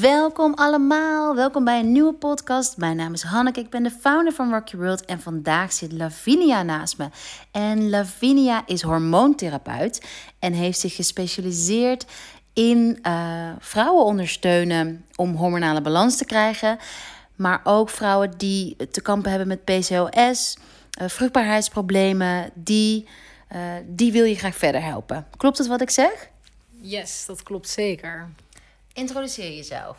Welkom 0.00 0.54
allemaal, 0.54 1.34
welkom 1.34 1.64
bij 1.64 1.80
een 1.80 1.92
nieuwe 1.92 2.12
podcast. 2.12 2.76
Mijn 2.76 2.96
naam 2.96 3.12
is 3.12 3.22
Hanneke, 3.22 3.60
ik 3.60 3.70
ben 3.70 3.82
de 3.82 3.90
founder 3.90 4.32
van 4.32 4.50
Rock 4.52 4.68
Your 4.68 4.86
World 4.86 5.04
en 5.04 5.20
vandaag 5.20 5.72
zit 5.72 5.92
Lavinia 5.92 6.62
naast 6.62 6.98
me. 6.98 7.08
En 7.50 7.90
Lavinia 7.90 8.62
is 8.66 8.82
hormoontherapeut 8.82 10.06
en 10.38 10.52
heeft 10.52 10.78
zich 10.78 10.94
gespecialiseerd 10.94 12.06
in 12.52 12.98
uh, 13.02 13.50
vrouwen 13.58 14.04
ondersteunen 14.04 15.04
om 15.16 15.34
hormonale 15.34 15.80
balans 15.80 16.16
te 16.16 16.24
krijgen. 16.24 16.78
Maar 17.36 17.60
ook 17.64 17.90
vrouwen 17.90 18.30
die 18.36 18.76
te 18.90 19.00
kampen 19.00 19.30
hebben 19.30 19.48
met 19.48 19.64
PCOS, 19.64 20.56
uh, 21.00 21.08
vruchtbaarheidsproblemen, 21.08 22.50
die, 22.54 23.08
uh, 23.52 23.60
die 23.86 24.12
wil 24.12 24.24
je 24.24 24.36
graag 24.36 24.56
verder 24.56 24.82
helpen. 24.82 25.26
Klopt 25.36 25.58
het 25.58 25.66
wat 25.66 25.80
ik 25.80 25.90
zeg? 25.90 26.28
Yes, 26.80 27.24
dat 27.26 27.42
klopt 27.42 27.68
zeker. 27.68 28.28
Introduceer 29.00 29.56
jezelf. 29.56 29.96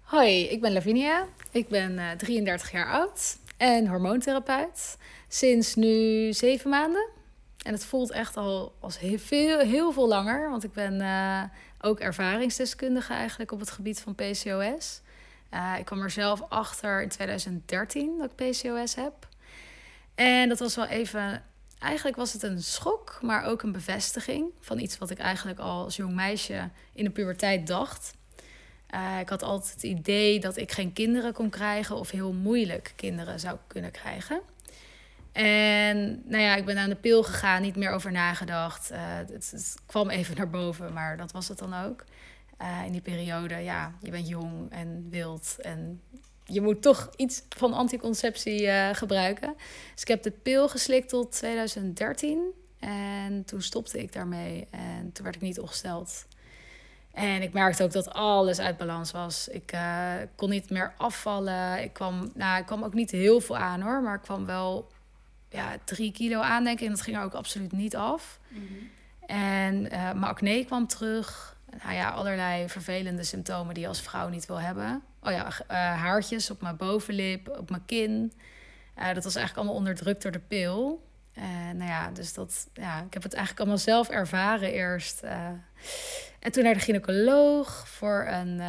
Hoi, 0.00 0.42
ik 0.42 0.60
ben 0.60 0.72
Lavinia. 0.72 1.26
Ik 1.50 1.68
ben 1.68 1.92
uh, 1.92 2.10
33 2.10 2.70
jaar 2.70 2.92
oud 2.92 3.38
en 3.56 3.86
hormoontherapeut. 3.86 4.96
Sinds 5.28 5.74
nu 5.74 6.32
zeven 6.32 6.70
maanden. 6.70 7.08
En 7.62 7.72
het 7.72 7.84
voelt 7.84 8.10
echt 8.10 8.36
al 8.36 8.74
als 8.80 8.98
heel 8.98 9.18
veel, 9.18 9.58
heel 9.58 9.92
veel 9.92 10.08
langer. 10.08 10.50
Want 10.50 10.64
ik 10.64 10.72
ben 10.72 11.00
uh, 11.00 11.42
ook 11.80 12.00
ervaringsdeskundige 12.00 13.12
eigenlijk 13.12 13.52
op 13.52 13.60
het 13.60 13.70
gebied 13.70 14.00
van 14.00 14.14
PCOS. 14.14 15.00
Uh, 15.50 15.74
ik 15.78 15.84
kwam 15.84 16.02
er 16.02 16.10
zelf 16.10 16.42
achter 16.48 17.02
in 17.02 17.08
2013 17.08 18.18
dat 18.18 18.30
ik 18.30 18.50
PCOS 18.50 18.94
heb. 18.94 19.28
En 20.14 20.48
dat 20.48 20.58
was 20.58 20.76
wel 20.76 20.86
even. 20.86 21.44
Eigenlijk 21.78 22.16
was 22.16 22.32
het 22.32 22.42
een 22.42 22.62
schok, 22.62 23.18
maar 23.22 23.44
ook 23.44 23.62
een 23.62 23.72
bevestiging 23.72 24.50
van 24.60 24.78
iets 24.78 24.98
wat 24.98 25.10
ik 25.10 25.18
eigenlijk 25.18 25.58
al 25.58 25.84
als 25.84 25.96
jong 25.96 26.14
meisje 26.14 26.70
in 26.92 27.04
de 27.04 27.10
puberteit 27.10 27.66
dacht. 27.66 28.14
Uh, 28.94 29.20
ik 29.20 29.28
had 29.28 29.42
altijd 29.42 29.72
het 29.72 29.82
idee 29.82 30.40
dat 30.40 30.56
ik 30.56 30.72
geen 30.72 30.92
kinderen 30.92 31.32
kon 31.32 31.50
krijgen 31.50 31.96
of 31.96 32.10
heel 32.10 32.32
moeilijk 32.32 32.92
kinderen 32.96 33.40
zou 33.40 33.56
kunnen 33.66 33.90
krijgen. 33.90 34.40
En 35.32 36.22
nou 36.24 36.42
ja, 36.42 36.56
ik 36.56 36.64
ben 36.64 36.78
aan 36.78 36.88
de 36.88 36.96
pil 36.96 37.22
gegaan, 37.22 37.62
niet 37.62 37.76
meer 37.76 37.90
over 37.90 38.12
nagedacht. 38.12 38.92
Uh, 38.92 38.98
het, 39.16 39.74
kwam 39.86 40.10
even 40.10 40.36
naar 40.36 40.50
boven, 40.50 40.92
maar 40.92 41.16
dat 41.16 41.32
was 41.32 41.48
het 41.48 41.58
dan 41.58 41.74
ook. 41.74 42.04
Uh, 42.62 42.82
in 42.84 42.92
die 42.92 43.00
periode, 43.00 43.54
ja, 43.54 43.92
je 44.00 44.10
bent 44.10 44.28
jong 44.28 44.70
en 44.70 45.06
wild 45.10 45.56
en 45.60 46.00
je 46.44 46.60
moet 46.60 46.82
toch 46.82 47.10
iets 47.16 47.42
van 47.48 47.72
anticonceptie 47.72 48.68
gebruiken. 48.92 49.54
Dus 49.92 50.02
ik 50.02 50.08
heb 50.08 50.22
de 50.22 50.30
pil 50.30 50.68
geslikt 50.68 51.08
tot 51.08 51.32
2013 51.32 52.40
en 52.78 53.44
toen 53.44 53.62
stopte 53.62 54.02
ik 54.02 54.12
daarmee 54.12 54.66
en 54.70 55.12
toen 55.12 55.24
werd 55.24 55.36
ik 55.36 55.42
niet 55.42 55.60
ongesteld. 55.60 56.26
En 57.16 57.42
ik 57.42 57.52
merkte 57.52 57.82
ook 57.82 57.92
dat 57.92 58.12
alles 58.12 58.58
uit 58.58 58.76
balans 58.76 59.10
was. 59.10 59.48
Ik 59.48 59.72
uh, 59.74 60.12
kon 60.34 60.50
niet 60.50 60.70
meer 60.70 60.92
afvallen. 60.96 61.82
Ik 61.82 61.92
kwam, 61.92 62.30
nou, 62.34 62.58
ik 62.58 62.66
kwam 62.66 62.84
ook 62.84 62.94
niet 62.94 63.10
heel 63.10 63.40
veel 63.40 63.56
aan 63.56 63.80
hoor, 63.80 64.02
maar 64.02 64.14
ik 64.14 64.22
kwam 64.22 64.46
wel 64.46 64.90
ja, 65.48 65.76
drie 65.84 66.12
kilo 66.12 66.40
aan, 66.40 66.64
denk 66.64 66.78
ik. 66.78 66.84
En 66.84 66.90
dat 66.90 67.00
ging 67.00 67.16
er 67.16 67.22
ook 67.22 67.32
absoluut 67.32 67.72
niet 67.72 67.96
af. 67.96 68.40
Mm 68.48 68.66
-hmm. 68.66 68.90
En 69.36 69.74
uh, 69.84 69.90
mijn 69.90 70.24
acne 70.24 70.64
kwam 70.64 70.86
terug. 70.86 71.56
Nou 71.82 71.94
ja, 71.94 72.10
allerlei 72.10 72.68
vervelende 72.68 73.24
symptomen 73.24 73.74
die 73.74 73.82
je 73.82 73.88
als 73.88 74.00
vrouw 74.00 74.28
niet 74.28 74.46
wil 74.46 74.60
hebben. 74.60 75.02
Oh 75.22 75.32
ja, 75.32 75.46
uh, 75.46 75.52
haartjes 76.02 76.50
op 76.50 76.60
mijn 76.60 76.76
bovenlip, 76.76 77.48
op 77.58 77.70
mijn 77.70 77.84
kin. 77.86 78.32
Dat 78.94 79.24
was 79.24 79.34
eigenlijk 79.34 79.56
allemaal 79.56 79.74
onderdrukt 79.74 80.22
door 80.22 80.32
de 80.32 80.38
pil. 80.38 81.05
En 81.36 81.76
nou 81.76 81.90
ja, 81.90 82.10
dus 82.10 82.32
dat, 82.32 82.68
ja, 82.72 83.02
ik 83.02 83.14
heb 83.14 83.22
het 83.22 83.32
eigenlijk 83.32 83.60
allemaal 83.60 83.84
zelf 83.84 84.08
ervaren 84.08 84.72
eerst. 84.72 85.22
en 86.40 86.52
toen 86.52 86.64
naar 86.64 86.74
de 86.74 86.80
gynaecoloog 86.80 87.88
voor 87.88 88.26
een 88.28 88.60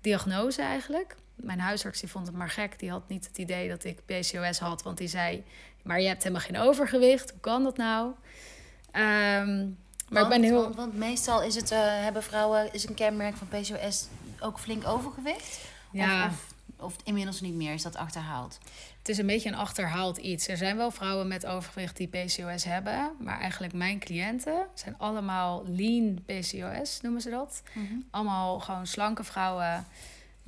diagnose 0.00 0.62
eigenlijk. 0.62 1.16
Mijn 1.34 1.60
huisarts 1.60 2.00
die 2.00 2.10
vond 2.10 2.26
het 2.26 2.36
maar 2.36 2.50
gek. 2.50 2.78
Die 2.78 2.90
had 2.90 3.08
niet 3.08 3.26
het 3.26 3.38
idee 3.38 3.68
dat 3.68 3.84
ik 3.84 4.04
PCOS 4.04 4.58
had. 4.58 4.82
Want 4.82 4.98
die 4.98 5.08
zei, 5.08 5.44
maar 5.82 6.00
je 6.00 6.08
hebt 6.08 6.22
helemaal 6.22 6.44
geen 6.44 6.58
overgewicht. 6.58 7.30
Hoe 7.30 7.40
kan 7.40 7.62
dat 7.62 7.76
nou? 7.76 8.06
Um, 8.06 9.78
maar 10.08 10.22
want, 10.22 10.34
ik 10.34 10.40
ben 10.40 10.42
heel... 10.42 10.62
Want, 10.62 10.76
want 10.76 10.96
meestal 10.96 11.42
is 11.42 11.54
het, 11.54 11.72
uh, 11.72 11.78
hebben 11.82 12.22
vrouwen, 12.22 12.72
is 12.72 12.88
een 12.88 12.94
kenmerk 12.94 13.36
van 13.36 13.48
PCOS 13.48 14.06
ook 14.40 14.58
flink 14.58 14.86
overgewicht? 14.86 15.60
Ja. 15.92 16.26
Of, 16.26 16.32
of, 16.32 16.54
of, 16.80 16.96
inmiddels 17.04 17.40
niet 17.40 17.54
meer, 17.54 17.72
is 17.72 17.82
dat 17.82 17.96
achterhaald? 17.96 18.58
Het 18.98 19.08
is 19.08 19.18
een 19.18 19.26
beetje 19.26 19.48
een 19.48 19.54
achterhaald 19.54 20.16
iets. 20.16 20.48
Er 20.48 20.56
zijn 20.56 20.76
wel 20.76 20.90
vrouwen 20.90 21.28
met 21.28 21.46
overgewicht 21.46 21.96
die 21.96 22.08
PCOS 22.08 22.64
hebben. 22.64 23.10
Maar 23.20 23.40
eigenlijk 23.40 23.72
mijn 23.72 23.98
cliënten 23.98 24.66
zijn 24.74 24.98
allemaal 24.98 25.64
lean 25.66 26.24
PCOS, 26.26 27.00
noemen 27.00 27.20
ze 27.20 27.30
dat. 27.30 27.62
Mhm. 27.68 27.78
Mm 27.78 27.86
-hmm. 27.88 28.04
Allemaal 28.10 28.60
gewoon 28.60 28.86
slanke 28.86 29.24
vrouwen 29.24 29.86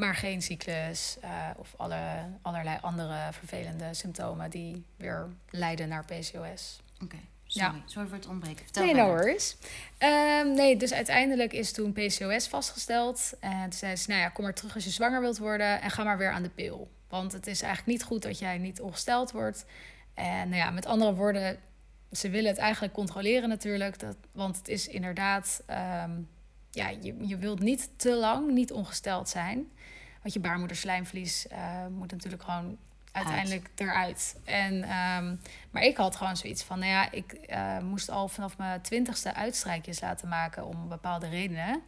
maar 0.00 0.14
geen 0.14 0.42
cyclus 0.42 1.16
uh, 1.24 1.30
of 1.56 1.74
alle, 1.76 2.26
allerlei 2.42 2.78
andere 2.80 3.32
vervelende 3.32 3.94
symptomen 3.94 4.50
die 4.50 4.84
weer 4.96 5.28
leiden 5.50 5.88
naar 5.88 6.04
PCOS. 6.04 6.80
Oké, 6.94 7.04
okay. 7.04 7.20
Sorry. 7.50 7.74
Ja. 7.74 7.82
sorry 7.84 8.08
voor 8.08 8.16
het 8.16 8.26
ontbreken. 8.26 8.64
Vertel 8.64 8.84
nee, 8.84 8.94
no 8.94 9.06
worries. 9.06 9.56
Um, 9.98 10.54
nee, 10.54 10.76
dus 10.76 10.92
uiteindelijk 10.92 11.52
is 11.52 11.72
toen 11.72 11.92
PCOS 11.92 12.48
vastgesteld. 12.48 13.32
En 13.40 13.62
toen 13.62 13.72
zei 13.72 13.96
ze, 13.96 14.10
nou 14.10 14.20
ja, 14.20 14.28
kom 14.28 14.44
maar 14.44 14.54
terug 14.54 14.74
als 14.74 14.84
je 14.84 14.90
zwanger 14.90 15.20
wilt 15.20 15.38
worden 15.38 15.80
en 15.80 15.90
ga 15.90 16.04
maar 16.04 16.18
weer 16.18 16.30
aan 16.30 16.42
de 16.42 16.48
pil. 16.48 16.90
Want 17.08 17.32
het 17.32 17.46
is 17.46 17.62
eigenlijk 17.62 17.98
niet 17.98 18.06
goed 18.06 18.22
dat 18.22 18.38
jij 18.38 18.58
niet 18.58 18.80
ongesteld 18.80 19.30
wordt. 19.30 19.64
En 20.14 20.48
nou 20.48 20.60
ja, 20.60 20.70
met 20.70 20.86
andere 20.86 21.14
woorden, 21.14 21.58
ze 22.12 22.30
willen 22.30 22.50
het 22.50 22.58
eigenlijk 22.58 22.94
controleren 22.94 23.48
natuurlijk. 23.48 23.98
Dat, 23.98 24.16
want 24.32 24.56
het 24.56 24.68
is 24.68 24.88
inderdaad, 24.88 25.62
um, 25.66 26.28
ja, 26.70 26.88
je, 26.88 27.14
je 27.20 27.36
wilt 27.36 27.60
niet 27.60 27.90
te 27.96 28.14
lang 28.14 28.50
niet 28.50 28.72
ongesteld 28.72 29.28
zijn. 29.28 29.70
Want 30.22 30.34
je 30.34 30.40
baarmoederslijmvlies 30.40 31.46
uh, 31.52 31.86
moet 31.86 32.10
natuurlijk 32.10 32.42
gewoon 32.42 32.78
uiteindelijk 33.12 33.68
Uit. 33.68 33.80
eruit. 33.88 34.36
En, 34.44 34.74
um, 34.74 35.40
maar 35.70 35.82
ik 35.82 35.96
had 35.96 36.16
gewoon 36.16 36.36
zoiets 36.36 36.62
van, 36.62 36.78
nou 36.78 36.90
ja, 36.90 37.10
ik 37.10 37.36
uh, 37.50 37.78
moest 37.78 38.10
al 38.10 38.28
vanaf 38.28 38.58
mijn 38.58 38.80
twintigste 38.80 39.34
uitstrijkjes 39.34 40.00
laten 40.00 40.28
maken 40.28 40.66
om 40.66 40.88
bepaalde 40.88 41.28
redenen. 41.28 41.82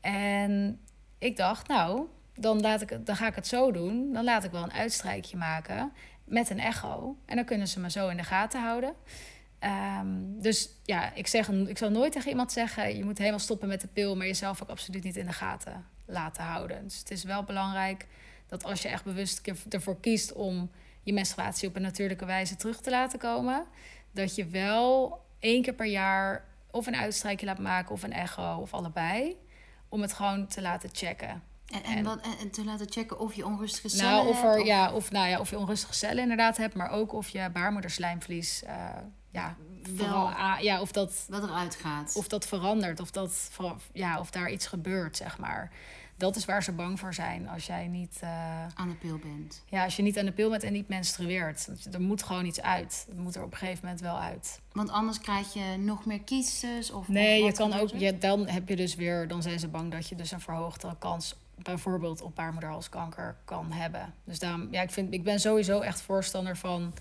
En 0.00 0.80
ik 1.18 1.36
dacht, 1.36 1.68
nou, 1.68 2.06
dan, 2.34 2.60
laat 2.60 2.80
ik, 2.80 3.06
dan 3.06 3.16
ga 3.16 3.26
ik 3.26 3.34
het 3.34 3.46
zo 3.46 3.72
doen. 3.72 4.12
Dan 4.12 4.24
laat 4.24 4.44
ik 4.44 4.50
wel 4.50 4.62
een 4.62 4.72
uitstrijkje 4.72 5.36
maken 5.36 5.92
met 6.24 6.50
een 6.50 6.60
echo. 6.60 7.16
En 7.26 7.36
dan 7.36 7.44
kunnen 7.44 7.68
ze 7.68 7.80
me 7.80 7.90
zo 7.90 8.08
in 8.08 8.16
de 8.16 8.24
gaten 8.24 8.62
houden. 8.62 8.94
Um, 10.00 10.40
dus 10.40 10.68
ja, 10.84 11.12
ik, 11.14 11.26
zeg, 11.26 11.48
ik 11.48 11.78
zal 11.78 11.90
nooit 11.90 12.12
tegen 12.12 12.30
iemand 12.30 12.52
zeggen... 12.52 12.96
je 12.96 13.04
moet 13.04 13.18
helemaal 13.18 13.38
stoppen 13.38 13.68
met 13.68 13.80
de 13.80 13.86
pil... 13.86 14.16
maar 14.16 14.26
jezelf 14.26 14.62
ook 14.62 14.68
absoluut 14.68 15.04
niet 15.04 15.16
in 15.16 15.26
de 15.26 15.32
gaten 15.32 15.86
laten 16.06 16.44
houden. 16.44 16.82
Dus 16.84 16.98
het 16.98 17.10
is 17.10 17.24
wel 17.24 17.42
belangrijk 17.42 18.06
dat 18.46 18.64
als 18.64 18.82
je 18.82 18.88
echt 18.88 19.04
bewust 19.04 19.40
ervoor 19.68 20.00
kiest... 20.00 20.32
om 20.32 20.70
je 21.02 21.12
menstruatie 21.12 21.68
op 21.68 21.76
een 21.76 21.82
natuurlijke 21.82 22.24
wijze 22.24 22.56
terug 22.56 22.80
te 22.80 22.90
laten 22.90 23.18
komen... 23.18 23.66
dat 24.12 24.34
je 24.34 24.46
wel 24.46 25.20
één 25.38 25.62
keer 25.62 25.74
per 25.74 25.86
jaar 25.86 26.44
of 26.70 26.86
een 26.86 26.96
uitstrijkje 26.96 27.46
laat 27.46 27.58
maken... 27.58 27.92
of 27.92 28.02
een 28.02 28.12
echo 28.12 28.56
of 28.56 28.74
allebei... 28.74 29.36
om 29.88 30.00
het 30.00 30.12
gewoon 30.12 30.46
te 30.46 30.62
laten 30.62 30.90
checken. 30.92 31.42
En, 31.66 31.82
en, 31.82 32.04
wat, 32.04 32.20
en 32.40 32.50
te 32.50 32.64
laten 32.64 32.86
checken 32.90 33.18
of 33.18 33.34
je 33.34 33.44
onrustige 33.44 33.88
cellen 33.88 34.12
nou, 34.12 34.28
of 34.28 34.42
er, 34.42 34.48
hebt? 34.48 34.60
Of... 34.60 34.66
Ja, 34.66 34.92
of, 34.92 35.10
nou 35.10 35.28
ja, 35.28 35.40
of 35.40 35.50
je 35.50 35.58
onrustige 35.58 35.94
cellen 35.94 36.22
inderdaad 36.22 36.56
hebt... 36.56 36.74
maar 36.74 36.90
ook 36.90 37.12
of 37.12 37.28
je 37.28 37.50
baarmoederslijmvlies... 37.52 38.62
Uh, 38.62 38.88
ja, 39.30 39.56
vooral, 39.96 40.30
ja, 40.60 40.80
of 40.80 40.92
dat, 40.92 41.26
wat 41.28 41.42
eruit 41.42 41.74
gaat. 41.74 42.14
Of 42.16 42.28
dat 42.28 42.46
verandert, 42.46 43.00
of, 43.00 43.10
dat, 43.10 43.50
ja, 43.92 44.18
of 44.18 44.30
daar 44.30 44.50
iets 44.50 44.66
gebeurt, 44.66 45.16
zeg 45.16 45.38
maar. 45.38 45.72
Dat 46.16 46.36
is 46.36 46.44
waar 46.44 46.62
ze 46.62 46.72
bang 46.72 46.98
voor 46.98 47.14
zijn 47.14 47.48
als 47.48 47.66
jij 47.66 47.86
niet... 47.86 48.20
Uh, 48.24 48.66
aan 48.74 48.88
de 48.88 48.94
pil 48.94 49.18
bent. 49.18 49.62
Ja, 49.66 49.84
als 49.84 49.96
je 49.96 50.02
niet 50.02 50.18
aan 50.18 50.24
de 50.24 50.32
pil 50.32 50.50
bent 50.50 50.62
en 50.62 50.72
niet 50.72 50.88
menstrueert. 50.88 51.68
Er 51.92 52.00
moet 52.00 52.22
gewoon 52.22 52.44
iets 52.44 52.60
uit. 52.60 53.04
Het 53.08 53.18
moet 53.18 53.34
er 53.34 53.42
op 53.42 53.52
een 53.52 53.58
gegeven 53.58 53.80
moment 53.82 54.00
wel 54.00 54.18
uit. 54.18 54.60
Want 54.72 54.90
anders 54.90 55.20
krijg 55.20 55.52
je 55.52 55.76
nog 55.78 56.06
meer 56.06 56.20
kiestes? 56.20 56.90
Of, 56.90 57.08
nee, 57.08 57.44
je 57.44 57.52
kan 57.52 57.72
ook... 57.72 57.88
Je, 57.88 58.18
dan 58.18 58.48
heb 58.48 58.68
je 58.68 58.76
dus 58.76 58.94
weer... 58.94 59.28
Dan 59.28 59.42
zijn 59.42 59.58
ze 59.58 59.68
bang 59.68 59.92
dat 59.92 60.08
je 60.08 60.14
dus 60.14 60.30
een 60.30 60.40
verhoogde 60.40 60.96
kans 60.98 61.36
bijvoorbeeld 61.62 62.22
op 62.22 62.34
baarmoederhalskanker 62.34 63.36
kan 63.44 63.72
hebben. 63.72 64.14
Dus 64.24 64.38
daarom, 64.38 64.68
ja, 64.70 64.82
ik, 64.82 64.90
vind, 64.90 65.14
ik 65.14 65.24
ben 65.24 65.40
sowieso 65.40 65.80
echt 65.80 66.00
voorstander 66.00 66.56
van 66.56 66.94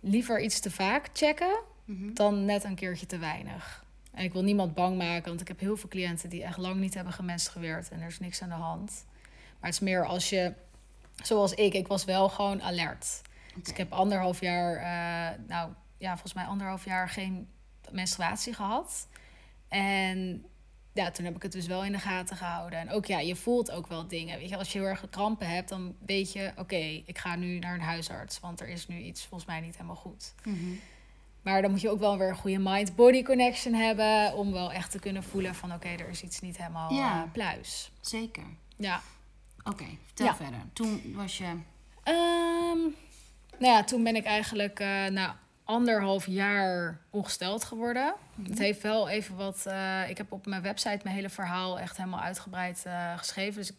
liever 0.00 0.40
iets 0.40 0.60
te 0.60 0.70
vaak 0.70 1.08
checken 1.12 1.60
mm 1.84 1.96
-hmm. 1.96 2.14
dan 2.14 2.44
net 2.44 2.64
een 2.64 2.74
keertje 2.74 3.06
te 3.06 3.18
weinig. 3.18 3.84
En 4.16 4.24
ik 4.24 4.32
wil 4.32 4.42
niemand 4.42 4.74
bang 4.74 4.98
maken, 4.98 5.28
want 5.28 5.40
ik 5.40 5.48
heb 5.48 5.60
heel 5.60 5.76
veel 5.76 5.88
cliënten 5.88 6.28
die 6.28 6.42
echt 6.42 6.56
lang 6.56 6.80
niet 6.80 6.94
hebben 6.94 7.12
gemenstrueerd 7.12 7.88
en 7.88 8.00
er 8.00 8.06
is 8.06 8.18
niks 8.18 8.42
aan 8.42 8.48
de 8.48 8.54
hand. 8.54 9.04
Maar 9.60 9.70
het 9.70 9.72
is 9.72 9.80
meer 9.80 10.06
als 10.06 10.30
je, 10.30 10.52
zoals 11.22 11.54
ik, 11.54 11.74
ik 11.74 11.86
was 11.86 12.04
wel 12.04 12.28
gewoon 12.28 12.62
alert. 12.62 13.22
Okay. 13.22 13.60
Dus 13.60 13.68
ik 13.68 13.76
heb 13.76 13.92
anderhalf 13.92 14.40
jaar, 14.40 14.76
uh, 14.76 15.38
nou 15.48 15.72
ja, 15.98 16.10
volgens 16.10 16.34
mij 16.34 16.44
anderhalf 16.44 16.84
jaar 16.84 17.08
geen 17.08 17.48
menstruatie 17.90 18.54
gehad. 18.54 19.08
En 19.68 20.44
ja, 20.92 21.10
toen 21.10 21.24
heb 21.24 21.36
ik 21.36 21.42
het 21.42 21.52
dus 21.52 21.66
wel 21.66 21.84
in 21.84 21.92
de 21.92 21.98
gaten 21.98 22.36
gehouden. 22.36 22.78
En 22.78 22.90
ook 22.90 23.06
ja, 23.06 23.18
je 23.18 23.36
voelt 23.36 23.70
ook 23.70 23.86
wel 23.86 24.08
dingen. 24.08 24.38
Weet 24.38 24.48
je, 24.48 24.56
als 24.56 24.72
je 24.72 24.78
heel 24.78 24.88
erg 24.88 25.04
krampen 25.10 25.48
hebt, 25.48 25.68
dan 25.68 25.96
weet 26.06 26.32
je, 26.32 26.48
oké, 26.50 26.60
okay, 26.60 27.02
ik 27.06 27.18
ga 27.18 27.36
nu 27.36 27.58
naar 27.58 27.74
een 27.74 27.80
huisarts, 27.80 28.40
want 28.40 28.60
er 28.60 28.68
is 28.68 28.86
nu 28.86 28.98
iets 28.98 29.24
volgens 29.24 29.50
mij 29.50 29.60
niet 29.60 29.74
helemaal 29.74 29.96
goed. 29.96 30.34
Mm 30.44 30.54
-hmm. 30.58 30.80
Maar 31.46 31.62
dan 31.62 31.70
moet 31.70 31.80
je 31.80 31.90
ook 31.90 31.98
wel 31.98 32.18
weer 32.18 32.28
een 32.28 32.36
goede 32.36 32.58
mind-body 32.58 33.22
connection 33.22 33.74
hebben. 33.74 34.34
Om 34.34 34.52
wel 34.52 34.72
echt 34.72 34.90
te 34.90 34.98
kunnen 34.98 35.22
voelen 35.22 35.54
van 35.54 35.72
oké, 35.72 35.86
okay, 35.86 35.96
er 36.04 36.08
is 36.08 36.22
iets 36.22 36.40
niet 36.40 36.56
helemaal 36.56 36.92
ja, 36.92 37.16
uh, 37.24 37.32
pluis. 37.32 37.90
Zeker. 38.00 38.42
Ja. 38.76 39.00
Oké, 39.64 39.84
vertel 40.06 40.26
Ja. 40.26 40.34
verder. 40.36 40.58
Toen 40.72 41.12
was 41.14 41.38
je... 41.38 41.44
Ehm, 42.02 42.78
nou 43.58 43.74
ja, 43.74 43.84
toen 43.84 44.02
ben 44.04 44.16
ik 44.16 44.24
eigenlijk 44.24 44.80
eh, 44.80 45.06
na 45.06 45.38
anderhalf 45.64 46.26
jaar 46.26 47.00
ongesteld 47.10 47.64
geworden. 47.64 48.14
Het 48.42 48.58
heeft 48.58 48.82
wel 48.82 49.08
even 49.08 49.36
wat... 49.36 49.66
eh, 49.66 50.08
ik 50.08 50.16
heb 50.16 50.32
op 50.32 50.46
mijn 50.46 50.62
website 50.62 51.00
mijn 51.02 51.16
hele 51.16 51.30
verhaal 51.30 51.78
echt 51.78 51.96
helemaal 51.96 52.20
uitgebreid 52.20 52.82
eh, 52.84 53.18
geschreven. 53.18 53.54
Dus 53.60 53.70
ik 53.70 53.76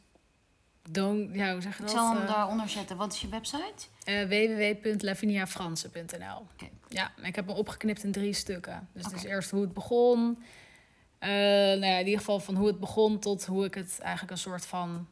don't... 0.89 1.35
Ja, 1.35 1.51
hoe 1.51 1.61
zeg 1.61 1.77
je 1.77 1.83
Ik 1.83 1.89
dat? 1.89 1.97
zal 1.97 2.13
hem 2.13 2.21
Eh, 2.21 2.27
daaronder 2.27 2.69
zetten. 2.69 2.97
Wat 2.97 3.13
is 3.13 3.21
je 3.21 3.27
website? 3.29 3.85
eh, 4.03 4.23
www.laviniafransen.nl 4.27 6.37
Oké. 6.53 6.69
Ja, 6.87 7.11
ik 7.21 7.35
heb 7.35 7.47
hem 7.47 7.55
opgeknipt 7.55 8.03
in 8.03 8.11
drie 8.11 8.33
stukken. 8.33 8.87
Dus 8.93 9.05
Oké. 9.05 9.27
eerst 9.27 9.49
hoe 9.51 9.61
het 9.61 9.73
begon. 9.73 10.43
Eh, 11.19 11.29
nou 11.29 11.85
ja, 11.85 11.97
in 11.97 12.05
ieder 12.05 12.19
geval 12.19 12.39
van 12.39 12.55
hoe 12.55 12.67
het 12.67 12.79
begon 12.79 13.19
tot 13.19 13.45
hoe 13.45 13.65
ik 13.65 13.73
het 13.73 13.97
eigenlijk 13.99 14.31
een 14.31 14.37
soort 14.37 14.65
van 14.65 15.07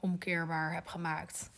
omkeerbaar 0.00 0.74
heb 0.74 0.86
gemaakt. 0.86 1.50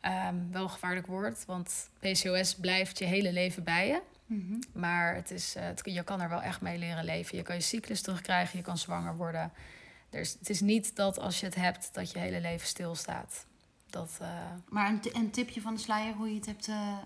Ehm, 0.00 0.34
wel 0.50 0.62
een 0.62 0.70
gevaarlijk 0.70 1.06
woord, 1.06 1.44
want 1.46 1.90
PCOS 2.00 2.54
blijft 2.54 2.98
je 2.98 3.04
hele 3.04 3.32
leven 3.32 3.64
bij 3.64 3.86
je. 3.86 4.00
Mhm. 4.26 4.54
Maar 4.72 5.14
het 5.14 5.30
is, 5.30 5.54
het, 5.58 5.80
je 5.84 6.02
kan 6.02 6.20
er 6.20 6.28
wel 6.28 6.42
echt 6.42 6.60
mee 6.60 6.78
leren 6.78 7.04
leven. 7.04 7.36
Je 7.36 7.42
kan 7.42 7.54
je 7.54 7.60
cyclus 7.62 8.02
terugkrijgen, 8.02 8.58
je 8.58 8.64
kan 8.64 8.78
zwanger 8.78 9.16
worden. 9.16 9.52
Dus 10.14 10.36
het 10.38 10.50
is 10.50 10.60
niet 10.60 10.96
dat 10.96 11.18
als 11.18 11.40
je 11.40 11.46
het 11.46 11.54
hebt, 11.54 11.88
dat 11.92 12.10
je 12.10 12.18
hele 12.18 12.40
leven 12.40 12.66
stilstaat. 12.66 13.46
Dat, 13.90 14.18
eh, 14.20 14.28
Maar 14.68 14.88
een, 14.88 15.00
een 15.12 15.30
tipje 15.30 15.60
van 15.60 15.74
de 15.74 15.80
sluier 15.80 16.12
hoe 16.14 16.28
je 16.28 16.34
het 16.34 16.46
hebt... 16.46 16.68
eh, 16.68 16.98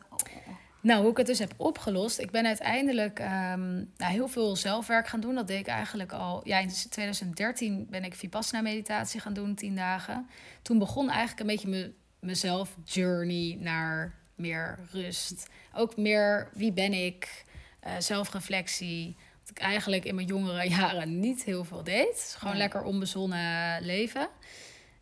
Nou, 0.81 1.00
hoe 1.02 1.10
ik 1.10 1.16
het 1.16 1.26
dus 1.26 1.38
heb 1.38 1.55
opgelost. 1.56 2.19
Ik 2.19 2.31
ben 2.31 2.46
uiteindelijk 2.46 3.19
ehm, 3.19 3.75
nou, 3.76 4.12
heel 4.12 4.28
veel 4.28 4.56
zelfwerk 4.56 5.08
gaan 5.08 5.20
doen. 5.20 5.34
Dat 5.34 5.46
deed 5.46 5.58
ik 5.60 5.66
eigenlijk 5.66 6.12
al. 6.12 6.40
Ja, 6.44 6.58
in 6.58 6.69
2013 6.90 7.87
ben 7.90 8.05
ik 8.05 8.14
Vipassana-meditatie 8.14 9.20
gaan 9.20 9.32
doen, 9.34 9.54
tien 9.54 9.75
dagen. 9.76 10.28
Toen 10.62 10.78
begon 10.78 11.08
eigenlijk 11.11 11.40
een 11.40 11.46
beetje 11.46 11.69
me, 11.69 11.93
mezelf 12.20 12.76
journey 12.84 13.56
naar 13.61 14.14
meer 14.34 14.78
rust. 14.90 15.46
Ook 15.75 15.96
meer 15.96 16.49
wie 16.52 16.72
ben 16.72 16.93
ik, 16.93 17.44
eh, 17.81 17.93
zelfreflectie. 17.99 19.16
Ik 19.50 19.58
eigenlijk 19.58 20.04
in 20.04 20.14
mijn 20.14 20.26
jongere 20.26 20.68
jaren 20.68 21.20
niet 21.20 21.44
heel 21.44 21.64
veel 21.64 21.84
deed. 21.84 22.12
Dus 22.12 22.34
gewoon 22.34 22.52
Nee. 22.52 22.62
lekker 22.62 22.82
onbezonnen 22.82 23.82
leven. 23.82 24.28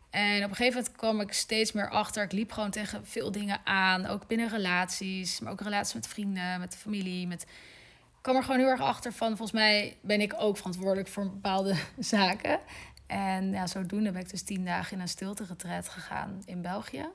En 0.09 0.43
op 0.43 0.49
een 0.49 0.55
gegeven 0.55 0.77
moment 0.79 0.95
kwam 0.95 1.21
ik 1.21 1.33
steeds 1.33 1.71
meer 1.71 1.89
achter. 1.89 2.23
Ik 2.23 2.31
liep 2.31 2.51
gewoon 2.51 2.69
tegen 2.71 3.05
veel 3.05 3.31
dingen 3.31 3.59
aan. 3.63 4.05
Ook 4.05 4.27
binnen 4.27 4.49
relaties. 4.49 5.39
Maar 5.39 5.51
ook 5.51 5.61
relaties 5.61 5.93
met 5.93 6.07
vrienden, 6.07 6.59
met 6.59 6.71
de 6.71 6.77
familie. 6.77 7.27
Met... 7.27 7.41
Ik 7.41 8.23
kwam 8.33 8.35
er 8.35 8.43
gewoon 8.43 8.59
heel 8.59 8.69
erg 8.69 8.81
achter 8.81 9.13
van... 9.13 9.27
Volgens 9.27 9.51
mij 9.51 9.97
ben 10.01 10.21
ik 10.21 10.33
ook 10.37 10.57
verantwoordelijk 10.57 11.07
voor 11.07 11.29
bepaalde 11.29 11.75
zaken. 11.99 12.59
En 13.07 13.51
ja, 13.51 13.67
zodoende 13.67 14.11
ben 14.11 14.21
ik 14.21 14.29
dus 14.29 14.41
tien 14.41 14.65
dagen 14.65 14.93
in 14.93 14.99
een 15.01 15.07
stilte-retreat 15.07 15.89
gegaan 15.89 16.41
in 16.45 16.61
België. 16.61 17.05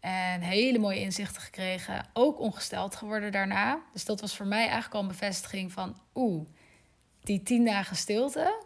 En 0.00 0.40
hele 0.40 0.78
mooie 0.78 1.00
inzichten 1.00 1.42
gekregen. 1.42 2.06
Ook 2.12 2.40
ongesteld 2.40 2.96
geworden 2.96 3.32
daarna. 3.32 3.80
Dus 3.92 4.04
dat 4.04 4.20
was 4.20 4.36
voor 4.36 4.46
mij 4.46 4.62
eigenlijk 4.62 4.94
al 4.94 5.00
een 5.00 5.08
bevestiging 5.08 5.72
van... 5.72 5.96
Oeh, 6.14 6.48
die 7.22 7.42
tien 7.42 7.64
dagen 7.64 7.96
stilte 7.96 8.62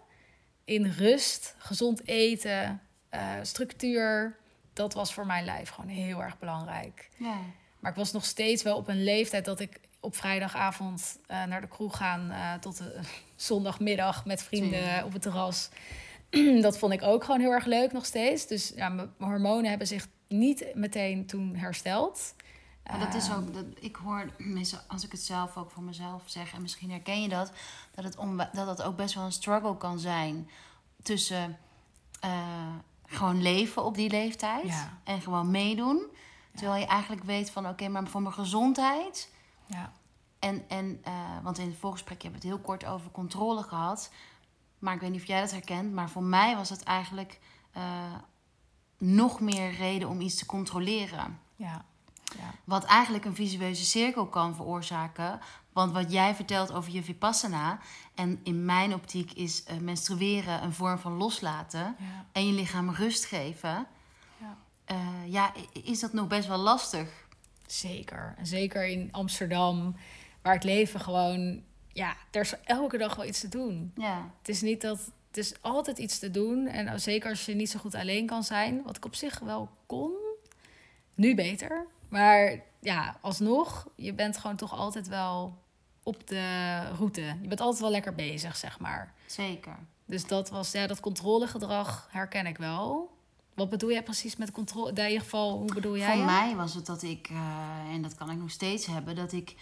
in 0.65 0.87
rust, 0.87 1.55
gezond 1.59 2.09
eten, 2.09 2.81
eh, 3.09 3.33
structuur. 3.43 4.37
Dat 4.73 4.95
was 4.95 5.15
voor 5.15 5.27
mijn 5.27 5.45
lijf 5.45 5.69
gewoon 5.69 5.91
heel 5.91 6.23
erg 6.23 6.39
belangrijk. 6.39 7.11
ja. 7.17 7.39
Maar 7.79 7.93
ik 7.93 7.99
was 7.99 8.13
nog 8.13 8.25
steeds 8.25 8.63
wel 8.63 8.77
op 8.77 8.89
een 8.89 9.05
leeftijd 9.05 9.45
dat 9.45 9.61
ik 9.61 9.81
op 10.01 10.17
vrijdagavond 10.17 11.19
eh, 11.27 11.45
naar 11.45 11.61
de 11.61 11.69
kroeg 11.69 11.97
gaan 11.97 12.31
eh, 12.31 12.55
tot 12.55 12.77
de 12.77 13.01
zondagmiddag 13.37 14.25
met 14.25 14.43
vrienden 14.43 15.05
op 15.05 15.13
het 15.13 15.23
terras. 15.23 15.69
dat 16.61 16.79
vond 16.79 16.93
ik 16.93 17.03
ook 17.03 17.25
gewoon 17.25 17.41
heel 17.41 17.51
erg 17.51 17.65
leuk 17.65 17.93
nog 17.93 18.05
steeds. 18.07 18.47
Dus 18.47 18.73
ja, 18.77 18.89
mijn 18.89 19.13
mijn 19.19 19.31
hormonen 19.31 19.69
hebben 19.69 19.87
zich 19.87 20.07
niet 20.29 20.67
meteen 20.75 21.27
toen 21.27 21.57
hersteld. 21.57 22.35
Maar 22.91 22.99
dat 22.99 23.15
is 23.15 23.29
Ehm, 23.29 23.39
ook, 23.39 23.55
dat, 23.55 23.65
ik 23.75 23.97
hoor, 23.97 24.31
als 24.89 25.05
ik 25.05 25.13
het 25.13 25.21
zelf 25.23 25.57
ook 25.57 25.71
voor 25.71 25.83
mezelf 25.83 26.23
zeg, 26.27 26.53
en 26.53 26.63
misschien 26.63 26.91
herken 26.91 27.23
je 27.23 27.29
dat, 27.29 27.53
dat 27.95 28.05
het, 28.05 28.17
onwa- 28.17 28.51
dat 28.53 28.67
het 28.67 28.83
ook 28.83 28.97
best 28.97 29.15
wel 29.15 29.25
een 29.25 29.33
struggle 29.33 29.77
kan 29.77 29.99
zijn 29.99 30.51
tussen 31.03 31.59
eh, 32.21 32.75
gewoon 33.07 33.43
leven 33.43 33.85
op 33.85 33.95
die 33.95 34.11
leeftijd 34.11 34.67
Ja. 34.67 34.99
en 35.05 35.21
gewoon 35.21 35.51
meedoen. 35.51 36.03
Terwijl 36.55 36.81
je 36.81 36.87
eigenlijk 36.87 37.25
weet 37.25 37.51
van, 37.51 37.69
oké, 37.69 37.89
maar 37.89 38.07
voor 38.07 38.23
mijn 38.23 38.35
gezondheid, 38.35 39.33
Ja, 39.67 39.93
en, 40.39 40.69
en 40.69 41.01
eh, 41.05 41.13
want 41.43 41.59
in 41.59 41.69
het 41.69 41.79
voorgesprek 41.79 42.23
hebben 42.23 42.41
we 42.41 42.47
het 42.47 42.57
heel 42.57 42.65
kort 42.67 42.85
over 42.85 43.11
controle 43.11 43.63
gehad. 43.63 44.11
Maar 44.79 44.95
ik 44.95 45.01
weet 45.01 45.11
niet 45.11 45.21
of 45.21 45.27
jij 45.27 45.41
dat 45.41 45.51
herkent. 45.51 45.93
Maar 45.93 46.11
voor 46.11 46.23
mij 46.23 46.57
was 46.57 46.71
het 46.71 46.83
eigenlijk 46.83 47.41
eh, 47.73 47.83
nog 48.99 49.41
meer 49.41 49.71
reden 49.75 50.09
om 50.09 50.21
iets 50.21 50.35
te 50.37 50.47
controleren. 50.47 51.41
ja, 51.57 51.85
ja. 52.39 52.51
Wat 52.65 52.85
eigenlijk 52.85 53.25
een 53.25 53.35
visueuze 53.35 53.85
cirkel 53.85 54.27
kan 54.27 54.55
veroorzaken. 54.55 55.41
Want 55.73 55.93
wat 55.93 56.13
jij 56.13 56.35
vertelt 56.35 56.73
over 56.73 56.93
je 56.93 57.03
vipassana. 57.03 57.79
En 58.15 58.41
in 58.43 58.65
mijn 58.65 58.95
optiek 58.95 59.33
is 59.33 59.65
eh, 59.65 59.77
menstrueren 59.77 60.63
een 60.63 60.73
vorm 60.73 60.99
van 60.99 61.13
loslaten. 61.13 61.97
ja. 61.99 62.27
En 62.33 62.47
je 62.47 62.53
lichaam 62.53 62.91
rust 62.91 63.25
geven. 63.25 63.87
Ja. 64.39 64.57
eh, 64.85 64.99
ja, 65.33 65.53
is 65.85 66.01
dat 66.01 66.13
nog 66.13 66.27
best 66.27 66.49
wel 66.49 66.59
lastig. 66.59 67.09
Zeker. 67.67 68.35
Zeker 68.43 68.87
in 68.87 69.09
Amsterdam, 69.13 69.97
waar 70.43 70.55
het 70.55 70.65
leven 70.65 71.01
gewoon... 71.01 71.63
Ja, 71.93 72.17
er 72.31 72.41
is 72.41 72.55
elke 72.65 72.99
dag 72.99 73.15
wel 73.17 73.27
iets 73.27 73.41
te 73.41 73.49
doen. 73.49 73.93
Ja, 73.97 74.31
Het 74.39 74.49
is 74.49 74.61
niet 74.61 74.81
dat... 74.81 75.11
Het 75.29 75.45
is 75.45 75.55
altijd 75.63 75.99
iets 75.99 76.19
te 76.19 76.31
doen. 76.31 76.67
En 76.67 77.01
zeker 77.01 77.31
als 77.31 77.47
je 77.47 77.55
niet 77.55 77.71
zo 77.71 77.79
goed 77.79 77.95
alleen 77.95 78.27
kan 78.27 78.43
zijn. 78.45 78.83
Wat 78.83 78.97
ik 78.97 79.05
op 79.05 79.15
zich 79.15 79.39
wel 79.39 79.69
kon. 79.87 80.13
Nu 81.15 81.35
beter. 81.35 81.87
Maar 82.15 82.61
ja, 82.81 83.17
alsnog, 83.21 83.89
je 83.95 84.13
bent 84.13 84.39
gewoon 84.39 84.57
toch 84.57 84.73
altijd 84.73 85.09
wel 85.09 85.59
op 86.03 86.27
de 86.27 86.79
route. 86.99 87.21
Je 87.21 87.49
bent 87.49 87.61
altijd 87.61 87.81
wel 87.81 87.91
lekker 87.91 88.15
bezig, 88.15 88.57
zeg 88.57 88.79
maar. 88.79 89.13
zeker. 89.27 89.77
Dus 90.07 90.27
dat 90.27 90.51
was, 90.51 90.73
ja, 90.73 90.87
dat 90.87 91.01
controlegedrag 91.01 92.09
herken 92.11 92.47
ik 92.47 92.57
wel. 92.59 93.13
Wat 93.55 93.71
bedoel 93.71 93.91
jij 93.91 94.03
precies 94.03 94.37
met 94.37 94.51
controle? 94.51 94.91
In 94.91 95.07
ieder 95.07 95.21
geval, 95.21 95.59
hoe 95.59 95.75
bedoel 95.75 95.97
jij? 95.97 96.17
Voor 96.17 96.25
mij 96.25 96.57
was 96.57 96.75
het 96.75 96.87
dat 96.87 97.03
ik, 97.03 97.29
eh, 97.31 97.93
en 97.93 98.03
dat 98.03 98.15
kan 98.15 98.31
ik 98.31 98.39
nog 98.39 98.51
steeds 98.51 98.87
hebben, 98.87 99.17
dat 99.17 99.33
ik 99.33 99.55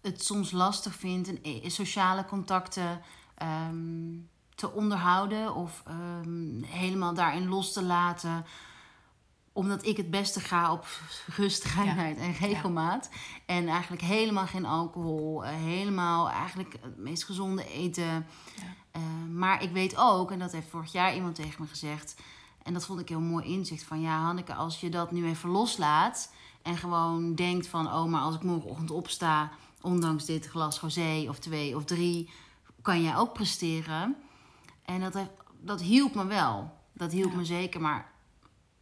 het 0.00 0.24
soms 0.24 0.50
lastig 0.50 0.94
vind 0.94 1.28
in 1.28 1.62
eh, 1.62 1.70
sociale 1.70 2.24
contacten 2.24 3.00
ehm, 3.34 4.12
te 4.54 4.72
onderhouden 4.72 5.54
of 5.54 5.82
ehm, 5.86 6.62
helemaal 6.62 7.14
daarin 7.14 7.48
los 7.48 7.72
te 7.72 7.82
laten. 7.82 8.44
Omdat 9.54 9.86
ik 9.86 9.96
het 9.96 10.10
beste 10.10 10.40
ga 10.40 10.72
op 10.72 10.86
rust, 11.36 11.64
reinheid 11.64 12.18
en 12.18 12.32
regelmaat. 12.32 13.08
En 13.46 13.68
eigenlijk 13.68 14.02
helemaal 14.02 14.46
geen 14.46 14.66
alcohol. 14.66 15.44
eh, 15.44 15.50
helemaal 15.54 16.30
eigenlijk 16.30 16.76
het 16.80 16.96
meest 16.96 17.24
gezonde 17.24 17.68
eten. 17.68 18.04
Ja. 18.04 18.24
Eh, 18.90 19.02
maar 19.32 19.62
ik 19.62 19.70
weet 19.70 19.96
ook, 19.96 20.30
en 20.30 20.38
dat 20.38 20.52
heeft 20.52 20.68
vorig 20.68 20.92
jaar 20.92 21.14
iemand 21.14 21.34
tegen 21.34 21.62
me 21.62 21.68
gezegd. 21.68 22.16
En 22.62 22.72
dat 22.72 22.84
vond 22.86 23.00
ik 23.00 23.08
heel 23.08 23.20
mooi 23.20 23.44
inzicht. 23.44 23.82
Van 23.82 24.00
ja, 24.00 24.18
Hanneke, 24.18 24.54
als 24.54 24.80
je 24.80 24.88
dat 24.88 25.12
nu 25.12 25.26
even 25.26 25.50
loslaat. 25.50 26.32
En 26.62 26.76
gewoon 26.76 27.34
denkt 27.34 27.66
van, 27.66 27.86
oh, 27.86 28.04
maar 28.04 28.20
als 28.20 28.34
ik 28.34 28.42
morgenochtend 28.42 28.90
opsta. 28.90 29.50
Ondanks 29.80 30.24
dit 30.24 30.46
glas 30.46 30.80
rosé 30.80 31.26
of 31.28 31.38
twee 31.38 31.76
of 31.76 31.84
drie. 31.84 32.30
Kan 32.82 33.02
jij 33.02 33.16
ook 33.16 33.32
presteren. 33.32 34.16
En 34.84 35.00
dat, 35.00 35.18
dat 35.60 35.80
hielp 35.80 36.14
me 36.14 36.24
wel. 36.24 36.72
Dat 36.92 37.12
hielp 37.12 37.34
me 37.34 37.44
zeker. 37.44 37.80
Maar 37.80 38.12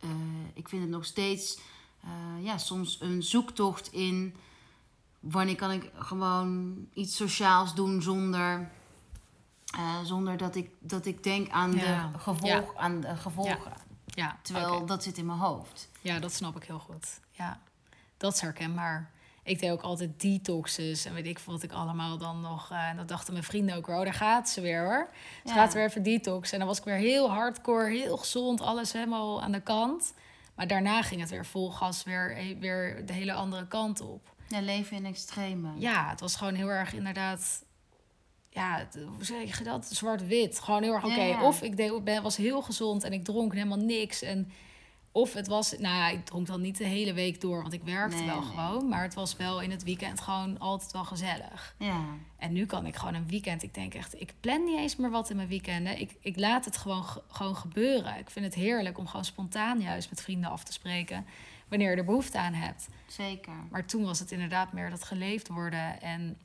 eh, 0.03 0.11
ik 0.55 0.69
vind 0.69 0.83
het 0.83 0.91
nog 0.91 1.05
steeds 1.05 1.59
eh, 2.05 2.45
ja, 2.45 2.59
soms 2.59 3.01
een 3.01 3.23
zoektocht 3.23 3.93
in 3.93 4.35
wanneer 5.21 5.57
kan 5.57 5.71
ik 5.71 5.91
gewoon 5.95 6.77
iets 6.95 7.17
sociaals 7.17 7.75
doen 7.75 8.03
zonder, 8.03 8.71
eh, 9.77 10.01
zonder 10.05 10.37
dat, 10.37 10.55
ik, 10.55 10.71
dat 10.79 11.07
ik 11.07 11.23
denk 11.23 11.49
aan, 11.51 11.73
Ja. 11.73 12.09
de, 12.13 12.19
gevolg, 12.19 12.75
aan 12.77 13.01
de 13.01 13.17
gevolgen. 13.17 13.73
Ja, 14.05 14.39
Terwijl 14.43 14.87
dat 14.87 15.03
zit 15.03 15.19
in 15.19 15.27
mijn 15.27 15.39
hoofd. 15.39 15.89
Ja, 16.01 16.19
dat 16.19 16.33
snap 16.33 16.57
ik 16.57 16.65
heel 16.65 16.79
goed. 16.79 17.21
Ja, 17.31 17.61
dat 18.17 18.35
is 18.35 18.41
herkenbaar. 18.41 19.11
Ik 19.45 19.61
deed 19.61 19.71
ook 19.71 19.83
altijd 19.83 20.21
detoxes 20.21 21.05
en 21.05 21.15
weet 21.15 21.27
ik 21.27 21.39
wat 21.39 21.63
ik 21.63 21.73
allemaal 21.73 22.19
dan 22.19 22.41
nog... 22.41 22.71
eh, 22.71 22.89
en 22.89 22.97
dat 22.97 23.09
dachten 23.09 23.33
mijn 23.33 23.45
vrienden 23.45 23.77
ook 23.77 23.89
oh, 23.89 24.03
daar 24.03 24.15
gaat 24.15 24.49
ze 24.49 24.61
weer 24.61 24.85
hoor. 24.85 25.09
Ze 25.45 25.49
Ja. 25.49 25.55
gaat 25.55 25.75
weer 25.75 25.85
even 25.85 26.03
detox. 26.03 26.53
En 26.53 26.59
dan 26.59 26.69
was 26.69 26.79
ik 26.79 26.85
weer 26.85 26.95
heel 26.95 27.31
hardcore, 27.31 27.91
heel 27.91 28.17
gezond, 28.17 28.61
alles 28.61 28.93
helemaal 28.93 29.43
aan 29.43 29.53
de 29.53 29.61
kant. 29.61 30.15
Maar 30.55 30.67
daarna 30.67 31.03
ging 31.03 31.21
het 31.21 31.31
weer 31.31 31.47
vol 31.47 31.71
gas 31.71 32.03
weer, 32.05 32.57
weer 32.59 33.07
de 33.07 33.13
hele 33.13 33.33
andere 33.33 33.67
kant 33.67 34.01
op. 34.01 34.35
Ja, 34.49 34.61
leven 34.61 34.97
in 34.97 35.05
extreme. 35.07 35.69
Ja, 35.77 36.09
het 36.09 36.21
was 36.21 36.37
gewoon 36.37 36.55
heel 36.55 36.69
erg 36.69 36.93
inderdaad... 36.95 37.65
Ja, 38.51 38.87
hoe 39.17 39.25
zeg 39.25 39.59
je 39.59 39.65
dat? 39.65 39.87
Zwart-wit. 39.87 40.61
Gewoon 40.61 40.83
heel 40.83 40.93
erg, 40.93 41.05
oké, 41.05 41.15
Ja, 41.15 41.25
ja. 41.25 41.43
of 41.47 41.63
ik 41.63 41.77
deed, 41.77 42.05
ben, 42.05 42.23
was 42.23 42.37
heel 42.37 42.63
gezond 42.63 43.05
en 43.05 43.13
ik 43.13 43.25
dronk 43.25 43.53
helemaal 43.55 43.79
niks. 43.79 44.23
En 44.23 44.53
Of 45.15 45.33
het 45.33 45.47
was, 45.47 45.71
nou 45.79 45.95
ja, 45.97 46.09
ik 46.09 46.25
dronk 46.25 46.47
dan 46.47 46.61
niet 46.61 46.79
de 46.79 46.85
hele 46.85 47.13
week 47.13 47.41
door, 47.41 47.61
want 47.63 47.73
ik 47.73 47.83
werkte 47.83 48.17
Nee, 48.17 48.27
wel 48.27 48.41
nee. 48.41 48.49
gewoon. 48.49 48.89
Maar 48.89 49.03
het 49.03 49.15
was 49.15 49.37
wel 49.37 49.61
in 49.61 49.71
het 49.71 49.83
weekend 49.83 50.21
gewoon 50.21 50.59
altijd 50.59 50.93
wel 50.93 51.05
gezellig. 51.05 51.75
Ja. 51.79 52.01
En 52.39 52.53
nu 52.53 52.67
kan 52.67 52.87
ik 52.87 52.97
gewoon 52.97 53.15
een 53.15 53.27
weekend. 53.29 53.63
Ik 53.63 53.75
denk 53.75 53.95
echt, 53.95 54.21
ik 54.21 54.35
plan 54.41 54.65
niet 54.65 54.79
eens 54.79 54.97
meer 54.97 55.11
wat 55.11 55.31
in 55.31 55.37
mijn 55.37 55.49
weekenden. 55.49 56.01
Ik, 56.01 56.17
ik 56.21 56.39
laat 56.39 56.65
het 56.65 56.77
gewoon, 56.77 57.05
ge- 57.05 57.23
gewoon 57.29 57.57
gebeuren. 57.57 58.19
Ik 58.19 58.31
vind 58.31 58.45
het 58.45 58.55
heerlijk 58.55 58.99
om 58.99 59.07
gewoon 59.07 59.25
spontaan 59.25 59.81
juist 59.81 60.11
met 60.11 60.23
vrienden 60.23 60.51
af 60.51 60.65
te 60.65 60.73
spreken. 60.73 61.27
Wanneer 61.69 61.91
je 61.91 61.97
er 61.97 62.05
behoefte 62.05 62.39
aan 62.39 62.55
hebt. 62.55 62.89
Zeker. 63.07 63.53
Maar 63.71 63.87
toen 63.87 64.05
was 64.05 64.19
het 64.19 64.31
inderdaad 64.33 64.73
meer 64.73 64.91
dat 64.91 65.05
geleefd 65.05 65.49
worden. 65.49 66.01
En 66.01 66.39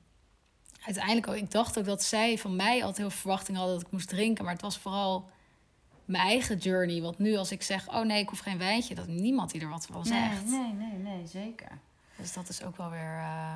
uiteindelijk 0.86 1.28
ook, 1.28 1.36
ik 1.36 1.52
dacht 1.52 1.80
ook 1.80 1.86
dat 1.86 2.04
zij 2.04 2.38
van 2.38 2.56
mij 2.56 2.74
altijd 2.80 2.98
heel 2.98 3.10
veel 3.10 3.20
verwachting 3.20 3.58
hadden 3.58 3.76
dat 3.76 3.86
ik 3.86 3.92
moest 3.92 4.08
drinken. 4.10 4.44
Maar 4.44 4.54
het 4.54 4.62
was 4.62 4.78
vooral 4.78 5.30
mijn 6.08 6.24
eigen 6.24 6.58
journey. 6.58 7.02
Want 7.02 7.20
nu 7.20 7.36
als 7.36 7.52
ik 7.52 7.64
zeg, 7.64 7.88
oh 7.90 8.02
nee, 8.06 8.22
ik 8.22 8.30
hoef 8.30 8.40
geen 8.40 8.58
wijntje, 8.58 8.96
dat 8.96 9.08
niemand 9.08 9.52
die 9.52 9.62
er 9.62 9.70
wat 9.70 9.88
van 9.92 10.06
zegt. 10.06 10.46
Nee, 10.46 10.60
nee, 10.60 10.74
nee, 10.74 11.14
nee, 11.16 11.28
zeker. 11.28 11.68
Dus 12.18 12.34
dat 12.34 12.50
is 12.50 12.64
ook 12.64 12.78
wel 12.78 12.90
weer 12.90 13.18
eh, 13.18 13.56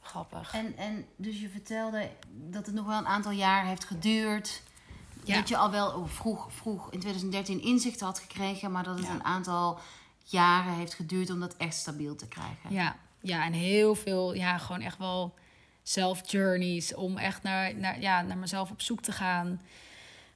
grappig. 0.00 0.54
En, 0.54 0.76
en 0.76 1.06
dus 1.16 1.40
je 1.40 1.48
vertelde 1.48 2.08
dat 2.30 2.66
het 2.66 2.74
nog 2.74 2.86
wel 2.86 2.98
een 2.98 3.06
aantal 3.06 3.32
jaar 3.32 3.64
heeft 3.66 3.84
geduurd. 3.84 4.62
Ja. 5.24 5.34
Dat 5.34 5.48
je 5.48 5.56
al 5.56 5.70
wel 5.70 5.90
oh, 5.90 6.08
vroeg, 6.08 6.52
vroeg 6.52 6.92
in 6.92 7.00
2013 7.00 7.62
inzicht 7.62 8.00
had 8.00 8.18
gekregen, 8.18 8.72
maar 8.72 8.84
dat 8.84 8.98
het 8.98 9.06
Ja. 9.06 9.12
een 9.12 9.24
aantal 9.24 9.78
jaren 10.24 10.72
heeft 10.72 10.94
geduurd 10.94 11.30
om 11.30 11.40
dat 11.40 11.56
echt 11.56 11.74
stabiel 11.74 12.16
te 12.16 12.28
krijgen. 12.28 12.72
Ja, 12.72 12.96
ja, 13.20 13.44
en 13.44 13.52
heel 13.52 13.94
veel, 13.94 14.34
ja, 14.34 14.58
gewoon 14.58 14.80
echt 14.80 14.98
wel 14.98 15.34
self-journeys. 15.82 16.94
Om 16.94 17.16
echt 17.18 17.42
naar, 17.42 17.74
naar, 17.74 18.00
ja, 18.00 18.22
naar 18.22 18.38
mezelf 18.38 18.70
op 18.70 18.80
zoek 18.80 19.00
te 19.00 19.12
gaan. 19.12 19.60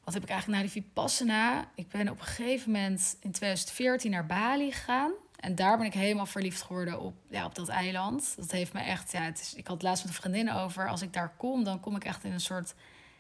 Wat 0.05 0.15
heb 0.15 0.23
ik 0.23 0.29
eigenlijk 0.29 0.63
na 0.63 0.69
die 0.69 0.83
Vipassana? 0.83 1.69
Ik 1.75 1.89
ben 1.89 2.09
op 2.09 2.19
een 2.19 2.25
gegeven 2.25 2.71
moment 2.71 3.17
in 3.21 3.33
2014 3.33 4.11
naar 4.11 4.27
Bali 4.27 4.73
gegaan. 4.73 5.13
En 5.37 5.55
daar 5.55 5.77
ben 5.77 5.87
ik 5.87 5.95
helemaal 5.95 6.27
verliefd 6.27 6.63
geworden 6.63 7.01
op, 7.01 7.15
ja, 7.29 7.45
op 7.45 7.55
dat 7.55 7.69
eiland. 7.69 8.35
Dat 8.37 8.51
heeft 8.51 8.73
me 8.73 8.81
echt, 8.81 9.13
ja, 9.13 9.23
het 9.23 9.41
is, 9.41 9.55
ik 9.55 9.67
had 9.67 9.77
het 9.77 9.85
laatst 9.85 10.05
met 10.05 10.15
een 10.15 10.21
vriendin 10.21 10.53
over. 10.53 10.89
Als 10.89 11.03
ik 11.03 11.13
daar 11.13 11.33
kom, 11.37 11.65
dan 11.65 11.81
kom 11.81 11.97
ik 11.97 12.05
echt 12.05 12.25
in 12.25 12.33
een 12.33 12.41
soort 12.41 12.75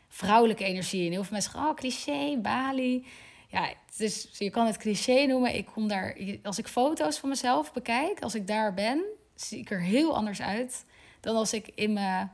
vrouwelijke 0.08 0.64
energie. 0.64 1.04
En 1.04 1.12
heel 1.12 1.22
veel 1.22 1.32
mensen 1.32 1.52
zeggen, 1.52 1.70
oh, 1.70 1.76
cliché, 1.76 2.38
Bali. 2.40 3.06
Ja, 3.48 3.64
het 3.66 4.00
is, 4.00 4.28
je 4.38 4.50
kan 4.50 4.66
het 4.66 4.76
cliché 4.76 5.24
noemen. 5.26 5.54
Ik 5.54 5.66
kom 5.66 5.88
daar, 5.88 6.16
als 6.42 6.58
ik 6.58 6.68
foto's 6.68 7.18
van 7.18 7.28
mezelf 7.28 7.72
bekijk, 7.72 8.20
als 8.20 8.34
ik 8.34 8.46
daar 8.46 8.74
ben, 8.74 9.04
zie 9.34 9.58
ik 9.58 9.70
er 9.70 9.80
heel 9.80 10.16
anders 10.16 10.40
uit 10.40 10.84
dan 11.22 11.36
als 11.36 11.52
ik 11.52 11.70
in 11.74 11.92
mijn, 11.92 12.30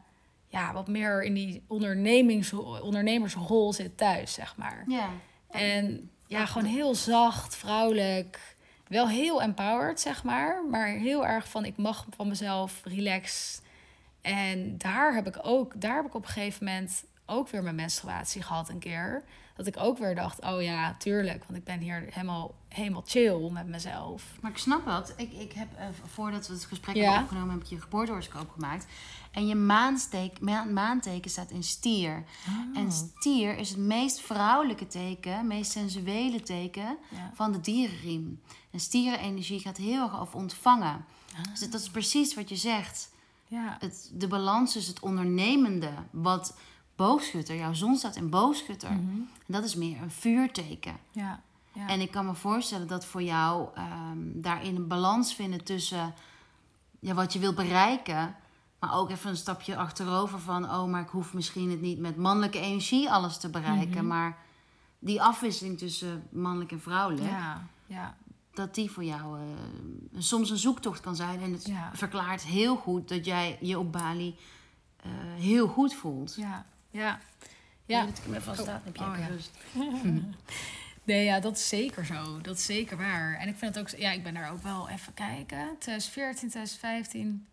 ja, 0.48 0.72
wat 0.72 0.88
meer 0.88 1.22
in 1.22 1.34
die 1.34 1.62
ondernemings, 1.66 2.52
ondernemersrol 2.52 3.72
zit 3.72 3.96
thuis, 3.96 4.32
zeg 4.32 4.56
maar. 4.56 4.84
Ja. 4.86 5.10
En 5.50 6.10
ja, 6.26 6.46
gewoon 6.46 6.68
heel 6.68 6.94
zacht, 6.94 7.56
vrouwelijk. 7.56 8.56
Wel 8.86 9.08
heel 9.08 9.42
empowered, 9.42 10.00
zeg 10.00 10.24
maar. 10.24 10.64
Maar 10.70 10.86
heel 10.86 11.26
erg 11.26 11.48
van, 11.48 11.64
ik 11.64 11.76
mag 11.76 12.06
van 12.16 12.28
mezelf, 12.28 12.80
relax. 12.84 13.60
En 14.20 14.78
daar 14.78 15.14
heb 15.14 15.26
ik 15.26 15.38
ook, 15.42 15.80
daar 15.80 15.96
heb 15.96 16.06
ik 16.06 16.14
op 16.14 16.22
een 16.22 16.30
gegeven 16.30 16.64
moment 16.64 17.04
ook 17.26 17.48
weer 17.48 17.62
mijn 17.62 17.74
menstruatie 17.74 18.42
gehad 18.42 18.68
een 18.68 18.78
keer. 18.78 19.24
Dat 19.58 19.66
ik 19.66 19.76
ook 19.78 19.98
weer 19.98 20.14
dacht, 20.14 20.40
oh 20.44 20.62
ja, 20.62 20.94
tuurlijk. 20.98 21.44
Want 21.44 21.58
ik 21.58 21.64
ben 21.64 21.78
hier 21.80 22.04
helemaal, 22.10 22.54
helemaal 22.68 23.02
chill 23.06 23.50
met 23.50 23.66
mezelf. 23.66 24.22
Maar 24.40 24.50
ik 24.50 24.58
snap 24.58 24.84
dat. 24.86 25.14
Ik, 25.16 25.32
ik 25.32 25.52
heb, 25.52 25.68
eh, 25.76 25.86
voordat 26.06 26.46
we 26.46 26.54
het 26.54 26.64
gesprek 26.64 26.96
Ja. 26.96 27.02
hebben 27.02 27.22
opgenomen, 27.22 27.50
heb 27.54 27.62
ik 27.62 27.68
je 27.68 27.80
geboortehoroscoop 27.80 28.50
gemaakt. 28.50 28.86
En 29.30 29.46
je 29.46 29.54
maansteek, 29.54 30.40
ma- 30.40 30.64
maanteken 30.64 31.30
staat 31.30 31.50
in 31.50 31.62
stier. 31.62 32.24
Oh. 32.48 32.78
En 32.78 32.92
stier 32.92 33.56
is 33.58 33.68
het 33.68 33.78
meest 33.78 34.20
vrouwelijke 34.20 34.86
teken, 34.86 35.46
meest 35.46 35.70
sensuele 35.70 36.42
teken 36.42 36.96
Ja. 37.10 37.30
van 37.34 37.52
de 37.52 37.60
dierenriem. 37.60 38.40
En 38.70 38.80
stierenenergie 38.80 39.60
gaat 39.60 39.76
heel 39.76 40.02
erg 40.02 40.20
over 40.20 40.34
ontvangen. 40.34 41.04
Ah. 41.36 41.42
Dus 41.50 41.70
dat 41.70 41.80
is 41.80 41.90
precies 41.90 42.34
wat 42.34 42.48
je 42.48 42.56
zegt. 42.56 43.10
Ja, 43.46 43.76
Het, 43.80 44.10
de 44.14 44.28
balans 44.28 44.76
is 44.76 44.86
het 44.86 45.00
ondernemende, 45.00 45.90
wat 46.10 46.56
boogschutter, 46.98 47.56
jouw 47.56 47.72
zon 47.74 47.96
staat 47.96 48.16
in 48.16 48.30
boogschutter. 48.30 48.90
Mhm. 48.92 49.00
En 49.18 49.28
dat 49.46 49.64
is 49.64 49.74
meer 49.74 50.02
een 50.02 50.10
vuurteken. 50.10 50.96
ja, 51.10 51.40
ja. 51.72 51.88
En 51.88 52.00
ik 52.00 52.10
kan 52.10 52.26
me 52.26 52.34
voorstellen 52.34 52.86
dat 52.86 53.04
voor 53.04 53.22
jou 53.22 53.68
ehm, 53.74 54.18
daarin 54.34 54.76
een 54.76 54.86
balans 54.88 55.34
vinden 55.34 55.64
tussen 55.64 56.14
ja, 57.00 57.14
wat 57.14 57.32
je 57.32 57.38
wilt 57.38 57.54
bereiken, 57.54 58.36
maar 58.78 58.94
ook 58.94 59.10
even 59.10 59.30
een 59.30 59.36
stapje 59.36 59.76
achterover 59.76 60.38
van, 60.38 60.64
oh, 60.64 60.84
maar 60.84 61.02
ik 61.02 61.08
hoef 61.08 61.34
misschien 61.34 61.70
het 61.70 61.80
niet 61.80 61.98
met 61.98 62.16
mannelijke 62.16 62.58
energie 62.60 63.10
alles 63.10 63.36
te 63.38 63.48
bereiken, 63.48 63.96
Mhm. 63.96 64.06
maar 64.06 64.36
die 64.98 65.22
afwisseling 65.22 65.78
tussen 65.78 66.26
mannelijk 66.30 66.72
en 66.72 66.80
vrouwelijk, 66.80 67.28
ja, 67.28 67.66
ja. 67.86 68.16
dat 68.52 68.74
die 68.74 68.90
voor 68.90 69.04
jou 69.04 69.38
eh, 69.40 69.44
soms 70.18 70.50
een 70.50 70.56
zoektocht 70.58 71.00
kan 71.00 71.16
zijn. 71.16 71.40
En 71.40 71.52
het 71.52 71.66
Ja. 71.66 71.90
verklaart 71.94 72.42
heel 72.42 72.76
goed 72.76 73.08
dat 73.08 73.24
jij 73.24 73.58
je 73.60 73.78
op 73.78 73.92
Bali 73.92 74.36
eh, 74.96 75.10
heel 75.36 75.68
goed 75.68 75.94
voelt. 75.94 76.34
Ja, 76.34 76.66
ja. 76.90 77.20
Ja. 77.84 78.04
Dat 78.04 78.18
ik 78.18 78.24
hem 78.24 78.34
even 78.34 78.54
staat, 78.54 78.84
heb 78.84 78.96
je 78.96 79.04
Oh, 79.04 79.16
ja. 79.18 79.26
rust. 79.26 79.50
Nee, 81.08 81.24
ja, 81.24 81.40
dat 81.40 81.56
is 81.56 81.68
zeker 81.68 82.06
zo. 82.06 82.40
Dat 82.40 82.56
is 82.56 82.64
zeker 82.64 82.96
waar. 82.96 83.34
En 83.34 83.48
ik 83.48 83.56
vind 83.56 83.74
het 83.74 83.84
ook, 83.84 84.00
ja, 84.00 84.10
ik 84.10 84.22
ben 84.22 84.34
daar 84.34 84.50
ook 84.50 84.62
wel 84.62 84.88
even 84.88 85.14
kijken. 85.14 85.76
2014, 85.78 86.48
2015, 86.48 87.46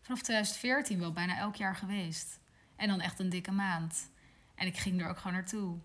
vanaf 0.00 0.22
2014 0.22 0.98
wel 0.98 1.12
bijna 1.12 1.38
elk 1.38 1.54
jaar 1.56 1.76
geweest. 1.76 2.38
En 2.76 2.88
dan 2.88 3.00
echt 3.00 3.18
een 3.18 3.28
dikke 3.28 3.52
maand. 3.52 4.10
En 4.54 4.66
ik 4.66 4.78
ging 4.78 5.00
er 5.00 5.08
ook 5.08 5.16
gewoon 5.16 5.32
naartoe. 5.32 5.78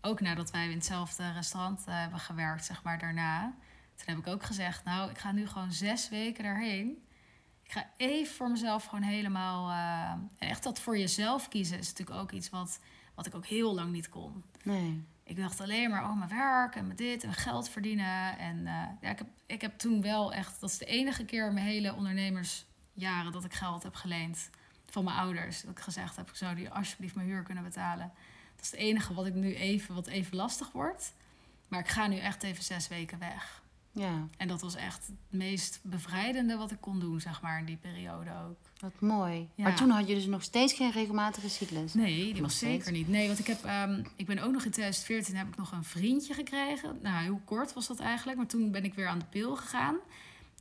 Ook 0.00 0.20
nadat 0.20 0.50
wij 0.50 0.64
in 0.64 0.76
hetzelfde 0.76 1.32
restaurant 1.32 1.84
eh, 1.86 2.00
hebben 2.00 2.20
gewerkt, 2.20 2.64
zeg 2.64 2.82
maar, 2.82 2.98
daarna. 2.98 3.54
Toen 3.96 4.14
heb 4.14 4.18
ik 4.18 4.26
ook 4.26 4.42
gezegd, 4.42 4.84
nou, 4.84 5.10
ik 5.10 5.18
ga 5.18 5.32
nu 5.32 5.46
gewoon 5.48 5.72
zes 5.72 6.08
weken 6.08 6.44
daarheen. 6.44 7.04
Ik 7.72 7.78
ga 7.78 7.90
even 7.96 8.34
voor 8.34 8.50
mezelf 8.50 8.84
gewoon 8.84 9.04
helemaal... 9.04 9.70
eh, 9.70 10.10
en 10.38 10.48
echt 10.48 10.62
dat 10.62 10.80
voor 10.80 10.98
jezelf 10.98 11.48
kiezen 11.48 11.78
is 11.78 11.88
natuurlijk 11.88 12.18
ook 12.18 12.32
iets 12.32 12.50
wat, 12.50 12.80
wat 13.14 13.26
ik 13.26 13.34
ook 13.34 13.46
heel 13.46 13.74
lang 13.74 13.92
niet 13.92 14.08
kon. 14.08 14.44
Nee. 14.62 15.04
Ik 15.24 15.36
dacht 15.36 15.60
alleen 15.60 15.90
maar, 15.90 16.02
oh, 16.02 16.16
mijn 16.16 16.30
werk 16.30 16.74
en 16.74 16.84
mijn 16.84 16.96
dit 16.96 17.24
en 17.24 17.32
geld 17.32 17.68
verdienen. 17.68 18.38
En 18.38 18.66
eh, 18.66 18.84
ja, 19.00 19.10
ik 19.10 19.18
heb, 19.18 19.26
ik 19.46 19.60
heb 19.60 19.78
toen 19.78 20.02
wel 20.02 20.32
echt, 20.32 20.60
dat 20.60 20.70
is 20.70 20.78
de 20.78 20.84
enige 20.84 21.24
keer 21.24 21.46
in 21.46 21.54
mijn 21.54 21.66
hele 21.66 21.94
ondernemersjaren 21.94 23.32
dat 23.32 23.44
ik 23.44 23.54
geld 23.54 23.82
heb 23.82 23.94
geleend 23.94 24.50
van 24.86 25.04
mijn 25.04 25.16
ouders. 25.16 25.62
Dat 25.62 25.70
ik 25.70 25.80
gezegd 25.80 26.16
heb, 26.16 26.28
ik 26.28 26.36
zou 26.36 26.54
die 26.54 26.70
alsjeblieft 26.70 27.14
mijn 27.14 27.26
huur 27.26 27.42
kunnen 27.42 27.64
betalen. 27.64 28.12
Dat 28.56 28.64
is 28.64 28.70
het 28.70 28.80
enige 28.80 29.14
wat 29.14 29.26
ik 29.26 29.34
nu 29.34 29.54
even, 29.54 29.94
wat 29.94 30.06
even 30.06 30.36
lastig 30.36 30.72
wordt. 30.72 31.14
Maar 31.68 31.80
ik 31.80 31.88
ga 31.88 32.06
nu 32.06 32.18
echt 32.18 32.42
even 32.42 32.64
zes 32.64 32.88
weken 32.88 33.18
weg. 33.18 33.61
Ja, 33.94 34.26
En 34.36 34.48
dat 34.48 34.60
was 34.60 34.74
echt 34.74 35.06
het 35.06 35.16
meest 35.40 35.80
bevrijdende 35.82 36.56
wat 36.56 36.70
ik 36.70 36.80
kon 36.80 37.00
doen, 37.00 37.20
zeg 37.20 37.42
maar, 37.42 37.58
in 37.58 37.64
die 37.64 37.76
periode 37.76 38.30
ook. 38.30 38.56
wat 38.80 39.00
mooi. 39.00 39.48
Ja. 39.54 39.64
Maar 39.64 39.76
toen 39.76 39.90
had 39.90 40.08
je 40.08 40.14
dus 40.14 40.26
nog 40.26 40.42
steeds 40.42 40.72
geen 40.72 40.90
regelmatige 40.90 41.48
cyclus. 41.48 41.94
Nee, 41.94 42.16
die 42.16 42.32
Nog 42.32 42.40
was 42.40 42.56
steeds? 42.56 42.72
zeker 42.84 42.92
niet. 42.92 43.08
Nee, 43.08 43.26
want 43.26 43.38
ik 43.38 43.46
heb, 43.46 43.64
ehm, 43.64 44.02
ik 44.16 44.26
ben 44.26 44.38
ook 44.38 44.52
nog 44.52 44.64
in 44.64 44.70
2014 44.70 45.36
heb 45.36 45.48
ik 45.48 45.56
nog 45.56 45.72
een 45.72 45.84
vriendje 45.84 46.34
gekregen. 46.34 46.98
Nou, 47.02 47.22
heel 47.22 47.40
kort 47.44 47.72
was 47.72 47.86
dat 47.86 48.00
eigenlijk, 48.00 48.38
maar 48.38 48.46
toen 48.46 48.70
ben 48.70 48.84
ik 48.84 48.94
weer 48.94 49.06
aan 49.08 49.18
de 49.18 49.24
pil 49.24 49.56
gegaan. 49.56 49.96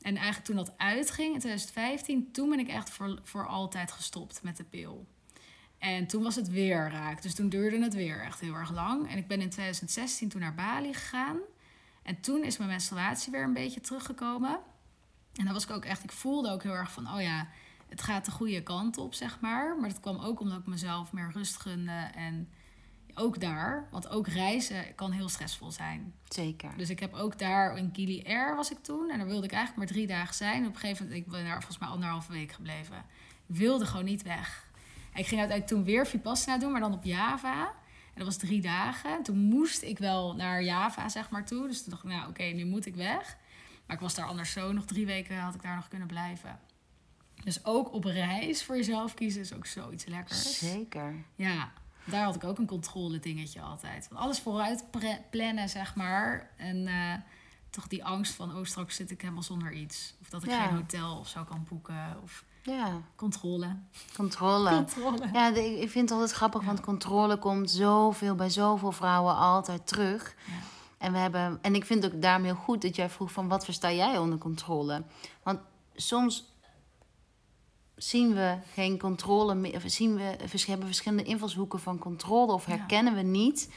En 0.02 0.16
eigenlijk 0.16 0.46
toen 0.46 0.56
dat 0.56 0.74
uitging 0.78 1.34
in 1.34 1.40
2015, 1.40 2.32
toen 2.32 2.50
ben 2.50 2.60
ik 2.60 2.68
echt 2.68 2.90
voor, 2.90 3.20
voor 3.24 3.48
altijd 3.48 3.92
gestopt 3.92 4.44
met 4.44 4.58
de 4.58 4.64
pil. 4.64 5.06
En 5.78 6.08
toen 6.08 6.24
was 6.24 6.36
het 6.36 6.50
weer 6.50 6.90
raak. 6.90 7.22
Dus 7.22 7.36
toen 7.36 7.50
duurde 7.50 7.82
het 7.82 7.94
weer 7.94 8.22
echt 8.22 8.40
heel 8.40 8.54
erg 8.54 8.72
lang. 8.72 9.10
En 9.10 9.18
ik 9.18 9.28
ben 9.28 9.42
in 9.42 9.50
2016 9.50 10.30
toen 10.30 10.42
naar 10.42 10.56
Bali 10.56 10.94
gegaan. 10.94 11.38
En 12.04 12.22
toen 12.22 12.44
is 12.44 12.58
mijn 12.58 12.70
menstruatie 12.70 13.32
weer 13.32 13.44
een 13.44 13.54
beetje 13.54 13.82
teruggekomen. 13.82 14.60
En 15.36 15.44
dan 15.46 15.54
was 15.54 15.64
ik 15.64 15.72
ook 15.72 15.86
echt, 15.86 16.04
ik 16.04 16.12
voelde 16.12 16.50
ook 16.50 16.64
heel 16.64 16.74
erg 16.74 16.92
van, 16.92 17.14
oh 17.14 17.22
ja, 17.22 17.48
het 17.90 18.02
gaat 18.02 18.26
de 18.26 18.32
goede 18.32 18.64
kant 18.64 18.98
op, 18.98 19.14
zeg 19.14 19.40
maar. 19.40 19.78
Maar 19.78 19.90
dat 19.90 20.00
kwam 20.00 20.20
ook 20.20 20.40
omdat 20.40 20.60
ik 20.60 20.66
mezelf 20.66 21.14
meer 21.14 21.32
rust 21.34 21.58
gunde. 21.58 22.10
En 22.16 22.50
ook 23.14 23.40
daar, 23.40 23.88
want 23.92 24.10
ook 24.10 24.28
reizen 24.28 24.96
kan 24.96 25.12
heel 25.12 25.30
stressvol 25.30 25.72
zijn. 25.72 26.14
Zeker. 26.28 26.78
Dus 26.78 26.90
ik 26.90 27.00
heb 27.00 27.14
ook 27.14 27.40
daar 27.40 27.78
in 27.78 27.90
Gili 27.94 28.24
Air 28.26 28.56
was 28.56 28.72
ik 28.72 28.78
toen. 28.82 29.10
En 29.10 29.18
daar 29.18 29.28
wilde 29.28 29.46
ik 29.46 29.52
eigenlijk 29.52 29.86
maar 29.86 29.98
drie 29.98 30.08
dagen 30.08 30.36
zijn. 30.36 30.66
Op 30.66 30.74
een 30.74 30.80
gegeven 30.80 31.06
moment, 31.06 31.26
ik 31.26 31.32
ben 31.32 31.44
daar 31.44 31.58
volgens 31.58 31.78
mij 31.78 31.90
anderhalve 31.90 32.32
week 32.32 32.52
gebleven. 32.52 33.06
Ik 33.48 33.56
wilde 33.56 33.86
gewoon 33.86 34.06
niet 34.06 34.24
weg. 34.24 34.70
En 35.14 35.20
ik 35.20 35.28
ging 35.28 35.40
uiteindelijk 35.40 35.68
toen 35.68 35.84
weer 35.84 36.08
Vipassana 36.08 36.58
doen, 36.58 36.72
maar 36.72 36.82
dan 36.82 36.94
op 36.94 37.04
Java. 37.04 37.74
En 38.14 38.18
dat 38.18 38.26
was 38.26 38.38
drie 38.38 38.62
dagen. 38.62 39.24
Toen 39.24 39.38
moest 39.38 39.82
ik 39.82 39.98
wel 39.98 40.36
naar 40.36 40.64
Java, 40.64 41.10
zeg 41.10 41.30
maar, 41.30 41.46
toe. 41.46 41.68
Dus 41.68 41.82
toen 41.82 41.90
dacht 41.90 42.04
ik, 42.04 42.10
nou 42.10 42.30
oké, 42.30 42.44
nu 42.44 42.66
moet 42.66 42.86
ik 42.86 42.96
weg. 42.96 43.38
Maar 43.86 43.96
ik 43.96 44.02
was 44.02 44.16
daar 44.16 44.26
anders 44.26 44.52
zo. 44.52 44.72
Nog 44.72 44.86
drie 44.86 45.06
weken 45.06 45.38
had 45.40 45.56
ik 45.56 45.62
daar 45.62 45.76
nog 45.76 45.88
kunnen 45.88 46.08
blijven. 46.08 46.60
Dus 47.44 47.66
ook 47.66 47.94
op 47.94 48.04
reis 48.04 48.64
voor 48.64 48.76
jezelf 48.76 49.14
kiezen 49.14 49.42
is 49.42 49.54
ook 49.54 49.66
zoiets 49.66 50.06
lekkers. 50.06 50.58
Zeker. 50.60 51.16
Ja, 51.36 51.72
daar 52.06 52.24
had 52.24 52.36
ik 52.36 52.44
ook 52.44 52.58
een 52.58 52.66
controle 52.68 53.20
dingetje 53.20 53.62
altijd. 53.62 54.08
Want 54.08 54.22
alles 54.22 54.40
vooruit 54.40 54.84
plannen, 55.30 55.70
zeg 55.70 55.96
maar. 55.96 56.50
En 56.58 56.88
eh, 56.88 57.14
toch 57.70 57.88
die 57.88 58.04
angst 58.06 58.34
van, 58.34 58.56
oh, 58.56 58.64
straks 58.66 58.96
zit 58.96 59.12
ik 59.12 59.22
helemaal 59.22 59.44
zonder 59.44 59.72
iets. 59.74 60.14
Of 60.22 60.30
dat 60.30 60.44
ik 60.44 60.50
Ja. 60.50 60.66
geen 60.66 60.76
hotel 60.76 61.18
of 61.18 61.28
zo 61.28 61.44
kan 61.44 61.66
boeken. 61.70 62.20
Of 62.24 62.44
Ja, 62.64 63.02
controle. 63.16 63.76
controle. 64.16 64.70
Controle. 64.70 65.30
Ja, 65.34 65.48
ik 65.56 65.90
vind 65.90 66.10
het 66.10 66.20
altijd 66.20 66.32
grappig, 66.38 66.64
want 66.64 66.80
controle 66.80 67.38
komt 67.38 67.72
zoveel 67.72 68.36
bij 68.36 68.50
zoveel 68.50 68.92
vrouwen 68.92 69.36
altijd 69.36 69.88
terug. 69.88 70.36
Ja. 70.48 70.54
En, 70.98 71.12
we 71.12 71.18
hebben, 71.18 71.60
en 71.62 71.76
ik 71.76 71.86
vind 71.86 72.04
het 72.04 72.14
ook 72.14 72.22
daarom 72.22 72.44
heel 72.44 72.56
goed 72.56 72.82
dat 72.82 72.96
jij 72.96 73.10
vroeg 73.10 73.32
van 73.32 73.48
wat 73.48 73.66
versta 73.66 73.92
jij 73.92 74.18
onder 74.18 74.38
controle? 74.38 75.04
Want 75.44 75.60
soms 75.96 76.54
zien 77.96 78.34
we 78.34 78.58
geen 78.74 79.00
controle 79.00 79.56
meer, 79.56 79.76
of 79.76 79.84
zien 79.86 80.16
we, 80.16 80.36
hebben 80.66 80.86
verschillende 80.86 81.24
invalshoeken 81.24 81.80
van 81.80 81.98
controle 82.00 82.52
of 82.52 82.68
Ja. 82.68 82.76
herkennen 82.76 83.16
we 83.16 83.22
niet 83.22 83.70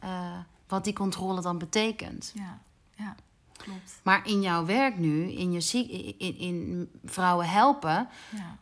eh, 0.00 0.38
wat 0.68 0.84
die 0.84 0.92
controle 0.92 1.40
dan 1.40 1.58
betekent. 1.58 2.32
Ja, 2.34 2.60
ja, 2.94 3.14
klopt. 3.62 4.00
Maar 4.02 4.26
in 4.28 4.42
jouw 4.42 4.64
werk 4.64 4.98
nu, 4.98 5.32
in, 5.32 5.52
je, 5.52 5.80
in, 6.18 6.38
in 6.38 6.90
vrouwen 7.04 7.48
helpen 7.48 8.08
Ja. 8.30 8.58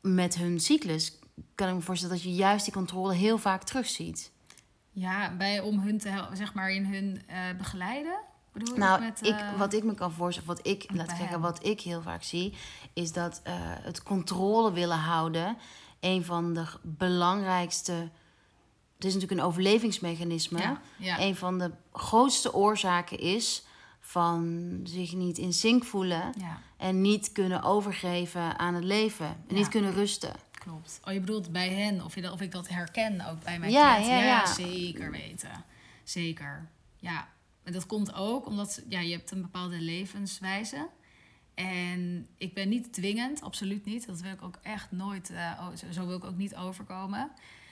met 0.00 0.34
hun 0.34 0.60
cyclus, 0.60 1.18
kan 1.54 1.68
ik 1.68 1.74
me 1.74 1.80
voorstellen 1.80 2.14
dat 2.14 2.24
je 2.24 2.34
juist 2.34 2.64
die 2.64 2.74
controle 2.74 3.14
heel 3.14 3.38
vaak 3.38 3.62
terugziet. 3.62 4.32
Ja, 4.90 5.36
bij, 5.36 5.60
om 5.60 5.80
hun 5.80 5.98
te 5.98 6.08
helpen, 6.08 6.36
zeg 6.36 6.54
maar, 6.54 6.70
in 6.70 6.84
hun 6.84 7.22
eh, 7.26 7.38
begeleiden. 7.56 8.20
Bedoel? 8.52 8.76
Nou, 8.76 9.00
met, 9.00 9.26
ik, 9.26 9.34
eh, 9.34 9.58
wat 9.58 9.72
ik 9.72 9.84
me 9.84 9.94
kan 9.94 10.12
voorstellen, 10.12 10.48
wat 10.48 10.66
ik, 10.66 10.86
laat 10.92 11.08
zeggen, 11.08 11.28
hen. 11.28 11.40
wat 11.40 11.64
ik 11.64 11.80
heel 11.80 12.02
vaak 12.02 12.22
zie, 12.22 12.54
is 12.92 13.12
dat 13.12 13.40
eh, 13.44 13.54
het 13.60 14.02
controle 14.02 14.72
willen 14.72 14.98
houden 14.98 15.56
een 16.00 16.24
van 16.24 16.54
de 16.54 16.66
belangrijkste. 16.82 17.92
Het 18.94 19.06
is 19.06 19.14
natuurlijk 19.14 19.40
een 19.40 19.46
overlevingsmechanisme. 19.46 20.58
Ja, 20.58 20.80
ja. 20.96 21.20
Een 21.20 21.36
van 21.36 21.58
de 21.58 21.70
grootste 21.92 22.54
oorzaken 22.54 23.18
is 23.18 23.62
van 24.08 24.80
zich 24.84 25.12
niet 25.14 25.38
in 25.38 25.52
zink 25.52 25.84
voelen 25.84 26.32
ja, 26.38 26.60
en 26.76 27.00
niet 27.00 27.32
kunnen 27.32 27.62
overgeven 27.62 28.58
aan 28.58 28.74
het 28.74 28.84
leven. 28.84 29.26
En 29.26 29.44
Ja. 29.48 29.54
niet 29.54 29.68
kunnen 29.68 29.92
rusten. 29.92 30.32
klopt. 30.52 31.00
Oh, 31.04 31.12
je 31.12 31.20
bedoelt 31.20 31.52
bij 31.52 31.68
hen, 31.68 32.04
of, 32.04 32.14
je 32.14 32.32
of 32.32 32.40
ik 32.40 32.52
dat 32.52 32.68
herken 32.68 33.26
ook 33.30 33.42
bij 33.44 33.58
mijn 33.58 33.72
Ja, 33.72 33.96
ja, 33.96 34.18
ja. 34.22 34.46
zeker 34.46 35.10
weten. 35.10 35.64
Zeker. 36.04 36.68
Ja, 36.96 37.28
en 37.62 37.72
dat 37.72 37.86
komt 37.86 38.14
ook 38.14 38.46
omdat 38.46 38.82
ja, 38.88 39.00
je 39.00 39.12
hebt 39.12 39.30
een 39.30 39.42
bepaalde 39.42 39.80
levenswijze. 39.80 40.88
En 41.54 42.28
ik 42.38 42.54
ben 42.54 42.68
niet 42.68 42.92
dwingend, 42.92 43.42
absoluut 43.42 43.84
niet. 43.84 44.06
Dat 44.06 44.20
wil 44.20 44.32
ik 44.32 44.42
ook 44.42 44.58
echt 44.62 44.90
nooit, 44.92 45.30
eh, 45.30 45.68
zo, 45.76 45.92
zo 45.92 46.06
wil 46.06 46.16
ik 46.16 46.24
ook 46.24 46.36
niet 46.36 46.56
overkomen. 46.56 47.30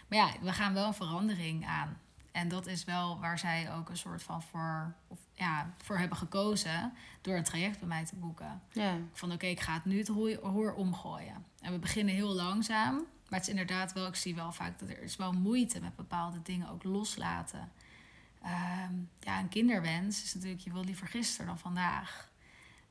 Maar 0.09 0.19
ja, 0.19 0.31
we 0.43 0.53
gaan 0.53 0.75
wel 0.75 0.87
een 0.87 0.95
verandering 0.95 1.67
aan. 1.67 1.99
En 2.33 2.49
dat 2.49 2.67
is 2.67 2.85
wel 2.85 3.21
waar 3.21 3.39
zij 3.39 3.73
ook 3.75 3.89
een 3.89 3.97
soort 3.97 4.23
van 4.23 4.43
voor, 4.43 4.95
of, 5.09 5.19
ja, 5.37 5.75
voor 5.83 5.99
hebben 5.99 6.19
gekozen 6.19 6.93
door 7.21 7.37
een 7.37 7.45
traject 7.45 7.79
bij 7.79 7.89
mij 7.89 8.05
te 8.05 8.17
boeken. 8.17 8.63
Ja. 8.73 8.99
Van 9.13 9.33
oké, 9.33 9.47
ik 9.47 9.61
ga 9.61 9.75
het 9.75 9.85
nu 9.85 9.99
het 9.99 10.09
hoor 10.43 10.75
omgooien. 10.75 11.45
En 11.61 11.73
we 11.73 11.79
beginnen 11.79 12.15
heel 12.15 12.35
langzaam. 12.35 12.95
Maar 12.95 13.39
het 13.39 13.49
is 13.49 13.49
inderdaad 13.49 13.93
wel, 13.93 14.07
ik 14.07 14.15
zie 14.15 14.35
wel 14.35 14.53
vaak 14.53 14.79
dat 14.79 14.89
er 14.89 15.03
is 15.03 15.17
wel 15.17 15.33
moeite 15.33 15.81
met 15.81 15.97
bepaalde 15.97 16.43
dingen 16.43 16.69
ook 16.69 16.85
loslaten. 16.85 17.73
Ehm, 18.43 18.95
ja, 19.21 19.39
een 19.39 19.49
kinderwens 19.49 20.23
is 20.23 20.35
natuurlijk, 20.35 20.63
je 20.63 20.73
wil 20.73 20.85
liever 20.85 21.07
gisteren 21.07 21.47
dan 21.47 21.59
vandaag. 21.59 22.31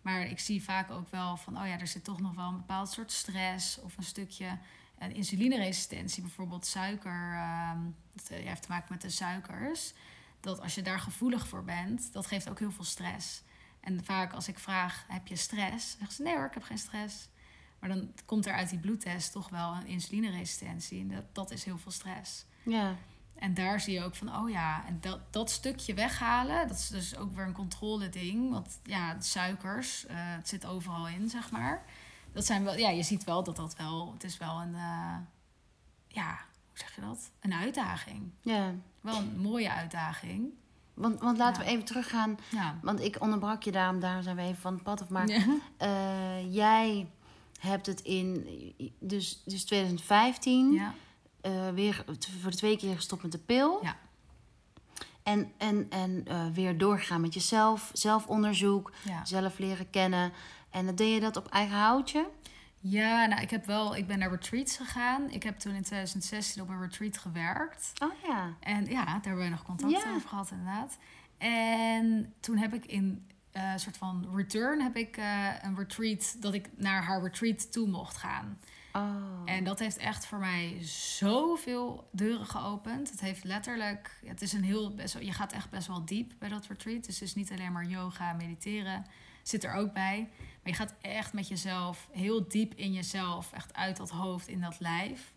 Maar 0.02 0.22
ik 0.22 0.40
zie 0.40 0.64
vaak 0.64 0.92
ook 0.92 1.10
wel 1.10 1.38
van, 1.38 1.60
oh 1.60 1.68
ja, 1.68 1.80
er 1.80 1.88
zit 1.88 2.04
toch 2.04 2.20
nog 2.20 2.36
wel 2.36 2.48
een 2.48 2.58
bepaald 2.58 2.90
soort 2.90 3.12
stress 3.12 3.80
of 3.82 3.98
een 3.98 4.04
stukje 4.04 4.58
een 5.00 5.16
insulineresistentie, 5.16 6.22
bijvoorbeeld 6.22 6.66
suiker. 6.66 7.34
ehm, 7.34 7.80
dat 8.14 8.30
eh, 8.30 8.46
heeft 8.46 8.62
te 8.62 8.70
maken 8.70 8.88
met 8.90 9.02
de 9.02 9.10
suikers. 9.10 9.94
Dat 10.46 10.62
als 10.62 10.76
je 10.76 10.82
daar 10.82 11.00
gevoelig 11.00 11.48
voor 11.48 11.64
bent, 11.64 12.14
dat 12.14 12.26
geeft 12.26 12.50
ook 12.50 12.60
heel 12.60 12.72
veel 12.72 12.84
stress. 12.84 13.44
En 13.80 14.04
vaak 14.04 14.34
als 14.34 14.48
ik 14.48 14.60
vraag, 14.60 15.06
heb 15.08 15.28
je 15.28 15.36
stress? 15.36 15.92
Zeggen 15.92 16.16
ze, 16.16 16.22
nee 16.22 16.36
hoor, 16.36 16.46
ik 16.46 16.54
heb 16.54 16.64
geen 16.64 16.78
stress. 16.78 17.30
Maar 17.80 17.90
dan 17.90 18.12
komt 18.26 18.46
er 18.46 18.54
uit 18.54 18.70
die 18.70 18.80
bloedtest 18.80 19.32
toch 19.32 19.50
wel 19.50 19.74
een 19.74 19.86
insulineresistentie. 19.86 21.02
En 21.02 21.08
dat, 21.08 21.36
dat 21.36 21.52
is 21.52 21.64
heel 21.64 21.78
veel 21.78 21.92
stress. 21.92 22.46
Ja. 22.64 22.96
En 23.36 23.54
daar 23.54 23.80
zie 23.80 23.94
je 23.94 24.04
ook 24.04 24.16
van, 24.16 24.36
oh 24.36 24.50
ja, 24.50 24.86
en 24.86 24.98
dat, 25.02 25.34
dat 25.34 25.50
stukje 25.50 25.94
weghalen, 25.94 26.68
dat 26.68 26.78
is 26.78 26.88
dus 26.88 27.16
ook 27.16 27.36
weer 27.36 27.46
een 27.46 27.54
controle 27.54 28.10
ding. 28.10 28.52
Want 28.52 28.80
ja, 28.84 29.22
suikers, 29.22 30.06
eh, 30.06 30.16
het 30.18 30.48
zit 30.48 30.66
overal 30.66 31.08
in, 31.08 31.30
zeg 31.30 31.52
maar. 31.52 31.86
Dat 32.34 32.46
zijn 32.46 32.64
wel, 32.64 32.78
ja, 32.78 32.90
je 32.90 33.04
ziet 33.04 33.24
wel 33.24 33.44
dat 33.44 33.56
dat 33.56 33.76
wel, 33.76 34.12
het 34.14 34.24
is 34.24 34.38
wel 34.38 34.62
een, 34.62 34.76
eh, 34.76 35.18
ja, 36.08 36.40
hoe 36.76 36.86
zeg 36.88 36.96
je 36.96 37.02
dat? 37.02 37.32
Een 37.40 37.54
uitdaging. 37.54 38.32
ja. 38.42 38.74
Wel 39.02 39.16
een 39.18 39.40
mooie 39.40 39.72
uitdaging. 39.72 40.50
Want, 40.94 41.20
want 41.20 41.38
laten 41.38 41.62
Ja. 41.62 41.68
we 41.68 41.74
even 41.74 41.86
teruggaan. 41.86 42.38
Ja. 42.52 42.80
Want 42.82 43.00
ik 43.02 43.22
onderbrak 43.22 43.64
je 43.64 43.72
daarom, 43.72 44.00
daar 44.00 44.24
zijn 44.24 44.36
we 44.36 44.42
even 44.42 44.62
van 44.62 44.74
het 44.74 44.84
pad 44.84 45.02
af. 45.02 45.10
Maar 45.10 45.28
Ja. 45.28 45.46
eh, 45.78 46.54
jij 46.54 47.10
hebt 47.60 47.86
het 47.86 48.02
in 48.02 48.46
dus, 49.00 49.42
dus 49.46 49.64
2015 49.66 50.72
ja. 50.72 50.94
eh, 51.42 51.70
weer 51.70 52.04
voor 52.42 52.52
de 52.52 52.58
tweede 52.58 52.78
keer 52.78 52.96
gestopt 52.96 53.22
met 53.24 53.32
de 53.32 53.38
pil. 53.38 53.80
Ja. 53.84 53.98
En, 55.24 55.52
en, 55.58 55.88
en 55.90 56.24
eh, 56.28 56.46
weer 56.54 56.78
doorgaan 56.78 57.22
met 57.22 57.34
jezelf, 57.34 57.90
zelfonderzoek, 57.94 58.92
zelf 59.24 59.58
leren 59.60 59.90
kennen. 59.90 60.32
En 60.70 60.86
dan 60.86 60.96
deed 60.96 61.14
je 61.14 61.20
dat 61.20 61.38
op 61.38 61.48
eigen 61.48 61.78
houtje? 61.78 62.28
Ja, 62.88 63.26
nou, 63.26 63.42
ik 63.42 63.50
heb 63.50 63.66
wel, 63.66 63.96
ik 63.96 64.08
ben 64.08 64.20
naar 64.20 64.30
retreats 64.30 64.78
gegaan. 64.78 65.30
Ik 65.30 65.44
heb 65.44 65.60
toen 65.60 65.74
in 65.76 65.84
2016 65.84 66.62
op 66.62 66.70
een 66.70 66.82
retreat 66.82 67.18
gewerkt. 67.18 67.92
Oh 68.04 68.12
ja. 68.28 68.54
En 68.60 68.86
ja, 68.86 69.06
daar 69.06 69.22
hebben 69.22 69.44
we 69.44 69.50
nog 69.50 69.64
contact 69.64 69.92
Ja. 69.92 70.10
over 70.16 70.28
gehad, 70.30 70.52
inderdaad. 70.52 70.98
En 71.38 72.34
toen 72.40 72.58
heb 72.58 72.74
ik 72.74 72.86
in 72.86 73.28
eh, 73.52 73.72
een 73.72 73.80
soort 73.80 73.98
van 73.98 74.30
return 74.36 74.82
heb 74.82 74.96
ik 74.96 75.18
eh, 75.18 75.50
een 75.62 75.76
retreat 75.76 76.36
dat 76.42 76.54
ik 76.54 76.70
naar 76.78 77.04
haar 77.04 77.22
retreat 77.22 77.72
toe 77.72 77.88
mocht 77.88 78.18
gaan. 78.18 78.60
Oh. 78.94 79.42
En 79.46 79.64
dat 79.64 79.80
heeft 79.80 79.98
echt 79.98 80.26
voor 80.26 80.40
mij 80.40 80.78
zoveel 81.20 82.10
deuren 82.12 82.46
geopend. 82.46 83.12
Het 83.12 83.20
heeft 83.20 83.44
letterlijk, 83.44 84.20
het 84.26 84.42
is 84.42 84.54
een 84.54 84.64
heel 84.64 84.94
je 85.20 85.32
gaat 85.34 85.52
echt 85.52 85.70
best 85.70 85.88
wel 85.88 86.06
diep 86.06 86.34
bij 86.40 86.50
dat 86.50 86.68
retreat. 86.68 87.06
Dus 87.06 87.20
het 87.20 87.28
is 87.30 87.36
niet 87.36 87.52
alleen 87.52 87.72
maar 87.72 87.86
yoga, 87.86 88.34
mediteren, 88.34 89.06
zit 89.48 89.64
er 89.64 89.74
ook 89.74 89.94
bij. 89.94 90.30
Maar 90.38 90.74
je 90.74 90.74
gaat 90.74 90.94
echt 91.02 91.34
met 91.34 91.48
jezelf 91.48 92.08
heel 92.12 92.48
diep 92.48 92.74
in 92.74 92.94
jezelf, 92.94 93.52
echt 93.54 93.74
uit 93.74 93.98
dat 93.98 94.10
hoofd 94.10 94.48
in 94.48 94.62
dat 94.62 94.80
lijf. 94.80 95.34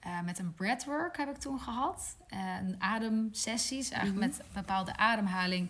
Eh, 0.00 0.20
met 0.20 0.38
een 0.38 0.54
breathwork 0.54 1.16
heb 1.16 1.28
ik 1.28 1.36
toen 1.36 1.60
gehad. 1.60 2.16
Eh, 2.28 2.38
een 2.60 2.76
ademsessies, 2.78 3.90
eigenlijk 3.90 4.26
met 4.26 4.42
bepaalde 4.52 4.96
ademhaling. 4.96 5.68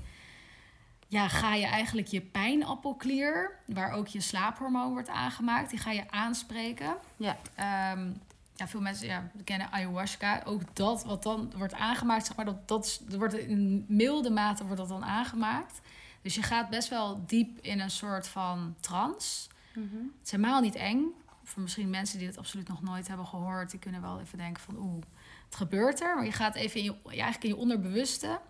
Ja, 1.09 1.29
ga 1.29 1.55
je 1.55 1.67
eigenlijk 1.67 2.09
je 2.09 2.21
pijnappelklier, 2.21 3.59
waar 3.67 3.93
ook 3.93 4.07
je 4.07 4.21
slaaphormoon 4.21 4.93
wordt 4.93 5.09
aangemaakt, 5.09 5.71
die 5.71 5.79
ga 5.79 5.91
je 5.91 6.11
aanspreken. 6.11 6.97
Ja. 7.17 7.37
Ehm, 7.55 8.11
ja, 8.55 8.69
veel 8.69 8.81
mensen 8.81 9.07
ja, 9.07 9.31
kennen 9.45 9.71
ayahuasca. 9.71 10.43
Ook 10.45 10.77
dat 10.77 11.05
wat 11.05 11.23
dan 11.23 11.53
wordt 11.57 11.75
aangemaakt, 11.75 12.27
zeg 12.27 12.37
maar, 12.37 12.45
dat, 12.45 12.69
dat 12.69 13.01
wordt 13.09 13.35
in 13.35 13.85
milde 13.89 14.31
mate 14.31 14.65
wordt 14.65 14.79
dat 14.79 14.89
dan 14.89 15.05
aangemaakt. 15.05 15.81
Dus 16.23 16.35
je 16.35 16.43
gaat 16.43 16.71
best 16.71 16.89
wel 16.89 17.23
diep 17.27 17.59
in 17.61 17.81
een 17.81 17.91
soort 17.91 18.29
van 18.29 18.75
trance. 18.81 19.49
Mhm. 19.75 19.97
Het 19.97 20.25
is 20.25 20.31
helemaal 20.31 20.61
niet 20.61 20.75
eng. 20.75 21.05
Voor 21.45 21.63
misschien 21.63 21.91
mensen 21.91 22.19
die 22.19 22.27
het 22.27 22.39
absoluut 22.39 22.69
nog 22.69 22.83
nooit 22.83 23.09
hebben 23.09 23.27
gehoord, 23.27 23.71
die 23.71 23.81
kunnen 23.81 24.01
wel 24.01 24.21
even 24.21 24.39
denken 24.39 24.63
van 24.63 24.77
oeh, 24.77 25.03
het 25.45 25.57
gebeurt 25.57 26.01
er. 26.01 26.15
Maar 26.15 26.25
je 26.25 26.33
gaat 26.33 26.55
even 26.55 26.81
in 26.81 26.85
je, 26.85 26.95
ja, 27.05 27.09
eigenlijk 27.11 27.43
in 27.45 27.49
je 27.49 27.57
onderbewuste. 27.57 28.41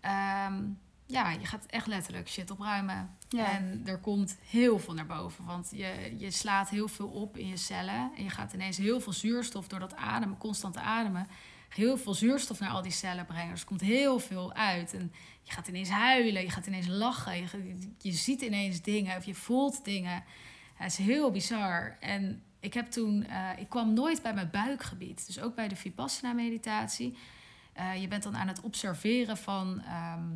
ehm, 0.00 0.62
ja, 1.06 1.30
je 1.30 1.46
gaat 1.46 1.66
echt 1.66 1.86
letterlijk 1.86 2.28
shit 2.28 2.50
opruimen. 2.50 3.16
Ja. 3.28 3.50
En 3.52 3.82
er 3.86 3.98
komt 3.98 4.36
heel 4.46 4.78
veel 4.78 4.94
naar 4.94 5.06
boven. 5.06 5.44
Want 5.44 5.68
je, 5.72 6.14
je 6.18 6.30
slaat 6.30 6.68
heel 6.68 6.88
veel 6.88 7.08
op 7.08 7.36
in 7.36 7.46
je 7.46 7.56
cellen. 7.56 8.10
En 8.16 8.22
je 8.24 8.30
gaat 8.30 8.52
ineens 8.52 8.76
heel 8.76 9.00
veel 9.00 9.12
zuurstof 9.12 9.68
door 9.68 9.78
dat 9.78 9.96
ademen, 9.96 10.38
constant 10.38 10.76
ademen. 10.76 11.26
Heel 11.68 11.96
veel 11.96 12.14
zuurstof 12.14 12.58
naar 12.60 12.70
al 12.70 12.82
die 12.82 12.92
cellen 12.92 13.26
brengen. 13.26 13.50
Dus 13.50 13.60
er 13.60 13.66
komt 13.66 13.80
heel 13.80 14.18
veel 14.18 14.52
uit. 14.52 14.94
En 14.94 15.12
je 15.48 15.54
gaat 15.54 15.68
ineens 15.68 15.88
huilen, 15.88 16.42
je 16.42 16.50
gaat 16.50 16.66
ineens 16.66 16.86
lachen. 16.86 17.36
Je, 17.36 17.92
je 17.98 18.12
ziet 18.12 18.40
ineens 18.42 18.82
dingen 18.82 19.16
of 19.16 19.24
je 19.24 19.34
voelt 19.34 19.84
dingen. 19.84 20.24
Het 20.74 20.92
is 20.92 20.98
heel 20.98 21.30
bizar. 21.30 21.96
En 22.00 22.42
ik 22.60 22.74
heb 22.74 22.90
toen, 22.90 23.26
eh, 23.26 23.48
ik 23.58 23.68
kwam 23.68 23.92
nooit 23.92 24.22
bij 24.22 24.34
mijn 24.34 24.50
buikgebied. 24.50 25.26
Dus 25.26 25.40
ook 25.40 25.54
bij 25.54 25.68
de 25.68 25.76
Vipassana-meditatie. 25.76 27.16
Eh, 27.72 28.00
je 28.00 28.08
bent 28.08 28.22
dan 28.22 28.36
aan 28.36 28.48
het 28.48 28.60
observeren 28.60 29.36
van 29.36 29.80
ehm, 29.80 30.28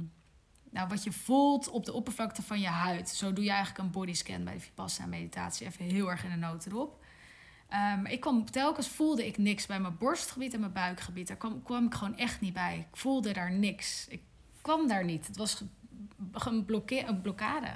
nou, 0.70 0.88
wat 0.88 1.04
je 1.04 1.12
voelt 1.12 1.68
op 1.68 1.84
de 1.84 1.92
oppervlakte 1.92 2.42
van 2.42 2.60
je 2.60 2.66
huid. 2.66 3.08
Zo 3.08 3.32
doe 3.32 3.44
je 3.44 3.50
eigenlijk 3.50 3.84
een 3.84 3.90
bodyscan 3.90 4.44
bij 4.44 4.54
de 4.54 4.60
Vipassana-meditatie. 4.60 5.66
Even 5.66 5.84
heel 5.84 6.10
erg 6.10 6.24
in 6.24 6.30
de 6.30 6.36
notendop. 6.36 7.04
Ehm 7.68 8.06
ik 8.06 8.20
kwam, 8.20 8.50
telkens 8.50 8.88
voelde 8.88 9.26
ik 9.26 9.38
niks 9.38 9.66
bij 9.66 9.80
mijn 9.80 9.98
borstgebied 9.98 10.54
en 10.54 10.60
mijn 10.60 10.72
buikgebied. 10.72 11.28
Daar 11.28 11.36
kwam, 11.36 11.62
kwam 11.62 11.86
ik 11.86 11.94
gewoon 11.94 12.16
echt 12.16 12.40
niet 12.40 12.52
bij. 12.52 12.86
Ik 12.90 12.96
voelde 12.96 13.32
daar 13.32 13.52
niks. 13.52 14.06
Ik 14.08 14.22
kwam 14.62 14.88
daar 14.88 15.04
niet. 15.04 15.26
Het 15.26 15.36
was 15.36 15.60
een, 15.60 16.66
een 17.06 17.22
blokkade. 17.22 17.74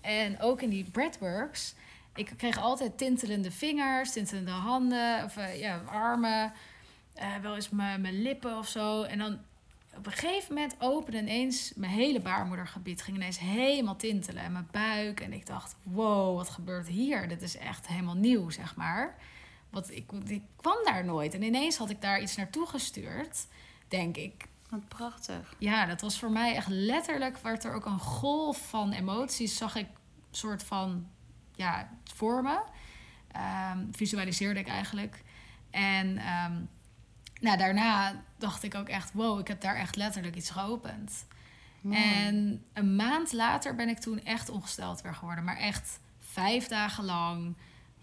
En 0.00 0.40
ook 0.40 0.62
in 0.62 0.70
die 0.70 0.90
breathworks. 0.90 1.74
Ik 2.14 2.32
kreeg 2.36 2.58
altijd 2.58 2.98
tintelende 2.98 3.50
vingers, 3.50 4.12
tintelende 4.12 4.50
handen, 4.50 5.24
of 5.24 5.36
eh, 5.36 5.60
ja, 5.60 5.82
armen. 5.86 6.52
eh, 7.14 7.36
wel 7.42 7.54
eens 7.54 7.70
mijn, 7.70 8.00
mijn 8.00 8.22
lippen 8.22 8.58
of 8.58 8.68
zo. 8.68 9.02
En 9.02 9.18
dan 9.18 9.38
op 9.96 10.06
een 10.06 10.12
gegeven 10.12 10.54
moment 10.54 10.74
opende 10.78 11.18
ineens 11.18 11.72
mijn 11.76 11.92
hele 11.92 12.20
baarmoedergebied. 12.20 13.02
Ging 13.02 13.16
ineens 13.16 13.38
helemaal 13.38 13.96
tintelen. 13.96 14.42
En 14.42 14.52
mijn 14.52 14.68
buik. 14.70 15.20
En 15.20 15.32
ik 15.32 15.46
dacht, 15.46 15.76
wow, 15.82 16.36
wat 16.36 16.48
gebeurt 16.48 16.88
hier? 16.88 17.28
Dit 17.28 17.42
is 17.42 17.56
echt 17.56 17.86
helemaal 17.86 18.14
nieuw, 18.14 18.50
zeg 18.50 18.76
maar. 18.76 19.16
Want 19.70 19.90
ik, 19.96 20.12
ik 20.26 20.42
kwam 20.56 20.76
daar 20.84 21.04
nooit. 21.04 21.34
En 21.34 21.42
ineens 21.42 21.76
had 21.76 21.90
ik 21.90 22.00
daar 22.00 22.22
iets 22.22 22.36
naartoe 22.36 22.66
gestuurd, 22.66 23.46
denk 23.88 24.16
ik. 24.16 24.46
Wat 24.74 24.88
prachtig. 24.88 25.54
Ja, 25.58 25.86
dat 25.86 26.00
was 26.00 26.18
voor 26.18 26.30
mij 26.30 26.54
echt 26.54 26.68
letterlijk, 26.68 27.38
werd 27.38 27.64
er 27.64 27.74
ook 27.74 27.86
een 27.86 27.98
golf 27.98 28.68
van 28.68 28.92
emoties, 28.92 29.56
zag 29.56 29.76
ik 29.76 29.86
soort 30.30 30.62
van, 30.62 31.06
ja, 31.52 31.88
voor 32.04 32.42
me. 32.42 32.62
Ehm, 33.32 33.86
visualiseerde 33.92 34.60
ik 34.60 34.68
eigenlijk. 34.68 35.22
En 35.70 36.18
ehm, 36.18 36.52
nou, 37.40 37.58
daarna 37.58 38.22
dacht 38.38 38.62
ik 38.62 38.74
ook 38.74 38.88
echt, 38.88 39.12
wow, 39.12 39.38
ik 39.40 39.48
heb 39.48 39.60
daar 39.60 39.76
echt 39.76 39.96
letterlijk 39.96 40.36
iets 40.36 40.50
geopend. 40.50 41.26
Mooi. 41.80 42.02
En 42.02 42.64
een 42.72 42.96
maand 42.96 43.32
later 43.32 43.74
ben 43.74 43.88
ik 43.88 43.98
toen 43.98 44.24
echt 44.24 44.48
ongesteld 44.48 45.00
weer 45.00 45.14
geworden. 45.14 45.44
Maar 45.44 45.56
echt 45.56 46.00
vijf 46.18 46.66
dagen 46.66 47.04
lang. 47.04 47.56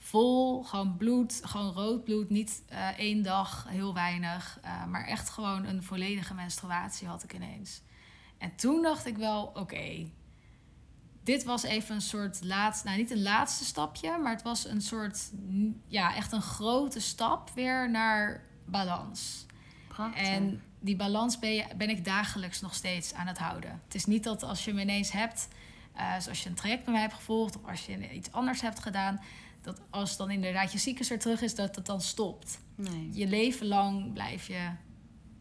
Vol, 0.03 0.63
gewoon 0.63 0.97
bloed, 0.97 1.41
gewoon 1.43 1.73
rood 1.73 2.03
bloed. 2.03 2.29
Niet 2.29 2.63
eh, 2.67 2.87
één 2.87 3.21
dag, 3.23 3.65
heel 3.69 3.93
weinig. 3.93 4.59
eh, 4.61 4.85
maar 4.85 5.05
echt 5.05 5.29
gewoon 5.29 5.65
een 5.65 5.83
volledige 5.83 6.33
menstruatie 6.33 7.07
had 7.07 7.23
ik 7.23 7.33
ineens. 7.33 7.81
En 8.37 8.55
toen 8.55 8.81
dacht 8.81 9.05
ik 9.05 9.17
wel, 9.17 9.51
oké. 9.53 10.09
dit 11.23 11.43
was 11.43 11.63
even 11.63 11.95
een 11.95 12.01
soort 12.01 12.43
laatste, 12.43 12.87
nou 12.87 12.97
niet 12.99 13.11
een 13.11 13.21
laatste 13.21 13.65
stapje, 13.65 14.17
maar 14.17 14.31
het 14.31 14.41
was 14.41 14.65
een 14.65 14.81
soort, 14.81 15.31
ja, 15.87 16.15
echt 16.15 16.31
een 16.31 16.41
grote 16.41 16.99
stap 16.99 17.49
weer 17.55 17.89
naar 17.89 18.43
balans. 18.65 19.45
Prachtig. 19.87 20.27
En 20.27 20.61
die 20.79 20.95
balans 20.95 21.39
ben, 21.39 21.53
je, 21.53 21.65
ben 21.77 21.89
ik 21.89 22.05
dagelijks 22.05 22.61
nog 22.61 22.73
steeds 22.73 23.13
aan 23.13 23.27
het 23.27 23.37
houden. 23.37 23.81
Het 23.83 23.95
is 23.95 24.05
niet 24.05 24.23
dat 24.23 24.43
als 24.43 24.65
je 24.65 24.71
hem 24.71 24.79
ineens 24.79 25.11
hebt, 25.11 25.47
eh, 25.93 26.19
zoals 26.19 26.43
je 26.43 26.49
een 26.49 26.55
traject 26.55 26.83
bij 26.83 26.93
mij 26.93 27.01
hebt 27.01 27.13
gevolgd 27.13 27.55
of 27.57 27.69
als 27.69 27.85
je 27.85 28.13
iets 28.13 28.31
anders 28.31 28.61
hebt 28.61 28.79
gedaan, 28.79 29.21
dat 29.61 29.81
als 29.89 30.17
dan 30.17 30.31
inderdaad 30.31 30.71
je 30.71 30.77
cyclus 30.77 31.11
er 31.11 31.19
terug 31.19 31.41
is, 31.41 31.55
dat 31.55 31.75
het 31.75 31.85
dan 31.85 32.01
stopt. 32.01 32.59
nee. 32.75 33.09
Je 33.13 33.27
leven 33.27 33.67
lang 33.67 34.13
blijf 34.13 34.47
je 34.47 34.69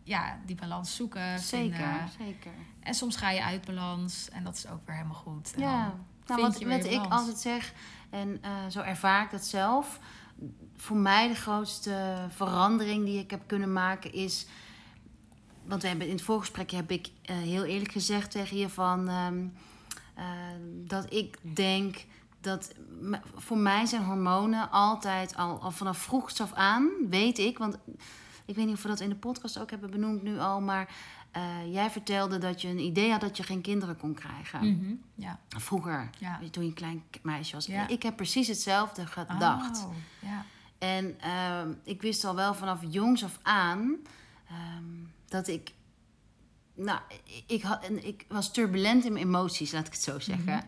ja, 0.04 0.40
die 0.46 0.56
balans 0.56 0.96
zoeken. 0.96 1.38
Zeker, 1.38 1.76
vinden. 1.76 2.09
zeker. 2.18 2.52
En 2.80 2.94
soms 2.94 3.16
ga 3.16 3.30
je 3.30 3.42
uit 3.42 3.64
balans 3.64 4.28
en 4.28 4.44
dat 4.44 4.56
is 4.56 4.66
ook 4.66 4.87
weer 4.87 4.96
helemaal 4.96 5.16
goed. 5.16 5.54
En 5.54 5.61
Ja, 5.61 5.94
nou, 6.26 6.40
wat, 6.42 6.85
ik 6.85 7.06
altijd 7.09 7.38
zeg, 7.38 7.72
en 8.11 8.38
eh, 8.42 8.50
zo 8.70 8.80
ervaar 8.80 9.24
ik 9.24 9.30
dat 9.30 9.44
zelf. 9.44 10.00
Voor 10.76 10.96
mij 10.96 11.28
de 11.28 11.35
grootste 11.35 12.26
verandering 12.28 13.04
die 13.04 13.18
ik 13.18 13.30
heb 13.30 13.42
kunnen 13.46 13.72
maken 13.72 14.12
is. 14.12 14.46
Want 15.64 15.83
we 15.83 15.88
hebben 15.88 16.06
in 16.06 16.12
het 16.12 16.22
voorgesprekje 16.22 16.76
heb 16.76 16.90
ik 16.90 17.11
eh, 17.22 17.37
heel 17.37 17.64
eerlijk 17.64 17.92
gezegd 17.92 18.30
tegen 18.30 18.56
je 18.56 18.68
van 18.68 19.09
ehm, 19.09 19.46
eh, 20.14 20.24
dat 20.87 21.12
ik 21.12 21.38
denk 21.54 22.04
dat 22.40 22.72
voor 23.35 23.59
mij 23.59 23.87
zijn 23.87 24.05
hormonen 24.05 24.70
altijd 24.70 25.37
al, 25.37 25.61
al 25.61 25.70
vanaf 25.70 25.98
vroegst 25.98 26.40
af 26.40 26.53
aan, 26.53 26.88
weet 27.09 27.38
ik, 27.38 27.59
want 27.59 27.79
ik 28.44 28.55
weet 28.57 28.66
niet 28.66 28.74
of 28.74 28.83
we 28.83 28.88
dat 28.88 29.00
in 29.00 29.09
de 29.09 29.14
podcast 29.16 29.59
ook 29.59 29.70
hebben 29.70 29.90
benoemd 29.90 30.22
nu 30.22 30.38
al, 30.38 30.61
maar 30.61 30.94
eh, 31.31 31.72
jij 31.72 31.90
vertelde 31.90 32.38
dat 32.38 32.61
je 32.62 32.68
een 32.68 32.79
idee 32.79 33.11
had 33.11 33.20
dat 33.20 33.37
je 33.37 33.42
geen 33.42 33.61
kinderen 33.61 33.96
kon 33.96 34.14
krijgen. 34.14 34.61
Mhm, 34.76 34.94
Ja. 35.14 35.38
Vroeger, 35.48 36.11
Ja. 36.18 36.40
toen 36.50 36.62
je 36.62 36.68
een 36.68 36.74
klein 36.74 37.03
meisje 37.22 37.55
was. 37.55 37.66
Ja. 37.66 37.88
Ik 37.88 38.03
heb 38.03 38.16
precies 38.16 38.48
hetzelfde 38.48 39.07
gedacht. 39.07 39.85
Oh, 39.85 39.94
ja. 40.20 40.44
En 40.79 41.20
ehm, 41.20 41.72
ik 41.85 42.03
wist 42.03 42.24
al 42.24 42.35
wel 42.35 42.55
vanaf 42.55 42.81
jongs 42.88 43.24
af 43.24 43.38
aan 43.42 43.96
ehm, 44.48 44.85
dat 45.29 45.48
ik. 45.48 45.72
Nou, 46.74 47.00
ik, 47.46 47.62
had, 47.62 47.85
en 47.85 48.07
ik 48.07 48.24
was 48.29 48.53
turbulent 48.53 49.05
in 49.05 49.12
mijn 49.12 49.24
emoties, 49.24 49.72
laat 49.72 49.87
ik 49.87 49.92
het 49.92 50.03
zo 50.03 50.18
zeggen. 50.18 50.44
Mhm. 50.57 50.64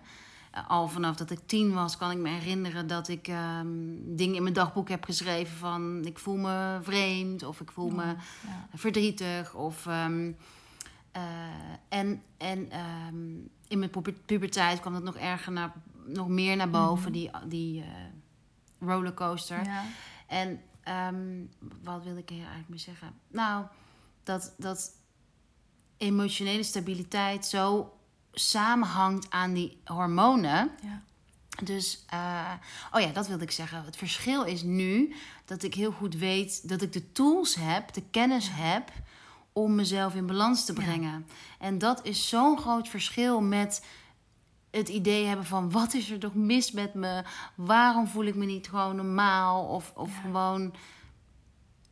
Al 0.68 0.88
vanaf 0.88 1.16
dat 1.16 1.30
ik 1.30 1.38
tien 1.46 1.72
was, 1.72 1.96
kan 1.96 2.10
ik 2.10 2.18
me 2.18 2.28
herinneren 2.28 2.86
dat 2.86 3.08
ik 3.08 3.28
ehm, 3.28 3.66
dingen 4.04 4.34
in 4.36 4.42
mijn 4.42 4.54
dagboek 4.54 4.88
heb 4.88 5.04
geschreven 5.04 5.56
van 5.56 6.04
ik 6.04 6.18
voel 6.18 6.36
me 6.36 6.78
vreemd 6.82 7.42
of 7.42 7.60
ik 7.60 7.70
voel 7.70 7.90
me 7.90 8.04
Ja. 8.04 8.16
verdrietig. 8.74 9.54
Of, 9.54 9.86
ehm, 9.86 10.32
eh, 11.12 11.22
en 11.88 12.22
en 12.36 12.70
ehm, 12.70 13.32
in 13.68 13.78
mijn 13.78 13.90
puber- 13.90 14.12
puberteit 14.26 14.80
kwam 14.80 14.92
dat 14.92 15.02
nog 15.02 15.16
erger 15.16 15.52
naar, 15.52 15.72
nog 16.06 16.28
meer 16.28 16.56
naar 16.56 16.70
boven, 16.70 17.10
Mhm. 17.10 17.12
die, 17.20 17.30
die 17.48 17.82
eh, 17.82 17.88
rollercoaster. 18.88 19.64
Ja. 19.64 19.84
En 20.26 20.60
wat 21.82 22.04
wil 22.04 22.16
ik 22.16 22.28
hier 22.28 22.38
eigenlijk 22.38 22.68
mee 22.68 22.78
zeggen? 22.78 23.12
Nou, 23.28 23.64
dat, 24.22 24.54
dat 24.58 24.90
emotionele 25.96 26.62
stabiliteit 26.62 27.46
zo 27.46 27.92
samenhangt 28.32 29.30
aan 29.30 29.52
die 29.52 29.80
hormonen. 29.84 30.70
Ja. 30.82 31.02
Dus, 31.62 32.04
eh, 32.08 32.50
oh 32.92 33.00
ja, 33.00 33.06
dat 33.12 33.26
wilde 33.26 33.44
ik 33.44 33.50
zeggen. 33.50 33.84
Het 33.84 33.96
verschil 33.96 34.42
is 34.42 34.62
nu 34.62 35.14
dat 35.44 35.62
ik 35.62 35.74
heel 35.74 35.92
goed 35.92 36.14
weet 36.14 36.68
dat 36.68 36.82
ik 36.82 36.92
de 36.92 37.12
tools 37.12 37.54
heb, 37.54 37.92
de 37.92 38.02
kennis 38.10 38.48
heb 38.52 38.90
om 39.52 39.74
mezelf 39.74 40.14
in 40.14 40.26
balans 40.26 40.64
te 40.64 40.72
Ja. 40.74 40.80
brengen. 40.82 41.26
En 41.58 41.78
dat 41.78 42.04
is 42.04 42.28
zo'n 42.28 42.58
groot 42.58 42.88
verschil 42.88 43.40
met 43.40 43.84
het 44.70 44.88
idee 44.88 45.26
hebben 45.26 45.46
van 45.46 45.70
wat 45.70 45.94
is 45.94 46.10
er 46.10 46.18
toch 46.18 46.34
mis 46.34 46.72
met 46.72 46.94
me? 46.94 47.22
Waarom 47.54 48.06
voel 48.06 48.24
ik 48.24 48.34
me 48.34 48.44
niet 48.44 48.68
gewoon 48.68 48.96
normaal? 48.96 49.64
Of, 49.64 49.92
of 49.94 50.14
Ja. 50.14 50.20
gewoon 50.20 50.74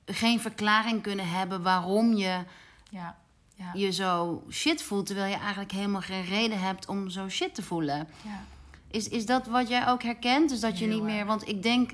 geen 0.07 0.41
verklaring 0.41 1.03
kunnen 1.03 1.29
hebben 1.31 1.63
waarom 1.63 2.13
je 2.15 2.45
Ja. 2.91 3.19
Ja. 3.61 3.71
je 3.75 3.93
zo 3.93 4.43
shit 4.51 4.83
voelt, 4.83 5.07
terwijl 5.07 5.31
je 5.31 5.39
eigenlijk 5.39 5.73
helemaal 5.73 6.01
geen 6.01 6.25
reden 6.25 6.61
hebt 6.61 6.87
om 6.89 7.11
zo 7.11 7.29
shit 7.29 7.55
te 7.55 7.63
voelen. 7.63 8.09
Ja. 8.23 8.45
Is, 8.91 9.09
is 9.09 9.27
dat 9.27 9.47
wat 9.47 9.69
jij 9.69 9.89
ook 9.89 10.03
herkent? 10.03 10.49
Dus 10.49 10.61
dat 10.61 10.79
je 10.79 10.85
Heel 10.85 10.95
niet 10.95 11.03
meer. 11.03 11.27
Want 11.27 11.49
ik 11.49 11.63
denk, 11.63 11.91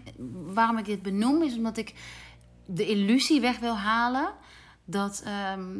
waarom 0.46 0.78
ik 0.78 0.84
dit 0.84 1.02
benoem, 1.02 1.42
is 1.42 1.56
omdat 1.56 1.76
ik 1.76 1.94
de 2.66 2.86
illusie 2.86 3.40
weg 3.40 3.58
wil 3.58 3.76
halen 3.76 4.28
dat, 4.84 5.22
ehm, 5.24 5.74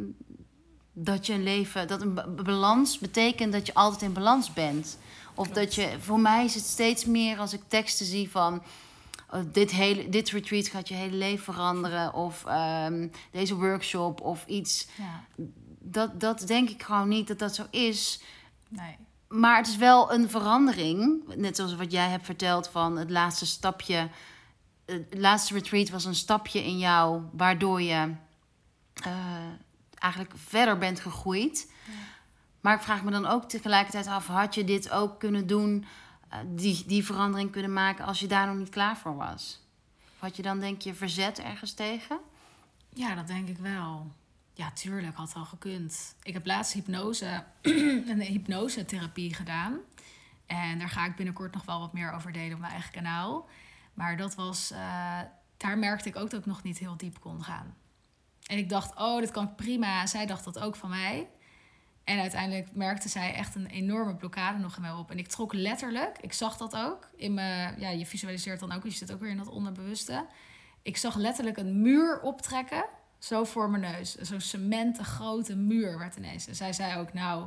dat 0.92 1.26
je 1.26 1.32
een 1.32 1.42
leven, 1.42 1.88
dat 1.88 2.00
een 2.00 2.14
ba- 2.14 2.28
balans 2.28 2.98
betekent 2.98 3.52
dat 3.52 3.66
je 3.66 3.74
altijd 3.74 4.02
in 4.02 4.12
balans 4.12 4.52
bent. 4.52 4.98
Of 5.34 5.44
Klopt. 5.50 5.54
dat 5.54 5.74
je, 5.74 5.96
voor 6.00 6.20
mij 6.20 6.44
is 6.44 6.54
het 6.54 6.64
steeds 6.64 7.04
meer 7.04 7.38
als 7.38 7.52
ik 7.52 7.60
teksten 7.68 8.06
zie 8.06 8.30
van. 8.30 8.62
oh, 9.30 9.40
dit, 9.52 9.70
hele, 9.70 10.08
dit 10.08 10.30
retreat 10.30 10.66
gaat 10.66 10.88
je 10.88 10.94
hele 10.94 11.16
leven 11.16 11.44
veranderen. 11.54 12.14
Of 12.14 12.44
ehm, 12.46 13.08
deze 13.30 13.54
workshop 13.56 14.20
of 14.20 14.44
iets. 14.46 14.86
ja. 14.96 15.24
Dat, 15.90 16.20
dat 16.20 16.46
denk 16.46 16.70
ik 16.70 16.82
gewoon 16.82 17.08
niet 17.08 17.28
dat 17.28 17.38
dat 17.38 17.54
zo 17.54 17.66
is. 17.70 18.20
Nee. 18.68 18.96
Maar 19.28 19.56
het 19.56 19.66
is 19.66 19.76
wel 19.76 20.12
een 20.12 20.30
verandering. 20.30 21.34
Net 21.36 21.56
zoals 21.56 21.74
wat 21.74 21.92
jij 21.92 22.08
hebt 22.08 22.24
verteld 22.24 22.68
van 22.68 22.96
het 22.96 23.10
laatste 23.10 23.46
stapje. 23.46 24.08
Het 24.84 25.06
laatste 25.10 25.54
retreat 25.54 25.88
was 25.88 26.04
een 26.04 26.14
stapje 26.14 26.64
in 26.64 26.78
jou, 26.78 27.22
waardoor 27.32 27.82
je 27.82 28.12
eh, 28.94 29.12
eigenlijk 29.98 30.32
verder 30.36 30.78
bent 30.78 31.00
gegroeid. 31.00 31.72
Ja. 31.86 31.92
Maar 32.60 32.74
ik 32.74 32.82
vraag 32.82 33.02
me 33.02 33.10
dan 33.10 33.26
ook 33.26 33.48
tegelijkertijd 33.48 34.06
af: 34.06 34.26
had 34.26 34.54
je 34.54 34.64
dit 34.64 34.90
ook 34.90 35.18
kunnen 35.18 35.46
doen, 35.46 35.84
eh, 36.28 36.38
die, 36.46 36.84
die 36.86 37.04
verandering 37.04 37.50
kunnen 37.50 37.72
maken, 37.72 38.04
als 38.04 38.20
je 38.20 38.26
daar 38.26 38.46
nog 38.46 38.56
niet 38.56 38.68
klaar 38.68 38.96
voor 38.96 39.16
was? 39.16 39.60
Of 40.14 40.20
had 40.20 40.36
je 40.36 40.42
dan, 40.42 40.60
denk 40.60 40.82
je, 40.82 40.94
verzet 40.94 41.38
ergens 41.38 41.72
tegen? 41.72 42.18
Ja, 42.92 43.14
dat 43.14 43.26
denk 43.26 43.48
ik 43.48 43.58
wel. 43.58 44.12
Ja, 44.56 44.70
tuurlijk, 44.70 45.16
had 45.16 45.34
wel 45.34 45.44
gekund. 45.44 46.14
Ik 46.22 46.32
heb 46.32 46.46
laatst 46.46 46.72
hypnose, 46.72 47.44
een 48.10 48.20
hypnosetherapie 48.20 49.34
gedaan. 49.34 49.78
En 50.46 50.78
daar 50.78 50.88
ga 50.88 51.06
ik 51.06 51.16
binnenkort 51.16 51.54
nog 51.54 51.64
wel 51.64 51.80
wat 51.80 51.92
meer 51.92 52.12
over 52.12 52.32
delen 52.32 52.52
op 52.54 52.60
mijn 52.60 52.72
eigen 52.72 52.92
kanaal. 52.92 53.48
Maar 53.94 54.16
dat 54.16 54.34
was, 54.34 54.70
eh, 54.70 55.20
daar 55.56 55.78
merkte 55.78 56.08
ik 56.08 56.16
ook 56.16 56.30
dat 56.30 56.40
ik 56.40 56.46
nog 56.46 56.62
niet 56.62 56.78
heel 56.78 56.96
diep 56.96 57.20
kon 57.20 57.42
gaan. 57.42 57.74
En 58.46 58.58
ik 58.58 58.68
dacht, 58.68 58.98
oh, 58.98 59.20
dit 59.20 59.30
kan 59.30 59.54
prima. 59.54 60.06
Zij 60.06 60.26
dacht 60.26 60.44
dat 60.44 60.58
ook 60.58 60.76
van 60.76 60.90
mij. 60.90 61.28
En 62.04 62.20
uiteindelijk 62.20 62.74
merkte 62.74 63.08
zij 63.08 63.34
echt 63.34 63.54
een 63.54 63.66
enorme 63.66 64.16
blokkade 64.16 64.58
nog 64.58 64.76
in 64.76 64.82
mij 64.82 64.92
op. 64.92 65.10
En 65.10 65.18
ik 65.18 65.28
trok 65.28 65.52
letterlijk, 65.52 66.18
ik 66.20 66.32
zag 66.32 66.56
dat 66.56 66.76
ook. 66.76 67.08
In 67.16 67.34
mijn, 67.34 67.80
ja, 67.80 67.88
je 67.88 68.06
visualiseert 68.06 68.60
dan 68.60 68.72
ook, 68.72 68.82
je 68.82 68.90
zit 68.90 69.12
ook 69.12 69.20
weer 69.20 69.30
in 69.30 69.36
dat 69.36 69.48
onderbewuste. 69.48 70.26
Ik 70.82 70.96
zag 70.96 71.14
letterlijk 71.14 71.56
een 71.56 71.80
muur 71.80 72.20
optrekken, 72.20 72.84
zo 73.18 73.44
voor 73.44 73.70
mijn 73.70 73.92
neus. 73.92 74.14
Zo'n 74.14 74.40
cementen 74.40 75.04
grote 75.04 75.56
muur 75.56 75.98
werd 75.98 76.16
ineens. 76.16 76.46
En 76.46 76.54
zij 76.56 76.72
zei 76.72 77.00
ook, 77.00 77.12
nou, 77.12 77.46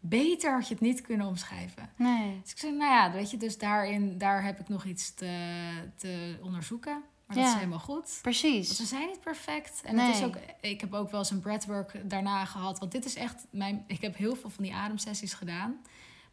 beter 0.00 0.52
had 0.52 0.68
je 0.68 0.74
het 0.74 0.82
niet 0.82 1.00
kunnen 1.00 1.26
omschrijven. 1.26 1.90
Nee. 1.96 2.40
Dus 2.42 2.50
ik 2.52 2.58
zei, 2.58 2.72
nou 2.76 2.92
ja, 2.92 3.12
weet 3.12 3.30
je, 3.30 3.36
dus 3.36 3.58
daarin, 3.58 4.18
daar 4.18 4.42
heb 4.44 4.60
ik 4.60 4.68
nog 4.68 4.84
iets 4.84 5.14
te, 5.14 5.60
te 5.96 6.38
onderzoeken. 6.42 7.02
Maar 7.26 7.36
dat 7.36 7.46
is 7.46 7.54
helemaal 7.54 7.78
goed. 7.78 8.08
Want 8.08 8.22
Precies. 8.22 8.78
we 8.78 8.84
zijn 8.84 9.06
niet 9.06 9.20
perfect. 9.20 9.80
En 9.84 9.94
Nee. 9.94 10.06
het 10.06 10.16
is 10.16 10.22
ook, 10.22 10.36
ik 10.60 10.80
heb 10.80 10.94
ook 10.94 11.10
wel 11.10 11.20
eens 11.20 11.30
een 11.30 11.40
breathwork 11.40 12.10
daarna 12.10 12.44
gehad. 12.44 12.78
Want 12.78 12.92
dit 12.92 13.04
is 13.04 13.14
echt 13.14 13.46
mijn. 13.50 13.84
Ik 13.86 14.00
heb 14.00 14.16
heel 14.16 14.36
veel 14.36 14.50
van 14.50 14.64
die 14.64 14.74
ademsessies 14.74 15.34
gedaan. 15.34 15.76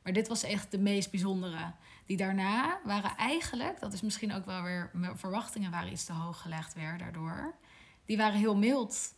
Maar 0.03 0.13
dit 0.13 0.27
was 0.27 0.43
echt 0.43 0.71
de 0.71 0.77
meest 0.79 1.11
bijzondere. 1.11 1.71
Die 2.05 2.17
daarna 2.17 2.79
waren 2.83 3.15
eigenlijk, 3.17 3.79
dat 3.79 3.93
is 3.93 4.01
misschien 4.01 4.33
ook 4.33 4.45
wel 4.45 4.61
weer. 4.63 4.89
Mijn 4.93 5.17
verwachtingen 5.17 5.71
waren 5.71 5.91
iets 5.91 6.05
te 6.05 6.13
hoog 6.13 6.41
gelegd 6.41 6.73
weer 6.73 6.97
daardoor. 6.97 7.53
Die 8.05 8.17
waren 8.17 8.39
heel 8.39 8.55
mild. 8.55 9.13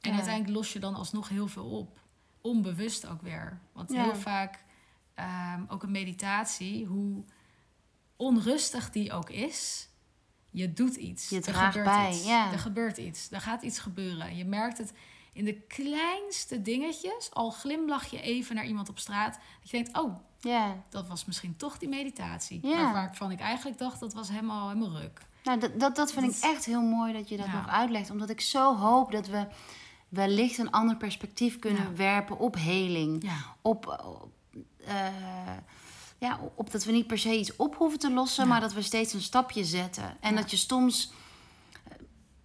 En 0.00 0.10
Ja. 0.10 0.16
uiteindelijk 0.16 0.56
los 0.56 0.72
je 0.72 0.78
dan 0.78 0.94
alsnog 0.94 1.28
heel 1.28 1.48
veel 1.48 1.70
op. 1.70 1.98
Onbewust 2.40 3.06
ook 3.06 3.22
weer. 3.22 3.60
Want 3.72 3.92
Ja. 3.92 4.02
heel 4.02 4.16
vaak, 4.16 4.64
ehm, 5.14 5.62
ook 5.68 5.82
een 5.82 5.90
meditatie, 5.90 6.84
hoe 6.86 7.24
onrustig 8.16 8.90
die 8.90 9.12
ook 9.12 9.30
is, 9.30 9.88
je 10.50 10.72
doet 10.72 10.94
iets. 10.94 11.28
Je 11.28 11.36
er 11.36 11.42
draagt 11.42 11.74
gebeurt 11.76 11.96
bij, 11.96 12.10
iets. 12.10 12.24
ja. 12.24 12.52
Er 12.52 12.58
gebeurt 12.58 12.96
iets. 12.96 13.30
Er 13.30 13.40
gaat 13.40 13.62
iets 13.62 13.78
gebeuren. 13.78 14.36
Je 14.36 14.44
merkt 14.44 14.78
het 14.78 14.92
in 15.32 15.44
de 15.44 15.60
kleinste 15.60 16.62
dingetjes, 16.62 17.30
al 17.32 17.50
glimlach 17.50 18.06
je 18.06 18.20
even 18.20 18.54
naar 18.54 18.66
iemand 18.66 18.88
op 18.88 18.98
straat, 18.98 19.38
dat 19.60 19.70
je 19.70 19.76
denkt, 19.82 19.98
oh, 19.98 20.16
Ja. 20.40 20.82
dat 20.88 21.08
was 21.08 21.24
misschien 21.24 21.56
toch 21.56 21.78
die 21.78 21.88
meditatie. 21.88 22.60
Maar 22.66 22.92
waarvan 22.92 23.30
ik 23.30 23.40
eigenlijk 23.40 23.78
dacht, 23.78 24.00
dat 24.00 24.14
was 24.14 24.28
helemaal, 24.28 24.68
helemaal 24.68 25.00
ruk. 25.00 25.20
Nou, 25.44 25.58
dat, 25.60 25.80
dat, 25.80 25.96
dat 25.96 26.12
vind 26.12 26.26
Dat 26.26 26.34
ik 26.36 26.42
echt 26.56 26.64
heel 26.64 26.82
mooi 26.82 27.12
dat 27.12 27.28
je 27.28 27.36
dat 27.36 27.46
Ja. 27.46 27.52
nog 27.52 27.68
uitlegt. 27.68 28.10
Omdat 28.10 28.30
ik 28.30 28.40
zo 28.40 28.76
hoop 28.76 29.12
dat 29.12 29.26
we 29.26 29.46
wellicht 30.08 30.58
een 30.58 30.70
ander 30.70 30.96
perspectief 30.96 31.58
kunnen 31.58 31.82
Ja. 31.82 31.92
werpen 31.96 32.38
op 32.38 32.54
heling. 32.54 33.22
Ja. 33.22 33.36
Op, 33.62 33.86
eh, 34.86 35.06
ja, 36.18 36.40
op 36.54 36.70
dat 36.70 36.84
we 36.84 36.92
niet 36.92 37.06
per 37.06 37.18
se 37.18 37.38
iets 37.38 37.56
op 37.56 37.76
hoeven 37.76 37.98
te 37.98 38.12
lossen, 38.12 38.48
maar 38.48 38.60
dat 38.60 38.72
we 38.72 38.82
steeds 38.82 39.12
een 39.12 39.20
stapje 39.20 39.64
zetten. 39.64 40.16
En 40.20 40.36
dat 40.36 40.50
je 40.50 40.56
soms 40.56 41.12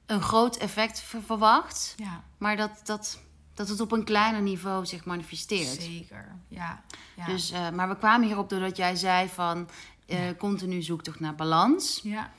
een 0.06 0.22
groot 0.22 0.58
effect 0.58 1.00
ver- 1.00 1.22
verwacht, 1.24 1.96
maar 2.38 2.58
dat, 2.58 2.72
dat, 2.84 3.20
dat 3.54 3.68
het 3.70 3.80
op 3.82 3.92
een 3.92 4.04
kleiner 4.04 4.42
niveau 4.42 4.86
zich 4.86 5.06
manifesteert. 5.06 5.82
zeker. 5.82 6.36
Ja. 6.48 6.84
ja. 7.16 7.26
Dus, 7.26 7.52
eh, 7.52 7.70
maar 7.70 7.90
we 7.90 7.98
kwamen 7.98 8.28
hierop 8.28 8.50
doordat 8.50 8.78
jij 8.78 8.96
zei 8.96 9.30
van 9.30 9.70
eh, 10.08 10.20
continu 10.38 10.82
zoektocht 10.82 11.20
naar 11.20 11.36
balans. 11.36 12.00
ja. 12.04 12.32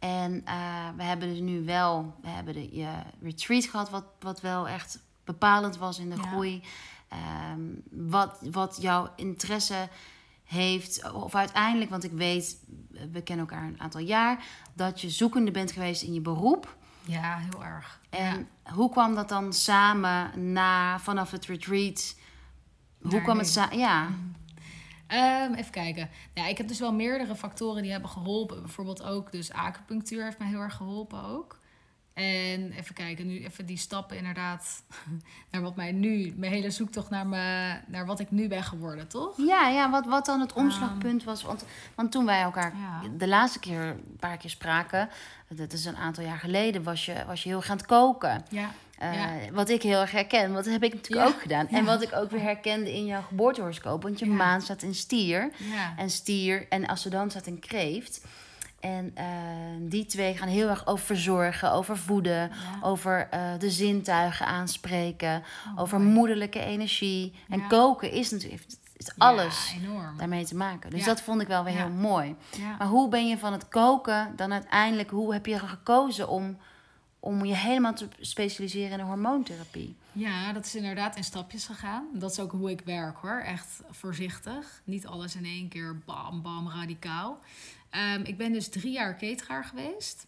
En 0.00 0.42
eh, 0.44 0.88
we 0.96 1.02
hebben 1.02 1.28
dus 1.28 1.40
nu 1.40 1.64
wel, 1.64 2.14
we 2.22 2.28
hebben 2.28 2.54
de 2.54 2.76
je 2.76 2.88
retreat 3.22 3.64
gehad, 3.64 3.90
wat, 3.90 4.04
wat 4.20 4.40
wel 4.40 4.68
echt 4.68 4.98
bepalend 5.24 5.76
was 5.76 5.98
in 5.98 6.10
de 6.10 6.16
Ja. 6.16 6.22
groei. 6.22 6.62
Ehm, 7.08 7.60
wat, 7.90 8.38
wat 8.50 8.78
jouw 8.80 9.12
interesse 9.16 9.88
heeft, 10.44 11.12
of 11.12 11.34
uiteindelijk, 11.34 11.90
want 11.90 12.04
ik 12.04 12.12
weet, 12.12 12.56
we 13.12 13.22
kennen 13.22 13.48
elkaar 13.48 13.66
een 13.66 13.80
aantal 13.80 14.00
jaar, 14.00 14.44
dat 14.74 15.00
je 15.00 15.10
zoekende 15.10 15.50
bent 15.50 15.72
geweest 15.72 16.02
in 16.02 16.14
je 16.14 16.20
beroep. 16.20 16.76
ja, 17.04 17.36
heel 17.36 17.64
erg. 17.64 18.00
En 18.10 18.48
hoe 18.72 18.90
kwam 18.90 19.14
dat 19.14 19.28
dan 19.28 19.52
samen 19.52 20.52
na, 20.52 20.98
vanaf 21.00 21.30
het 21.30 21.46
retreat? 21.46 22.16
Hoe 23.02 23.22
kwam 23.22 23.34
nu. 23.36 23.40
het 23.42 23.50
samen? 23.50 23.78
Ja. 23.78 24.08
Ehm, 25.10 25.52
even 25.52 25.70
kijken. 25.72 26.08
Ja, 26.34 26.46
ik 26.46 26.58
heb 26.58 26.68
dus 26.68 26.78
wel 26.78 26.92
meerdere 26.92 27.36
factoren 27.36 27.82
die 27.82 27.92
hebben 27.92 28.10
geholpen. 28.10 28.60
Bijvoorbeeld 28.62 29.02
ook, 29.02 29.32
dus 29.32 29.52
acupunctuur 29.52 30.24
heeft 30.24 30.38
mij 30.38 30.48
heel 30.48 30.60
erg 30.60 30.74
geholpen 30.74 31.24
ook. 31.24 31.58
En 32.14 32.72
even 32.72 32.94
kijken, 32.94 33.26
nu 33.26 33.44
even 33.44 33.66
die 33.66 33.76
stappen 33.76 34.16
inderdaad 34.16 34.82
naar 35.50 35.62
wat 35.62 35.76
mij 35.76 35.92
nu, 35.92 36.34
mijn 36.36 36.52
hele 36.52 36.70
zoektocht 36.70 37.10
naar, 37.10 37.26
me, 37.26 37.74
naar 37.86 38.06
wat 38.06 38.20
ik 38.20 38.30
nu 38.30 38.48
ben 38.48 38.62
geworden, 38.62 39.08
toch? 39.08 39.36
Ja, 39.36 39.68
ja 39.68 39.90
wat, 39.90 40.06
wat 40.06 40.26
dan 40.26 40.40
het 40.40 40.52
omslagpunt 40.52 41.24
was. 41.24 41.42
Want, 41.42 41.64
want 41.94 42.12
toen 42.12 42.24
wij 42.26 42.40
elkaar 42.42 42.72
Ja. 42.76 43.08
de 43.16 43.28
laatste 43.28 43.58
keer 43.58 43.80
een 43.80 44.16
paar 44.18 44.36
keer 44.36 44.50
spraken, 44.50 45.08
dat 45.48 45.72
is 45.72 45.84
een 45.84 45.96
aantal 45.96 46.24
jaar 46.24 46.38
geleden, 46.38 46.82
was 46.82 47.04
je, 47.06 47.24
was 47.26 47.42
je 47.42 47.48
heel 47.48 47.58
erg 47.58 47.70
aan 47.70 47.76
het 47.76 47.86
koken. 47.86 48.44
Ja, 48.48 48.70
Eh, 49.00 49.14
Ja. 49.14 49.50
Wat 49.52 49.68
ik 49.68 49.82
heel 49.82 50.00
erg 50.00 50.10
herken, 50.10 50.52
want 50.52 50.64
dat 50.64 50.72
heb 50.72 50.82
ik 50.82 50.94
natuurlijk 50.94 51.28
Ja. 51.28 51.34
ook 51.34 51.40
gedaan. 51.42 51.68
En 51.68 51.84
wat 51.84 52.02
ik 52.02 52.12
ook 52.16 52.30
weer 52.30 52.40
herkende 52.42 52.92
in 52.94 53.04
jouw 53.06 53.22
geboortehoroscoop. 53.22 54.02
Want 54.02 54.18
je 54.18 54.26
maan 54.26 54.60
staat 54.60 54.82
in 54.82 54.94
stier. 54.94 55.50
En 55.96 56.10
stier 56.10 56.66
en 56.68 56.86
ascendant 56.86 57.30
staat 57.30 57.46
in 57.46 57.58
kreeft. 57.58 58.24
En 58.80 59.10
eh, 59.14 59.24
die 59.80 60.06
twee 60.06 60.36
gaan 60.36 60.48
heel 60.48 60.68
erg 60.68 60.86
over 60.86 61.04
verzorgen, 61.06 61.72
over 61.72 61.96
voeden, 61.98 62.32
Ja. 62.48 62.50
over 62.82 63.26
eh, 63.30 63.40
de 63.58 63.70
zintuigen 63.70 64.46
aanspreken, 64.46 65.42
Oh, 65.74 65.80
over 65.82 66.00
mooi. 66.00 66.12
moederlijke 66.12 66.60
energie. 66.64 67.34
En 67.48 67.66
koken 67.66 68.10
is 68.12 68.30
natuurlijk 68.30 68.62
is 68.96 69.10
alles 69.18 69.74
Ja, 69.82 70.12
daarmee 70.16 70.44
te 70.44 70.56
maken. 70.56 70.90
Dus 70.90 71.04
dat 71.04 71.20
vond 71.20 71.40
ik 71.40 71.48
wel 71.48 71.64
weer 71.64 71.74
heel 71.76 71.88
mooi. 71.90 72.36
Maar 72.78 72.86
hoe 72.88 73.08
ben 73.08 73.28
je 73.28 73.38
van 73.38 73.52
het 73.52 73.68
koken 73.68 74.32
dan 74.36 74.52
uiteindelijk, 74.52 75.10
hoe 75.10 75.32
heb 75.32 75.46
je 75.46 75.58
gekozen 75.58 76.28
om, 76.28 76.58
om 77.20 77.44
je 77.44 77.54
helemaal 77.54 77.94
te 77.94 78.08
specialiseren 78.20 78.90
in 78.90 78.98
de 78.98 79.04
hormoontherapie? 79.04 79.96
Ja, 80.12 80.52
dat 80.52 80.64
is 80.64 80.74
inderdaad 80.74 81.16
in 81.16 81.24
stapjes 81.24 81.64
gegaan. 81.64 82.08
Dat 82.12 82.30
is 82.30 82.40
ook 82.40 82.52
hoe 82.52 82.70
ik 82.70 82.80
werk 82.80 83.16
hoor. 83.16 83.40
Echt 83.40 83.80
voorzichtig. 83.90 84.82
Niet 84.84 85.06
alles 85.06 85.34
in 85.34 85.44
één 85.44 85.68
keer 85.68 85.98
bam, 86.04 86.42
bam, 86.42 86.68
radicaal. 86.68 87.38
Ehm, 87.90 88.20
ik 88.24 88.36
ben 88.36 88.52
dus 88.52 88.68
drie 88.68 88.92
jaar 88.92 89.16
cateraar 89.16 89.64
geweest. 89.64 90.26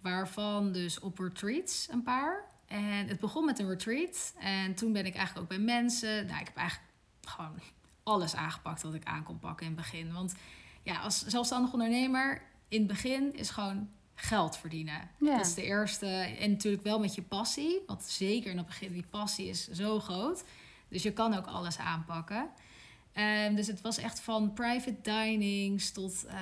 Waarvan 0.00 0.72
dus 0.72 1.00
op 1.00 1.18
retreats 1.18 1.88
een 1.90 2.02
paar. 2.02 2.44
En 2.66 3.08
het 3.08 3.20
begon 3.20 3.44
met 3.44 3.58
een 3.58 3.68
retreat. 3.68 4.34
En 4.38 4.74
toen 4.74 4.92
ben 4.92 5.06
ik 5.06 5.14
eigenlijk 5.14 5.42
ook 5.42 5.56
bij 5.56 5.64
mensen. 5.64 6.26
Nou, 6.26 6.40
ik 6.40 6.46
heb 6.46 6.56
eigenlijk 6.56 6.90
gewoon 7.22 7.60
alles 8.02 8.34
aangepakt 8.34 8.82
wat 8.82 8.94
ik 8.94 9.04
aan 9.04 9.22
kon 9.22 9.38
pakken 9.38 9.66
in 9.66 9.72
het 9.72 9.80
begin. 9.80 10.12
Want 10.12 10.34
ja, 10.82 11.00
als 11.00 11.26
zelfstandig 11.26 11.72
ondernemer, 11.72 12.42
in 12.68 12.78
het 12.78 12.86
begin 12.86 13.34
is 13.34 13.50
gewoon 13.50 13.88
geld 14.20 14.56
verdienen. 14.56 15.10
Ja. 15.18 15.36
Dat 15.36 15.46
is 15.46 15.54
de 15.54 15.62
eerste. 15.62 16.06
En 16.06 16.50
natuurlijk 16.50 16.82
wel 16.82 16.98
met 17.00 17.14
je 17.14 17.22
passie. 17.22 17.80
Want 17.86 18.02
zeker 18.02 18.50
in 18.50 18.56
het 18.56 18.66
begin, 18.66 18.92
die 18.92 19.06
passie 19.10 19.48
is 19.48 19.68
zo 19.68 20.00
groot. 20.00 20.44
Dus 20.88 21.02
je 21.02 21.12
kan 21.12 21.34
ook 21.34 21.46
alles 21.46 21.78
aanpakken. 21.78 22.48
Ehm, 23.12 23.54
dus 23.54 23.66
het 23.66 23.80
was 23.80 23.98
echt 23.98 24.20
van 24.20 24.52
private 24.52 24.96
dinings 25.02 25.90
tot, 25.90 26.24
eh, 26.26 26.36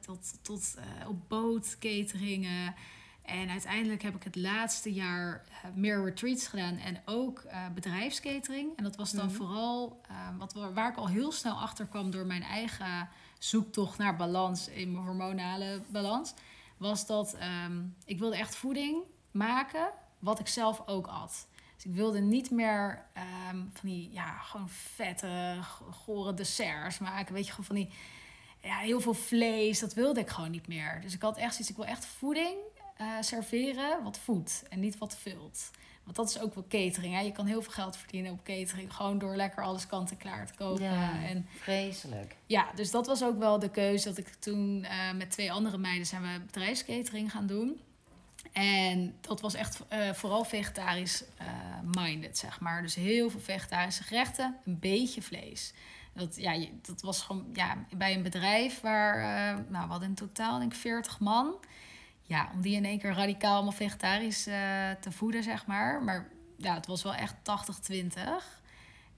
tot, 0.00 0.32
tot 0.42 0.74
eh, 0.78 1.08
op 1.08 1.28
boot 1.28 1.76
cateringen. 1.78 2.74
En 3.22 3.48
uiteindelijk 3.48 4.02
heb 4.02 4.14
ik 4.14 4.22
het 4.22 4.36
laatste 4.36 4.92
jaar 4.92 5.44
eh, 5.48 5.70
meer 5.74 6.04
retreats 6.04 6.46
gedaan 6.46 6.76
en 6.76 7.02
ook 7.04 7.44
bedrijfskatering. 7.74 8.76
En 8.76 8.84
dat 8.84 8.96
was 8.96 9.10
dan 9.12 9.26
Mhm. 9.26 9.34
vooral 9.34 10.00
eh, 10.08 10.16
wat, 10.38 10.52
waar 10.74 10.90
ik 10.90 10.96
al 10.96 11.08
heel 11.08 11.32
snel 11.32 11.54
achter 11.54 11.86
kwam 11.86 12.10
door 12.10 12.26
mijn 12.26 12.42
eigen 12.42 13.08
zoektocht 13.38 13.98
naar 13.98 14.16
balans 14.16 14.68
in 14.68 14.92
mijn 14.92 15.04
hormonale 15.04 15.82
balans. 15.88 16.34
Was 16.80 17.06
dat 17.06 17.34
ehm, 17.34 17.82
ik 18.04 18.18
wilde 18.18 18.36
echt 18.36 18.56
voeding 18.56 19.02
maken 19.30 19.90
wat 20.18 20.38
ik 20.38 20.48
zelf 20.48 20.82
ook 20.86 21.06
at. 21.06 21.46
Dus 21.74 21.84
ik 21.84 21.92
wilde 21.92 22.20
niet 22.20 22.50
meer 22.50 23.06
ehm, 23.12 23.56
van 23.56 23.88
die, 23.88 24.12
ja, 24.12 24.38
gewoon 24.38 24.68
vette, 24.68 25.58
gore 25.90 26.34
desserts 26.34 26.98
maken. 26.98 27.34
Weet 27.34 27.44
je, 27.44 27.50
gewoon 27.50 27.66
van 27.66 27.76
die, 27.76 27.88
ja, 28.62 28.78
heel 28.78 29.00
veel 29.00 29.14
vlees. 29.14 29.78
Dat 29.78 29.94
wilde 29.94 30.20
ik 30.20 30.28
gewoon 30.28 30.50
niet 30.50 30.68
meer. 30.68 31.00
Dus 31.00 31.14
ik 31.14 31.22
had 31.22 31.36
echt 31.36 31.52
zoiets, 31.52 31.70
ik 31.70 31.76
wil 31.76 31.84
echt 31.84 32.06
voeding 32.06 32.56
eh, 32.96 33.06
serveren 33.20 34.02
wat 34.02 34.18
voedt 34.18 34.62
en 34.68 34.80
niet 34.80 34.98
wat 34.98 35.16
vult. 35.16 35.70
Want 36.14 36.28
dat 36.28 36.36
is 36.36 36.42
ook 36.42 36.54
wel 36.54 36.64
catering. 36.68 37.14
Hè? 37.14 37.20
Je 37.20 37.32
kan 37.32 37.46
heel 37.46 37.62
veel 37.62 37.72
geld 37.72 37.96
verdienen 37.96 38.32
op 38.32 38.44
catering. 38.44 38.94
Gewoon 38.94 39.18
door 39.18 39.36
lekker 39.36 39.62
alles 39.62 39.86
kant 39.86 40.10
en 40.10 40.16
klaar 40.16 40.46
te 40.46 40.54
kopen. 40.54 40.84
Ja. 40.84 41.22
En 41.22 41.46
Vreselijk. 41.58 42.36
ja, 42.46 42.66
dus 42.74 42.90
dat 42.90 43.06
was 43.06 43.24
ook 43.24 43.38
wel 43.38 43.58
de 43.58 43.70
keuze 43.70 44.08
dat 44.08 44.18
ik 44.18 44.28
toen 44.28 44.84
eh, 44.84 45.12
met 45.12 45.30
twee 45.30 45.52
andere 45.52 45.78
meiden 45.78 46.06
zijn 46.06 46.22
we 46.22 46.40
bedrijfskatering 46.46 47.30
gaan 47.30 47.46
doen. 47.46 47.80
En 48.52 49.14
dat 49.20 49.40
was 49.40 49.54
echt 49.54 49.82
eh, 49.88 50.12
vooral 50.12 50.44
vegetarisch 50.44 51.24
eh, 51.36 51.46
minded, 51.94 52.38
zeg 52.38 52.60
maar. 52.60 52.82
Dus 52.82 52.94
heel 52.94 53.30
veel 53.30 53.40
vegetarische 53.40 54.02
gerechten, 54.02 54.56
een 54.64 54.78
beetje 54.78 55.22
vlees. 55.22 55.72
Dat, 56.12 56.36
ja, 56.36 56.66
dat 56.82 57.00
was 57.00 57.22
gewoon 57.22 57.46
ja, 57.52 57.84
bij 57.96 58.14
een 58.14 58.22
bedrijf 58.22 58.80
waar, 58.80 59.18
nou, 59.68 59.84
we 59.84 59.90
hadden 59.90 60.08
in 60.08 60.14
totaal 60.14 60.58
denk 60.58 60.72
ik 60.72 60.78
40 60.78 61.20
man. 61.20 61.54
Ja, 62.30 62.50
om 62.54 62.60
die 62.60 62.76
in 62.76 62.84
één 62.84 62.98
keer 62.98 63.12
radicaal 63.12 63.54
allemaal 63.54 63.72
vegetarisch 63.72 64.46
eh, 64.46 64.90
te 65.00 65.12
voeden, 65.12 65.42
zeg 65.42 65.66
maar. 65.66 66.02
Maar 66.02 66.28
ja, 66.56 66.74
het 66.74 66.86
was 66.86 67.02
wel 67.02 67.14
echt 67.14 67.34
80-20. 67.92 67.94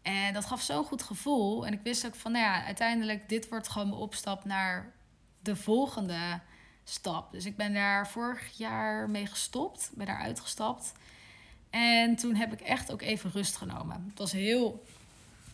En 0.02 0.32
dat 0.32 0.44
gaf 0.44 0.62
zo'n 0.62 0.84
goed 0.84 1.02
gevoel. 1.02 1.66
En 1.66 1.72
ik 1.72 1.80
wist 1.82 2.06
ook 2.06 2.14
van, 2.14 2.32
nou 2.32 2.44
ja, 2.44 2.64
uiteindelijk, 2.64 3.28
dit 3.28 3.48
wordt 3.48 3.68
gewoon 3.68 3.88
mijn 3.88 4.00
opstap 4.00 4.44
naar 4.44 4.92
de 5.40 5.56
volgende 5.56 6.40
stap. 6.84 7.32
Dus 7.32 7.44
ik 7.44 7.56
ben 7.56 7.74
daar 7.74 8.08
vorig 8.08 8.58
jaar 8.58 9.10
mee 9.10 9.26
gestopt, 9.26 9.90
ben 9.94 10.06
daar 10.06 10.20
uitgestapt. 10.20 10.92
En 11.70 12.16
toen 12.16 12.34
heb 12.34 12.52
ik 12.52 12.60
echt 12.60 12.92
ook 12.92 13.02
even 13.02 13.30
rust 13.30 13.56
genomen. 13.56 14.04
Het 14.08 14.18
was 14.18 14.32
heel 14.32 14.84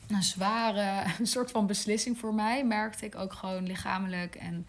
een 0.09 0.23
zware 0.23 1.05
een 1.19 1.27
soort 1.27 1.51
van 1.51 1.67
beslissing 1.67 2.19
voor 2.19 2.35
mij, 2.35 2.65
merkte 2.65 3.05
ik 3.05 3.17
ook 3.17 3.33
gewoon 3.33 3.67
lichamelijk. 3.67 4.35
En 4.35 4.67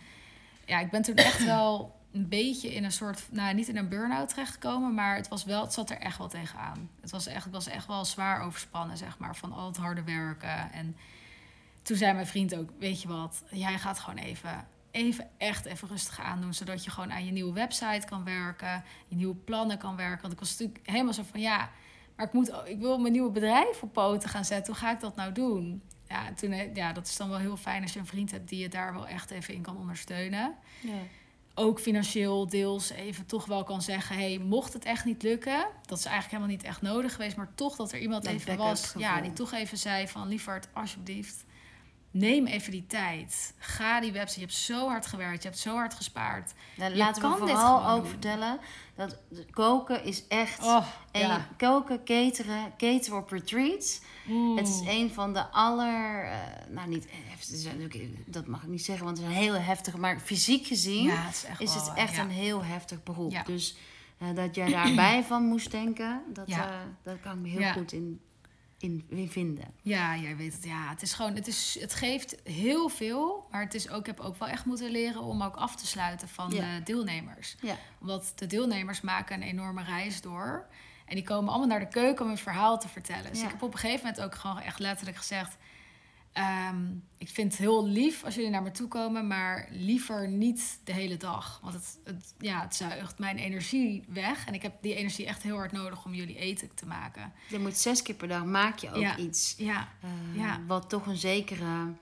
ja, 0.66 0.80
ik 0.80 0.90
ben 0.90 1.02
toen 1.02 1.16
echt 1.16 1.44
wel 1.46 1.98
een 2.12 2.28
beetje 2.28 2.74
in 2.74 2.84
een 2.84 2.92
soort, 2.92 3.28
nou 3.32 3.54
niet 3.54 3.68
in 3.68 3.78
een 3.78 3.90
burn-out 3.90 4.30
terechtgekomen, 4.30 4.94
maar 4.94 5.16
het 5.16 5.28
was 5.28 5.44
wel, 5.44 5.62
het 5.62 5.74
zat 5.74 5.90
er 5.90 5.98
echt 5.98 6.18
wel 6.18 6.28
tegenaan. 6.28 6.90
Het 7.02 7.12
was 7.12 7.28
echt, 7.28 7.44
het 7.44 7.54
was 7.54 7.68
echt 7.68 7.88
wel 7.88 8.06
zwaar 8.06 8.42
overspannen, 8.42 8.98
zeg 8.98 9.18
maar, 9.18 9.36
van 9.36 9.52
al 9.54 9.68
het 9.68 9.78
harde 9.78 10.04
werken. 10.04 10.72
En 10.72 10.96
toen 11.82 11.98
zei 11.98 12.14
mijn 12.14 12.28
vriend 12.28 12.56
ook, 12.56 12.70
weet 12.80 13.02
je 13.02 13.08
wat, 13.08 13.44
jij 13.50 13.80
gaat 13.80 14.00
gewoon 14.00 14.20
even, 14.20 14.68
even 14.92 15.28
echt 15.38 15.66
even 15.66 15.88
rustig 15.88 16.20
aandoen, 16.20 16.54
zodat 16.54 16.84
je 16.84 16.92
gewoon 16.92 17.12
aan 17.12 17.26
je 17.26 17.32
nieuwe 17.32 17.54
website 17.54 18.08
kan 18.08 18.24
werken, 18.24 18.84
je 19.08 19.16
nieuwe 19.16 19.36
plannen 19.36 19.78
kan 19.78 19.96
werken. 19.96 20.22
Want 20.22 20.34
ik 20.34 20.40
was 20.40 20.50
natuurlijk 20.50 20.88
helemaal 20.88 21.14
zo 21.14 21.24
van, 21.32 21.40
ja, 21.40 21.70
maar 22.16 22.26
ik, 22.26 22.34
moet, 22.34 22.54
ik 22.66 22.80
wil 22.80 23.00
mijn 23.00 23.14
nieuwe 23.14 23.32
bedrijf 23.32 23.82
op 23.82 23.94
poten 23.94 24.30
gaan 24.30 24.46
zetten. 24.46 24.74
Hoe 24.74 24.82
ga 24.82 24.92
ik 24.92 25.00
dat 25.00 25.16
nou 25.16 25.32
doen? 25.32 25.82
Ja, 26.08 26.28
en 26.28 26.36
toen, 26.36 26.52
eh, 26.52 26.76
ja, 26.76 26.94
dat 26.94 27.08
is 27.08 27.18
dan 27.18 27.30
wel 27.30 27.38
heel 27.38 27.58
fijn 27.58 27.82
als 27.82 27.94
je 27.94 28.00
een 28.00 28.06
vriend 28.06 28.32
hebt 28.32 28.50
die 28.50 28.60
je 28.60 28.70
daar 28.70 28.94
wel 28.94 29.08
echt 29.08 29.30
even 29.30 29.54
in 29.54 29.62
kan 29.62 29.78
ondersteunen 29.78 30.56
Ja. 30.82 30.94
Ook 31.60 31.80
financieel 31.80 32.48
deels 32.48 32.90
even 32.90 33.26
toch 33.26 33.46
wel 33.46 33.64
kan 33.64 33.82
zeggen: 33.82 34.16
hey, 34.16 34.40
mocht 34.40 34.74
het 34.74 34.86
echt 34.86 35.06
niet 35.06 35.24
lukken, 35.24 35.68
dat 35.86 35.98
is 35.98 36.06
eigenlijk 36.06 36.36
helemaal 36.36 36.56
niet 36.56 36.64
echt 36.64 36.82
nodig 36.82 37.12
geweest, 37.12 37.36
maar 37.36 37.52
toch 37.56 37.76
dat 37.76 37.92
er 37.92 38.00
iemand 38.00 38.26
Een 38.26 38.34
even 38.34 38.58
was, 38.58 38.94
ja, 38.98 39.22
die 39.22 39.34
toch 39.34 39.54
even 39.54 39.78
zei 39.78 40.08
van 40.08 40.28
lieverd, 40.28 40.68
alsjeblieft, 40.74 41.46
neem 42.12 42.46
even 42.46 42.72
die 42.72 42.86
tijd. 42.88 43.54
Ga 43.58 44.00
die 44.00 44.12
website. 44.12 44.40
Je 44.40 44.46
hebt 44.46 44.58
zo 44.58 44.88
hard 44.88 45.06
gewerkt. 45.06 45.44
Je 45.44 45.50
hebt 45.50 45.62
zo 45.62 45.74
hard 45.76 45.94
gespaard. 45.94 46.54
Nou, 46.78 46.92
Je 46.92 46.98
laten 46.98 47.22
we 47.22 47.30
kan 47.30 47.40
dit 47.40 47.50
vooral 47.50 47.90
ook 47.90 48.02
doen. 48.02 48.10
vertellen 48.10 48.60
dat 48.96 49.18
koken 49.52 50.04
is 50.04 50.28
echt... 50.28 50.64
Oh, 50.64 50.86
en 51.12 51.28
ja. 51.28 51.48
koken, 51.58 52.04
cateren, 52.04 52.74
cateren 52.78 53.18
op 53.18 53.30
retreats. 53.30 54.02
Mm. 54.26 54.58
Het 54.58 54.68
is 54.68 54.82
een 54.88 55.12
van 55.14 55.34
de 55.34 55.48
aller... 55.48 56.26
eh, 56.26 56.38
nou, 56.70 56.88
niet 56.88 57.08
dat 58.26 58.48
mag 58.48 58.64
ik 58.64 58.70
niet 58.70 58.86
zeggen, 58.86 59.06
want 59.06 59.18
het 59.18 59.28
is 59.28 59.34
een 59.34 59.42
heel 59.42 59.54
heftig... 59.54 59.98
Maar 59.98 60.20
fysiek 60.20 60.66
gezien 60.66 61.04
Ja, 61.04 61.26
het 61.26 61.36
is 61.36 61.44
echt 61.44 61.62
is 61.62 61.74
wel, 61.74 61.86
het 61.86 61.98
echt 61.98 62.16
ja. 62.16 62.22
een 62.22 62.30
heel 62.30 62.64
heftig 62.64 63.04
beroep. 63.04 63.32
Ja. 63.32 63.44
Dus 63.44 63.76
eh, 64.18 64.36
dat 64.36 64.56
jij 64.56 64.70
daarbij 64.84 65.24
van 65.24 65.44
moest 65.44 65.72
denken, 65.72 66.24
dat, 66.34 66.48
eh, 66.48 66.70
dat 67.04 67.20
kan 67.20 67.32
ik 67.32 67.40
me 67.40 67.48
heel 67.48 67.72
goed 67.72 67.92
in, 67.92 68.22
in, 68.78 69.06
in 69.10 69.30
vinden. 69.30 69.66
Ja, 69.82 70.18
jij 70.18 70.36
weet 70.36 70.54
het. 70.54 70.64
Ja, 70.64 70.90
het 70.90 71.02
is 71.02 71.14
gewoon, 71.14 71.36
het, 71.36 71.48
is, 71.48 71.78
het 71.80 71.94
geeft 71.94 72.36
heel 72.44 72.90
veel. 72.90 73.48
Maar 73.52 73.62
het 73.62 73.74
is 73.74 73.90
ook, 73.90 74.00
ik 74.00 74.06
heb 74.06 74.20
ook 74.20 74.40
wel 74.40 74.48
echt 74.48 74.66
moeten 74.66 74.92
leren 74.92 75.22
om 75.22 75.44
ook 75.44 75.56
af 75.56 75.76
te 75.76 75.88
sluiten 75.88 76.28
van 76.28 76.50
de 76.50 76.82
deelnemers. 76.84 77.56
Ja. 77.62 77.76
Omdat 78.00 78.32
de 78.36 78.48
deelnemers 78.48 79.02
maken 79.02 79.36
een 79.36 79.48
enorme 79.48 79.84
reis 79.84 80.22
door. 80.22 80.68
En 81.06 81.16
die 81.16 81.24
komen 81.24 81.50
allemaal 81.50 81.68
naar 81.68 81.80
de 81.80 81.88
keuken 81.88 82.26
om 82.26 82.32
een 82.32 82.38
verhaal 82.38 82.80
te 82.80 82.88
vertellen. 82.88 83.32
Dus 83.32 83.42
ik 83.42 83.50
heb 83.50 83.62
op 83.62 83.74
een 83.74 83.80
gegeven 83.80 84.06
moment 84.06 84.24
ook 84.24 84.36
gewoon 84.36 84.60
echt 84.60 84.80
letterlijk 84.80 85.18
gezegd... 85.18 85.58
ehm, 86.34 86.86
ik 87.18 87.30
vind 87.30 87.52
het 87.52 87.62
heel 87.62 87.88
lief 87.88 88.24
als 88.24 88.36
jullie 88.36 88.50
naar 88.50 88.64
me 88.64 88.72
toe 88.72 88.88
komen, 88.88 89.28
maar 89.28 89.68
liever 89.72 90.28
niet 90.30 90.80
de 90.84 90.94
hele 90.94 91.18
dag. 91.18 91.60
Want 91.64 91.74
het, 91.74 91.98
het, 92.04 92.34
ja, 92.38 92.62
het 92.62 92.76
zuigt 92.76 93.20
mijn 93.20 93.38
energie 93.38 94.04
weg. 94.08 94.46
En 94.46 94.54
ik 94.54 94.62
heb 94.62 94.74
die 94.82 94.96
energie 94.96 95.26
echt 95.26 95.44
heel 95.44 95.56
hard 95.56 95.72
nodig 95.72 96.06
om 96.06 96.14
jullie 96.14 96.36
eten 96.38 96.70
te 96.76 96.86
maken. 96.86 97.34
Je 97.48 97.60
moet 97.60 97.78
zes 97.78 98.02
keer 98.02 98.16
per 98.16 98.28
dag 98.28 98.46
maak 98.46 98.78
je 98.78 98.90
ook 98.92 99.02
Ja. 99.02 99.18
iets. 99.18 99.56
Ja, 99.58 99.88
eh, 100.02 100.10
Ja. 100.42 100.60
Wat 100.68 100.90
toch 100.90 101.06
een 101.06 101.18
zekere... 101.18 101.94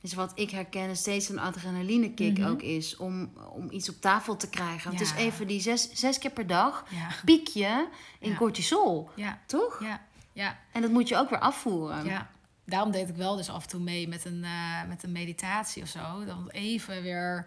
is 0.00 0.14
wat 0.14 0.32
ik 0.34 0.50
herken, 0.50 0.96
steeds 0.96 1.28
een 1.28 1.38
adrenaline 1.38 2.10
kick 2.14 2.38
Mhm. 2.38 2.48
ook 2.48 2.62
is. 2.62 2.96
Om, 2.96 3.32
om 3.52 3.70
iets 3.70 3.88
op 3.88 4.00
tafel 4.00 4.36
te 4.36 4.48
krijgen. 4.48 4.88
Want 4.88 5.00
Het 5.00 5.08
Ja. 5.08 5.14
is 5.16 5.20
even 5.22 5.46
die 5.46 5.60
zes, 5.60 5.92
zes 5.92 6.18
keer 6.18 6.30
per 6.30 6.46
dag 6.46 6.84
ja, 6.90 7.08
piek 7.24 7.48
je 7.48 7.88
in 8.18 8.30
Ja. 8.30 8.36
cortisol. 8.36 9.10
ja, 9.14 9.38
Toch? 9.46 9.80
ja, 9.82 10.06
ja. 10.32 10.58
En 10.72 10.82
dat 10.82 10.90
moet 10.90 11.08
je 11.08 11.16
ook 11.16 11.30
weer 11.30 11.38
afvoeren. 11.38 12.04
Ja, 12.04 12.30
daarom 12.68 12.90
deed 12.90 13.08
ik 13.08 13.16
wel 13.16 13.36
dus 13.36 13.50
af 13.50 13.62
en 13.62 13.68
toe 13.68 13.80
mee 13.80 14.08
met 14.08 14.24
een, 14.24 14.44
eh, 14.44 14.84
met 14.88 15.02
een 15.02 15.12
meditatie 15.12 15.82
of 15.82 15.88
zo. 15.88 16.24
Dan 16.24 16.50
even 16.50 17.02
weer 17.02 17.46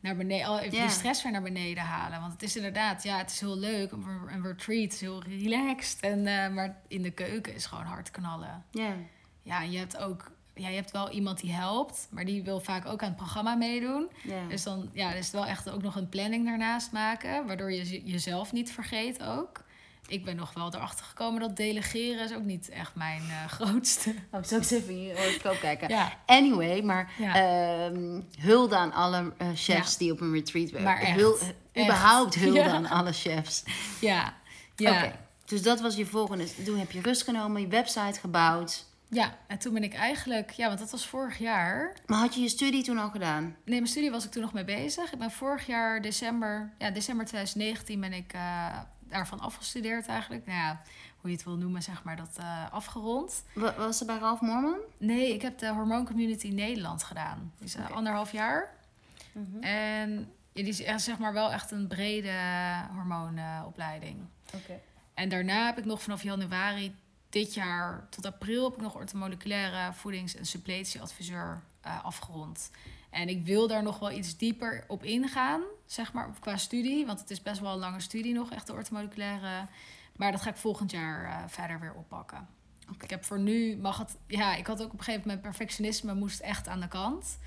naar 0.00 0.16
beneden, 0.16 0.46
al 0.46 0.58
even 0.58 0.80
die 0.80 0.88
stress 0.88 1.22
weer 1.22 1.32
naar 1.32 1.42
beneden 1.42 1.82
halen. 1.82 2.20
Want 2.20 2.32
het 2.32 2.42
is 2.42 2.56
inderdaad, 2.56 3.02
ja, 3.02 3.18
het 3.18 3.30
is 3.30 3.40
heel 3.40 3.58
leuk. 3.58 3.92
Een 3.92 4.42
retreat 4.42 4.92
is 4.92 5.00
heel 5.00 5.22
relaxed. 5.22 6.00
En, 6.00 6.26
eh, 6.26 6.48
maar 6.48 6.76
in 6.88 7.02
de 7.02 7.10
keuken 7.10 7.54
is 7.54 7.66
gewoon 7.66 7.84
hard 7.84 8.10
knallen. 8.10 8.64
Ja. 8.70 8.94
Ja, 9.42 9.62
en 9.62 9.70
je 9.70 9.78
hebt 9.78 9.96
ook, 9.96 10.30
ja, 10.54 10.68
je 10.68 10.74
hebt 10.74 10.90
wel 10.90 11.10
iemand 11.10 11.40
die 11.40 11.52
helpt, 11.52 12.08
maar 12.10 12.24
die 12.24 12.42
wil 12.42 12.60
vaak 12.60 12.86
ook 12.86 13.02
aan 13.02 13.08
het 13.08 13.16
programma 13.16 13.54
meedoen. 13.54 14.10
Dus 14.48 14.62
dan 14.62 14.90
ja, 14.92 15.12
is 15.12 15.30
wel 15.30 15.46
echt 15.46 15.70
ook 15.70 15.82
nog 15.82 15.96
een 15.96 16.08
planning 16.08 16.44
daarnaast 16.46 16.92
maken, 16.92 17.46
waardoor 17.46 17.72
je 17.72 18.02
jezelf 18.04 18.52
niet 18.52 18.72
vergeet 18.72 19.22
ook. 19.22 19.64
Ik 20.12 20.24
ben 20.24 20.36
nog 20.36 20.52
wel 20.54 20.74
erachter 20.74 21.04
gekomen 21.04 21.40
dat 21.40 21.56
delegeren 21.56 22.24
is 22.24 22.32
ook 22.34 22.42
niet 22.44 22.68
echt 22.68 22.94
mijn 22.94 23.22
eh, 23.28 23.44
grootste. 23.58 24.14
Oh, 24.30 24.40
ik 24.40 24.46
zal 24.46 24.58
eens 24.58 24.70
even 24.70 25.02
je 25.02 25.14
horoscoop 25.16 25.58
kijken. 25.60 25.88
Ja. 25.88 26.12
Anyway, 26.26 26.82
maar 26.82 27.12
Ja. 27.18 27.34
ehm, 27.34 28.20
hulde 28.40 28.76
aan 28.76 28.92
alle 28.92 29.32
eh, 29.38 29.48
chefs 29.54 29.92
Ja. 29.92 29.98
die 29.98 30.12
op 30.12 30.20
een 30.20 30.32
retreat 30.32 30.70
werken. 30.70 30.88
Maar 30.90 31.00
echt, 31.00 31.16
Hul- 31.16 31.38
echt. 31.38 31.84
überhaupt 31.86 32.34
hulde 32.34 32.62
aan 32.70 32.86
alle 32.86 33.12
chefs. 33.12 33.62
Ja, 34.00 34.34
ja. 34.76 34.90
Oké, 34.96 35.18
dus 35.44 35.62
dat 35.62 35.80
was 35.80 35.96
je 35.96 36.06
volgende. 36.06 36.64
Toen 36.64 36.78
heb 36.78 36.90
je 36.90 37.00
rust 37.00 37.22
genomen, 37.22 37.60
je 37.60 37.68
website 37.68 38.20
gebouwd. 38.20 38.84
ja. 39.08 39.36
En 39.46 39.58
toen 39.58 39.72
ben 39.72 39.82
ik 39.82 39.94
eigenlijk, 39.94 40.50
ja, 40.50 40.66
want 40.66 40.78
dat 40.78 40.90
was 40.90 41.06
vorig 41.06 41.38
jaar. 41.38 41.96
Maar 42.06 42.18
had 42.18 42.34
je 42.34 42.40
je 42.40 42.48
studie 42.48 42.82
toen 42.82 42.98
al 42.98 43.10
gedaan? 43.10 43.42
Nee, 43.42 43.54
mijn 43.64 43.86
studie 43.86 44.10
was 44.10 44.24
ik 44.24 44.30
toen 44.30 44.42
nog 44.42 44.52
mee 44.52 44.64
bezig. 44.64 45.12
Ik 45.12 45.18
ben 45.18 45.30
vorig 45.30 45.66
jaar 45.66 46.00
december, 46.02 46.72
ja, 46.78 46.90
december 46.90 47.26
2019 47.26 48.00
ben 48.00 48.12
ik 48.12 48.32
eh, 48.32 48.78
daarvan 49.12 49.40
afgestudeerd 49.40 50.06
eigenlijk. 50.06 50.46
Nou 50.46 50.58
ja, 50.58 50.82
hoe 51.20 51.30
je 51.30 51.36
het 51.36 51.44
wil 51.44 51.56
noemen, 51.56 51.82
zeg 51.82 52.02
maar, 52.04 52.16
dat 52.16 52.36
eh, 52.38 52.72
afgerond. 52.72 53.44
Wa- 53.54 53.74
Was 53.76 53.98
ze 53.98 54.04
bij 54.04 54.18
Ralph 54.18 54.40
Morman? 54.40 54.78
Nee, 54.98 55.34
ik 55.34 55.42
heb 55.42 55.58
de 55.58 55.68
Hormoon 55.68 56.06
Community 56.06 56.48
Nederland 56.48 57.02
gedaan. 57.02 57.52
Die 57.58 57.66
is 57.66 57.74
eh, 57.74 57.90
anderhalf 57.90 58.32
jaar. 58.32 58.70
En 59.60 60.10
ja, 60.52 60.62
die 60.62 60.66
is 60.72 60.82
echt, 60.82 61.02
zeg 61.02 61.18
maar 61.18 61.32
wel 61.32 61.52
echt 61.52 61.70
een 61.70 61.86
brede 61.86 62.32
hormoonopleiding. 62.94 64.18
Oké. 64.54 64.80
En 65.14 65.28
daarna 65.28 65.66
heb 65.66 65.78
ik 65.78 65.84
nog 65.84 66.02
vanaf 66.02 66.22
januari 66.22 66.94
dit 67.28 67.54
jaar 67.54 68.06
tot 68.10 68.26
april 68.26 68.64
heb 68.64 68.74
ik 68.74 68.80
nog 68.80 68.94
orthomoleculaire 68.94 69.92
voedings- 69.92 70.34
en 70.36 70.46
suppletieadviseur 70.46 71.62
eh, 71.80 72.04
afgerond. 72.04 72.70
En 73.12 73.28
ik 73.28 73.44
wil 73.44 73.68
daar 73.68 73.82
nog 73.82 73.98
wel 73.98 74.10
iets 74.10 74.36
dieper 74.36 74.84
op 74.88 75.04
ingaan, 75.04 75.62
zeg 75.86 76.12
maar, 76.12 76.30
qua 76.40 76.56
studie. 76.56 77.06
Want 77.06 77.20
het 77.20 77.30
is 77.30 77.42
best 77.42 77.60
wel 77.60 77.72
een 77.72 77.78
lange 77.78 78.00
studie 78.00 78.34
nog, 78.34 78.50
echt 78.50 78.66
de 78.66 78.72
orthomoleculaire. 78.72 79.66
Maar 80.16 80.32
dat 80.32 80.40
ga 80.40 80.50
ik 80.50 80.56
volgend 80.56 80.90
jaar 80.90 81.24
eh, 81.24 81.48
verder 81.48 81.80
weer 81.80 81.94
oppakken. 81.94 82.48
Ik 83.00 83.10
heb 83.10 83.24
voor 83.24 83.38
nu, 83.38 83.76
mag 83.76 83.98
het... 83.98 84.18
Ja, 84.26 84.54
ik 84.54 84.66
had 84.66 84.82
ook 84.82 84.92
op 84.92 84.98
een 84.98 85.04
gegeven 85.04 85.26
moment 85.26 85.42
perfectionisme 85.42 86.14
moest 86.14 86.40
echt 86.40 86.68
aan 86.68 86.80
de 86.80 86.88
kant. 86.88 87.38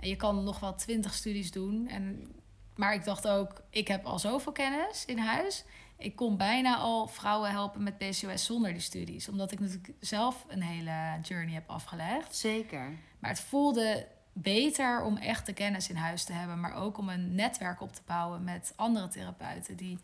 En 0.00 0.08
je 0.08 0.16
kan 0.16 0.44
nog 0.44 0.60
wel 0.60 0.74
twintig 0.74 1.14
studies 1.14 1.50
doen. 1.50 1.88
En, 1.88 2.34
maar 2.76 2.94
ik 2.94 3.04
dacht 3.04 3.28
ook, 3.28 3.62
ik 3.70 3.88
heb 3.88 4.04
al 4.04 4.18
zoveel 4.18 4.52
kennis 4.52 5.04
in 5.04 5.18
huis. 5.18 5.64
Ik 5.98 6.16
kon 6.16 6.36
bijna 6.36 6.76
al 6.76 7.06
vrouwen 7.06 7.50
helpen 7.50 7.82
met 7.82 7.98
PCOS 7.98 8.44
zonder 8.44 8.72
die 8.72 8.80
studies. 8.80 9.28
Omdat 9.28 9.52
ik 9.52 9.60
natuurlijk 9.60 9.94
zelf 10.00 10.44
een 10.48 10.62
hele 10.62 11.20
journey 11.22 11.54
heb 11.54 11.70
afgelegd. 11.70 12.36
Zeker. 12.36 12.98
Maar 13.18 13.30
het 13.30 13.40
voelde 13.40 14.06
beter 14.34 15.02
om 15.02 15.16
echt 15.16 15.46
de 15.46 15.52
kennis 15.52 15.88
in 15.88 15.96
huis 15.96 16.24
te 16.24 16.32
hebben. 16.32 16.60
Maar 16.60 16.74
ook 16.74 16.98
om 16.98 17.08
een 17.08 17.34
netwerk 17.34 17.80
op 17.80 17.92
te 17.92 18.02
bouwen 18.06 18.44
met 18.44 18.72
andere 18.76 19.08
therapeuten. 19.08 19.76
Die, 19.76 19.98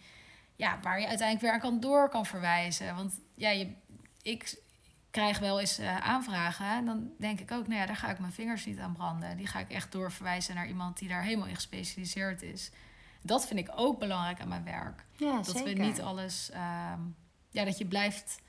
ja, 0.57 0.79
waar 0.83 1.01
je 1.01 1.07
uiteindelijk 1.07 1.41
weer 1.47 1.53
aan 1.53 1.71
kan 1.71 1.81
door 1.81 2.09
kan 2.09 2.27
verwijzen. 2.27 2.95
Want 2.95 3.21
ja, 3.35 3.51
je, 3.51 3.73
ik 4.23 4.63
krijg 5.11 5.39
wel 5.39 5.61
eens 5.61 5.79
eh, 5.79 5.97
aanvragen. 5.97 6.67
En 6.67 6.85
dan 6.85 7.11
denk 7.19 7.41
ik 7.41 7.51
ook, 7.53 7.67
nou 7.67 7.81
ja, 7.81 7.87
daar 7.87 7.97
ga 7.97 8.11
ik 8.11 8.19
mijn 8.19 8.33
vingers 8.33 8.67
niet 8.67 8.79
aan 8.79 8.93
branden. 8.93 9.37
Die 9.37 9.47
ga 9.47 9.59
ik 9.59 9.71
echt 9.71 9.93
doorverwijzen 9.93 10.55
naar 10.55 10.69
iemand 10.69 10.99
die 10.99 11.09
daar 11.09 11.23
helemaal 11.23 11.47
in 11.47 11.55
gespecialiseerd 11.55 12.43
is. 12.43 12.71
Dat 13.23 13.47
vind 13.47 13.61
ik 13.61 13.71
ook 13.75 13.99
belangrijk 13.99 14.41
aan 14.41 14.49
mijn 14.49 14.65
werk. 14.65 15.05
Ja, 15.17 15.37
Dat 15.37 15.47
zeker. 15.47 15.75
we 15.75 15.83
niet 15.83 16.01
alles... 16.01 16.51
ehm, 16.51 17.01
ja, 17.51 17.65
dat 17.65 17.79
je 17.79 17.87
blijft... 17.87 18.43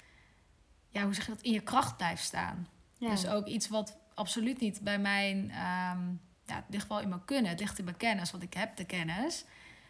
Ja, 0.89 1.03
hoe 1.03 1.13
zeg 1.13 1.25
je 1.25 1.31
dat? 1.31 1.41
In 1.41 1.51
je 1.51 1.61
kracht 1.61 1.97
blijft 1.97 2.23
staan. 2.23 2.67
Ja. 2.97 3.09
Dus 3.09 3.27
ook 3.27 3.47
iets 3.47 3.67
wat 3.67 3.97
absoluut 4.13 4.59
niet 4.59 4.81
bij 4.81 4.99
mijn... 4.99 5.51
ehm, 5.51 6.09
ja, 6.45 6.55
het 6.55 6.65
ligt 6.69 6.87
wel 6.87 6.99
in 6.99 7.09
mijn 7.09 7.25
kunnen. 7.25 7.51
Het 7.51 7.59
ligt 7.59 7.79
in 7.79 7.85
mijn 7.85 7.97
kennis, 7.97 8.31
want 8.31 8.43
ik 8.43 8.53
heb 8.53 8.75
de 8.75 8.85
kennis. 8.85 9.45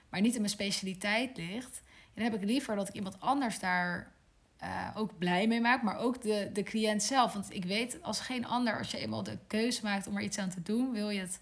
Maar 0.09 0.21
niet 0.21 0.33
in 0.33 0.41
mijn 0.41 0.53
specialiteit 0.53 1.37
ligt. 1.37 1.81
Dan 2.13 2.23
heb 2.23 2.33
ik 2.33 2.43
liever 2.43 2.75
dat 2.75 2.87
ik 2.87 2.93
iemand 2.93 3.19
anders 3.19 3.59
daar 3.59 4.11
eh, 4.57 4.87
ook 4.95 5.17
blij 5.17 5.47
mee 5.47 5.61
maak. 5.61 5.81
Maar 5.81 5.97
ook 5.97 6.21
de, 6.21 6.49
de 6.53 6.63
cliënt 6.63 7.03
zelf. 7.03 7.33
Want 7.33 7.53
ik 7.53 7.65
weet 7.65 8.03
als 8.03 8.19
geen 8.19 8.45
ander, 8.45 8.77
als 8.77 8.91
je 8.91 8.97
eenmaal 8.97 9.23
de 9.23 9.37
keuze 9.47 9.83
maakt 9.83 10.07
om 10.07 10.15
er 10.15 10.23
iets 10.23 10.37
aan 10.37 10.49
te 10.49 10.61
doen... 10.61 10.91
wil 10.91 11.09
je 11.09 11.19
het 11.19 11.41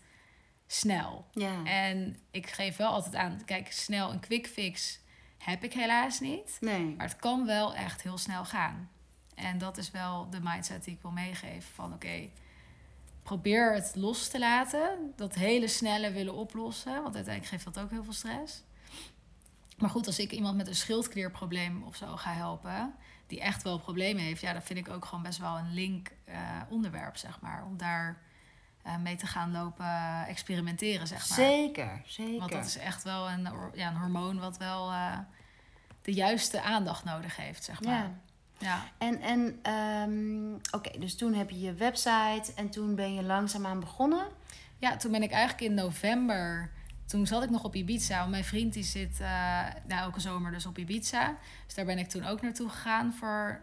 snel. 0.67 1.25
Ja. 1.31 1.63
En 1.63 2.17
ik 2.31 2.47
geef 2.47 2.77
wel 2.77 2.91
altijd 2.91 3.15
aan, 3.15 3.41
kijk, 3.45 3.71
snel 3.71 4.11
een 4.11 4.19
quick 4.19 4.47
fix 4.47 4.99
heb 5.37 5.63
ik 5.63 5.73
helaas 5.73 6.19
niet. 6.19 6.57
Nee. 6.59 6.93
Maar 6.97 7.07
het 7.07 7.15
kan 7.15 7.45
wel 7.45 7.75
echt 7.75 8.01
heel 8.01 8.17
snel 8.17 8.45
gaan. 8.45 8.89
En 9.35 9.57
dat 9.57 9.77
is 9.77 9.91
wel 9.91 10.29
de 10.29 10.39
mindset 10.41 10.83
die 10.83 10.93
ik 10.93 11.01
wil 11.01 11.11
meegeven. 11.11 11.73
Van 11.73 11.93
oké, 11.93 12.29
probeer 13.29 13.73
het 13.73 13.91
los 13.95 14.27
te 14.27 14.39
laten. 14.39 15.13
Dat 15.15 15.35
hele 15.35 15.67
snelle 15.67 16.11
willen 16.11 16.33
oplossen. 16.33 16.93
Want 17.03 17.15
uiteindelijk 17.15 17.45
geeft 17.45 17.73
dat 17.73 17.79
ook 17.79 17.89
heel 17.89 18.03
veel 18.03 18.13
stress. 18.13 18.63
Maar 19.77 19.89
goed, 19.89 20.07
als 20.07 20.19
ik 20.19 20.31
iemand 20.31 20.57
met 20.57 20.67
een 20.67 20.75
schildklierprobleem 20.75 21.83
of 21.83 21.95
zo 21.95 22.15
ga 22.15 22.33
helpen... 22.33 22.93
die 23.27 23.41
echt 23.41 23.63
wel 23.63 23.79
problemen 23.79 24.23
heeft... 24.23 24.41
ja, 24.41 24.53
dan 24.53 24.61
vind 24.61 24.79
ik 24.79 24.89
ook 24.89 25.05
gewoon 25.05 25.23
best 25.23 25.39
wel 25.39 25.57
een 25.57 25.73
link 25.73 26.11
eh, 26.25 26.61
onderwerp, 26.69 27.17
zeg 27.17 27.41
maar. 27.41 27.65
Om 27.65 27.77
daar 27.77 28.21
eh, 28.81 28.97
mee 28.97 29.15
te 29.15 29.27
gaan 29.27 29.51
lopen 29.51 30.25
experimenteren, 30.27 31.07
zeg 31.07 31.29
maar. 31.29 31.37
Zeker, 31.37 32.01
zeker. 32.05 32.39
Want 32.39 32.51
dat 32.51 32.65
is 32.65 32.77
echt 32.77 33.03
wel 33.03 33.29
een, 33.29 33.47
ja, 33.73 33.87
een 33.87 33.97
hormoon 33.97 34.39
wat 34.39 34.57
wel 34.57 34.91
eh, 34.91 35.17
de 36.01 36.13
juiste 36.13 36.61
aandacht 36.61 37.03
nodig 37.03 37.35
heeft, 37.35 37.63
zeg 37.63 37.81
maar. 37.81 37.93
Ja. 37.93 38.11
Ja. 38.59 38.83
En, 38.97 39.21
en 39.21 39.59
ehm, 39.61 40.53
oké, 40.71 40.99
dus 40.99 41.15
toen 41.15 41.33
heb 41.33 41.49
je 41.49 41.59
je 41.59 41.73
website 41.73 42.51
en 42.55 42.69
toen 42.69 42.95
ben 42.95 43.13
je 43.13 43.23
langzaamaan 43.23 43.79
begonnen. 43.79 44.27
ja, 44.77 44.97
toen 44.97 45.11
ben 45.11 45.23
ik 45.23 45.31
eigenlijk 45.31 45.61
in 45.61 45.73
november... 45.73 46.71
Toen 47.05 47.27
zat 47.27 47.43
ik 47.43 47.49
nog 47.49 47.63
op 47.63 47.75
Ibiza. 47.75 48.17
Want 48.19 48.31
mijn 48.31 48.43
vriend 48.43 48.73
die 48.73 48.83
zit 48.83 49.19
nou, 49.19 50.01
elke 50.01 50.19
zomer 50.19 50.51
dus 50.51 50.65
op 50.65 50.77
Ibiza. 50.77 51.37
Dus 51.65 51.75
daar 51.75 51.85
ben 51.85 51.97
ik 51.97 52.09
toen 52.09 52.25
ook 52.25 52.41
naartoe 52.41 52.69
gegaan 52.69 53.13
voor 53.13 53.61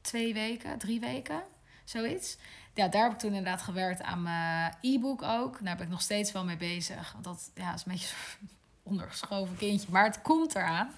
twee 0.00 0.34
weken, 0.34 0.78
drie 0.78 1.00
weken, 1.00 1.42
zoiets. 1.84 2.36
Ja, 2.74 2.88
daar 2.88 3.02
heb 3.02 3.12
ik 3.12 3.18
toen 3.18 3.34
inderdaad 3.34 3.62
gewerkt 3.62 4.02
aan 4.02 4.22
mijn 4.22 4.74
e-book 4.80 5.22
ook. 5.22 5.64
Daar 5.64 5.76
ben 5.76 5.84
ik 5.84 5.90
nog 5.90 6.00
steeds 6.00 6.32
wel 6.32 6.44
mee 6.44 6.56
bezig. 6.56 7.12
Want 7.12 7.24
dat 7.24 7.50
ja, 7.54 7.74
is 7.74 7.84
een 7.84 7.92
beetje 7.92 8.14
ondergeschoven 8.90 9.56
kindje. 9.56 9.86
Maar 9.90 10.04
het 10.04 10.22
komt 10.22 10.54
eraan. 10.54 10.90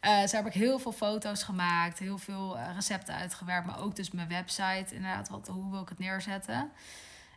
Eh 0.00 0.20
dus 0.20 0.30
daar 0.30 0.42
heb 0.42 0.54
ik 0.54 0.60
heel 0.60 0.78
veel 0.78 0.92
foto's 0.92 1.42
gemaakt. 1.42 1.98
Heel 1.98 2.18
veel 2.18 2.58
eh, 2.58 2.74
recepten 2.74 3.14
uitgewerkt. 3.14 3.66
Maar 3.66 3.80
ook 3.80 3.96
dus 3.96 4.10
mijn 4.10 4.28
website. 4.28 4.94
Inderdaad, 4.94 5.28
wat, 5.28 5.46
hoe 5.46 5.70
wil 5.70 5.82
ik 5.82 5.88
het 5.88 5.98
neerzetten. 5.98 6.70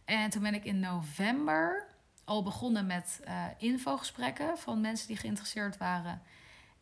En 0.06 0.30
toen 0.30 0.41
ben 0.41 0.54
ik 0.54 0.66
in 0.66 0.80
november 0.80 1.86
al 2.24 2.43
begonnen 2.43 2.86
met 2.86 3.20
uh, 3.28 3.45
infogesprekken 3.58 4.58
van 4.58 4.82
mensen 4.82 5.08
die 5.08 5.18
geïnteresseerd 5.18 5.78
waren. 5.78 6.22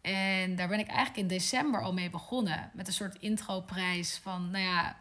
En 0.01 0.55
daar 0.55 0.67
ben 0.67 0.79
ik 0.79 0.87
eigenlijk 0.87 1.17
in 1.17 1.27
december 1.27 1.81
al 1.81 1.93
mee 1.93 2.09
begonnen. 2.09 2.69
Met 2.73 2.87
een 2.87 2.93
soort 2.93 3.15
introprijs 3.15 4.17
van, 4.17 4.51
nou 4.51 4.63
ja, 4.63 4.95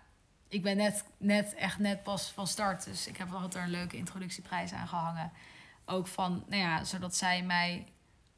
ik 0.49 0.63
ben 0.63 0.77
net, 0.77 1.05
net, 1.17 1.55
echt 1.55 1.79
net 1.79 2.03
pas 2.03 2.31
van 2.31 2.47
start. 2.47 2.85
Dus 2.85 3.07
ik 3.07 3.17
heb 3.17 3.33
altijd 3.33 3.55
er 3.55 3.63
een 3.63 3.71
leuke 3.71 3.97
introductieprijs 3.97 4.73
aan 4.73 4.89
gehangen. 4.89 5.33
Ook 5.85 6.07
van, 6.07 6.45
nou 6.47 6.63
ja, 6.63 6.85
zodat 6.85 7.17
zij 7.17 7.43
mij 7.43 7.87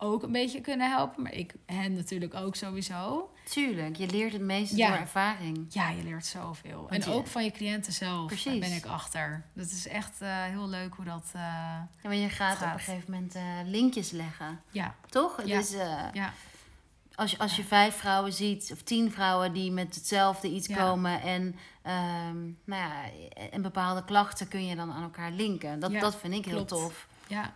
ook 0.02 0.22
een 0.22 0.32
beetje 0.32 0.60
kunnen 0.60 0.90
helpen. 0.90 1.22
Maar 1.22 1.32
ik 1.32 1.54
hen 1.66 1.94
natuurlijk 1.94 2.34
ook 2.34 2.56
sowieso. 2.56 3.30
Tuurlijk, 3.44 3.96
je 3.96 4.06
leert 4.06 4.32
het 4.32 4.42
meeste 4.42 4.76
door 4.76 4.86
ervaring. 4.86 5.66
Ja, 5.68 5.90
je 5.90 6.02
leert 6.02 6.26
zoveel. 6.26 6.86
en 6.88 7.06
ook 7.06 7.26
van 7.26 7.44
je 7.44 7.50
cliënten 7.50 7.92
zelf 7.92 8.26
Precies. 8.26 8.58
ben 8.58 8.72
ik 8.72 8.86
achter. 8.86 9.44
Dat 9.52 9.66
is 9.66 9.88
echt 9.88 10.22
uh, 10.22 10.44
heel 10.44 10.68
leuk 10.68 10.94
hoe 10.94 11.04
dat 11.04 11.32
uh, 11.36 11.42
ja, 11.42 11.88
maar 12.02 12.14
je 12.14 12.28
gaat, 12.28 12.56
op 12.56 12.62
een 12.62 12.78
gegeven 12.78 13.10
moment 13.10 13.36
uh, 13.36 13.42
linkjes 13.64 14.10
leggen. 14.10 14.60
Ja. 14.70 14.94
Toch? 15.08 15.42
Ja. 15.44 15.58
Dus, 15.58 15.70
ja. 16.12 16.32
Als 17.14 17.30
je, 17.30 17.38
als 17.38 17.56
je 17.56 17.64
vijf 17.64 17.96
vrouwen 17.96 18.32
ziet, 18.32 18.70
of 18.72 18.82
tien 18.82 19.12
vrouwen 19.12 19.52
die 19.52 19.70
met 19.70 19.94
hetzelfde 19.94 20.48
iets 20.48 20.68
komen 20.68 21.20
en, 21.22 21.42
um, 21.42 22.58
nou 22.64 22.82
ja, 22.82 22.90
en 23.50 23.62
bepaalde 23.62 24.04
klachten 24.04 24.48
kun 24.48 24.66
je 24.66 24.76
dan 24.76 24.92
aan 24.92 25.02
elkaar 25.02 25.30
linken. 25.30 25.80
Dat, 25.80 25.92
dat 25.92 26.16
vind 26.16 26.34
ik 26.34 26.44
heel 26.44 26.64
tof. 26.64 27.06
Ja. 27.26 27.54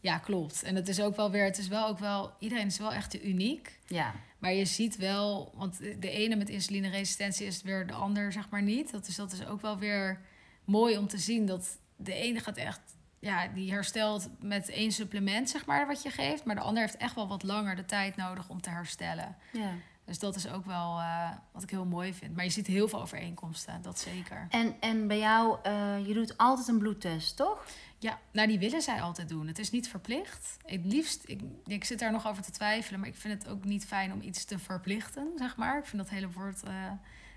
Ja, 0.00 0.18
klopt. 0.18 0.62
En 0.62 0.76
het 0.76 0.88
is 0.88 1.00
ook 1.00 1.16
wel 1.16 1.30
weer, 1.30 1.44
het 1.44 1.58
is 1.58 1.68
wel 1.68 1.86
ook 1.86 1.98
wel, 1.98 2.32
iedereen 2.38 2.66
is 2.66 2.78
wel 2.78 2.92
echt 2.92 3.24
uniek. 3.24 3.78
Ja. 3.86 4.14
Maar 4.38 4.52
je 4.52 4.64
ziet 4.64 4.96
wel, 4.96 5.52
want 5.54 5.78
de 5.78 6.10
ene 6.10 6.36
met 6.36 6.48
insulineresistentie 6.48 7.46
is 7.46 7.62
weer 7.62 7.86
de 7.86 7.92
ander, 7.92 8.32
zeg 8.32 8.48
maar 8.50 8.62
niet. 8.62 8.92
Dat 8.92 9.06
is, 9.06 9.16
dat 9.16 9.32
is 9.32 9.46
ook 9.46 9.60
wel 9.60 9.78
weer 9.78 10.20
mooi 10.64 10.98
om 10.98 11.08
te 11.08 11.18
zien 11.18 11.46
dat 11.46 11.78
de 11.96 12.12
ene 12.12 12.40
gaat 12.40 12.56
echt, 12.56 12.80
ja, 13.18 13.48
die 13.48 13.72
herstelt 13.72 14.28
met 14.40 14.68
één 14.68 14.92
supplement, 14.92 15.50
zeg 15.50 15.66
maar, 15.66 15.86
wat 15.86 16.02
je 16.02 16.10
geeft. 16.10 16.44
Maar 16.44 16.54
de 16.54 16.60
ander 16.60 16.82
heeft 16.82 16.96
echt 16.96 17.14
wel 17.14 17.28
wat 17.28 17.42
langer 17.42 17.76
de 17.76 17.84
tijd 17.84 18.16
nodig 18.16 18.48
om 18.48 18.60
te 18.60 18.70
herstellen. 18.70 19.36
Ja. 19.52 19.70
Dus 20.04 20.18
dat 20.18 20.36
is 20.36 20.48
ook 20.48 20.64
wel 20.64 20.98
uh, 20.98 21.30
wat 21.52 21.62
ik 21.62 21.70
heel 21.70 21.84
mooi 21.84 22.14
vind. 22.14 22.36
Maar 22.36 22.44
je 22.44 22.50
ziet 22.50 22.66
heel 22.66 22.88
veel 22.88 23.00
overeenkomsten, 23.00 23.82
dat 23.82 23.98
zeker. 23.98 24.46
En, 24.50 24.74
en 24.80 25.06
bij 25.06 25.18
jou, 25.18 25.58
uh, 25.66 26.06
je 26.06 26.14
doet 26.14 26.36
altijd 26.36 26.68
een 26.68 26.78
bloedtest, 26.78 27.36
toch? 27.36 27.66
Ja, 28.00 28.18
nou 28.32 28.48
die 28.48 28.58
willen 28.58 28.82
zij 28.82 29.00
altijd 29.02 29.28
doen. 29.28 29.46
Het 29.46 29.58
is 29.58 29.70
niet 29.70 29.88
verplicht. 29.88 30.56
Het 30.64 30.84
liefst, 30.84 31.22
ik, 31.26 31.40
ik 31.66 31.84
zit 31.84 31.98
daar 31.98 32.12
nog 32.12 32.28
over 32.28 32.42
te 32.42 32.50
twijfelen, 32.50 33.00
maar 33.00 33.08
ik 33.08 33.16
vind 33.16 33.42
het 33.42 33.52
ook 33.52 33.64
niet 33.64 33.86
fijn 33.86 34.12
om 34.12 34.20
iets 34.20 34.44
te 34.44 34.58
verplichten, 34.58 35.32
zeg 35.36 35.56
maar. 35.56 35.78
Ik 35.78 35.86
vind 35.86 36.02
dat 36.02 36.10
hele 36.10 36.30
woord 36.30 36.62
uh, 36.64 36.90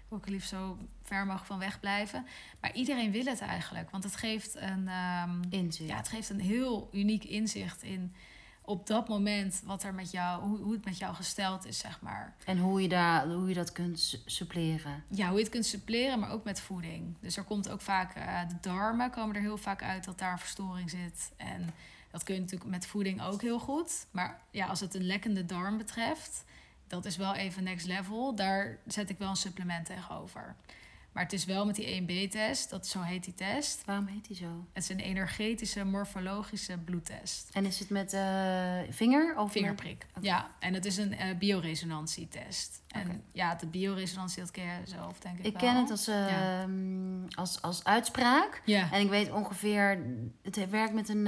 ook 0.10 0.28
liefst 0.28 0.50
zo 0.50 0.78
ver 1.04 1.26
mogelijk 1.26 1.46
van 1.46 1.60
wegblijven. 1.60 2.26
Maar 2.60 2.74
iedereen 2.74 3.12
wil 3.12 3.26
het 3.26 3.42
eigenlijk, 3.42 3.90
want 3.90 4.04
het 4.04 4.16
geeft 4.16 4.56
een, 4.56 4.88
um, 4.88 5.42
inzicht. 5.50 5.90
Ja, 5.90 5.98
het 5.98 6.08
geeft 6.08 6.30
een 6.30 6.40
heel 6.40 6.90
uniek 6.92 7.24
inzicht 7.24 7.84
in 7.84 8.14
op 8.72 8.88
dat 8.88 9.08
moment 9.08 9.62
wat 9.66 9.84
er 9.84 9.94
met 9.94 10.12
jou, 10.12 10.42
hoe, 10.42 10.58
hoe 10.58 10.74
het 10.74 10.86
met 10.86 10.98
jou 10.98 11.16
gesteld 11.16 11.66
is, 11.66 11.80
zeg 11.80 12.02
maar. 12.02 12.36
En 12.46 12.58
hoe 12.58 12.82
je, 12.82 12.88
daar, 12.88 13.28
hoe 13.28 13.48
je 13.48 13.54
dat 13.54 13.72
kunt 13.72 14.22
suppleren. 14.26 15.04
Ja, 15.08 15.28
hoe 15.28 15.36
je 15.36 15.44
het 15.44 15.52
kunt 15.52 15.66
suppleren, 15.66 16.20
maar 16.20 16.32
ook 16.32 16.44
met 16.44 16.62
voeding. 16.62 17.16
Dus 17.20 17.38
er 17.38 17.44
komt 17.44 17.70
ook 17.70 17.82
vaak, 17.82 18.18
uh, 18.18 18.48
de 18.48 18.56
darmen 18.62 19.10
komen 19.10 19.36
er 19.36 19.42
heel 19.42 19.58
vaak 19.58 19.84
uit 19.84 20.04
dat 20.04 20.20
daar 20.20 20.32
een 20.32 20.40
verstoring 20.40 20.90
zit. 20.90 21.32
En 21.38 21.74
dat 22.12 22.24
kun 22.24 22.34
je 22.34 22.42
natuurlijk 22.42 22.70
met 22.70 22.86
voeding 22.86 23.22
ook 23.22 23.42
heel 23.42 23.60
goed. 23.60 24.06
Maar 24.12 24.42
ja, 24.52 24.66
als 24.66 24.80
het 24.80 24.96
een 24.96 25.06
lekkende 25.06 25.46
darm 25.46 25.78
betreft, 25.78 26.44
dat 26.88 27.06
is 27.06 27.18
wel 27.18 27.36
even 27.36 27.64
next 27.64 27.86
level. 27.86 28.36
Daar 28.36 28.78
zet 28.88 29.10
ik 29.10 29.18
wel 29.18 29.30
een 29.30 29.36
supplement 29.36 29.86
tegenover. 29.86 30.56
Maar 31.12 31.24
het 31.24 31.34
is 31.34 31.46
wel 31.46 31.66
met 31.66 31.76
die 31.76 32.02
1B-test, 32.02 32.70
dat 32.70 32.88
zo 32.88 33.02
heet 33.02 33.24
die 33.24 33.34
test. 33.34 33.86
Waarom 33.86 34.08
heet 34.08 34.28
die 34.28 34.36
zo? 34.36 34.68
Het 34.74 34.84
is 34.84 34.90
een 34.90 35.00
energetische 35.00 35.84
morfologische 35.84 36.78
bloedtest. 36.78 37.50
En 37.54 37.66
is 37.66 37.80
het 37.80 37.90
met 37.90 38.14
uh, 38.14 38.80
vinger 38.90 39.38
of 39.38 39.52
vingerprik? 39.52 40.06
Ja, 40.22 40.52
en 40.60 40.74
het 40.74 40.86
is 40.86 40.98
een 40.98 41.14
uh, 41.14 41.38
bioresonantietest. 41.38 42.82
En 42.88 43.02
okay. 43.02 43.22
ja, 43.32 43.56
de 43.56 43.68
bioresonantie, 43.68 44.42
dat 44.42 44.52
ken 44.52 44.64
je 44.64 44.82
zelf 44.84 45.20
denk 45.20 45.38
ik 45.38 45.46
Ik 45.46 45.52
wel. 45.52 45.62
ken 45.62 45.76
het 45.76 45.92
als, 45.92 46.08
uh, 46.08 46.30
ja. 46.30 46.68
als, 47.30 47.62
als 47.62 47.84
uitspraak. 47.84 48.62
Ja. 48.66 48.92
En 48.92 49.02
ik 49.02 49.10
weet 49.10 49.32
ongeveer, 49.32 50.06
het 50.42 50.70
werkt 50.70 50.94
met 50.94 51.10
een 51.10 51.24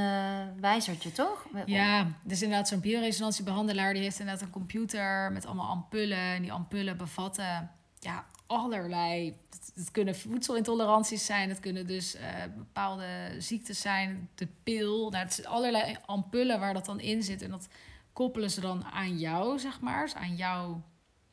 wijzertje, 0.59 1.11
toch? 1.11 1.47
Ja, 1.65 2.07
dus 2.23 2.41
inderdaad 2.41 2.67
zo'n 2.67 2.79
bioresonantiebehandelaar... 2.79 3.93
die 3.93 4.03
heeft 4.03 4.19
inderdaad 4.19 4.43
een 4.43 4.49
computer 4.49 5.31
met 5.31 5.45
allemaal 5.45 5.69
ampullen. 5.69 6.17
En 6.17 6.41
die 6.41 6.51
ampullen 6.51 6.97
bevatten... 6.97 7.71
Ja, 7.99 8.25
allerlei. 8.57 9.37
Het, 9.73 9.91
kunnen 9.91 10.15
voedselintoleranties 10.15 11.25
zijn, 11.25 11.49
het 11.49 11.59
kunnen 11.59 11.87
dus 11.87 12.15
uh, 12.15 12.21
bepaalde 12.57 13.35
ziektes 13.37 13.81
zijn, 13.81 14.29
de 14.35 14.47
pil. 14.63 15.09
Nou, 15.09 15.23
het 15.23 15.33
zijn 15.33 15.47
allerlei 15.47 15.97
ampullen 16.05 16.59
waar 16.59 16.73
dat 16.73 16.85
dan 16.85 16.99
in 16.99 17.23
zit. 17.23 17.41
En 17.41 17.49
dat 17.49 17.67
koppelen 18.13 18.51
ze 18.51 18.61
dan 18.61 18.83
aan 18.83 19.17
jou, 19.17 19.59
zeg 19.59 19.79
maar. 19.79 20.03
Dus 20.03 20.15
aan 20.15 20.35
jouw 20.35 20.81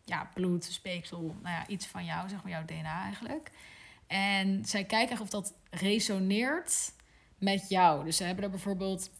ja, 0.05 0.31
bloed, 0.35 0.65
speeksel, 0.65 1.21
nou 1.21 1.55
ja, 1.55 1.67
iets 1.67 1.87
van 1.87 2.05
jou, 2.05 2.29
zeg 2.29 2.43
maar, 2.43 2.53
jouw 2.53 2.65
DNA 2.65 3.03
eigenlijk. 3.03 3.51
En 4.07 4.65
zij 4.65 4.85
kijken 4.85 5.21
of 5.21 5.31
dat 5.31 5.55
resoneert 5.71 6.93
met 7.39 7.69
jou. 7.69 8.05
Dus 8.05 8.17
ze 8.17 8.25
hebben 8.25 8.45
er 8.45 8.51
bijvoorbeeld 8.51 9.11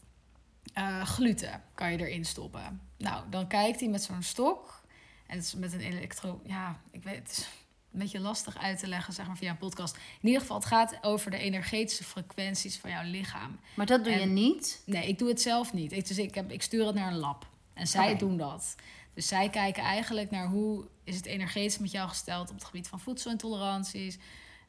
uh, 0.77 1.05
gluten, 1.05 1.63
kan 1.73 1.91
je 1.91 1.97
erin 1.97 2.25
stoppen. 2.25 2.81
Nou, 2.97 3.29
dan 3.29 3.47
kijkt 3.47 3.79
hij 3.79 3.89
met 3.89 4.03
zo'n 4.03 4.23
stok. 4.23 4.81
En 5.27 5.37
is 5.37 5.55
met 5.55 5.73
een 5.73 5.79
elektro... 5.79 6.41
Ja, 6.43 6.81
ik 6.91 7.03
weet 7.03 7.17
het. 7.17 7.49
Een 7.93 7.99
beetje 7.99 8.19
lastig 8.19 8.57
uit 8.57 8.79
te 8.79 8.87
leggen, 8.87 9.13
zeg 9.13 9.27
maar, 9.27 9.37
via 9.37 9.49
een 9.49 9.57
podcast. 9.57 9.95
In 9.95 10.27
ieder 10.27 10.41
geval, 10.41 10.57
het 10.57 10.65
gaat 10.65 10.97
over 11.01 11.31
de 11.31 11.37
energetische 11.37 12.03
frequenties 12.03 12.77
van 12.77 12.89
jouw 12.89 13.03
lichaam. 13.03 13.59
Maar 13.75 13.85
dat 13.85 14.03
doe 14.03 14.13
en, 14.13 14.19
je 14.19 14.25
niet? 14.25 14.81
Nee, 14.85 15.07
ik 15.07 15.19
doe 15.19 15.27
het 15.27 15.41
zelf 15.41 15.73
niet. 15.73 15.91
Ik, 15.91 16.07
dus 16.07 16.17
ik, 16.17 16.35
heb, 16.35 16.51
ik 16.51 16.61
stuur 16.61 16.85
het 16.85 16.95
naar 16.95 17.11
een 17.11 17.17
lab. 17.17 17.47
En 17.73 17.87
zij 17.87 18.05
okay. 18.05 18.17
doen 18.17 18.37
dat. 18.37 18.75
Dus 19.13 19.27
zij 19.27 19.49
kijken 19.49 19.83
eigenlijk 19.83 20.31
naar 20.31 20.47
hoe 20.47 20.85
is 21.03 21.15
het 21.15 21.25
energetisch 21.25 21.77
met 21.77 21.91
jou 21.91 22.09
gesteld 22.09 22.49
op 22.49 22.55
het 22.55 22.65
gebied 22.65 22.87
van 22.87 22.99
voedselintoleranties, 22.99 24.17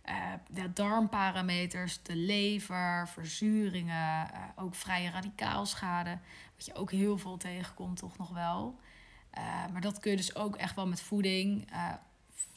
uh, 0.05 0.15
de 0.51 0.73
darmparameters, 0.73 2.03
de 2.03 2.17
lever, 2.17 3.09
verzuringen, 3.09 4.31
uh, 4.33 4.65
ook 4.65 4.75
vrije 4.75 5.11
radicaalschade. 5.11 6.19
Wat 6.57 6.67
je 6.67 6.75
ook 6.75 6.91
heel 6.91 7.19
veel 7.19 7.37
tegenkomt, 7.37 7.99
toch 7.99 8.19
nog 8.19 8.31
wel. 8.31 8.79
Uh, 9.39 9.45
maar 9.73 9.81
dat 9.81 9.99
kun 9.99 10.11
je 10.11 10.17
dus 10.17 10.35
ook 10.35 10.57
echt 10.57 10.75
wel 10.75 10.87
met 10.87 11.01
voeding 11.01 11.69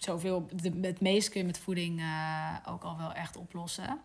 zoveel, 0.05 0.49
de, 0.55 0.71
het 0.81 1.01
meest 1.01 1.29
kun 1.29 1.39
je 1.39 1.45
met 1.45 1.57
voeding 1.57 1.99
uh, 1.99 2.57
ook 2.65 2.83
al 2.83 2.97
wel 2.97 3.13
echt 3.13 3.35
oplossen. 3.37 3.99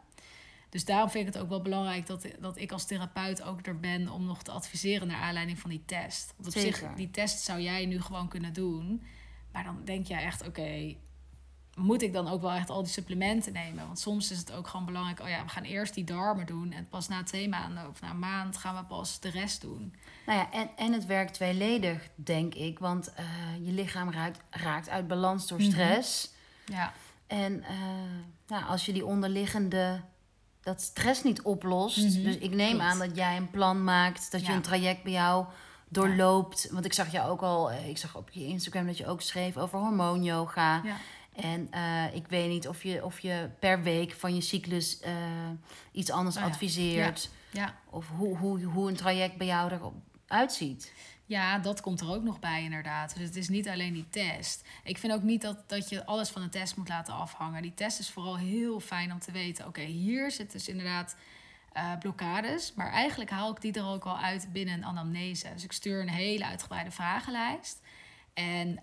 Dus 0.68 0.84
daarom 0.84 1.10
vind 1.10 1.26
ik 1.26 1.34
het 1.34 1.42
ook 1.42 1.48
wel 1.48 1.62
belangrijk 1.62 2.06
dat, 2.06 2.26
dat 2.40 2.58
ik 2.58 2.72
als 2.72 2.86
therapeut 2.86 3.42
ook 3.42 3.66
er 3.66 3.80
ben 3.80 4.08
om 4.08 4.26
nog 4.26 4.42
te 4.42 4.50
adviseren 4.50 5.08
naar 5.08 5.20
aanleiding 5.20 5.58
van 5.58 5.70
die 5.70 5.82
test. 5.84 6.34
Want 6.36 6.48
op 6.48 6.60
Zeker. 6.60 6.78
zich, 6.78 6.92
die 6.94 7.10
test 7.10 7.40
zou 7.40 7.60
jij 7.60 7.86
nu 7.86 8.00
gewoon 8.00 8.28
kunnen 8.28 8.52
doen. 8.52 9.02
Maar 9.52 9.64
dan 9.64 9.84
denk 9.84 10.06
jij 10.06 10.22
echt, 10.22 10.40
oké, 10.40 10.48
okay, 10.48 10.98
moet 11.80 12.02
ik 12.02 12.12
dan 12.12 12.28
ook 12.28 12.40
wel 12.40 12.52
echt 12.52 12.70
al 12.70 12.82
die 12.82 12.92
supplementen 12.92 13.52
nemen? 13.52 13.86
Want 13.86 13.98
soms 13.98 14.30
is 14.30 14.38
het 14.38 14.52
ook 14.52 14.68
gewoon 14.68 14.86
belangrijk, 14.86 15.20
oh 15.20 15.28
ja, 15.28 15.42
we 15.42 15.48
gaan 15.48 15.62
eerst 15.62 15.94
die 15.94 16.04
darmen 16.04 16.46
doen. 16.46 16.72
En 16.72 16.88
pas 16.88 17.08
na 17.08 17.22
twee 17.22 17.48
maanden 17.48 17.88
of 17.88 18.00
na 18.00 18.10
een 18.10 18.18
maand 18.18 18.56
gaan 18.56 18.76
we 18.76 18.84
pas 18.84 19.20
de 19.20 19.30
rest 19.30 19.60
doen. 19.60 19.94
Nou 20.26 20.38
ja, 20.38 20.52
en, 20.52 20.70
en 20.76 20.92
het 20.92 21.06
werkt 21.06 21.34
tweeledig, 21.34 22.08
denk 22.14 22.54
ik. 22.54 22.78
Want 22.78 23.12
uh, 23.18 23.66
je 23.66 23.72
lichaam 23.72 24.12
raakt, 24.12 24.40
raakt 24.50 24.88
uit 24.88 25.08
balans 25.08 25.46
door 25.46 25.60
stress. 25.60 26.28
Mm 26.28 26.74
-hmm. 26.74 26.76
Ja. 26.76 26.92
En 27.26 27.52
uh, 27.52 27.68
nou, 28.46 28.64
als 28.64 28.86
je 28.86 28.92
die 28.92 29.06
onderliggende, 29.06 30.00
dat 30.60 30.80
stress 30.80 31.22
niet 31.22 31.42
oplost. 31.42 31.96
Mm 31.96 32.08
-hmm. 32.08 32.22
Dus 32.22 32.36
ik 32.36 32.54
neem 32.54 32.72
Goed. 32.72 32.80
aan 32.80 32.98
dat 32.98 33.16
jij 33.16 33.36
een 33.36 33.50
plan 33.50 33.84
maakt, 33.84 34.30
dat 34.30 34.40
ja. 34.40 34.48
je 34.48 34.54
een 34.54 34.62
traject 34.62 35.02
bij 35.02 35.12
jou 35.12 35.46
doorloopt. 35.88 36.62
Ja. 36.62 36.72
Want 36.72 36.84
ik 36.84 36.92
zag 36.92 37.12
jou 37.12 37.30
ook 37.30 37.42
al, 37.42 37.72
ik 37.72 37.98
zag 37.98 38.16
op 38.16 38.30
je 38.30 38.46
Instagram 38.46 38.86
dat 38.86 38.96
je 38.96 39.06
ook 39.06 39.20
schreef 39.20 39.56
over 39.56 39.78
hormoonyoga. 39.78 40.80
Ja. 40.84 40.96
En 41.40 41.68
uh, 41.74 42.14
ik 42.14 42.26
weet 42.28 42.48
niet 42.48 42.68
of 42.68 42.82
je, 42.82 43.04
of 43.04 43.20
je 43.20 43.50
per 43.58 43.82
week 43.82 44.12
van 44.12 44.34
je 44.34 44.40
cyclus 44.40 45.00
uh, 45.02 45.10
iets 45.92 46.10
anders 46.10 46.36
oh, 46.36 46.42
ja. 46.42 46.48
adviseert. 46.48 47.30
Ja. 47.50 47.60
ja. 47.62 47.74
Of 47.90 48.08
hoe, 48.08 48.36
hoe, 48.36 48.62
hoe 48.62 48.88
een 48.88 48.96
traject 48.96 49.36
bij 49.36 49.46
jou 49.46 49.92
eruit 50.26 50.52
ziet. 50.52 50.92
Ja, 51.26 51.58
dat 51.58 51.80
komt 51.80 52.00
er 52.00 52.10
ook 52.10 52.22
nog 52.22 52.38
bij 52.38 52.62
inderdaad. 52.62 53.14
Dus 53.16 53.26
het 53.26 53.36
is 53.36 53.48
niet 53.48 53.68
alleen 53.68 53.92
die 53.92 54.08
test. 54.10 54.64
Ik 54.84 54.98
vind 54.98 55.12
ook 55.12 55.22
niet 55.22 55.42
dat, 55.42 55.68
dat 55.68 55.88
je 55.88 56.06
alles 56.06 56.28
van 56.28 56.42
een 56.42 56.50
test 56.50 56.76
moet 56.76 56.88
laten 56.88 57.14
afhangen. 57.14 57.62
Die 57.62 57.74
test 57.74 57.98
is 57.98 58.10
vooral 58.10 58.38
heel 58.38 58.80
fijn 58.80 59.12
om 59.12 59.18
te 59.18 59.32
weten... 59.32 59.66
oké, 59.66 59.80
okay, 59.80 59.90
hier 59.90 60.30
zit 60.30 60.52
dus 60.52 60.68
inderdaad 60.68 61.16
uh, 61.76 61.98
blokkades... 61.98 62.74
maar 62.74 62.90
eigenlijk 62.92 63.30
haal 63.30 63.50
ik 63.50 63.60
die 63.60 63.72
er 63.72 63.86
ook 63.86 64.04
al 64.04 64.18
uit 64.18 64.52
binnen 64.52 64.74
een 64.74 64.84
anamnese. 64.84 65.50
Dus 65.52 65.64
ik 65.64 65.72
stuur 65.72 66.00
een 66.00 66.08
hele 66.08 66.44
uitgebreide 66.44 66.90
vragenlijst... 66.90 67.80
En 68.34 68.78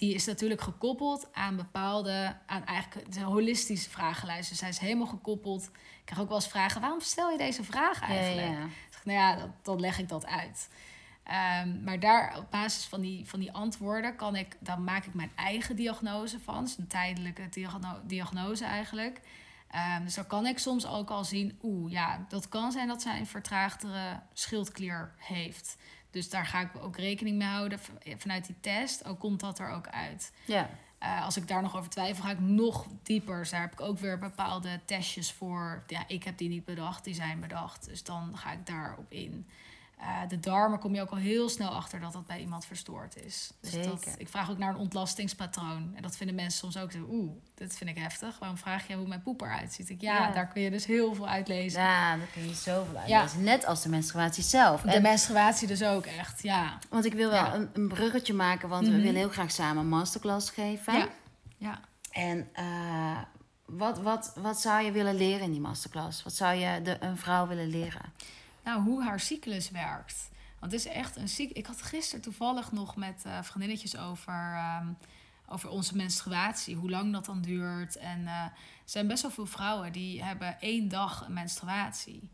die 0.00 0.14
is 0.14 0.24
natuurlijk 0.24 0.60
gekoppeld 0.60 1.28
aan 1.32 1.56
bepaalde, 1.56 2.36
aan 2.46 2.64
eigenlijk 2.64 3.12
de 3.12 3.20
holistische 3.20 3.90
vragenlijst. 3.90 4.48
Dus 4.48 4.60
hij 4.60 4.68
is 4.68 4.78
helemaal 4.78 5.06
gekoppeld. 5.06 5.64
Ik 5.64 6.00
krijg 6.04 6.20
ook 6.20 6.28
wel 6.28 6.36
eens 6.36 6.48
vragen: 6.48 6.80
waarom 6.80 7.00
stel 7.00 7.30
je 7.30 7.38
deze 7.38 7.64
vraag 7.64 8.00
eigenlijk? 8.00 8.48
Ja, 8.48 8.68
nou 9.04 9.18
ja, 9.18 9.36
dat, 9.36 9.50
dan 9.62 9.80
leg 9.80 9.98
ik 9.98 10.08
dat 10.08 10.26
uit. 10.26 10.68
Um, 11.64 11.82
maar 11.84 12.00
daar 12.00 12.38
op 12.38 12.50
basis 12.50 12.84
van 12.84 13.00
die, 13.00 13.28
van 13.28 13.40
die 13.40 13.52
antwoorden 13.52 14.16
kan 14.16 14.36
ik, 14.36 14.56
dan 14.60 14.84
maak 14.84 15.04
ik 15.04 15.14
mijn 15.14 15.32
eigen 15.34 15.76
diagnose 15.76 16.40
van. 16.40 16.56
Het 16.56 16.68
is 16.68 16.76
een 16.76 16.86
tijdelijke 16.86 17.48
diagno 17.48 18.00
diagnose 18.04 18.64
eigenlijk. 18.64 19.20
Ehm, 19.70 20.04
dus 20.04 20.14
dan 20.14 20.26
kan 20.26 20.46
ik 20.46 20.58
soms 20.58 20.86
ook 20.86 21.10
al 21.10 21.24
zien, 21.24 21.58
oeh, 21.62 21.90
ja, 21.90 22.24
dat 22.28 22.48
kan 22.48 22.72
zijn 22.72 22.88
dat 22.88 23.02
zij 23.02 23.18
een 23.18 23.26
vertraagdere 23.26 24.20
schildklier 24.32 25.14
heeft. 25.16 25.76
Dus 26.10 26.30
daar 26.30 26.46
ga 26.46 26.60
ik 26.60 26.70
ook 26.80 26.96
rekening 26.96 27.36
mee 27.36 27.48
houden 27.48 27.80
vanuit 28.16 28.46
die 28.46 28.56
test. 28.60 29.04
Ook 29.04 29.18
komt 29.18 29.40
dat 29.40 29.58
er 29.58 29.70
ook 29.70 29.88
uit. 29.88 30.32
Ja. 30.44 30.70
Eh, 30.98 31.24
als 31.24 31.36
ik 31.36 31.48
daar 31.48 31.62
nog 31.62 31.76
over 31.76 31.90
twijfel, 31.90 32.24
ga 32.24 32.30
ik 32.30 32.40
nog 32.40 32.86
dieper. 33.02 33.38
Dus 33.38 33.50
daar 33.50 33.60
heb 33.60 33.72
ik 33.72 33.80
ook 33.80 33.98
weer 33.98 34.18
bepaalde 34.18 34.80
testjes 34.84 35.32
voor. 35.32 35.82
Ja, 35.86 36.04
ik 36.06 36.24
heb 36.24 36.38
die 36.38 36.48
niet 36.48 36.64
bedacht, 36.64 37.04
die 37.04 37.14
zijn 37.14 37.40
bedacht. 37.40 37.84
Dus 37.84 38.04
dan 38.04 38.36
ga 38.36 38.52
ik 38.52 38.66
daarop 38.66 39.12
in. 39.12 39.46
Eh, 40.00 40.28
de 40.28 40.40
darmen 40.40 40.78
kom 40.78 40.94
je 40.94 41.00
ook 41.00 41.10
al 41.10 41.16
heel 41.16 41.48
snel 41.48 41.68
achter 41.70 42.00
dat 42.00 42.12
dat 42.12 42.26
bij 42.26 42.40
iemand 42.40 42.64
verstoord 42.66 43.16
is. 43.24 43.50
Dus 43.60 43.72
Dat, 43.72 43.84
Zeker. 44.02 44.20
ik 44.20 44.28
vraag 44.28 44.50
ook 44.50 44.58
naar 44.58 44.68
een 44.70 44.76
ontlastingspatroon. 44.76 45.92
En 45.94 46.02
dat 46.02 46.16
vinden 46.16 46.36
mensen 46.36 46.58
soms 46.58 46.78
ook 46.78 46.92
zo, 46.92 47.06
oeh, 47.10 47.30
dit 47.54 47.76
vind 47.76 47.90
ik 47.90 47.98
heftig. 47.98 48.38
Waarom 48.38 48.58
vraag 48.58 48.86
je 48.88 48.94
hoe 48.94 49.06
mijn 49.06 49.22
poep 49.22 49.40
eruit 49.40 49.72
ziet? 49.72 49.90
Ik, 49.90 50.00
ja, 50.00 50.16
Ja. 50.18 50.30
daar 50.32 50.48
kun 50.48 50.62
je 50.62 50.70
dus 50.70 50.86
heel 50.86 51.14
veel 51.14 51.28
uitlezen. 51.28 51.80
Ja, 51.82 52.16
daar 52.16 52.26
kun 52.32 52.48
je 52.48 52.54
zoveel 52.54 52.96
uit 52.96 53.08
Ja. 53.08 53.26
Net 53.38 53.66
als 53.66 53.82
de 53.82 53.88
menstruatie 53.88 54.42
zelf. 54.42 54.80
De 54.82 54.90
En- 54.90 55.02
menstruatie 55.02 55.66
dus 55.68 55.82
ook 55.82 56.06
echt, 56.06 56.42
ja. 56.42 56.78
want 56.88 57.04
ik 57.04 57.12
wil 57.12 57.30
wel 57.30 57.44
Ja. 57.44 57.54
een, 57.54 57.70
een 57.72 57.88
bruggetje 57.88 58.34
maken, 58.34 58.68
want 58.68 58.86
we 58.86 58.92
Mhm. 58.92 59.00
willen 59.02 59.20
heel 59.20 59.28
graag 59.28 59.50
samen 59.50 59.82
een 59.82 59.88
masterclass 59.88 60.50
geven. 60.50 60.92
Ja, 60.98 61.08
ja. 61.56 61.80
En 62.10 62.48
eh, 62.52 63.18
wat, 63.64 63.98
wat, 64.02 64.32
wat 64.36 64.60
zou 64.60 64.84
je 64.84 64.92
willen 64.92 65.14
leren 65.16 65.40
in 65.44 65.50
die 65.52 65.60
masterclass? 65.60 66.22
Wat 66.22 66.34
zou 66.34 66.54
je 66.54 66.82
de, 66.82 66.96
een 67.00 67.16
vrouw 67.16 67.46
willen 67.46 67.68
leren? 67.68 68.12
Nou, 68.64 68.82
hoe 68.82 69.02
haar 69.02 69.20
cyclus 69.20 69.70
werkt. 69.70 70.30
Want 70.58 70.72
het 70.72 70.86
is 70.86 70.92
echt 70.92 71.16
een 71.16 71.28
ziek. 71.28 71.50
Ik 71.50 71.66
had 71.66 71.82
gisteren 71.82 72.22
toevallig 72.22 72.72
nog 72.72 72.96
met 72.96 73.22
eh, 73.24 73.42
vriendinnetjes 73.42 73.96
over, 73.96 74.52
ehm, 74.54 74.86
over 75.46 75.68
onze 75.68 75.96
menstruatie. 75.96 76.76
Hoe 76.76 76.90
lang 76.90 77.12
dat 77.12 77.24
dan 77.24 77.40
duurt. 77.40 77.96
En 77.96 78.26
eh, 78.26 78.42
er 78.44 78.52
zijn 78.84 79.06
best 79.06 79.22
wel 79.22 79.30
veel 79.30 79.46
vrouwen 79.46 79.92
die 79.92 80.24
hebben 80.24 80.60
één 80.60 80.88
dag 80.88 81.26
een 81.26 81.32
menstruatie. 81.32 82.30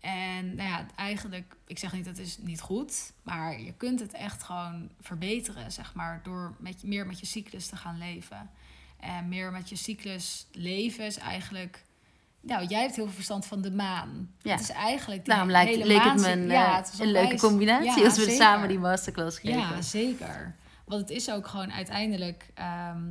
En 0.00 0.54
nou 0.54 0.68
ja, 0.68 0.86
eigenlijk, 0.96 1.56
ik 1.66 1.78
zeg 1.78 1.92
niet 1.92 2.04
dat 2.04 2.18
is 2.18 2.38
niet 2.38 2.60
goed. 2.60 3.12
Maar 3.22 3.60
je 3.60 3.72
kunt 3.72 4.00
het 4.00 4.12
echt 4.12 4.42
gewoon 4.42 4.90
verbeteren, 5.00 5.72
zeg 5.72 5.94
maar. 5.94 6.20
Door 6.22 6.54
met, 6.58 6.82
meer 6.82 7.06
met 7.06 7.20
je 7.20 7.26
cyclus 7.26 7.66
te 7.66 7.76
gaan 7.76 7.98
leven. 7.98 8.50
En 9.00 9.28
meer 9.28 9.52
met 9.52 9.68
je 9.68 9.76
cyclus 9.76 10.46
leven 10.52 11.04
is 11.04 11.16
eigenlijk... 11.16 11.84
Nou, 12.46 12.66
jij 12.66 12.80
hebt 12.80 12.96
heel 12.96 13.04
veel 13.04 13.14
verstand 13.14 13.46
van 13.46 13.60
de 13.60 13.70
maan. 13.70 14.30
Ja. 14.42 14.50
Het 14.50 14.60
is 14.60 14.70
eigenlijk 14.70 15.24
die 15.24 15.32
Daarom 15.34 15.50
lijkt, 15.50 15.70
hele 15.70 15.86
leek 15.86 15.96
het 15.96 16.04
me 16.04 16.10
maancyclus- 16.10 16.42
een, 16.42 16.48
ja, 16.50 16.70
eh, 16.70 16.76
het 16.76 16.92
is 16.92 16.98
een 16.98 17.10
leuke 17.10 17.36
combinatie 17.38 17.98
Ja, 17.98 18.04
als 18.04 18.16
we 18.16 18.22
zeker. 18.22 18.36
samen 18.36 18.68
die 18.68 18.78
masterclass 18.78 19.38
geven. 19.38 19.58
Ja, 19.58 19.82
zeker. 19.82 20.56
Want 20.84 21.00
het 21.00 21.10
is 21.10 21.30
ook 21.30 21.46
gewoon 21.46 21.72
uiteindelijk... 21.72 22.50
ehm, 22.54 23.02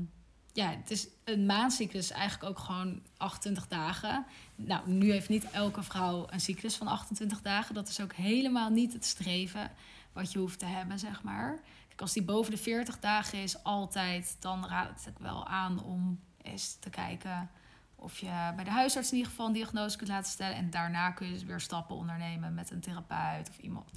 ja, 0.54 0.70
het 0.70 0.92
is 0.92 1.08
een 1.24 1.46
maandcyclus 1.46 2.12
eigenlijk 2.12 2.50
ook 2.50 2.60
gewoon 2.60 3.02
28 3.18 3.68
dagen. 3.68 4.26
Nou, 4.56 4.90
nu 4.90 5.12
heeft 5.12 5.30
niet 5.30 5.52
elke 5.52 5.84
vrouw 5.84 6.28
een 6.30 6.40
cyclus 6.40 6.76
van 6.76 6.88
28 6.88 7.42
dagen. 7.42 7.76
Dat 7.76 7.88
is 7.88 8.02
ook 8.02 8.14
helemaal 8.14 8.70
niet 8.70 8.94
het 8.94 9.06
streven 9.06 9.72
wat 10.14 10.32
je 10.32 10.40
hoeft 10.40 10.60
te 10.60 10.66
hebben, 10.66 11.00
zeg 11.00 11.24
maar. 11.24 11.60
Kijk, 11.88 12.02
als 12.02 12.14
die 12.14 12.24
boven 12.24 12.52
de 12.52 12.58
40 12.58 13.00
dagen 13.00 13.38
is, 13.42 13.64
altijd... 13.64 14.36
dan 14.40 14.66
raad 14.68 15.04
ik 15.08 15.18
wel 15.20 15.48
aan 15.48 15.84
om 15.84 16.20
eens 16.42 16.78
te 16.80 16.90
kijken... 16.90 17.50
of 18.06 18.18
je 18.18 18.52
bij 18.56 18.64
de 18.64 18.70
huisarts 18.70 19.10
in 19.12 19.16
ieder 19.18 19.32
geval 19.32 19.48
een 19.48 19.54
diagnose 19.54 19.98
kunt 19.98 20.10
laten 20.10 20.32
stellen. 20.32 20.56
En 20.56 20.70
daarna 20.70 21.12
kun 21.12 21.28
je 21.28 21.34
dus 21.34 21.44
weer 21.44 21.60
stappen 21.60 21.96
ondernemen 21.96 22.54
met 22.54 22.72
een 22.72 22.80
therapeut 22.80 23.50
of 23.50 23.58
iemand... 23.58 23.90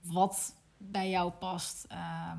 wat 0.00 0.54
bij 0.76 1.10
jou 1.10 1.30
past. 1.30 1.84
Ehm, 1.88 2.38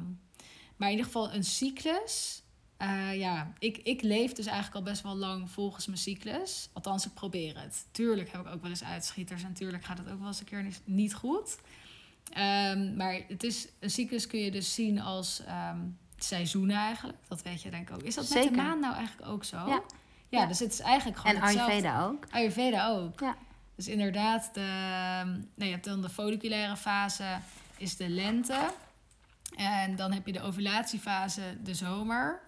maar 0.75 0.87
in 0.87 0.97
ieder 0.97 1.05
geval 1.05 1.33
een 1.33 1.43
cyclus. 1.43 2.43
Eh, 2.77 3.19
ja, 3.19 3.53
ik, 3.59 3.77
ik 3.77 4.01
leef 4.01 4.33
dus 4.33 4.45
eigenlijk 4.45 4.75
al 4.75 4.91
best 4.91 5.01
wel 5.03 5.15
lang 5.15 5.49
volgens 5.51 5.85
mijn 5.85 5.97
cyclus. 5.97 6.69
Althans, 6.73 7.05
ik 7.05 7.13
probeer 7.13 7.59
het. 7.61 7.85
Tuurlijk 7.91 8.31
heb 8.31 8.41
ik 8.41 8.53
ook 8.53 8.61
wel 8.61 8.69
eens 8.69 8.83
uitschieters. 8.83 9.43
En 9.43 9.53
tuurlijk 9.53 9.83
gaat 9.83 9.97
het 9.97 10.09
ook 10.09 10.19
wel 10.19 10.27
eens 10.27 10.39
een 10.39 10.45
keer 10.45 10.65
niet- 10.85 11.13
goed. 11.13 11.57
Ehm, 12.31 12.95
maar 12.95 13.21
het 13.27 13.43
is, 13.43 13.67
een 13.79 13.89
cyclus 13.89 14.27
kun 14.27 14.39
je 14.39 14.51
dus 14.51 14.73
zien 14.73 15.01
als 15.01 15.43
ehm, 15.43 15.79
seizoenen 16.17 16.75
eigenlijk. 16.75 17.17
Dat 17.27 17.41
weet 17.41 17.61
je 17.61 17.69
denk 17.69 17.89
ik 17.89 17.95
ook. 17.95 18.01
Is 18.01 18.15
dat 18.15 18.29
met 18.29 18.43
de 18.43 18.51
maan 18.51 18.79
nou 18.79 18.95
eigenlijk 18.95 19.27
ook 19.29 19.43
zo? 19.43 19.67
Ja. 19.67 19.81
Ja, 20.39 20.45
dus 20.45 20.59
het 20.59 20.71
is 20.71 20.79
eigenlijk 20.79 21.19
gewoon 21.19 21.35
En 21.35 21.41
hetzelfde. 21.41 21.71
Ayurveda 21.71 22.03
ook. 22.03 22.25
Ayurveda 22.29 22.87
ook. 22.87 23.19
Ja. 23.19 23.35
Dus 23.75 23.87
inderdaad, 23.87 24.49
de, 24.53 24.61
nee, 25.55 25.67
je 25.67 25.73
hebt 25.73 25.85
dan 25.85 26.01
de 26.01 26.09
folliculaire 26.09 26.77
fase 26.77 27.37
is 27.77 27.95
de 27.97 28.09
lente. 28.09 28.73
En 29.55 29.95
dan 29.95 30.11
heb 30.11 30.25
je 30.25 30.31
de 30.31 30.41
ovulatiefase 30.41 31.41
de 31.63 31.73
zomer. 31.73 32.41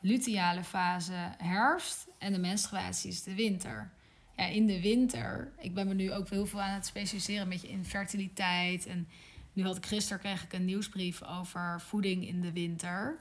Luteale 0.00 0.64
fase 0.64 1.34
herfst. 1.38 2.06
En 2.18 2.32
de 2.32 2.38
menstruatie 2.38 3.10
is 3.10 3.22
de 3.22 3.34
winter. 3.34 3.90
Ja, 4.36 4.44
in 4.44 4.66
de 4.66 4.80
winter, 4.80 5.52
ik 5.58 5.74
ben 5.74 5.86
me 5.88 5.94
nu 5.94 6.12
ook 6.12 6.28
heel 6.28 6.46
veel 6.46 6.60
aan 6.60 6.74
het 6.74 6.86
specialiseren 6.86 7.42
een 7.42 7.48
beetje 7.48 7.68
in 7.68 7.84
fertiliteit. 7.84 8.86
En 8.86 9.08
nu 9.52 9.64
had 9.64 9.76
ik 9.76 9.86
gisteren 9.86 10.18
kreeg 10.18 10.42
ik 10.42 10.52
een 10.52 10.64
nieuwsbrief 10.64 11.22
over 11.22 11.80
voeding 11.80 12.26
in 12.26 12.40
de 12.40 12.52
winter. 12.52 13.18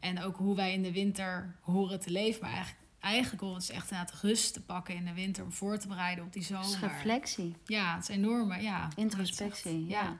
En 0.00 0.22
ook 0.22 0.36
hoe 0.36 0.56
wij 0.56 0.72
in 0.72 0.82
de 0.82 0.92
winter 0.92 1.54
horen 1.60 2.00
te 2.00 2.10
leven. 2.10 2.40
Maar 2.40 2.52
eigenlijk, 2.52 2.85
eigenlijk 3.12 3.42
we 3.42 3.54
dus 3.54 3.70
echt 3.70 3.90
inderdaad 3.90 4.20
rust 4.20 4.52
te 4.52 4.60
pakken 4.62 4.94
in 4.94 5.04
de 5.04 5.12
winter 5.14 5.44
om 5.44 5.52
voor 5.52 5.78
te 5.78 5.88
bereiden 5.88 6.24
op 6.24 6.32
die 6.32 6.46
Dat 6.48 6.64
is 6.64 6.70
zomer. 6.72 6.88
reflectie, 6.88 7.54
Ja, 7.64 7.94
het 7.94 8.02
is 8.02 8.08
enorme, 8.16 8.62
ja. 8.62 8.88
introspectie. 8.96 9.86
Ja. 9.86 10.00
Ja. 10.02 10.16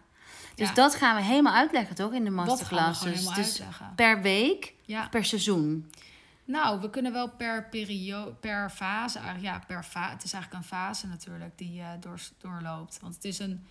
Dus 0.55 0.69
Ja. 0.69 0.75
dat 0.75 0.95
gaan 0.95 1.17
we 1.17 1.23
helemaal 1.23 1.55
uitleggen, 1.55 1.95
toch, 1.97 2.13
in 2.13 2.25
de 2.25 2.31
Dat 2.31 2.35
gaan 2.35 2.45
we 2.47 2.51
masterclass? 2.51 2.99
gewoon 2.99 3.35
Dus, 3.35 3.61
uitleggen. 3.61 3.93
per 3.95 4.23
week, 4.23 4.75
Ja. 4.85 5.09
per 5.09 5.25
seizoen. 5.25 5.91
Nou, 6.45 6.81
we 6.81 6.91
kunnen 6.91 7.13
wel 7.13 7.31
per 7.31 7.69
periode, 7.69 8.33
per 8.33 8.71
fase, 8.71 9.19
eigenlijk- 9.19 9.47
ja, 9.55 9.65
per 9.67 9.85
fa 9.85 10.11
het 10.11 10.25
is 10.25 10.33
eigenlijk 10.33 10.63
een 10.63 10.69
fase 10.69 11.07
natuurlijk 11.07 11.59
die 11.59 11.81
eh 11.81 11.89
door, 12.01 12.21
doorloopt. 12.39 12.99
Want 13.01 13.15
het 13.15 13.25
is 13.25 13.39
een, 13.39 13.65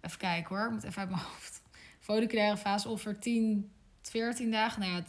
even 0.00 0.18
kijken 0.18 0.56
hoor, 0.56 0.66
ik 0.66 0.72
moet 0.72 0.82
even 0.84 1.00
uit 1.00 1.10
mijn 1.10 1.22
hoofd. 1.22 1.62
Folliculaire 2.00 2.56
fase 2.56 2.88
ongeveer 2.88 3.18
10, 3.18 3.70
14 4.02 4.50
dagen. 4.50 4.80
Nou 4.80 4.92
ja, 4.92 5.02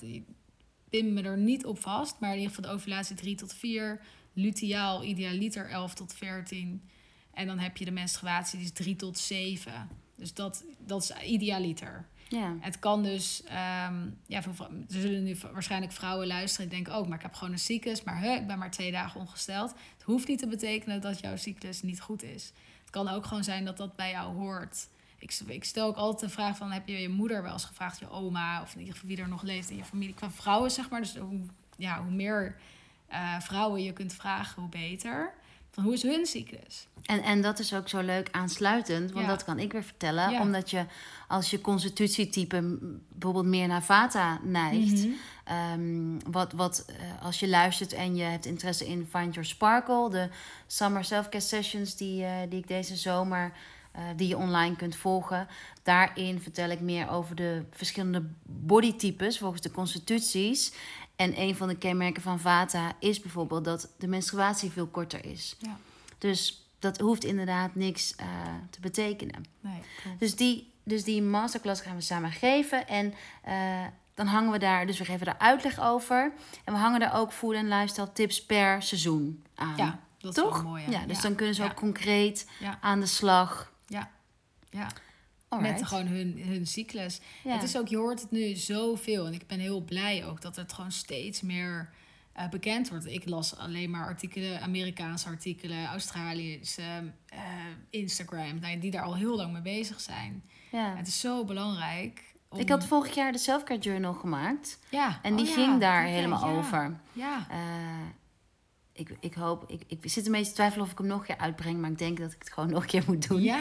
pin 0.90 1.14
me 1.14 1.22
er 1.22 1.38
niet 1.38 1.66
op 1.66 1.80
vast, 1.80 2.16
maar 2.20 2.30
in 2.32 2.40
ieder 2.40 2.56
geval 2.56 2.70
de 2.70 2.78
ovulatie 2.78 3.16
3 3.16 3.36
tot 3.36 3.54
4. 3.54 4.02
Luteaal, 4.34 5.04
idealiter 5.04 5.70
11 5.70 5.94
tot 5.94 6.14
14. 6.14 6.82
En 7.34 7.48
dan 7.48 7.60
heb 7.60 7.78
je 7.78 7.86
de 7.86 7.92
menstruatie, 7.92 8.58
die 8.58 8.68
is 8.68 8.74
3 8.74 8.96
tot 8.96 9.18
7. 9.18 9.90
Dus 10.16 10.34
dat, 10.34 10.64
dat 10.80 11.04
is 11.04 11.24
idealiter. 11.26 12.06
Ja. 12.30 12.56
Het 12.60 12.80
kan 12.80 13.04
dus, 13.04 13.44
ehm, 13.44 14.10
ja, 14.26 14.44
er 14.44 14.54
zullen 14.88 15.24
nu 15.24 15.38
waarschijnlijk 15.52 15.92
vrouwen 15.92 16.28
luisteren 16.28 16.70
die 16.70 16.76
denken, 16.76 17.02
oh, 17.02 17.08
maar 17.08 17.18
ik 17.18 17.24
heb 17.24 17.34
gewoon 17.34 17.54
een 17.54 17.60
cyclus, 17.60 18.04
maar 18.04 18.22
huh, 18.22 18.36
ik 18.36 18.48
ben 18.48 18.58
maar 18.58 18.72
twee 18.72 18.92
dagen 18.92 19.20
ongesteld. 19.20 19.70
Het 19.70 20.04
hoeft 20.04 20.28
niet 20.28 20.40
te 20.40 20.48
betekenen 20.48 21.02
dat 21.02 21.20
jouw 21.20 21.36
cyclus 21.36 21.82
niet 21.82 22.02
goed 22.02 22.24
is. 22.24 22.54
Het 22.82 22.90
kan 22.90 23.08
ook 23.08 23.26
gewoon 23.26 23.44
zijn 23.44 23.66
dat 23.66 23.78
dat 23.78 23.96
bij 23.96 24.12
jou 24.12 24.36
hoort. 24.36 24.88
Ik, 25.20 25.40
ik 25.48 25.64
stel 25.64 25.88
ook 25.88 25.96
altijd 25.96 26.30
de 26.30 26.36
vraag 26.36 26.58
van, 26.58 26.72
heb 26.72 26.88
je 26.88 27.02
je 27.02 27.10
moeder 27.10 27.44
wel 27.44 27.54
eens 27.54 27.66
gevraagd, 27.66 28.00
je 28.00 28.10
oma, 28.10 28.62
of 28.62 28.74
in 28.74 28.80
ieder 28.80 28.94
geval 28.94 29.10
wie 29.10 29.22
er 29.22 29.28
nog 29.28 29.42
leeft 29.42 29.70
in 29.70 29.78
je 29.78 29.84
familie, 29.86 30.14
qua 30.14 30.32
vrouwen 30.32 30.72
zeg 30.72 30.90
maar. 30.90 31.02
Dus 31.02 31.16
hoe, 31.18 31.40
ja, 31.78 32.02
hoe 32.04 32.12
meer 32.12 32.56
eh, 33.08 33.40
vrouwen 33.40 33.84
je 33.84 33.94
kunt 33.94 34.14
vragen, 34.14 34.62
hoe 34.62 34.70
beter. 34.70 35.34
Van 35.72 35.84
hoe 35.84 35.94
is 35.94 36.04
hun 36.04 36.26
cyclus? 36.26 36.88
En, 37.04 37.24
en 37.24 37.42
dat 37.42 37.60
is 37.60 37.74
ook 37.74 37.90
zo 37.90 38.00
leuk 38.02 38.28
aansluitend, 38.32 39.12
want 39.12 39.26
Ja. 39.26 39.32
dat 39.32 39.44
kan 39.44 39.60
ik 39.60 39.72
weer 39.72 39.84
vertellen. 39.84 40.30
Ja. 40.32 40.42
Omdat 40.42 40.70
je 40.70 40.86
als 41.28 41.50
je 41.50 41.62
constitutietype 41.62 42.78
bijvoorbeeld 43.10 43.46
meer 43.46 43.68
naar 43.68 43.84
vata 43.84 44.40
neigt. 44.44 45.06
Mhm. 45.06 45.14
ehm, 45.44 46.32
wat, 46.32 46.52
wat 46.54 46.86
eh, 46.88 47.24
als 47.26 47.40
je 47.40 47.48
luistert 47.48 47.94
en 47.94 48.16
je 48.16 48.24
hebt 48.24 48.46
interesse 48.46 48.88
in 48.88 49.08
Find 49.12 49.34
Your 49.34 49.50
Sparkle, 49.50 50.10
de 50.10 50.30
Summer 50.68 51.04
Self-Care 51.04 51.44
Sessions 51.44 51.96
die, 51.96 52.24
eh, 52.24 52.32
die 52.50 52.60
ik 52.60 52.68
deze 52.68 52.96
zomer, 52.96 53.52
die 54.16 54.28
je 54.28 54.38
online 54.38 54.76
kunt 54.76 54.96
volgen. 54.96 55.48
Daarin 55.84 56.42
vertel 56.42 56.70
ik 56.70 56.80
meer 56.80 57.10
over 57.10 57.36
de 57.36 57.64
verschillende 57.72 58.24
bodytypes 58.44 59.38
volgens 59.38 59.62
de 59.62 59.72
constituties. 59.72 60.74
En 61.16 61.42
een 61.42 61.56
van 61.56 61.68
de 61.68 61.78
kenmerken 61.78 62.22
van 62.22 62.40
vata 62.40 62.92
is 63.00 63.20
bijvoorbeeld 63.22 63.66
dat 63.66 63.90
de 63.98 64.08
menstruatie 64.08 64.72
veel 64.72 64.88
korter 64.88 65.26
is. 65.26 65.56
Ja, 65.60 65.78
Dus 66.18 66.68
dat 66.80 66.98
hoeft 67.00 67.24
inderdaad 67.24 67.76
niks 67.76 68.16
eh, 68.16 68.28
te 68.70 68.80
betekenen. 68.80 69.46
nee. 69.60 69.82
Dus 70.18 70.36
die, 70.36 70.72
dus 70.84 71.04
die 71.04 71.22
masterclass 71.22 71.82
gaan 71.82 71.96
we 71.96 72.02
samen 72.02 72.32
geven. 72.32 72.88
En 72.88 73.14
eh, 73.44 73.86
dan 74.14 74.28
hangen 74.28 74.52
we 74.52 74.58
daar, 74.60 74.86
dus 74.86 74.98
we 74.98 75.06
geven 75.06 75.26
daar 75.26 75.38
uitleg 75.38 75.80
over. 75.80 76.32
En 76.64 76.74
we 76.74 76.80
hangen 76.80 77.00
daar 77.00 77.16
ook 77.16 77.32
food 77.32 77.54
en 77.54 77.68
lifestyle 77.68 78.12
tips 78.14 78.46
per 78.46 78.82
seizoen 78.82 79.44
aan. 79.56 79.74
Ja, 79.78 80.00
dat 80.18 80.38
is 80.38 80.44
Toch? 80.44 80.54
wel 80.62 80.72
mooi. 80.72 80.84
ja, 80.90 81.06
dus 81.06 81.22
dan 81.22 81.36
kunnen 81.36 81.56
ze 81.56 81.64
ook 81.64 81.74
concreet 81.76 82.48
aan 82.82 83.00
de 83.00 83.06
slag. 83.06 83.72
Ja. 84.78 84.88
Alright. 85.50 85.80
Met 85.80 85.88
gewoon 85.88 86.08
hun, 86.08 86.42
hun 86.46 86.68
cyclus. 86.68 87.20
Ja. 87.44 87.54
Het 87.54 87.64
is 87.64 87.78
ook, 87.78 87.88
je 87.88 87.98
hoort 87.98 88.22
het 88.22 88.32
nu 88.32 88.56
zoveel. 88.56 89.26
En 89.26 89.34
ik 89.34 89.48
ben 89.48 89.60
heel 89.60 89.82
blij 89.82 90.26
ook 90.26 90.42
dat 90.42 90.56
het 90.56 90.74
gewoon 90.74 90.92
steeds 90.92 91.42
meer 91.42 91.90
eh, 92.34 92.50
bekend 92.50 92.90
wordt. 92.90 93.06
Ik 93.06 93.30
las 93.30 93.56
alleen 93.58 93.90
maar 93.90 94.06
artikelen, 94.06 94.62
Amerikaanse 94.62 95.28
artikelen, 95.28 95.86
Australische, 95.86 96.82
eh, 97.26 97.40
Instagram, 97.90 98.60
nou, 98.60 98.80
die 98.80 98.92
daar 98.92 99.04
al 99.04 99.16
heel 99.16 99.36
lang 99.36 99.54
mee 99.54 99.62
bezig 99.62 100.02
zijn. 100.02 100.44
ja. 100.72 100.96
Het 100.96 101.08
is 101.08 101.20
zo 101.20 101.46
belangrijk. 101.46 102.24
om- 102.50 102.60
Ik 102.60 102.70
had 102.70 102.86
vorig 102.86 103.16
jaar 103.16 103.32
de 103.32 103.38
Selfcare 103.38 103.80
Journal 103.80 104.14
gemaakt. 104.14 104.80
ja. 104.90 105.20
En 105.22 105.36
die 105.36 105.48
oh 105.48 105.54
ging 105.54 105.80
daar 105.80 106.04
helemaal 106.06 106.44
over. 106.46 107.00
Ja, 107.14 107.48
Eh, 107.50 107.58
ik, 109.00 109.10
ik 109.20 109.34
hoop, 109.34 109.64
ik, 109.68 109.82
ik 109.88 110.10
zit 110.12 110.26
een 110.26 110.32
beetje 110.32 110.48
te 110.48 110.54
twijfelen 110.54 110.86
of 110.86 110.92
ik 110.92 110.98
hem 110.98 111.08
nog 111.08 111.20
een 111.20 111.26
keer 111.26 111.38
uitbreng, 111.38 111.80
maar 111.80 111.90
ik 111.92 111.98
denk 111.98 112.18
dat 112.20 112.32
ik 112.32 112.40
het 112.40 112.54
gewoon 112.54 112.70
nog 112.70 112.82
een 112.82 112.88
keer 112.90 113.04
moet 113.08 113.28
doen. 113.28 113.42
Ja. 113.42 113.60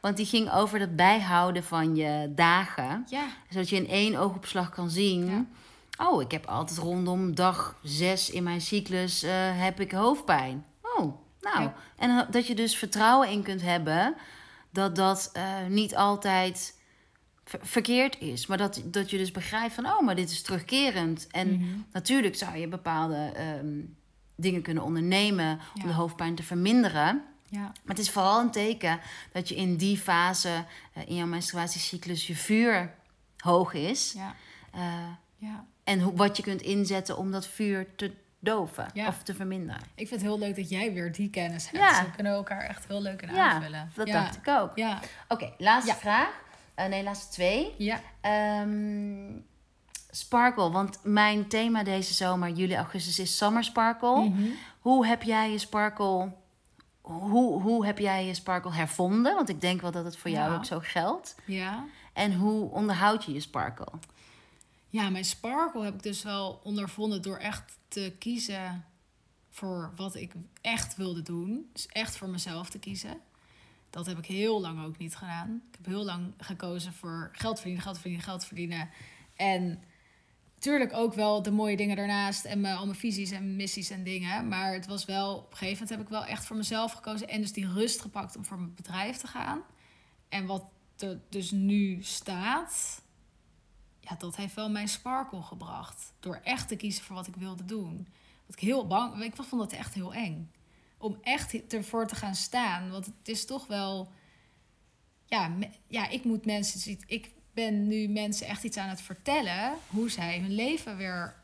Want 0.00 0.16
die 0.16 0.26
ging 0.26 0.52
over 0.52 0.80
het 0.80 0.96
bijhouden 0.96 1.64
van 1.64 1.96
je 1.96 2.32
dagen. 2.34 3.04
Ja. 3.08 3.26
Zodat 3.50 3.68
je 3.68 3.76
in 3.76 3.88
één 3.88 4.16
oogopslag 4.16 4.70
kan 4.70 4.90
zien. 4.90 5.26
Ja. 5.26 5.44
Oh, 6.08 6.22
ik 6.22 6.30
heb 6.30 6.46
altijd 6.46 6.78
rondom 6.78 7.34
dag 7.34 7.78
zes 7.82 8.30
in 8.30 8.42
mijn 8.42 8.60
cyclus 8.60 9.22
eh, 9.22 9.32
heb 9.60 9.80
ik 9.80 9.92
hoofdpijn. 9.92 10.64
Oh, 10.82 11.14
nou. 11.40 11.62
Ja. 11.62 11.74
En 11.96 12.26
dat 12.30 12.46
je 12.46 12.54
dus 12.54 12.76
vertrouwen 12.76 13.28
in 13.30 13.42
kunt 13.42 13.62
hebben 13.62 14.14
dat 14.70 14.96
dat 14.96 15.30
eh, 15.32 15.44
niet 15.68 15.96
altijd 15.96 16.78
ver- 17.44 17.60
verkeerd 17.62 18.20
is. 18.20 18.46
Maar 18.46 18.58
dat, 18.58 18.82
dat 18.84 19.10
je 19.10 19.16
dus 19.18 19.30
begrijpt 19.30 19.74
van, 19.74 19.86
oh, 19.86 20.00
maar 20.00 20.14
dit 20.16 20.30
is 20.30 20.42
terugkerend. 20.42 21.26
En 21.30 21.48
Mhm. 21.54 21.64
natuurlijk 21.92 22.34
zou 22.36 22.56
je 22.56 22.68
bepaalde 22.68 23.32
ehm, 23.34 23.78
dingen 24.34 24.62
kunnen 24.62 24.82
ondernemen 24.82 25.60
om 25.82 25.86
de 25.86 25.92
hoofdpijn 25.92 26.34
te 26.34 26.42
verminderen. 26.42 27.24
Ja. 27.48 27.60
Maar 27.60 27.72
het 27.84 27.98
is 27.98 28.10
vooral 28.10 28.40
een 28.40 28.50
teken 28.50 29.00
dat 29.32 29.48
je 29.48 29.54
in 29.56 29.76
die 29.76 29.98
fase 29.98 30.64
eh, 30.92 31.02
in 31.08 31.14
jouw 31.14 31.26
menstruatiecyclus 31.26 32.26
je 32.26 32.36
vuur 32.36 32.94
hoog 33.36 33.72
is. 33.72 34.12
Ja. 34.16 34.34
Eh, 34.72 34.82
Ja. 35.36 35.64
en 35.84 36.00
hoe, 36.00 36.16
wat 36.16 36.36
je 36.36 36.42
kunt 36.42 36.62
inzetten 36.62 37.16
om 37.16 37.30
dat 37.30 37.46
vuur 37.46 37.94
te 37.96 38.12
doven 38.40 38.86
Ja. 38.94 39.06
of 39.08 39.22
te 39.22 39.34
verminderen. 39.34 39.80
Ik 39.94 40.08
vind 40.08 40.10
het 40.10 40.30
heel 40.30 40.38
leuk 40.38 40.56
dat 40.56 40.68
jij 40.68 40.92
weer 40.92 41.12
die 41.12 41.30
kennis 41.30 41.70
hebt. 41.70 41.76
Ja. 41.84 42.04
We 42.04 42.10
kunnen 42.10 42.32
elkaar 42.32 42.60
echt 42.60 42.84
heel 42.88 43.02
leuk 43.02 43.22
in 43.22 43.34
Ja, 43.34 43.50
aanvullen. 43.52 43.90
dat 43.94 44.06
dacht 44.06 44.36
ik 44.36 44.48
ook. 44.48 44.76
Ja. 44.76 45.00
Oké, 45.28 45.52
laatste 45.58 45.94
vraag. 45.94 46.42
Eh, 46.74 46.86
nee, 46.86 47.02
laatste 47.02 47.32
twee. 47.32 47.74
Ja. 47.78 48.00
Ehm, 48.20 49.32
sparkle, 50.16 50.70
want 50.70 50.98
mijn 51.02 51.48
thema 51.48 51.82
deze 51.82 52.14
zomer, 52.14 52.50
juli, 52.50 52.74
augustus, 52.76 53.18
is 53.18 53.36
Summer 53.36 53.64
Sparkle. 53.64 54.28
Mhm. 54.28 54.48
Hoe 54.80 55.06
heb 55.06 55.22
jij 55.22 55.50
je 55.50 55.58
sparkle... 55.58 56.32
Hoe, 57.00 57.62
hoe 57.62 57.86
heb 57.86 57.98
jij 57.98 58.26
je 58.26 58.34
sparkle 58.34 58.72
hervonden? 58.72 59.34
Want 59.34 59.48
ik 59.48 59.60
denk 59.60 59.80
wel 59.80 59.90
dat 59.90 60.04
het 60.04 60.16
voor 60.16 60.30
jou 60.30 60.50
Ja. 60.50 60.56
ook 60.56 60.64
zo 60.64 60.78
geldt. 60.82 61.34
Ja. 61.46 61.84
En 62.12 62.34
hoe 62.34 62.70
onderhoud 62.70 63.24
je 63.24 63.32
je 63.32 63.40
sparkle? 63.40 63.86
Ja, 64.88 65.10
mijn 65.10 65.24
sparkle 65.24 65.84
heb 65.84 65.94
ik 65.94 66.02
dus 66.02 66.22
wel 66.22 66.60
ondervonden 66.62 67.22
door 67.22 67.36
echt 67.36 67.78
te 67.88 68.14
kiezen 68.18 68.84
voor 69.50 69.92
wat 69.96 70.14
ik 70.14 70.32
echt 70.60 70.96
wilde 70.96 71.22
doen. 71.22 71.68
Dus 71.72 71.86
echt 71.86 72.16
voor 72.16 72.28
mezelf 72.28 72.70
te 72.70 72.78
kiezen. 72.78 73.16
Dat 73.90 74.06
heb 74.06 74.18
ik 74.18 74.26
heel 74.26 74.60
lang 74.60 74.84
ook 74.84 74.98
niet 74.98 75.16
gedaan. 75.16 75.62
Ik 75.70 75.76
heb 75.76 75.86
heel 75.86 76.04
lang 76.04 76.34
gekozen 76.38 76.92
voor 76.92 77.28
geld 77.32 77.56
verdienen, 77.56 77.82
geld 77.82 77.98
verdienen, 77.98 78.24
geld 78.24 78.44
verdienen. 78.44 78.90
En 79.36 79.82
natuurlijk 80.64 80.94
ook 80.94 81.14
wel 81.14 81.42
de 81.42 81.50
mooie 81.50 81.76
dingen 81.76 81.96
daarnaast 81.96 82.44
en 82.44 82.64
al 82.64 82.86
mijn 82.86 82.98
visies 82.98 83.30
en 83.30 83.56
missies 83.56 83.90
en 83.90 84.04
dingen. 84.04 84.48
Maar 84.48 84.72
het 84.72 84.86
was 84.86 85.04
wel, 85.04 85.36
op 85.36 85.50
een 85.50 85.56
gegeven 85.56 85.72
moment 85.72 85.90
heb 85.90 86.00
ik 86.00 86.08
wel 86.08 86.24
echt 86.24 86.44
voor 86.44 86.56
mezelf 86.56 86.92
gekozen 86.92 87.28
en 87.28 87.40
dus 87.40 87.52
die 87.52 87.72
rust 87.72 88.00
gepakt 88.00 88.36
om 88.36 88.44
voor 88.44 88.58
mijn 88.58 88.74
bedrijf 88.74 89.16
te 89.16 89.26
gaan. 89.26 89.62
En 90.28 90.46
wat 90.46 90.64
er 90.96 91.20
dus 91.28 91.50
nu 91.50 92.02
staat, 92.02 93.02
ja, 94.00 94.14
dat 94.18 94.36
heeft 94.36 94.54
wel 94.54 94.70
mijn 94.70 94.88
sparkle 94.88 95.42
gebracht. 95.42 96.12
Door 96.20 96.40
echt 96.42 96.68
te 96.68 96.76
kiezen 96.76 97.04
voor 97.04 97.16
wat 97.16 97.26
ik 97.26 97.36
wilde 97.36 97.64
doen. 97.64 98.08
Wat 98.46 98.56
ik 98.56 98.62
heel 98.62 98.86
bang, 98.86 99.22
ik 99.22 99.34
vond 99.34 99.62
dat 99.62 99.72
echt 99.72 99.94
heel 99.94 100.14
eng. 100.14 100.50
Om 100.98 101.18
echt 101.22 101.72
ervoor 101.72 102.06
te 102.06 102.14
gaan 102.14 102.34
staan. 102.34 102.90
Want 102.90 103.06
het 103.06 103.28
is 103.28 103.46
toch 103.46 103.66
wel, 103.66 104.12
ja, 105.26 105.56
ja 105.86 106.08
ik 106.08 106.24
moet 106.24 106.46
mensen, 106.46 106.98
ik 107.06 107.32
ben 107.54 107.88
nu 107.88 108.08
mensen 108.08 108.46
echt 108.46 108.64
iets 108.64 108.76
aan 108.76 108.88
het 108.88 109.00
vertellen 109.00 109.72
hoe 109.86 110.10
zij 110.10 110.38
hun 110.38 110.54
leven 110.54 110.96
weer 110.96 111.34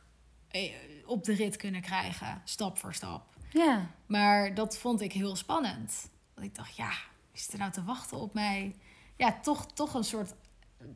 eh, 0.48 0.72
op 1.06 1.24
de 1.24 1.32
rit 1.32 1.56
kunnen 1.56 1.80
krijgen, 1.80 2.42
stap 2.44 2.78
voor 2.78 2.94
stap. 2.94 3.36
Ja. 3.52 3.90
Maar 4.06 4.54
dat 4.54 4.78
vond 4.78 5.00
ik 5.00 5.12
heel 5.12 5.36
spannend. 5.36 6.10
Want 6.34 6.46
ik 6.46 6.54
dacht, 6.54 6.76
ja, 6.76 6.92
wie 7.32 7.42
zit 7.42 7.52
er 7.52 7.58
nou 7.58 7.70
te 7.72 7.84
wachten 7.84 8.16
op 8.18 8.34
mij? 8.34 8.76
Ja, 9.16 9.40
toch, 9.42 9.66
toch 9.66 9.94
een 9.94 10.04
soort 10.04 10.34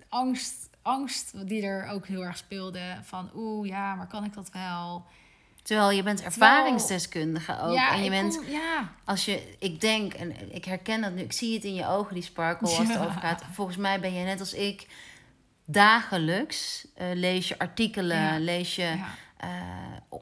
angst, 0.08 0.70
angst 0.82 1.48
die 1.48 1.62
er 1.62 1.88
ook 1.88 2.06
heel 2.06 2.24
erg 2.24 2.36
speelde. 2.36 2.98
Van, 3.02 3.30
oeh, 3.34 3.68
ja, 3.68 3.94
maar 3.94 4.06
kan 4.06 4.24
ik 4.24 4.32
dat 4.32 4.50
wel? 4.50 5.06
Terwijl 5.64 5.90
je 5.90 6.02
bent 6.02 6.22
ervaringsdeskundige 6.22 7.60
ook. 7.60 7.74
ja, 7.74 7.92
en 7.92 8.02
je 8.04 8.10
bent, 8.10 8.36
kom- 8.36 8.46
ja, 8.48 8.92
als 9.04 9.24
je, 9.24 9.56
ik 9.58 9.80
denk, 9.80 10.14
en 10.14 10.54
ik 10.54 10.64
herken 10.64 11.00
dat 11.00 11.12
nu, 11.12 11.22
ik 11.22 11.32
zie 11.32 11.54
het 11.54 11.64
in 11.64 11.74
je 11.74 11.86
ogen, 11.86 12.14
die 12.14 12.22
sparkle 12.22 12.68
als 12.68 12.78
het 12.78 12.88
Ja. 12.88 12.98
over 13.04 13.20
gaat. 13.20 13.42
Volgens 13.52 13.76
mij 13.76 14.00
ben 14.00 14.12
je 14.14 14.24
net 14.24 14.40
als 14.40 14.52
ik 14.54 14.86
dagelijks, 15.66 16.86
eh, 16.94 17.06
lees 17.14 17.48
je 17.48 17.58
artikelen, 17.58 18.40
lees 18.44 18.76
je 18.76 18.94
eh, 19.36 19.48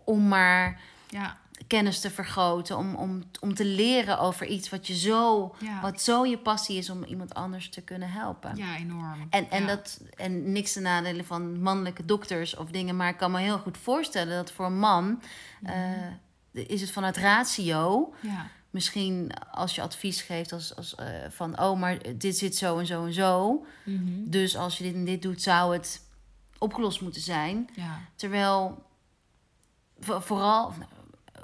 om 0.05 0.28
maar 0.28 0.80
ja, 1.09 1.36
kennis 1.67 2.01
te 2.01 2.11
vergroten, 2.11 2.77
om, 2.77 2.95
om, 2.95 3.23
om 3.41 3.55
te 3.55 3.65
leren 3.65 4.19
over 4.19 4.47
iets 4.47 4.69
wat 4.69 4.87
je 4.87 4.95
zo, 4.97 5.55
ja, 5.61 5.81
wat 5.81 6.01
zo 6.03 6.27
je 6.27 6.39
passie 6.39 6.79
is 6.79 6.91
om 6.91 7.05
iemand 7.05 7.35
anders 7.35 7.69
te 7.69 7.81
kunnen 7.81 8.11
helpen. 8.11 8.57
ja, 8.57 8.77
enorm. 8.77 9.27
En, 9.31 9.51
en, 9.51 9.61
Ja. 9.61 9.67
dat, 9.67 10.01
en 10.17 10.53
niks 10.53 10.73
te 10.73 10.81
nadelen 10.81 11.25
van 11.25 11.61
mannelijke 11.63 12.05
dokters 12.05 12.57
of 12.57 12.71
dingen, 12.71 12.97
maar 12.97 13.09
ik 13.09 13.17
kan 13.17 13.31
me 13.31 13.41
heel 13.41 13.59
goed 13.59 13.79
voorstellen 13.79 14.37
dat 14.37 14.53
voor 14.53 14.67
een 14.67 14.79
man 14.79 15.23
Mhm. 15.61 15.73
eh, 15.73 16.69
is 16.69 16.81
het 16.81 16.91
vanuit 16.91 17.17
ratio. 17.17 18.15
Ja, 18.21 18.47
Misschien 18.71 19.31
als 19.51 19.75
je 19.75 19.83
advies 19.83 20.23
geeft 20.23 20.53
als, 20.53 20.77
als, 20.77 20.95
eh, 20.95 21.07
van, 21.31 21.61
oh, 21.61 21.79
maar 21.81 21.99
dit 22.17 22.37
zit 22.39 22.57
zo 22.57 22.79
en 22.79 22.87
zo 22.87 23.05
en 23.07 23.13
zo. 23.13 23.65
mhm, 23.85 24.31
Dus 24.31 24.57
als 24.57 24.79
je 24.79 24.85
dit 24.85 24.95
en 24.95 25.05
dit 25.05 25.23
doet, 25.23 25.43
zou 25.43 25.73
het 25.73 26.03
opgelost 26.59 27.01
moeten 27.01 27.21
zijn. 27.23 27.69
ja, 27.75 27.99
Terwijl 28.17 28.83
vo- 30.01 30.21
vooral 30.21 30.73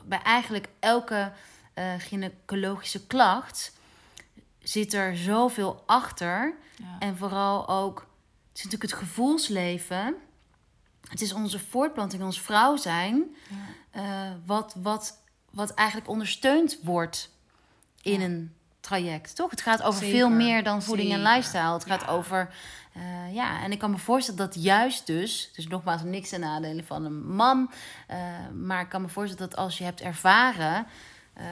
bij 0.09 0.23
eigenlijk 0.23 0.69
elke 0.79 1.33
eh, 1.75 1.85
gynaecologische 1.99 3.07
klacht 3.07 3.73
zit 4.63 4.93
er 4.93 5.17
zoveel 5.17 5.83
achter. 5.87 6.55
ja, 6.77 6.97
En 6.99 7.17
vooral 7.17 7.69
ook, 7.69 7.99
het 8.49 8.59
is 8.59 8.65
natuurlijk 8.65 8.91
het 8.93 9.01
gevoelsleven. 9.01 10.15
Het 11.09 11.21
is 11.21 11.33
onze 11.33 11.59
voortplanting, 11.59 12.23
ons 12.23 12.41
vrouw 12.41 12.77
zijn. 12.77 13.37
ja, 13.49 13.57
eh, 14.31 14.33
wat, 14.47 14.75
wat, 14.79 15.19
wat 15.51 15.75
eigenlijk 15.75 16.09
ondersteund 16.09 16.79
wordt 16.83 17.31
in 18.03 18.21
Ja. 18.21 18.27
een 18.27 18.55
traject, 18.81 19.37
toch? 19.37 19.51
Het 19.51 19.61
gaat 19.61 19.83
over 19.83 20.01
Zeker, 20.01 20.17
veel 20.17 20.31
meer 20.31 20.63
dan 20.63 20.83
voeding 20.83 21.13
en 21.13 21.23
lifestyle. 21.23 21.73
Het 21.73 21.85
gaat 21.85 22.07
over, 22.09 22.55
eh, 22.99 23.35
ja, 23.35 23.63
en 23.63 23.73
ik 23.73 23.79
kan 23.79 23.91
me 23.91 23.99
voorstellen 23.99 24.41
dat 24.41 24.63
juist 24.63 25.07
dus, 25.07 25.51
dus 25.55 25.67
nogmaals 25.67 26.03
niks 26.03 26.29
ten 26.29 26.41
nadele 26.41 26.85
van 26.85 27.05
een 27.05 27.27
man, 27.35 27.71
eh, 28.07 28.19
maar 28.55 28.81
ik 28.81 28.89
kan 28.89 29.03
me 29.03 29.09
voorstellen 29.09 29.49
dat 29.51 29.59
als 29.59 29.79
je 29.79 29.85
hebt 29.85 30.01
ervaren 30.01 30.87
eh, 31.33 31.45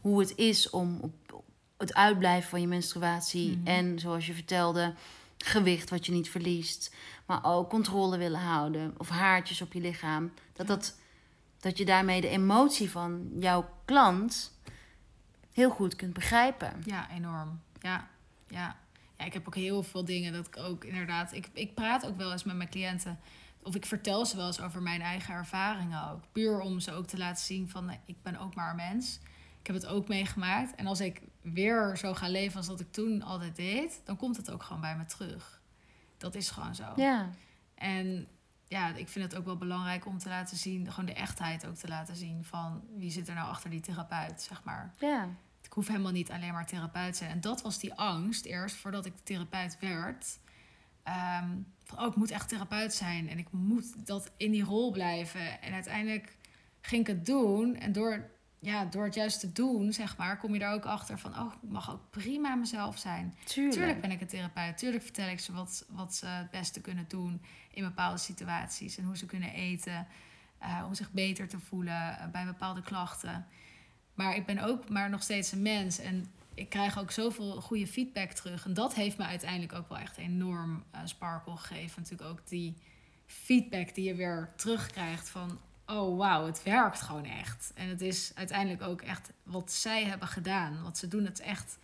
hoe 0.00 0.20
het 0.20 0.36
is 0.36 0.70
om 0.70 0.98
op, 1.00 1.42
het 1.76 1.94
uitblijven 1.94 2.50
van 2.50 2.60
je 2.60 2.66
menstruatie 2.66 3.56
Mhm. 3.56 3.66
en 3.66 3.98
zoals 3.98 4.26
je 4.26 4.34
vertelde, 4.34 4.94
gewicht 5.38 5.90
wat 5.90 6.06
je 6.06 6.12
niet 6.12 6.30
verliest, 6.30 6.94
maar 7.26 7.44
ook 7.44 7.68
controle 7.70 8.16
willen 8.18 8.40
houden 8.40 8.94
of 8.98 9.08
haartjes 9.08 9.62
op 9.62 9.72
je 9.72 9.80
lichaam, 9.80 10.32
dat 10.52 10.66
dat 10.66 10.96
dat 11.60 11.78
je 11.78 11.84
daarmee 11.84 12.20
de 12.20 12.28
emotie 12.28 12.90
van 12.90 13.30
jouw 13.34 13.68
klant 13.84 14.52
heel 15.52 15.70
goed 15.70 15.96
kunt 15.96 16.12
begrijpen. 16.12 16.82
ja, 16.84 17.10
enorm. 17.10 17.60
Ja, 17.80 18.08
ja. 18.48 18.76
Ja, 19.22 19.28
ik 19.28 19.34
heb 19.34 19.46
ook 19.46 19.54
heel 19.54 19.82
veel 19.82 20.04
dingen 20.04 20.32
dat 20.32 20.46
ik 20.46 20.56
ook 20.56 20.84
inderdaad... 20.84 21.32
Ik, 21.32 21.48
ik 21.52 21.74
praat 21.74 22.06
ook 22.06 22.16
wel 22.16 22.32
eens 22.32 22.44
met 22.44 22.56
mijn 22.56 22.68
cliënten... 22.68 23.18
Of 23.64 23.74
ik 23.74 23.86
vertel 23.86 24.26
ze 24.26 24.36
wel 24.36 24.46
eens 24.46 24.60
over 24.60 24.82
mijn 24.82 25.00
eigen 25.00 25.34
ervaringen 25.34 26.10
ook. 26.10 26.20
Puur 26.32 26.60
om 26.60 26.80
ze 26.80 26.92
ook 26.92 27.06
te 27.06 27.18
laten 27.18 27.44
zien 27.44 27.68
van... 27.68 27.84
nee, 27.84 27.98
ik 28.04 28.22
ben 28.22 28.38
ook 28.38 28.54
maar 28.54 28.70
een 28.70 28.76
mens. 28.76 29.20
Ik 29.60 29.66
heb 29.66 29.76
het 29.76 29.86
ook 29.86 30.08
meegemaakt. 30.08 30.74
En 30.74 30.86
als 30.86 31.00
ik 31.00 31.22
weer 31.40 31.96
zo 31.96 32.14
ga 32.14 32.28
leven 32.28 32.56
als 32.56 32.66
dat 32.66 32.80
ik 32.80 32.92
toen 32.92 33.22
altijd 33.22 33.56
deed... 33.56 34.00
dan 34.04 34.16
komt 34.16 34.36
het 34.36 34.50
ook 34.50 34.62
gewoon 34.62 34.80
bij 34.80 34.96
me 34.96 35.04
terug. 35.04 35.60
Dat 36.18 36.34
is 36.34 36.50
gewoon 36.50 36.74
zo. 36.74 36.92
Ja, 36.96 37.30
En 37.74 38.28
ja, 38.68 38.94
ik 38.94 39.08
vind 39.08 39.24
het 39.24 39.36
ook 39.36 39.44
wel 39.44 39.56
belangrijk 39.56 40.06
om 40.06 40.18
te 40.18 40.28
laten 40.28 40.56
zien... 40.56 40.90
gewoon 40.90 41.06
de 41.06 41.14
echtheid 41.14 41.66
ook 41.66 41.76
te 41.76 41.88
laten 41.88 42.16
zien 42.16 42.44
van... 42.44 42.82
wie 42.96 43.10
zit 43.10 43.28
er 43.28 43.34
nou 43.34 43.48
achter 43.48 43.70
die 43.70 43.80
therapeut, 43.80 44.42
zeg 44.42 44.64
maar. 44.64 44.94
ja, 44.98 45.28
Ik 45.72 45.78
hoef 45.78 45.88
helemaal 45.88 46.12
niet 46.12 46.30
alleen 46.30 46.52
maar 46.52 46.66
therapeut 46.66 47.12
te 47.12 47.18
zijn. 47.18 47.30
En 47.30 47.40
dat 47.40 47.62
was 47.62 47.78
die 47.78 47.94
angst 47.94 48.44
eerst 48.44 48.76
voordat 48.76 49.06
ik 49.06 49.12
therapeut 49.22 49.76
werd. 49.80 50.38
Ehm, 51.02 51.48
van, 51.84 51.98
oh, 51.98 52.06
ik 52.06 52.14
moet 52.14 52.30
echt 52.30 52.48
therapeut 52.48 52.94
zijn. 52.94 53.28
En 53.28 53.38
ik 53.38 53.46
moet 53.50 54.06
dat 54.06 54.30
in 54.36 54.50
die 54.50 54.64
rol 54.64 54.90
blijven. 54.90 55.60
En 55.62 55.72
uiteindelijk 55.72 56.36
ging 56.80 57.00
ik 57.00 57.06
het 57.06 57.26
doen. 57.26 57.76
En 57.76 57.92
door, 57.92 58.30
ja, 58.58 58.84
door 58.84 59.04
het 59.04 59.14
juist 59.14 59.40
te 59.40 59.52
doen, 59.52 59.92
zeg 59.92 60.16
maar, 60.16 60.38
kom 60.38 60.54
je 60.54 60.60
er 60.60 60.72
ook 60.72 60.84
achter 60.84 61.18
van... 61.18 61.38
oh, 61.38 61.52
ik 61.62 61.68
mag 61.70 61.90
ook 61.92 62.10
prima 62.10 62.54
mezelf 62.54 62.98
zijn. 62.98 63.34
tuurlijk. 63.44 63.74
Tuurlijk 63.74 64.00
ben 64.00 64.10
ik 64.10 64.20
een 64.20 64.26
therapeut. 64.26 64.78
Tuurlijk 64.78 65.02
vertel 65.02 65.28
ik 65.28 65.40
ze 65.40 65.52
wat, 65.52 65.84
wat 65.88 66.14
ze 66.14 66.26
het 66.26 66.50
beste 66.50 66.80
kunnen 66.80 67.04
doen 67.08 67.42
in 67.70 67.84
bepaalde 67.84 68.18
situaties. 68.18 68.96
En 68.98 69.04
hoe 69.04 69.16
ze 69.16 69.26
kunnen 69.26 69.52
eten. 69.52 70.06
eh, 70.58 70.84
om 70.86 70.94
zich 70.94 71.10
beter 71.12 71.48
te 71.48 71.58
voelen 71.58 72.18
eh, 72.18 72.26
bij 72.28 72.44
bepaalde 72.44 72.82
klachten. 72.82 73.46
Maar 74.22 74.36
ik 74.36 74.46
ben 74.46 74.58
ook 74.58 74.88
maar 74.88 75.10
nog 75.10 75.22
steeds 75.22 75.52
een 75.52 75.62
mens. 75.62 75.98
En 75.98 76.26
ik 76.54 76.68
krijg 76.68 76.98
ook 76.98 77.10
zoveel 77.10 77.60
goede 77.60 77.86
feedback 77.86 78.30
terug. 78.30 78.64
En 78.64 78.74
dat 78.74 78.94
heeft 78.94 79.18
me 79.18 79.24
uiteindelijk 79.24 79.72
ook 79.72 79.88
wel 79.88 79.98
echt 79.98 80.16
enorm 80.16 80.84
eh, 80.90 81.00
sparkle 81.04 81.56
gegeven. 81.56 82.02
Natuurlijk 82.02 82.30
ook 82.30 82.48
die 82.48 82.76
feedback 83.26 83.94
die 83.94 84.04
je 84.04 84.14
weer 84.14 84.52
terugkrijgt 84.56 85.28
van... 85.28 85.58
oh 85.86 86.18
wauw, 86.18 86.46
het 86.46 86.62
werkt 86.62 87.00
gewoon 87.00 87.24
echt. 87.24 87.72
En 87.74 87.88
het 87.88 88.00
is 88.00 88.32
uiteindelijk 88.34 88.82
ook 88.82 89.02
echt 89.02 89.32
wat 89.42 89.72
zij 89.72 90.04
hebben 90.04 90.28
gedaan. 90.28 90.82
Want 90.82 90.98
ze 90.98 91.08
doen 91.08 91.24
het 91.24 91.40
echt 91.40 91.78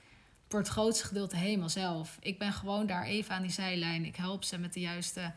voor 0.48 0.58
het 0.58 0.68
grootste 0.68 1.06
gedeelte 1.06 1.36
helemaal 1.36 1.68
zelf. 1.68 2.16
Ik 2.20 2.38
ben 2.38 2.52
gewoon 2.52 2.86
daar 2.86 3.04
even 3.04 3.34
aan 3.34 3.42
die 3.42 3.50
zijlijn. 3.50 4.04
Ik 4.04 4.16
help 4.16 4.44
ze 4.44 4.58
met 4.58 4.72
de 4.72 4.80
juiste 4.80 5.32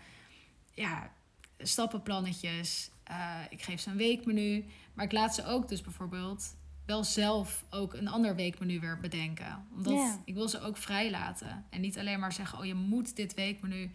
ja, 0.74 1.12
stappenplannetjes. 1.58 2.90
Uh, 3.12 3.36
ik 3.50 3.62
geef 3.62 3.80
ze 3.80 3.90
een 3.90 3.98
weekmenu. 3.98 4.66
Maar 4.94 5.06
ik 5.06 5.12
laat 5.12 5.36
ze 5.36 5.46
ook 5.46 5.68
dus 5.68 5.82
bijvoorbeeld 5.82 6.54
wel 6.86 7.04
zelf 7.04 7.66
ook 7.70 7.94
een 7.94 8.08
ander 8.08 8.36
weekmenu 8.36 8.80
weer 8.80 9.00
bedenken. 9.00 9.68
Omdat 9.74 10.20
ik 10.26 10.34
wil 10.34 10.50
ze 10.50 10.62
ook 10.62 10.78
vrij 10.78 11.12
laten. 11.12 11.66
En 11.70 11.82
niet 11.82 12.00
alleen 12.00 12.20
maar 12.20 12.34
zeggen, 12.34 12.60
oh 12.60 12.66
je 12.66 12.74
moet 12.74 13.16
dit 13.16 13.34
weekmenu. 13.34 13.92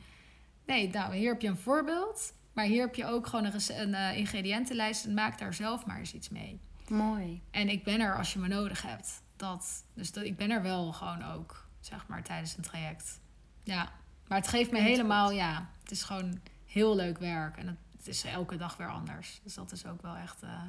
Nee, 0.66 0.88
nou 0.88 1.16
hier 1.16 1.32
heb 1.32 1.42
je 1.42 1.48
een 1.48 1.56
voorbeeld. 1.56 2.34
Maar 2.52 2.64
hier 2.64 2.80
heb 2.80 2.94
je 2.94 3.06
ook 3.06 3.26
gewoon 3.26 3.44
een, 3.44 3.80
een 3.80 3.88
uh, 3.88 4.16
ingrediëntenlijst. 4.16 5.04
En 5.04 5.14
maak 5.14 5.38
daar 5.38 5.54
zelf 5.54 5.86
maar 5.86 5.98
eens 5.98 6.14
iets 6.14 6.28
mee. 6.28 6.60
Mooi. 6.88 7.42
En 7.50 7.68
ik 7.68 7.84
ben 7.84 8.00
er 8.00 8.16
als 8.16 8.32
je 8.32 8.38
me 8.38 8.48
nodig 8.48 8.82
hebt. 8.82 9.22
Dat, 9.36 9.84
dus 9.94 10.12
dat, 10.12 10.24
ik 10.24 10.36
ben 10.36 10.50
er 10.50 10.62
wel 10.62 10.92
gewoon 10.92 11.22
ook, 11.22 11.68
zeg 11.80 12.06
maar, 12.06 12.22
tijdens 12.22 12.56
een 12.56 12.62
traject. 12.62 13.20
Ja, 13.62 13.92
maar 14.28 14.38
het 14.38 14.48
geeft 14.48 14.70
me 14.70 14.80
helemaal, 14.80 15.30
ja, 15.30 15.70
het 15.82 15.90
is 15.90 16.02
gewoon 16.02 16.40
heel 16.64 16.96
leuk 16.96 17.18
werk. 17.18 17.56
En 17.56 17.66
het, 17.96 18.06
is 18.08 18.24
elke 18.24 18.56
dag 18.56 18.76
weer 18.76 18.90
anders. 18.90 19.40
Dus 19.42 19.54
dat 19.54 19.72
is 19.72 19.86
ook 19.86 20.02
wel 20.02 20.16
echt... 20.16 20.42
Uh, 20.42 20.62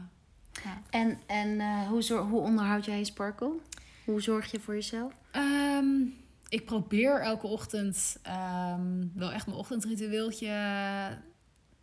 ja. 0.64 0.82
En, 0.90 1.20
en 1.26 1.50
uh, 1.50 1.88
hoe, 1.88 2.02
zorg, 2.02 2.28
hoe 2.28 2.42
onderhoud 2.42 2.86
jij 2.86 2.98
je 2.98 3.06
sparkle? 3.06 3.52
Hoe 4.06 4.22
zorg 4.22 4.52
je 4.52 4.60
voor 4.60 4.74
jezelf? 4.74 5.14
Um, 5.36 6.16
ik 6.50 6.66
probeer 6.66 7.22
elke 7.22 7.48
ochtend 7.48 8.20
um, 8.28 9.12
wel 9.16 9.32
echt 9.32 9.46
mijn 9.46 9.58
ochtendritueeltje 9.58 10.52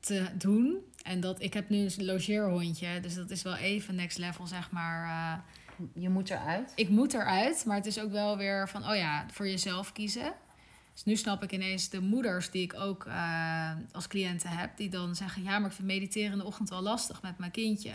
te 0.01 0.27
doen. 0.39 0.77
En 1.03 1.20
dat, 1.20 1.43
ik 1.43 1.55
heb 1.55 1.68
nu 1.68 1.79
een 1.79 2.05
logeerhondje, 2.05 3.01
dus 3.01 3.14
dat 3.14 3.31
is 3.31 3.43
wel 3.43 3.57
even 3.57 3.95
next 3.95 4.18
level, 4.18 4.47
zeg 4.47 4.70
maar. 4.70 5.05
Uh, 5.07 5.83
je 5.95 6.09
moet 6.09 6.31
eruit? 6.31 6.72
Ik 6.75 6.89
moet 6.89 7.14
eruit, 7.14 7.64
maar 7.66 7.77
het 7.77 7.87
is 7.87 8.01
ook 8.01 8.11
wel 8.11 8.37
weer 8.37 8.68
van, 8.68 8.89
oh 8.89 8.97
ja, 8.97 9.27
voor 9.31 9.49
jezelf 9.49 9.93
kiezen. 9.93 10.33
Dus 10.93 11.05
nu 11.05 11.16
snap 11.16 11.43
ik 11.43 11.53
ineens 11.53 11.89
de 11.89 12.01
moeders 12.01 12.51
die 12.51 12.62
ik 12.62 12.75
ook 12.75 13.07
uh, 13.07 13.70
als 13.93 14.07
cliënten 14.07 14.51
heb, 14.51 14.77
die 14.77 14.89
dan 14.89 15.14
zeggen: 15.14 15.43
Ja, 15.43 15.59
maar 15.59 15.68
ik 15.68 15.77
vind 15.77 15.89
mediteren 15.89 16.33
in 16.33 16.39
de 16.39 16.45
ochtend 16.45 16.68
wel 16.68 16.83
lastig 16.83 17.22
met 17.22 17.39
mijn 17.39 17.51
kindje. 17.51 17.93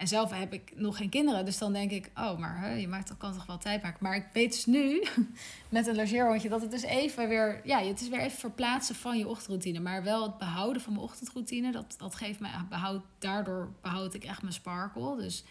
En 0.00 0.08
zelf 0.08 0.30
heb 0.30 0.52
ik 0.52 0.72
nog 0.74 0.96
geen 0.96 1.08
kinderen, 1.08 1.44
dus 1.44 1.58
dan 1.58 1.72
denk 1.72 1.90
ik: 1.90 2.10
Oh, 2.14 2.38
maar 2.38 2.60
hè, 2.60 2.72
je 2.74 2.88
maakt, 2.88 3.16
kan 3.16 3.32
toch 3.32 3.46
wel 3.46 3.58
tijd 3.58 3.82
maken. 3.82 3.98
Maar 4.00 4.16
ik 4.16 4.26
weet 4.32 4.52
dus 4.52 4.66
nu 4.66 5.04
met 5.68 5.86
een 5.86 5.96
logeerhondje 5.96 6.48
dat 6.48 6.60
het 6.60 6.70
dus 6.70 6.82
even 6.82 7.28
weer, 7.28 7.60
ja, 7.64 7.82
het 7.82 8.00
is 8.00 8.08
weer 8.08 8.20
even 8.20 8.38
verplaatsen 8.38 8.94
van 8.94 9.18
je 9.18 9.28
ochtendroutine. 9.28 9.80
Maar 9.80 10.02
wel 10.02 10.22
het 10.22 10.38
behouden 10.38 10.82
van 10.82 10.92
mijn 10.92 11.04
ochtendroutine, 11.04 11.72
dat, 11.72 11.94
dat 11.98 12.14
geeft 12.14 12.40
mij, 12.40 12.50
behoud, 12.68 13.02
daardoor 13.18 13.72
behoud 13.82 14.14
ik 14.14 14.24
echt 14.24 14.42
mijn 14.42 14.54
sparkle. 14.54 15.16
Dus 15.16 15.44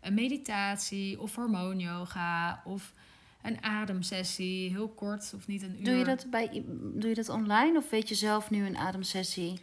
een 0.00 0.14
meditatie 0.14 1.20
of 1.20 1.34
hormoonyoga 1.34 2.62
of 2.64 2.92
een 3.42 3.64
ademsessie, 3.64 4.70
heel 4.70 4.88
kort 4.88 5.32
of 5.34 5.46
niet 5.46 5.62
een 5.62 5.78
uur. 5.78 5.84
Doe 5.84 5.94
je 5.94 6.04
dat, 6.04 6.26
bij, 6.30 6.64
doe 6.94 7.08
je 7.08 7.14
dat 7.14 7.28
online 7.28 7.78
of 7.78 7.90
weet 7.90 8.08
je 8.08 8.14
zelf 8.14 8.50
nu 8.50 8.66
een 8.66 8.76
ademsessie? 8.76 9.60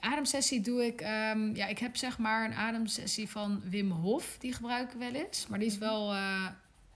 Ademsessie 0.00 0.60
doe 0.60 0.86
ik, 0.86 1.00
um, 1.00 1.56
ja, 1.56 1.66
ik 1.66 1.78
heb 1.78 1.96
zeg 1.96 2.18
maar 2.18 2.44
een 2.44 2.54
ademsessie 2.54 3.28
van 3.28 3.62
Wim 3.64 3.90
Hof, 3.90 4.36
die 4.38 4.52
gebruik 4.52 4.92
ik 4.92 4.98
wel 4.98 5.12
eens. 5.12 5.46
Maar 5.46 5.58
die 5.58 5.68
is 5.68 5.78
wel, 5.78 6.14
uh, 6.14 6.46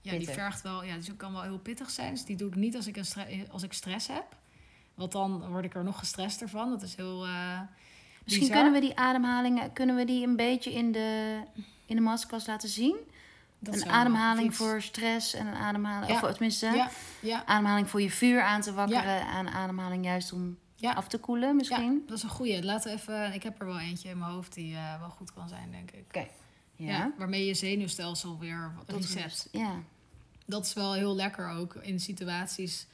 ja, 0.01 0.17
die 0.17 0.29
vergt 0.29 0.61
wel, 0.61 0.83
ja, 0.83 0.97
die 0.97 1.15
kan 1.15 1.33
wel 1.33 1.41
heel 1.41 1.59
pittig 1.59 1.89
zijn. 1.89 2.13
Dus 2.13 2.25
die 2.25 2.35
doe 2.35 2.47
ik 2.47 2.55
niet 2.55 2.75
als 2.75 2.87
ik, 2.87 2.97
een 2.97 3.47
als 3.51 3.63
ik 3.63 3.73
stress 3.73 4.07
heb. 4.07 4.25
Want 4.93 5.11
dan 5.11 5.47
word 5.49 5.65
ik 5.65 5.75
er 5.75 5.83
nog 5.83 5.99
gestrester 5.99 6.49
van. 6.49 6.69
Dat 6.69 6.81
is 6.81 6.95
heel. 6.95 7.25
Uh, 7.25 7.59
Misschien 8.23 8.51
kunnen 8.51 8.73
we 8.73 8.79
die 8.79 8.95
ademhalingen, 8.95 9.73
kunnen 9.73 9.95
we 9.95 10.05
die 10.05 10.27
een 10.27 10.35
beetje 10.35 10.73
in 10.73 10.91
de, 10.91 11.39
in 11.85 11.95
de 11.95 12.01
maskers 12.01 12.45
laten 12.45 12.69
zien? 12.69 12.95
een 13.61 13.89
ademhaling 13.89 14.55
voor 14.55 14.81
stress 14.81 15.33
en 15.33 15.47
een 15.47 15.55
ademhaling, 15.55 16.21
of 16.21 16.31
tenminste, 16.31 16.65
ja. 16.65 16.89
Ja. 17.19 17.45
ademhaling 17.45 17.89
voor 17.89 18.01
je 18.01 18.11
vuur 18.11 18.41
aan 18.41 18.61
te 18.61 18.73
wakkeren. 18.73 19.27
En 19.27 19.47
ademhaling 19.47 20.05
juist 20.05 20.31
om 20.31 20.57
af 20.93 21.07
te 21.07 21.17
koelen 21.17 21.55
misschien. 21.55 22.03
dat 22.07 22.17
is 22.17 22.23
een 22.23 22.29
goeie. 22.29 22.63
Laten 22.63 22.91
we 22.91 22.97
even, 22.97 23.33
ik 23.33 23.43
heb 23.43 23.59
er 23.59 23.65
wel 23.65 23.79
eentje 23.79 24.09
in 24.09 24.17
mijn 24.17 24.31
hoofd 24.31 24.53
die 24.53 24.73
uh, 24.73 24.99
wel 24.99 25.09
goed 25.09 25.33
kan 25.33 25.49
zijn, 25.49 25.71
denk 25.71 25.91
ik. 25.91 26.05
Oké. 26.07 26.27
Ja. 26.75 27.13
waarmee 27.17 27.45
je 27.45 27.53
zenuwstelsel 27.53 28.39
weer 28.39 28.71
reset. 28.85 29.47
Ja. 29.51 29.83
Dat 30.45 30.65
is 30.65 30.73
wel 30.73 30.93
heel 30.93 31.15
lekker 31.15 31.49
ook 31.49 31.75
in 31.75 31.99
situaties 31.99 32.87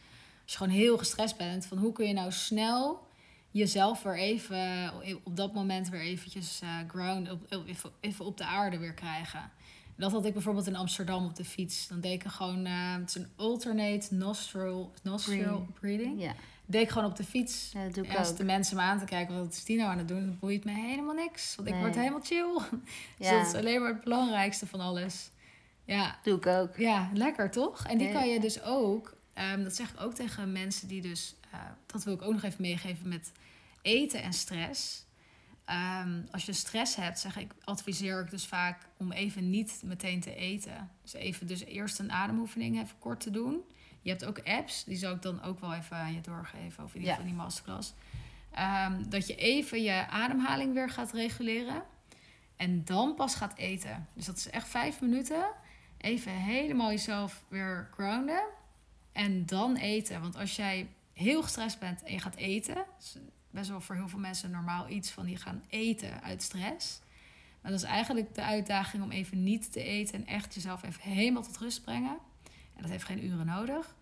als 0.44 0.52
je 0.52 0.58
gewoon 0.58 0.74
heel 0.74 0.98
gestrest 0.98 1.38
bent. 1.38 1.66
Van 1.66 1.78
hoe 1.78 1.92
kun 1.94 2.08
je 2.08 2.14
nou 2.14 2.32
snel 2.32 3.08
jezelf 3.52 4.04
weer 4.04 4.18
even 4.18 4.92
op 5.24 5.36
dat 5.36 5.54
moment 5.54 5.90
weer 5.90 6.02
eventjes 6.02 6.62
uh, 6.64 6.70
ground, 6.88 7.32
op, 7.32 7.66
even, 7.68 7.92
even 8.00 8.26
op 8.26 8.38
de 8.38 8.46
aarde 8.46 8.78
weer 8.78 8.94
krijgen. 8.94 9.52
Dat 9.96 10.12
had 10.12 10.26
ik 10.26 10.34
bijvoorbeeld 10.34 10.68
in 10.68 10.76
Amsterdam 10.76 11.26
op 11.26 11.36
de 11.36 11.46
fiets. 11.46 11.88
Dan 11.88 12.00
deed 12.00 12.14
ik 12.14 12.32
gewoon, 12.32 12.66
uh, 12.66 12.96
het 12.96 13.10
is 13.10 13.16
een 13.16 13.30
alternate 13.36 14.14
nostril, 14.16 14.92
nostril 15.04 15.68
breathing. 15.80 16.22
Ja. 16.22 16.36
Deed 16.72 16.82
ik 16.82 16.90
gewoon 16.90 17.10
op 17.10 17.16
de 17.16 17.24
fiets. 17.24 17.70
Ja, 17.74 17.84
dat 17.84 17.94
doe 17.94 18.06
ik 18.06 18.18
Als 18.18 18.36
de 18.36 18.44
mensen 18.44 18.76
me 18.76 18.82
aan 18.82 19.00
te 19.00 19.06
kijken, 19.06 19.38
wat 19.38 19.54
is 19.54 19.64
die 19.64 19.78
nou 19.78 19.90
aan 19.90 19.98
het 19.98 20.08
doen? 20.08 20.26
Dan 20.26 20.40
boeit 20.40 20.66
me 20.66 20.72
helemaal 20.72 21.14
niks. 21.14 21.56
Want 21.56 21.68
ik 21.68 21.76
word 21.76 21.96
helemaal 21.96 22.22
chill. 22.24 22.60
dus 23.18 23.30
dat 23.30 23.46
is 23.48 23.54
alleen 23.54 23.82
maar 23.82 23.94
het 23.94 24.04
belangrijkste 24.04 24.68
van 24.68 24.80
alles. 24.80 25.30
Ja. 25.86 26.20
Doe 26.24 26.38
ik 26.38 26.46
ook. 26.46 26.78
Ja, 26.78 27.10
lekker 27.14 27.52
toch? 27.52 27.86
En 27.86 27.98
die 27.98 28.12
kan 28.12 28.30
je 28.30 28.40
dus 28.40 28.62
ook, 28.62 29.18
um, 29.54 29.64
dat 29.64 29.76
zeg 29.76 29.92
ik 29.92 30.02
ook 30.02 30.14
tegen 30.14 30.52
mensen 30.52 30.88
die 30.88 31.02
dus, 31.02 31.36
uh, 31.54 31.60
dat 31.86 32.04
wil 32.04 32.14
ik 32.14 32.22
ook 32.22 32.34
nog 32.34 32.44
even 32.44 32.62
meegeven 32.62 33.10
met 33.10 33.32
eten 33.82 34.22
en 34.22 34.34
stress. 34.34 35.06
Um, 36.04 36.28
als 36.32 36.46
je 36.46 36.54
stress 36.54 36.96
hebt, 36.96 37.20
zeg 37.20 37.38
ik, 37.38 37.52
adviseer 37.64 38.22
ik 38.22 38.30
dus 38.30 38.46
vaak 38.46 38.88
om 38.98 39.12
even 39.12 39.50
niet 39.50 39.82
meteen 39.86 40.20
te 40.20 40.36
eten. 40.36 40.90
Dus 41.02 41.14
even 41.14 41.48
dus 41.48 41.64
eerst 41.64 42.00
een 42.00 42.12
ademoefening 42.12 42.82
even 42.82 43.00
kort 43.00 43.20
te 43.20 43.32
doen. 43.32 43.62
Je 44.02 44.10
hebt 44.10 44.26
ook 44.26 44.40
apps, 44.40 44.84
die 44.84 44.98
zou 44.98 45.16
ik 45.16 45.22
dan 45.22 45.44
ook 45.44 45.60
wel 45.60 45.74
even 45.74 45.98
aan 45.98 46.14
je 46.14 46.22
doorgeven, 46.22 46.84
of 46.84 46.94
in 46.94 47.00
ieder 47.00 47.14
geval 47.14 47.30
die 47.30 47.38
masterclass. 47.38 47.94
Um, 48.60 49.10
dat 49.10 49.28
je 49.28 49.36
even 49.36 49.82
je 49.82 50.08
ademhaling 50.08 50.74
weer 50.74 50.90
gaat 50.90 51.12
reguleren. 51.12 51.84
En 52.56 52.86
dan 52.86 53.16
pas 53.16 53.36
gaat 53.36 53.58
eten. 53.58 54.08
Dus 54.14 54.26
dat 54.26 54.38
is 54.38 54.50
echt 54.50 54.68
vijf 54.68 55.02
minuten. 55.02 55.46
Even 55.98 56.32
helemaal 56.32 56.90
jezelf 56.90 57.44
weer 57.48 57.90
grounden. 57.94 58.44
En 59.12 59.46
dan 59.46 59.76
eten. 59.76 60.22
Want 60.22 60.38
als 60.38 60.56
jij 60.56 60.88
heel 61.14 61.44
gestrest 61.44 61.80
bent 61.80 62.04
en 62.04 62.14
je 62.14 62.20
gaat 62.20 62.36
eten 62.36 62.86
best 63.52 63.70
wel 63.70 63.82
voor 63.82 63.96
heel 63.96 64.08
veel 64.08 64.20
mensen 64.20 64.52
normaal 64.52 64.90
iets 64.90 65.12
van 65.12 65.26
die 65.26 65.38
gaan 65.38 65.64
eten 65.70 66.24
uit 66.24 66.44
stress. 66.44 67.02
Maar 67.62 67.72
dat 67.72 67.82
is 67.82 67.88
eigenlijk 67.88 68.36
de 68.36 68.44
uitdaging 68.44 69.04
om 69.04 69.12
even 69.12 69.44
niet 69.44 69.72
te 69.72 69.84
eten 69.84 70.14
en 70.14 70.26
echt 70.26 70.54
jezelf 70.54 70.84
even 70.84 71.02
helemaal 71.02 71.44
tot 71.44 71.58
rust 71.58 71.84
brengen. 71.84 72.18
Dat 72.82 72.90
heeft 72.90 73.04
geen 73.06 73.26
uren 73.26 73.46
nodig. 73.46 73.96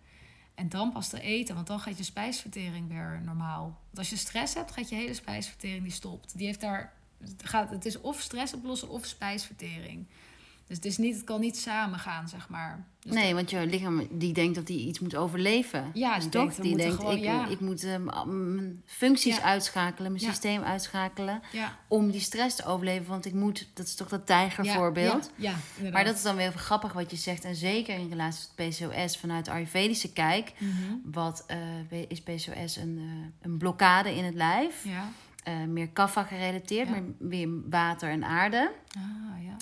En 0.54 0.68
dan 0.68 0.92
pas 0.92 1.08
te 1.08 1.20
eten, 1.20 1.54
want 1.54 1.66
dan 1.66 1.80
gaat 1.80 1.98
je 1.98 2.04
spijsvertering 2.04 2.88
weer 2.88 3.20
normaal. 3.24 3.62
Want 3.62 3.98
als 3.98 4.10
je 4.10 4.16
stress 4.16 4.54
hebt, 4.54 4.72
gaat 4.72 4.88
je 4.88 4.94
hele 4.94 5.14
spijsvertering 5.14 5.82
die 5.82 5.92
stopt. 5.92 6.36
Die 6.36 6.46
heeft 6.46 6.60
daar, 6.60 6.92
gaat, 7.44 7.70
het 7.70 7.86
is 7.86 8.00
of 8.00 8.20
stress 8.20 8.54
oplossen 8.54 8.88
of 8.88 9.06
spijsvertering. 9.06 10.06
Dus 10.70 10.78
het, 10.78 10.88
is 10.88 10.98
niet, 10.98 11.14
het 11.14 11.24
kan 11.24 11.40
niet 11.40 11.58
samen 11.58 11.98
gaan, 11.98 12.28
zeg 12.28 12.48
maar. 12.48 12.84
Dus 13.00 13.12
nee, 13.12 13.34
want 13.34 13.50
je 13.50 13.66
lichaam 13.66 14.06
die 14.10 14.32
denkt 14.32 14.54
dat 14.54 14.68
hij 14.68 14.76
iets 14.76 14.98
moet 14.98 15.16
overleven. 15.16 15.90
Ja, 15.94 16.14
dus 16.14 16.30
denkt, 16.30 16.62
die 16.62 16.76
denkt, 16.76 16.94
gewoon, 16.94 17.16
ik, 17.16 17.22
ja. 17.22 17.46
ik 17.46 17.60
moet 17.60 17.84
uh, 17.84 17.96
mijn 18.26 18.82
functies 18.86 19.40
uitschakelen, 19.40 20.12
mijn 20.12 20.24
systeem 20.24 20.62
uitschakelen. 20.62 21.42
Om 21.88 22.10
die 22.10 22.20
stress 22.20 22.56
te 22.56 22.64
overleven. 22.64 23.06
Want 23.06 23.26
ik 23.26 23.32
moet, 23.32 23.68
dat 23.74 23.86
is 23.86 23.94
toch 23.94 24.08
dat 24.08 24.26
tijgervoorbeeld. 24.26 25.30
Ja, 25.36 25.54
maar 25.92 26.04
dat 26.04 26.14
is 26.14 26.22
dan 26.22 26.36
weer 26.36 26.52
grappig 26.52 26.92
wat 26.92 27.10
je 27.10 27.16
zegt. 27.16 27.44
En 27.44 27.54
zeker 27.54 27.98
in 27.98 28.08
relatie 28.08 28.46
tot 28.46 28.68
PCOS 28.68 29.16
vanuit 29.16 29.44
de 29.44 29.50
Ayurvedische 29.50 30.12
kijk. 30.12 30.52
Mhm. 30.58 30.72
Wat 31.04 31.46
uh, 31.92 32.02
is 32.08 32.20
PCOS 32.20 32.76
een, 32.76 32.98
uh, 32.98 33.26
een 33.40 33.58
blokkade 33.58 34.16
in 34.16 34.24
het 34.24 34.34
lijf? 34.34 34.84
Ja. 34.84 35.08
meer 35.66 35.88
kaffa 35.88 36.22
gerelateerd, 36.22 36.90
maar 36.90 37.02
weer 37.18 37.48
water 37.70 38.10
en 38.10 38.24
aarde. 38.24 38.70
Ah, 38.96 39.44
ja. 39.44 39.56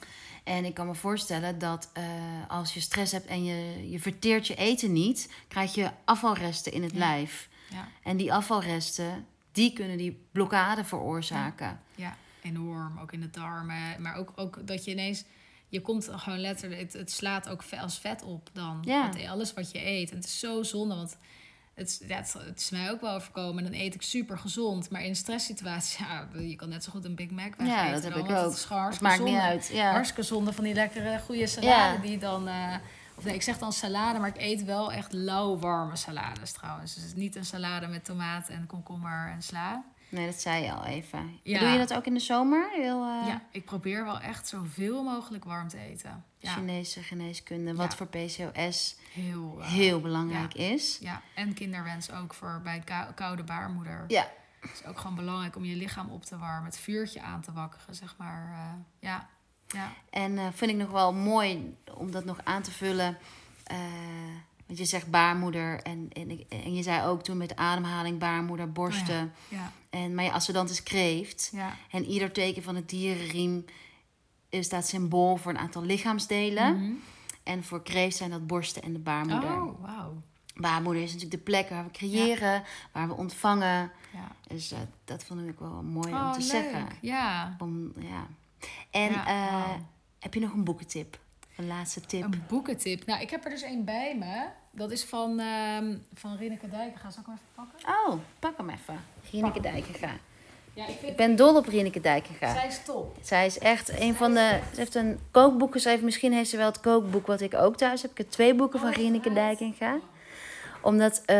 En 0.48 0.64
ik 0.64 0.74
kan 0.74 0.86
me 0.86 0.94
voorstellen 0.94 1.58
dat 1.58 1.90
uh, 1.98 2.04
als 2.48 2.74
je 2.74 2.80
stress 2.80 3.12
hebt 3.12 3.26
en 3.26 3.44
je, 3.44 3.90
je 3.90 4.00
verteert 4.00 4.46
je 4.46 4.54
eten 4.54 4.92
niet, 4.92 5.30
krijg 5.48 5.74
je 5.74 5.90
afvalresten 6.04 6.72
in 6.72 6.82
het 6.82 6.94
lijf. 6.94 7.48
Ja. 7.70 7.88
En 8.02 8.16
die 8.16 8.32
afvalresten, 8.32 9.26
die 9.52 9.72
kunnen 9.72 9.96
die 9.96 10.26
blokkade 10.32 10.84
veroorzaken. 10.84 11.80
Ja. 11.94 12.04
ja, 12.04 12.16
enorm. 12.42 12.98
Ook 12.98 13.12
in 13.12 13.20
de 13.20 13.30
darmen. 13.30 14.02
Maar 14.02 14.16
ook, 14.16 14.32
ook 14.36 14.66
dat 14.66 14.84
je 14.84 14.90
ineens 14.90 15.24
je 15.68 15.80
komt 15.80 16.08
gewoon 16.12 16.40
letterlijk, 16.40 16.80
het, 16.80 16.92
het 16.92 17.10
slaat 17.10 17.48
ook 17.48 17.62
als 17.80 17.98
vet 17.98 18.22
op 18.22 18.50
dan. 18.52 18.82
Ja. 18.84 19.10
alles 19.28 19.52
wat 19.52 19.70
je 19.70 19.86
eet. 19.86 20.10
En 20.10 20.16
het 20.16 20.24
is 20.24 20.38
zo 20.38 20.62
zonde, 20.62 20.94
want 20.94 21.18
het, 21.78 22.00
ja, 22.06 22.16
het, 22.16 22.60
is 22.60 22.70
mij 22.70 22.90
ook 22.90 23.00
wel 23.00 23.14
overkomen. 23.14 23.64
En 23.64 23.70
dan 23.70 23.80
eet 23.80 23.94
ik 23.94 24.02
super 24.02 24.38
gezond. 24.38 24.90
Maar 24.90 25.02
in 25.02 25.08
een 25.08 25.16
stresssituatie, 25.16 26.06
ja, 26.06 26.28
je 26.40 26.56
kan 26.56 26.68
net 26.68 26.84
zo 26.84 26.90
goed 26.90 27.04
een 27.04 27.14
Big 27.14 27.30
Mac 27.30 27.54
wegeten. 27.56 27.66
Ja, 27.66 27.92
dat 27.92 28.02
heb 28.02 28.16
ik 28.16 28.30
ook. 28.30 28.56
Het, 28.90 29.00
maakt 29.00 29.22
niet 29.22 29.38
uit. 29.38 29.70
Ja. 29.72 29.90
Hartstikke 29.90 30.22
zonde 30.22 30.52
van 30.52 30.64
die 30.64 30.74
lekkere, 30.74 31.18
goede 31.18 31.46
salade 31.46 32.00
die 32.00 32.18
dan... 32.18 32.48
Uh, 32.48 32.74
of 33.16 33.24
nee, 33.24 33.34
ik 33.34 33.42
zeg 33.42 33.58
dan 33.58 33.72
salade, 33.72 34.18
maar 34.18 34.28
ik 34.28 34.40
eet 34.40 34.64
wel 34.64 34.92
echt 34.92 35.12
lauw 35.12 35.58
warme 35.58 35.96
salades 35.96 36.52
trouwens. 36.52 36.94
Dus 36.94 37.02
het 37.02 37.12
is 37.12 37.18
niet 37.18 37.36
een 37.36 37.44
salade 37.44 37.86
met 37.86 38.04
tomaat 38.04 38.48
en 38.48 38.66
komkommer 38.66 39.30
en 39.30 39.42
sla. 39.42 39.84
Nee, 40.08 40.26
dat 40.26 40.40
zei 40.40 40.64
je 40.64 40.72
al 40.72 40.84
even. 40.84 41.38
Ja. 41.42 41.58
Doe 41.58 41.68
je 41.68 41.78
dat 41.78 41.94
ook 41.94 42.06
in 42.06 42.14
de 42.14 42.20
zomer? 42.20 42.70
Heel, 42.72 43.02
eh, 43.04 43.26
Ja, 43.28 43.42
ik 43.50 43.64
probeer 43.64 44.04
wel 44.04 44.20
echt 44.20 44.48
zoveel 44.48 45.02
mogelijk 45.04 45.44
warm 45.44 45.68
te 45.68 45.78
eten. 45.78 46.24
Ja, 46.38 46.52
Chinese 46.52 47.02
geneeskunde, 47.02 47.74
wat 47.74 47.90
Ja. 47.90 47.96
voor 47.96 48.06
PCOS 48.06 48.96
heel, 49.12 49.56
eh, 49.60 49.66
heel 49.68 50.00
belangrijk 50.00 50.54
is. 50.54 50.98
Ja, 51.00 51.22
en 51.34 51.54
kinderwens 51.54 52.10
ook 52.10 52.34
voor 52.34 52.60
bij 52.64 52.78
kou- 52.84 53.12
koude 53.12 53.42
baarmoeder. 53.44 54.04
Ja, 54.08 54.30
Het 54.60 54.70
is 54.72 54.84
ook 54.84 54.98
gewoon 54.98 55.16
belangrijk 55.16 55.56
om 55.56 55.64
je 55.64 55.76
lichaam 55.76 56.10
op 56.10 56.24
te 56.24 56.38
warmen, 56.38 56.64
het 56.64 56.78
vuurtje 56.78 57.20
aan 57.22 57.40
te 57.40 57.52
wakkeren, 57.52 57.94
zeg 57.94 58.14
maar. 58.18 58.52
eh, 58.52 58.72
ja, 59.08 59.28
ja. 59.66 59.92
en 60.10 60.52
vind 60.54 60.70
ik 60.70 60.76
nog 60.76 60.90
wel 60.90 61.12
mooi 61.14 61.76
om 61.94 62.10
dat 62.10 62.24
nog 62.24 62.38
aan 62.44 62.62
te 62.62 62.70
vullen. 62.70 63.18
Want 64.68 64.78
je 64.80 64.84
zegt 64.86 65.10
baarmoeder 65.10 65.80
en, 65.82 66.08
en, 66.12 66.44
en 66.48 66.74
je 66.74 66.82
zei 66.82 67.06
ook 67.06 67.22
toen 67.22 67.36
met 67.36 67.56
ademhaling 67.56 68.18
baarmoeder, 68.18 68.72
borsten. 68.72 69.32
Ja, 69.48 69.72
en, 69.90 70.14
maar 70.14 70.24
je 70.24 70.32
ascendant 70.32 70.70
is 70.70 70.82
kreeft. 70.82 71.50
ja. 71.52 71.76
En 71.90 72.04
ieder 72.04 72.32
teken 72.32 72.62
van 72.62 72.74
het 72.76 72.88
dierenriem 72.88 73.64
is 74.48 74.66
staat 74.66 74.86
symbool 74.86 75.36
voor 75.36 75.50
een 75.50 75.58
aantal 75.58 75.82
lichaamsdelen. 75.82 76.76
Mhm. 76.82 76.92
En 77.42 77.64
voor 77.64 77.82
kreeft 77.82 78.16
zijn 78.16 78.30
dat 78.30 78.46
borsten 78.46 78.82
en 78.82 78.92
de 78.92 78.98
baarmoeder. 78.98 79.62
Oh, 79.62 79.80
wauw. 79.82 80.22
Baarmoeder 80.54 81.02
is 81.02 81.12
natuurlijk 81.12 81.44
de 81.44 81.50
plek 81.50 81.68
waar 81.68 81.84
we 81.84 81.90
creëren, 81.90 82.62
waar 82.92 83.08
we 83.08 83.14
ontvangen. 83.14 83.90
Ja. 84.12 84.32
Dus 84.48 84.72
eh, 84.72 84.78
dat 85.04 85.24
vond 85.24 85.40
ik 85.40 85.58
wel 85.58 85.82
mooi 85.82 86.12
Oh, 86.12 86.26
om 86.26 86.32
te 86.32 86.38
leuk. 86.38 86.48
zeggen. 86.48 86.86
Ja. 87.00 87.56
Om, 87.58 87.92
ja. 87.98 88.26
En 88.90 89.12
eh, 89.14 89.70
heb 90.18 90.34
je 90.34 90.40
nog 90.40 90.52
een 90.52 90.64
boekentip? 90.64 91.18
Een 91.58 91.66
laatste 91.66 92.00
tip? 92.00 92.22
Een 92.22 92.42
boekentip. 92.48 93.06
Nou, 93.06 93.20
ik 93.20 93.30
heb 93.30 93.44
er 93.44 93.50
dus 93.50 93.62
één 93.62 93.84
bij 93.84 94.16
me. 94.18 94.46
Dat 94.70 94.90
is 94.90 95.04
van, 95.04 95.40
ehm 95.40 95.96
van 96.14 96.36
Rinneke 96.36 96.68
Dijken. 96.68 97.00
Zal 97.12 97.20
ik 97.20 97.26
hem 97.26 97.34
even 97.34 97.46
pakken? 97.54 98.08
Oh, 98.08 98.18
pak 98.38 98.56
hem 98.56 98.70
even. 98.70 99.00
Rieneke 99.30 99.60
Dijkega. 99.60 100.10
Ja, 100.72 100.84
ik 100.86 101.16
ben 101.16 101.36
dol 101.36 101.56
op 101.56 101.66
Rieneke 101.66 102.00
Dijkega. 102.00 102.52
Zij 102.52 102.66
is 102.66 102.80
top. 102.84 103.16
Zij 103.22 103.46
is 103.46 103.58
echt 103.58 104.00
een 104.00 104.14
van 104.14 104.34
de... 104.34 104.60
Ze 104.72 104.78
heeft 104.78 104.94
een 104.94 105.18
kookboek 105.30 105.72
geschreven. 105.72 106.04
Misschien 106.04 106.32
heeft 106.32 106.50
ze 106.50 106.56
wel 106.56 106.66
het 106.66 106.80
kookboek 106.80 107.26
wat 107.26 107.40
ik 107.40 107.54
ook 107.54 107.76
thuis 107.76 108.02
heb. 108.02 108.10
Ik 108.10 108.18
heb 108.18 108.30
twee 108.30 108.54
boeken 108.54 108.80
van 108.80 108.88
Oh, 108.88 108.94
Rieneke 108.94 109.26
echt? 109.26 109.34
Dijkega. 109.34 109.98
Omdat 110.80 111.22
eh, 111.24 111.36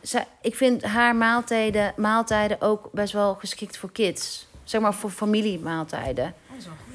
zij, 0.00 0.26
ik 0.40 0.54
vind 0.54 0.82
haar 0.82 1.16
maaltijden, 1.16 1.92
maaltijden 1.96 2.60
ook 2.60 2.88
best 2.92 3.12
wel 3.12 3.34
geschikt 3.34 3.76
voor 3.76 3.92
kids. 3.92 4.48
Zeg 4.64 4.80
maar 4.80 4.94
voor 4.94 5.10
familiemaaltijden. 5.10 6.34
Oh, 6.50 6.52
goed. 6.52 6.89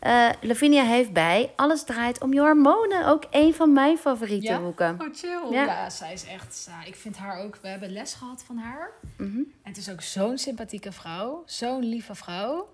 Eh, 0.00 0.28
Lavinia 0.40 0.84
heeft 0.84 1.12
bij 1.12 1.52
Alles 1.56 1.84
draait 1.84 2.20
om 2.22 2.32
je 2.32 2.40
hormonen. 2.40 3.06
Ook 3.06 3.24
een 3.30 3.54
van 3.54 3.72
mijn 3.72 3.98
favoriete 3.98 4.46
Ja? 4.46 4.60
boeken. 4.60 5.00
Oh, 5.00 5.14
chill. 5.14 5.50
Ja. 5.50 5.64
Ja. 5.64 5.90
zij 5.90 6.12
is 6.12 6.24
echt... 6.26 6.66
ja, 6.70 6.84
ik 6.84 6.96
vind 6.96 7.16
haar 7.16 7.38
ook... 7.38 7.58
We 7.62 7.68
hebben 7.68 7.90
les 7.90 8.14
gehad 8.14 8.42
van 8.46 8.56
haar. 8.56 8.90
Mhm. 9.16 9.36
En 9.36 9.46
het 9.62 9.76
is 9.76 9.90
ook 9.90 10.00
zo'n 10.02 10.38
sympathieke 10.38 10.92
vrouw. 10.92 11.42
Zo'n 11.46 11.84
lieve 11.84 12.14
vrouw. 12.14 12.68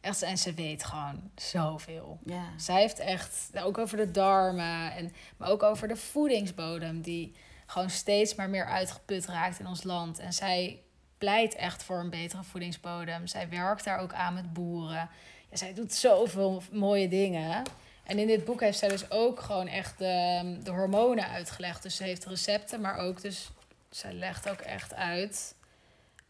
Echt, 0.00 0.22
en 0.22 0.38
ze 0.38 0.54
weet 0.54 0.84
gewoon 0.84 1.30
zoveel. 1.34 2.18
Ja. 2.24 2.42
Zij 2.56 2.80
heeft 2.80 2.98
echt, 2.98 3.48
nou, 3.52 3.66
ook 3.66 3.78
over 3.78 3.96
de 3.96 4.10
darmen, 4.10 4.92
en, 4.92 5.12
maar 5.36 5.48
ook 5.48 5.62
over 5.62 5.88
de 5.88 5.96
voedingsbodem, 5.96 7.00
die 7.00 7.34
gewoon 7.66 7.90
steeds 7.90 8.34
maar 8.34 8.50
meer 8.50 8.66
uitgeput 8.66 9.26
raakt 9.26 9.58
in 9.58 9.66
ons 9.66 9.82
land. 9.82 10.18
En 10.18 10.32
zij 10.32 10.82
pleit 11.18 11.54
echt 11.54 11.82
voor 11.82 11.98
een 11.98 12.10
betere 12.10 12.42
voedingsbodem. 12.42 13.26
Zij 13.26 13.48
werkt 13.48 13.84
daar 13.84 13.98
ook 13.98 14.12
aan 14.12 14.34
met 14.34 14.52
boeren. 14.52 15.08
Ja, 15.50 15.56
zij 15.56 15.74
doet 15.74 15.94
zoveel 15.94 16.62
mooie 16.72 17.08
dingen. 17.08 17.62
En 18.04 18.18
in 18.18 18.26
dit 18.26 18.44
boek 18.44 18.60
heeft 18.60 18.78
zij 18.78 18.88
dus 18.88 19.10
ook 19.10 19.40
gewoon 19.40 19.66
echt 19.66 19.98
de, 19.98 20.56
de 20.62 20.70
hormonen 20.70 21.28
uitgelegd. 21.28 21.82
Dus 21.82 21.96
ze 21.96 22.02
heeft 22.04 22.24
recepten, 22.24 22.80
maar 22.80 22.96
ook 22.98 23.20
dus, 23.20 23.50
zij 23.90 24.12
legt 24.12 24.48
ook 24.48 24.60
echt 24.60 24.94
uit. 24.94 25.54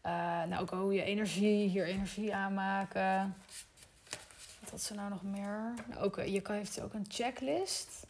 eh, 0.01 0.11
nou, 0.43 0.61
ook 0.61 0.69
hoe 0.69 0.93
je 0.93 1.03
energie, 1.03 1.69
hier 1.69 1.85
energie 1.85 2.35
aanmaken. 2.35 3.35
Wat 4.59 4.69
had 4.69 4.81
ze 4.81 4.93
nou 4.93 5.09
nog 5.09 5.23
meer? 5.23 5.73
Nou, 5.87 6.01
ook, 6.03 6.17
eh, 6.17 6.33
je 6.33 6.41
kan, 6.41 6.55
heeft 6.55 6.81
ook 6.81 6.93
een 6.93 7.05
checklist. 7.07 8.05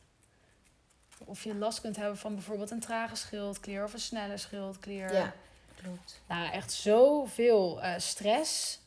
Of 1.26 1.44
je 1.44 1.56
last 1.56 1.82
kunt 1.82 1.96
hebben 1.96 2.18
van 2.18 2.34
bijvoorbeeld 2.34 2.72
een 2.72 2.80
trage 2.80 3.16
schildklier 3.16 3.84
of 3.84 3.94
een 3.94 4.00
snelle 4.00 4.38
schildklier. 4.38 5.14
Ja, 5.14 5.34
klopt. 5.82 6.22
Nou, 6.28 6.52
echt 6.52 6.72
zoveel 6.72 7.82
eh, 7.82 7.94
stress. 7.98 8.80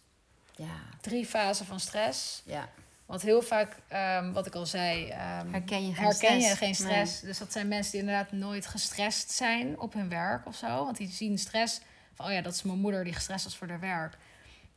Ja, 0.60 0.98
Drie 1.00 1.26
fasen 1.26 1.66
van 1.66 1.80
stress. 1.80 2.42
ja. 2.44 2.68
Want 3.06 3.22
heel 3.22 3.42
vaak, 3.42 3.76
ehm, 3.88 4.32
wat 4.32 4.46
ik 4.46 4.54
al 4.54 4.66
zei, 4.66 5.08
ehm, 5.08 5.50
Herken 5.50 5.86
je 5.86 5.94
geen 5.94 6.04
herken 6.04 6.14
stress? 6.14 6.48
je 6.48 6.56
geen 6.56 6.74
stress. 6.74 7.20
Dus 7.20 7.38
dat 7.38 7.52
zijn 7.52 7.68
mensen 7.68 7.92
die 7.92 8.00
inderdaad 8.00 8.32
nooit 8.32 8.66
gestrest 8.66 9.30
zijn 9.30 9.78
op 9.80 9.92
hun 9.92 10.08
werk 10.08 10.46
of 10.46 10.56
zo. 10.56 10.84
Want 10.84 10.96
die 10.96 11.08
zien 11.08 11.38
stress 11.38 11.80
van, 12.14 12.26
oh 12.26 12.32
ja, 12.32 12.40
dat 12.40 12.54
is 12.54 12.62
mijn 12.62 12.78
moeder 12.78 13.04
die 13.04 13.12
gestrest 13.12 13.44
was 13.44 13.56
voor 13.56 13.68
haar 13.68 13.80
werk. 13.80 14.16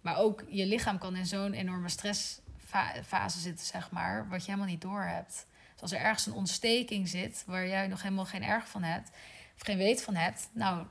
Maar 0.01 0.17
ook 0.17 0.43
je 0.47 0.65
lichaam 0.65 0.97
kan 0.97 1.15
in 1.15 1.25
zo'n 1.25 1.53
enorme 1.53 1.89
stressfase 1.89 3.39
zitten, 3.39 3.65
zeg 3.65 3.91
maar, 3.91 4.29
wat 4.29 4.45
je 4.45 4.51
helemaal 4.51 4.71
niet 4.71 4.81
door 4.81 5.03
hebt. 5.03 5.45
Dus 5.73 5.81
als 5.81 5.91
er 5.91 5.99
ergens 5.99 6.25
een 6.25 6.33
ontsteking 6.33 7.07
zit, 7.09 7.43
waar 7.45 7.67
jij 7.67 7.87
nog 7.87 8.01
helemaal 8.01 8.25
geen 8.25 8.43
erg 8.43 8.67
van 8.67 8.83
hebt, 8.83 9.09
of 9.55 9.61
geen 9.65 9.77
weet 9.77 10.01
van 10.03 10.15
hebt, 10.15 10.49
nou, 10.53 10.85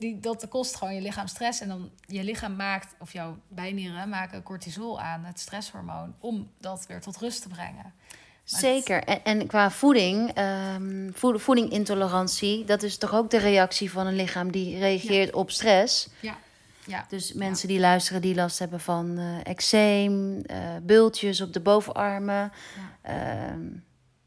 die, 0.00 0.20
dat 0.20 0.48
kost 0.48 0.76
gewoon 0.76 0.94
je 0.94 1.00
lichaam 1.00 1.26
stress. 1.26 1.60
En 1.60 1.68
dan 1.68 1.90
je 2.06 2.24
lichaam 2.24 2.56
maakt, 2.56 2.94
of 2.98 3.12
jouw 3.12 3.38
bijnieren 3.48 4.08
maken 4.08 4.42
cortisol 4.42 5.00
aan, 5.00 5.24
het 5.24 5.40
stresshormoon, 5.40 6.14
om 6.18 6.50
dat 6.58 6.86
weer 6.86 7.00
tot 7.00 7.16
rust 7.16 7.42
te 7.42 7.48
brengen. 7.48 7.92
Maar 8.50 8.60
Zeker. 8.60 9.04
En, 9.04 9.24
en 9.24 9.46
qua 9.46 9.70
voeding, 9.70 10.32
voed- 11.12 11.42
voedingintolerantie, 11.42 12.64
dat 12.64 12.82
is 12.82 12.96
toch 12.98 13.14
ook 13.14 13.30
de 13.30 13.38
reactie 13.38 13.90
van 13.90 14.06
een 14.06 14.16
lichaam 14.16 14.52
die 14.52 14.78
reageert 14.78 15.34
op 15.34 15.50
stress. 15.50 16.08
Ja, 16.20 16.36
ja. 16.86 17.06
Dus 17.08 17.32
mensen 17.32 17.68
die 17.68 17.80
luisteren 17.80 18.22
die 18.22 18.34
last 18.34 18.58
hebben 18.58 18.80
van 18.80 19.18
eh 19.18 19.38
eczeem, 19.42 20.40
eh, 20.46 20.58
bultjes 20.82 21.40
op 21.40 21.52
de 21.52 21.60
bovenarmen, 21.60 22.52
ehm, 23.02 23.60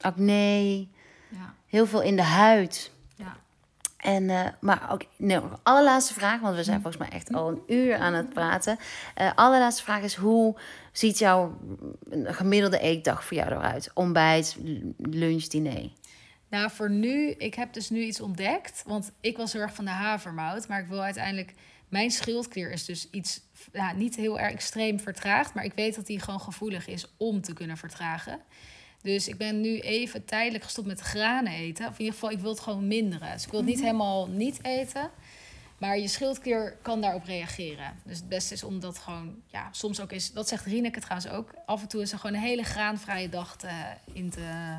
acne, 0.02 0.88
ja, 1.30 1.54
heel 1.68 1.86
veel 1.86 2.02
in 2.02 2.16
de 2.16 2.24
huid. 2.24 2.92
En, 4.04 4.30
eh, 4.30 4.48
maar 4.60 4.92
ook, 4.92 5.02
nee, 5.18 5.40
allerlaatste 5.64 6.14
vraag, 6.14 6.42
want 6.42 6.56
we 6.56 6.64
zijn 6.64 6.78
Mm. 6.78 6.82
volgens 6.82 7.10
mij 7.10 7.18
echt 7.18 7.34
al 7.34 7.48
een 7.50 7.62
uur 7.68 7.96
aan 7.98 8.14
het 8.14 8.30
praten. 8.30 8.78
Eh 9.16 9.32
allerlaatste 9.36 9.84
vraag 9.84 10.02
is, 10.02 10.16
hoe 10.16 10.56
ziet 10.92 11.18
jouw 11.20 11.58
gemiddelde 12.24 12.80
eetdag 12.80 13.26
voor 13.26 13.38
jou 13.38 13.52
eruit? 13.52 13.92
Ontbijt, 13.94 14.58
lunch, 14.98 15.44
diner? 15.44 15.90
Nou, 16.50 16.72
voor 16.72 16.90
nu, 16.90 17.30
ik 17.30 17.54
heb 17.56 17.74
dus 17.74 17.90
nu 17.90 18.02
iets 18.02 18.22
ontdekt. 18.22 18.84
Want 18.88 19.12
ik 19.22 19.38
was 19.38 19.54
heel 19.54 19.62
erg 19.62 19.74
van 19.74 19.86
de 19.86 19.92
havermout. 19.92 20.68
Maar 20.68 20.80
ik 20.80 20.88
wil 20.88 21.02
uiteindelijk. 21.02 21.54
Mijn 21.90 22.12
schildklier 22.12 22.72
is 22.72 22.86
dus 22.86 23.10
iets. 23.12 23.42
Ja, 23.72 23.94
niet 23.94 24.16
heel 24.16 24.40
erg 24.40 24.52
extreem 24.52 25.00
vertraagd. 25.00 25.54
Maar 25.54 25.64
ik 25.64 25.74
weet 25.76 25.96
dat 25.96 26.06
die 26.06 26.20
gewoon 26.20 26.40
gevoelig 26.40 26.88
is 26.88 27.14
om 27.18 27.42
te 27.42 27.54
kunnen 27.54 27.78
vertragen. 27.78 28.40
Dus 29.04 29.28
ik 29.28 29.38
ben 29.38 29.62
nu 29.62 29.80
even 29.80 30.26
tijdelijk 30.26 30.64
gestopt 30.64 30.88
met 30.88 31.00
granen 31.00 31.54
eten. 31.54 31.86
Of 31.86 31.92
in 31.94 32.00
ieder 32.00 32.14
geval, 32.14 32.32
ik 32.32 32.40
wil 32.40 32.50
het 32.50 32.60
gewoon 32.60 32.88
minderen. 32.88 33.32
Dus 33.34 33.44
ik 33.46 33.52
wil 33.52 33.60
het 33.60 33.70
niet 33.70 33.82
helemaal 33.82 34.28
niet 34.28 34.60
eten. 34.62 35.10
Maar 35.78 36.00
je 36.00 36.08
schildklier 36.08 36.78
kan 36.82 37.02
daarop 37.02 37.26
reageren. 37.26 37.94
Dus 38.04 38.18
het 38.18 38.30
beste 38.30 38.54
is 38.54 38.64
om 38.64 38.80
dat 38.80 38.98
gewoon, 39.00 39.36
ja, 39.48 39.70
soms 39.72 40.02
ook 40.02 40.12
is, 40.12 40.32
dat 40.32 40.48
zegt 40.48 40.66
Rieneke 40.66 41.00
trouwens 41.00 41.32
ook, 41.32 41.54
af 41.66 41.82
en 41.82 41.88
toe 41.88 42.02
is 42.02 42.12
er 42.12 42.20
gewoon 42.20 42.36
een 42.36 42.42
hele 42.42 42.64
graanvrije 42.64 43.30
dag 43.30 43.56
te, 43.58 43.70
in 44.14 44.30
te 44.30 44.78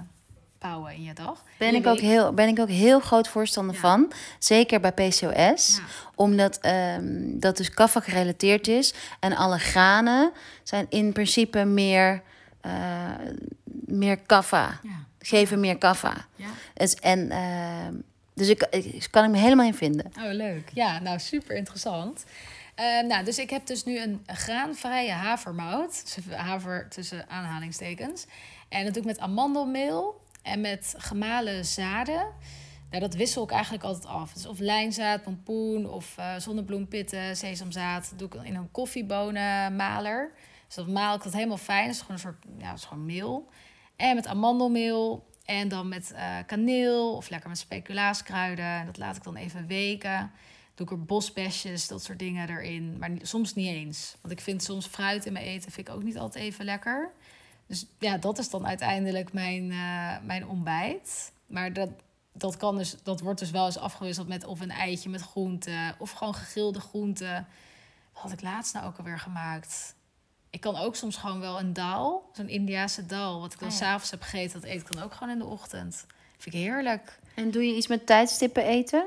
bouwen 0.58 0.94
in 0.94 1.02
je 1.02 1.12
dag. 1.14 1.42
Ben 1.58 1.72
Je 1.72 1.78
ik, 1.78 1.86
ook 1.86 1.98
heel, 1.98 2.32
ben 2.32 2.48
ik 2.48 2.58
ook 2.58 2.68
heel 2.68 3.00
groot 3.00 3.28
voorstander 3.28 3.74
Ja. 3.74 3.80
van. 3.80 4.12
Zeker 4.38 4.80
bij 4.80 4.92
PCOS. 4.92 5.76
Ja. 5.76 5.82
Omdat 6.14 6.58
ehm, 6.58 7.38
dat 7.38 7.56
dus 7.56 7.70
kaffa 7.70 8.00
gerelateerd 8.00 8.68
is. 8.68 8.94
En 9.20 9.36
alle 9.36 9.58
granen 9.58 10.32
zijn 10.62 10.86
in 10.88 11.12
principe 11.12 11.64
meer, 11.64 12.22
eh, 12.64 13.10
meer 13.86 14.16
kaffa. 14.16 14.78
Ja, 14.82 15.04
Geven 15.18 15.60
meer 15.60 15.78
kaffa. 15.78 16.26
ja. 16.36 16.46
Dus, 16.74 16.94
en, 16.94 17.30
ehm, 17.30 17.94
dus 18.34 18.48
ik, 18.48 18.62
ik 18.70 19.08
kan 19.10 19.24
ik 19.24 19.30
me 19.30 19.38
helemaal 19.38 19.66
in 19.66 19.74
vinden. 19.74 20.06
Oh, 20.18 20.32
leuk. 20.32 20.70
Ja, 20.72 20.98
nou, 20.98 21.18
super 21.18 21.56
interessant. 21.56 22.24
Eh, 22.74 22.84
nou, 23.06 23.24
dus 23.24 23.38
ik 23.38 23.50
heb 23.50 23.66
dus 23.66 23.84
nu 23.84 24.00
een 24.00 24.22
graanvrije 24.26 25.12
havermout. 25.12 26.14
Dus 26.16 26.36
Haver 26.36 26.88
tussen 26.88 27.28
aanhalingstekens. 27.28 28.26
En 28.68 28.84
dat 28.84 28.94
doe 28.94 29.02
ik 29.02 29.08
met 29.08 29.18
amandelmeel 29.18 30.20
en 30.42 30.60
met 30.60 30.94
gemalen 30.98 31.64
zaden. 31.64 32.26
Nou, 32.90 33.02
dat 33.02 33.14
wissel 33.14 33.44
ik 33.44 33.50
eigenlijk 33.50 33.84
altijd 33.84 34.06
af. 34.06 34.32
Dus 34.32 34.46
of 34.46 34.58
lijnzaad, 34.58 35.22
pompoen 35.22 35.88
of 35.88 36.14
eh 36.18 36.34
zonnebloempitten, 36.38 37.36
sesamzaad. 37.36 38.06
Dat 38.10 38.18
doe 38.18 38.40
ik 38.40 38.46
in 38.46 38.54
een 38.54 38.70
koffiebonenmaler. 38.70 40.30
Dus 40.66 40.74
dat 40.74 40.88
maal 40.88 41.16
ik 41.16 41.22
dat 41.22 41.32
helemaal 41.32 41.56
fijn. 41.56 41.86
Dat 41.86 41.94
is 41.94 42.00
gewoon 42.00 42.16
een 42.16 42.22
soort, 42.22 42.44
ja, 42.58 42.72
is 42.72 42.84
gewoon 42.84 43.06
meel. 43.06 43.48
En 43.96 44.14
met 44.14 44.26
amandelmeel 44.26 45.26
en 45.44 45.68
dan 45.68 45.88
met 45.88 46.12
eh, 46.12 46.36
kaneel 46.46 47.16
of 47.16 47.28
lekker 47.28 47.48
met 47.48 47.58
speculaaskruiden. 47.58 48.64
En 48.64 48.86
dat 48.86 48.98
laat 48.98 49.16
ik 49.16 49.22
dan 49.22 49.36
even 49.36 49.66
weken. 49.66 50.30
Doe 50.74 50.86
ik 50.86 50.92
er 50.92 51.04
bosbesjes, 51.04 51.88
dat 51.88 52.02
soort 52.02 52.18
dingen 52.18 52.48
erin. 52.48 52.98
Maar 52.98 53.10
soms 53.22 53.54
niet 53.54 53.68
eens. 53.68 54.16
Want 54.20 54.32
ik 54.32 54.40
vind 54.40 54.62
soms 54.62 54.86
fruit 54.86 55.26
in 55.26 55.32
mijn 55.32 55.44
eten 55.44 55.72
vind 55.72 55.88
ik 55.88 55.94
ook 55.94 56.02
niet 56.02 56.18
altijd 56.18 56.44
even 56.44 56.64
lekker. 56.64 57.12
Dus 57.66 57.86
ja, 57.98 58.16
dat 58.16 58.38
is 58.38 58.50
dan 58.50 58.66
uiteindelijk 58.66 59.32
mijn, 59.32 59.70
eh, 59.70 60.16
mijn 60.22 60.46
ontbijt. 60.46 61.32
Maar 61.46 61.72
dat, 61.72 61.90
dat, 62.32 62.56
kan 62.56 62.76
dus, 62.76 62.96
dat 63.02 63.20
wordt 63.20 63.40
dus 63.40 63.50
wel 63.50 63.66
eens 63.66 63.78
afgewisseld 63.78 64.28
met 64.28 64.44
of 64.44 64.60
een 64.60 64.70
eitje 64.70 65.08
met 65.08 65.20
groenten. 65.20 65.94
Of 65.98 66.10
gewoon 66.10 66.34
gegrilde 66.34 66.80
groenten. 66.80 67.46
Wat 68.12 68.22
had 68.22 68.32
ik 68.32 68.42
laatst 68.42 68.74
nou 68.74 68.86
ook 68.86 68.96
alweer 68.96 69.18
gemaakt? 69.18 69.94
Ik 70.54 70.60
kan 70.60 70.76
ook 70.76 70.96
soms 70.96 71.16
gewoon 71.16 71.40
wel 71.40 71.58
een 71.58 71.72
dal, 71.72 72.30
zo'n 72.32 72.48
Indiase 72.48 73.06
dal, 73.06 73.40
wat 73.40 73.52
ik 73.52 73.58
dan 73.58 73.68
Ah, 73.68 73.74
ja. 73.74 73.80
s'avonds 73.80 74.10
heb 74.10 74.22
gegeten, 74.22 74.60
dat 74.60 74.70
eet 74.70 74.80
ik 74.80 74.92
dan 74.92 75.02
ook 75.02 75.12
gewoon 75.12 75.32
in 75.32 75.38
de 75.38 75.44
ochtend. 75.44 76.06
Vind 76.38 76.54
ik 76.54 76.60
heerlijk. 76.60 77.18
En 77.34 77.50
doe 77.50 77.66
je 77.66 77.76
iets 77.76 77.86
met 77.86 78.06
tijdstippen 78.06 78.64
eten? 78.64 79.04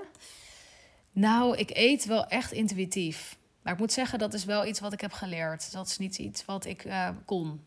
Nou, 1.11 1.57
ik 1.57 1.69
eet 1.73 2.05
wel 2.05 2.27
echt 2.27 2.51
intuïtief. 2.51 3.37
Maar 3.61 3.73
ik 3.73 3.79
moet 3.79 3.91
zeggen, 3.91 4.19
dat 4.19 4.33
is 4.33 4.45
wel 4.45 4.65
iets 4.65 4.79
wat 4.79 4.93
ik 4.93 5.01
heb 5.01 5.11
geleerd. 5.11 5.71
Dat 5.71 5.87
is 5.87 5.97
niet 5.97 6.17
iets 6.17 6.45
wat 6.45 6.65
ik 6.65 6.85
eh, 6.85 7.09
kon. 7.25 7.63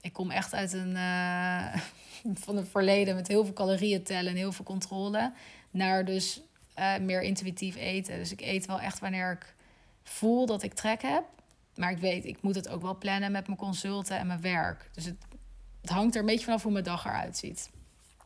Ik 0.00 0.12
kom 0.12 0.30
echt 0.30 0.54
uit 0.54 0.72
een 0.72 0.96
eh, 0.96 1.80
van 2.44 2.56
het 2.56 2.68
verleden 2.68 3.14
met 3.14 3.28
heel 3.28 3.44
veel 3.44 3.54
calorieën 3.54 4.02
tellen 4.02 4.30
en 4.30 4.36
heel 4.36 4.52
veel 4.52 4.64
controle. 4.64 5.32
Naar 5.70 6.04
dus 6.04 6.40
eh, 6.74 6.98
meer 6.98 7.22
intuïtief 7.22 7.76
eten. 7.76 8.16
Dus 8.16 8.32
ik 8.32 8.40
eet 8.40 8.66
wel 8.66 8.80
echt 8.80 8.98
wanneer 8.98 9.32
ik 9.32 9.54
voel 10.02 10.46
dat 10.46 10.62
ik 10.62 10.74
trek 10.74 11.02
heb. 11.02 11.24
Maar 11.78 11.90
ik 11.90 11.98
weet, 11.98 12.24
ik 12.24 12.42
moet 12.42 12.54
het 12.54 12.68
ook 12.68 12.82
wel 12.82 12.98
plannen 12.98 13.32
met 13.32 13.46
mijn 13.46 13.58
consulten 13.58 14.18
en 14.18 14.26
mijn 14.26 14.40
werk. 14.40 14.90
Dus 14.92 15.04
het, 15.04 15.16
het 15.80 15.90
hangt 15.90 16.14
er 16.14 16.20
een 16.20 16.26
beetje 16.26 16.44
vanaf 16.44 16.62
hoe 16.62 16.72
mijn 16.72 16.84
dag 16.84 17.04
eruit 17.04 17.36
ziet. 17.36 17.70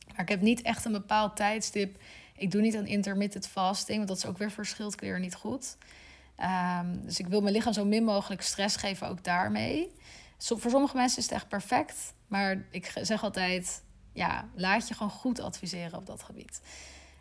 Maar 0.09 0.20
ik 0.20 0.28
heb 0.28 0.40
niet 0.40 0.62
echt 0.62 0.84
een 0.84 0.92
bepaald 0.92 1.36
tijdstip. 1.36 2.03
Ik 2.36 2.50
doe 2.50 2.61
niet 2.61 2.76
aan 2.76 2.86
intermittent 2.86 3.48
fasting, 3.48 3.96
want 3.96 4.09
dat 4.09 4.16
is 4.16 4.26
ook 4.26 4.38
weer 4.38 4.50
verschilt 4.50 5.00
weer 5.00 5.20
niet 5.20 5.34
goed. 5.34 5.76
Ehm, 6.36 6.96
dus 7.03 7.18
ik 7.18 7.26
wil 7.26 7.40
mijn 7.40 7.55
lichaam 7.55 7.72
zo 7.72 7.84
min 7.84 8.05
mogelijk 8.05 8.42
stress 8.42 8.76
geven, 8.76 9.09
ook 9.09 9.24
daarmee. 9.24 9.92
Voor 10.38 10.70
sommige 10.70 10.96
mensen 10.96 11.18
is 11.18 11.24
het 11.24 11.32
echt 11.32 11.48
perfect. 11.48 12.14
Maar 12.26 12.64
ik 12.70 12.92
zeg 13.03 13.22
altijd, 13.22 13.82
ja, 14.12 14.48
laat 14.55 14.88
je 14.88 14.94
gewoon 14.94 15.12
goed 15.12 15.40
adviseren 15.40 15.98
op 15.98 16.07
dat 16.07 16.22
gebied. 16.22 16.61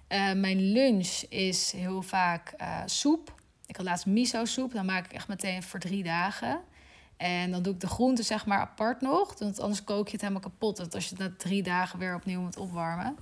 Eh, 0.07 0.33
mijn 0.33 0.59
lunch 0.59 1.21
is 1.29 1.71
heel 1.71 2.01
vaak 2.01 2.53
eh, 2.57 2.81
soep. 2.85 3.40
Ik 3.71 3.77
had 3.77 3.85
laatst 3.85 4.05
miso 4.05 4.45
soep. 4.45 4.73
Dan 4.73 4.85
maak 4.85 5.05
ik 5.05 5.13
echt 5.13 5.27
meteen 5.27 5.63
voor 5.63 5.79
drie 5.79 6.03
dagen. 6.03 6.59
En 7.17 7.51
dan 7.51 7.61
doe 7.61 7.73
ik 7.73 7.79
de 7.79 7.87
groenten 7.87 8.23
zeg 8.23 8.45
maar 8.45 8.59
apart 8.59 9.01
nog. 9.01 9.39
Want 9.39 9.59
anders 9.59 9.83
kook 9.83 10.05
je 10.05 10.11
het 10.11 10.21
helemaal 10.21 10.41
kapot. 10.41 10.77
Want 10.77 10.95
als 10.95 11.03
je 11.03 11.15
het 11.15 11.19
na 11.19 11.33
drie 11.37 11.63
dagen 11.63 11.99
weer 11.99 12.15
opnieuw 12.15 12.41
moet 12.41 12.57
opwarmen. 12.57 13.17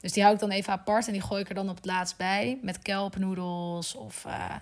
Dus 0.00 0.12
die 0.12 0.22
hou 0.22 0.34
ik 0.34 0.40
dan 0.40 0.50
even 0.50 0.72
apart. 0.72 1.06
En 1.06 1.12
die 1.12 1.22
gooi 1.22 1.40
ik 1.40 1.48
er 1.48 1.54
dan 1.54 1.68
op 1.68 1.76
het 1.76 1.84
laatst 1.84 2.16
bij. 2.16 2.58
Met 2.62 2.78
kelpnoedels 2.78 3.94
of... 3.94 4.24
eh, 4.24 4.54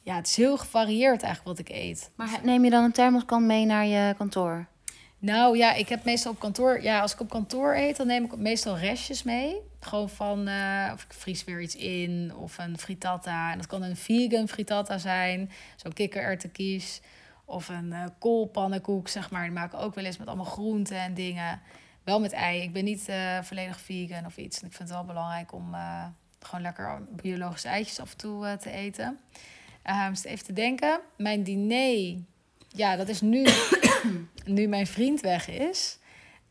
ja, 0.00 0.16
het 0.16 0.26
is 0.26 0.36
heel 0.36 0.56
gevarieerd 0.56 1.22
eigenlijk 1.22 1.58
wat 1.58 1.68
ik 1.68 1.76
eet. 1.76 2.10
Maar 2.14 2.40
neem 2.42 2.64
je 2.64 2.70
dan 2.70 2.84
een 2.84 2.92
thermoskan 2.92 3.46
mee 3.46 3.64
naar 3.64 3.86
je 3.86 4.14
kantoor? 4.16 4.66
Nou 5.18 5.56
ja, 5.56 5.72
ik 5.72 5.88
heb 5.88 6.04
meestal 6.04 6.32
op 6.32 6.38
kantoor... 6.38 6.82
Ja, 6.82 7.00
als 7.00 7.12
ik 7.12 7.20
op 7.20 7.30
kantoor 7.30 7.74
eet, 7.74 7.96
dan 7.96 8.06
neem 8.06 8.24
ik 8.24 8.36
meestal 8.36 8.78
restjes 8.78 9.22
mee. 9.22 9.56
Gewoon 9.84 10.08
van... 10.08 10.48
eh, 10.48 10.90
of 10.92 11.02
ik 11.02 11.12
vries 11.12 11.44
weer 11.44 11.60
iets 11.60 11.76
in. 11.76 12.32
Of 12.36 12.58
een 12.58 12.78
frittata. 12.78 13.50
En 13.52 13.58
dat 13.58 13.66
kan 13.66 13.82
een 13.82 13.96
vegan 13.96 14.48
frittata 14.48 14.98
zijn. 14.98 15.50
Zo'n 15.76 15.92
kikkererwtenkies. 15.92 17.00
Of 17.44 17.68
een 17.68 17.92
eh 17.92 18.04
koolpannenkoek, 18.18 19.08
zeg 19.08 19.30
maar. 19.30 19.42
Die 19.42 19.52
maken 19.52 19.78
ook 19.78 19.94
wel 19.94 20.04
eens 20.04 20.18
met 20.18 20.26
allemaal 20.26 20.44
groenten 20.44 20.96
en 20.96 21.14
dingen. 21.14 21.60
Wel 22.02 22.20
met 22.20 22.32
ei. 22.32 22.62
Ik 22.62 22.72
ben 22.72 22.84
niet 22.84 23.08
eh, 23.08 23.42
volledig 23.42 23.80
vegan 23.80 24.26
of 24.26 24.36
iets. 24.36 24.60
En 24.60 24.66
ik 24.66 24.72
vind 24.72 24.88
het 24.88 24.98
wel 24.98 25.06
belangrijk 25.06 25.52
om 25.52 25.74
gewoon 26.38 26.62
lekker 26.62 27.02
biologische 27.10 27.68
eitjes 27.68 28.00
af 28.00 28.10
en 28.10 28.16
toe 28.16 28.56
te 28.60 28.70
eten. 28.70 29.18
Ehm 29.82 30.10
dus 30.10 30.24
even 30.24 30.44
te 30.44 30.52
denken. 30.52 31.00
Mijn 31.16 31.42
diner, 31.42 32.16
ja, 32.68 32.96
dat 32.96 33.08
is 33.08 33.20
nu, 33.20 33.46
nu 34.44 34.66
mijn 34.66 34.86
vriend 34.86 35.20
weg 35.20 35.48
is. 35.48 35.98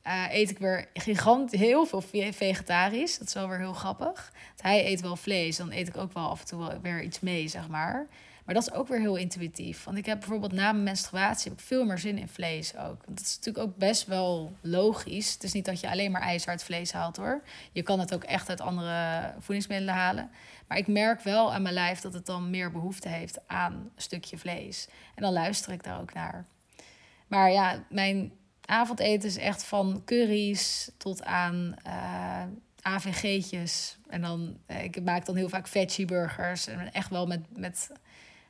Eh, 0.03 0.25
eet 0.31 0.49
ik 0.49 0.57
weer 0.57 0.87
gigant 0.93 1.51
heel 1.51 1.85
veel 1.85 2.01
ve- 2.01 2.33
vegetarisch. 2.33 3.17
Dat 3.17 3.27
is 3.27 3.33
wel 3.33 3.47
weer 3.47 3.59
heel 3.59 3.73
grappig. 3.73 4.31
Want 4.47 4.61
hij 4.61 4.85
eet 4.85 5.01
wel 5.01 5.15
vlees, 5.15 5.57
dan 5.57 5.71
eet 5.71 5.87
ik 5.87 5.97
ook 5.97 6.13
wel 6.13 6.29
af 6.29 6.39
en 6.39 6.45
toe 6.45 6.79
weer 6.81 7.01
iets 7.01 7.19
mee, 7.19 7.47
zeg 7.47 7.67
maar. 7.67 8.07
Maar 8.45 8.55
dat 8.55 8.67
is 8.67 8.73
ook 8.73 8.87
weer 8.87 8.99
heel 8.99 9.15
intuïtief. 9.15 9.83
Want 9.83 9.97
ik 9.97 10.05
heb 10.05 10.19
bijvoorbeeld 10.19 10.51
na 10.51 10.71
mijn 10.71 10.83
menstruatie 10.83 11.49
heb 11.51 11.59
ik 11.59 11.65
veel 11.65 11.85
meer 11.85 11.97
zin 11.97 12.17
in 12.17 12.27
vlees 12.27 12.77
ook. 12.77 13.01
Dat 13.07 13.19
is 13.19 13.35
natuurlijk 13.35 13.65
ook 13.65 13.77
best 13.77 14.05
wel 14.07 14.55
logisch. 14.61 15.33
Het 15.33 15.43
is 15.43 15.53
niet 15.53 15.65
dat 15.65 15.79
je 15.79 15.89
alleen 15.89 16.11
maar 16.11 16.21
ijzer 16.21 16.49
uit 16.49 16.63
vlees 16.63 16.91
haalt 16.91 17.17
hoor. 17.17 17.43
Je 17.71 17.81
kan 17.81 17.99
het 17.99 18.13
ook 18.13 18.23
echt 18.23 18.49
uit 18.49 18.61
andere 18.61 19.33
voedingsmiddelen 19.39 19.93
halen. 19.93 20.29
Maar 20.67 20.77
ik 20.77 20.87
merk 20.87 21.21
wel 21.21 21.53
aan 21.53 21.61
mijn 21.61 21.73
lijf 21.73 21.99
dat 22.01 22.13
het 22.13 22.25
dan 22.25 22.49
meer 22.49 22.71
behoefte 22.71 23.09
heeft 23.09 23.39
aan 23.47 23.73
een 23.73 23.91
stukje 23.95 24.37
vlees. 24.37 24.87
En 25.15 25.21
dan 25.23 25.33
luister 25.33 25.73
ik 25.73 25.83
daar 25.83 26.01
ook 26.01 26.13
naar. 26.13 26.45
Maar 27.27 27.51
ja, 27.51 27.83
mijn 27.89 28.31
avondeten 28.65 29.29
is 29.29 29.37
echt 29.37 29.63
van 29.63 30.01
curry's 30.05 30.91
tot 30.97 31.23
aan 31.23 31.75
eh, 31.83 32.43
AVG'tjes. 32.81 33.97
En 34.07 34.21
dan, 34.21 34.57
eh, 34.65 34.83
ik 34.83 35.03
maak 35.03 35.25
dan 35.25 35.35
heel 35.35 35.49
vaak 35.49 35.67
veggie 35.67 36.05
burgers. 36.05 36.67
En 36.67 36.93
echt 36.93 37.09
wel 37.09 37.25
met, 37.25 37.57
met 37.57 37.91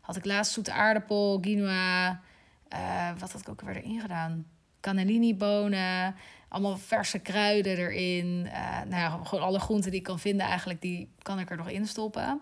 had 0.02 0.16
ik 0.16 0.26
laatst 0.26 0.54
zoete 0.54 0.72
aardappel, 0.72 1.40
quinoa. 1.40 2.22
eh, 2.68 3.10
wat 3.20 3.32
had 3.32 3.42
ik 3.42 3.50
ook 3.50 3.62
weer 3.62 3.76
erin 3.76 4.02
gedaan? 4.02 4.46
Cannellini 4.80 5.36
bonen. 5.36 6.16
Allemaal 6.48 6.78
verse 6.78 7.20
kruiden 7.20 7.78
erin. 7.78 8.42
Nou 8.88 8.96
ja, 8.96 9.20
gewoon 9.24 9.44
alle 9.44 9.60
groenten 9.60 9.92
die 9.92 10.00
ik 10.00 10.06
kan 10.06 10.20
vinden 10.20 10.46
eigenlijk, 10.46 10.82
die 10.82 11.10
kan 11.22 11.40
ik 11.40 11.50
er 11.50 11.58
nog 11.58 11.70
in 11.70 11.88
stoppen. 11.88 12.42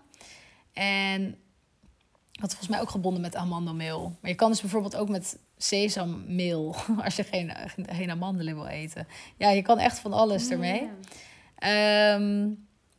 En 0.73 1.35
wat 2.41 2.49
volgens 2.49 2.69
mij 2.69 2.81
ook 2.81 2.89
gebonden 2.89 3.21
met 3.21 3.35
amandelmeel. 3.35 4.17
Maar 4.21 4.31
je 4.31 4.37
kan 4.37 4.49
dus 4.49 4.61
bijvoorbeeld 4.61 4.95
ook 4.95 5.09
met 5.09 5.39
sesammeel, 5.57 6.75
als 7.03 7.15
je 7.15 7.23
geen, 7.23 7.53
geen 7.89 8.11
amandelen 8.11 8.55
wil 8.55 8.67
eten. 8.67 9.07
Ja, 9.37 9.49
je 9.49 9.61
kan 9.61 9.79
echt 9.79 9.99
van 9.99 10.13
alles 10.13 10.49
ermee. 10.49 10.89
Ehm, 11.55 12.49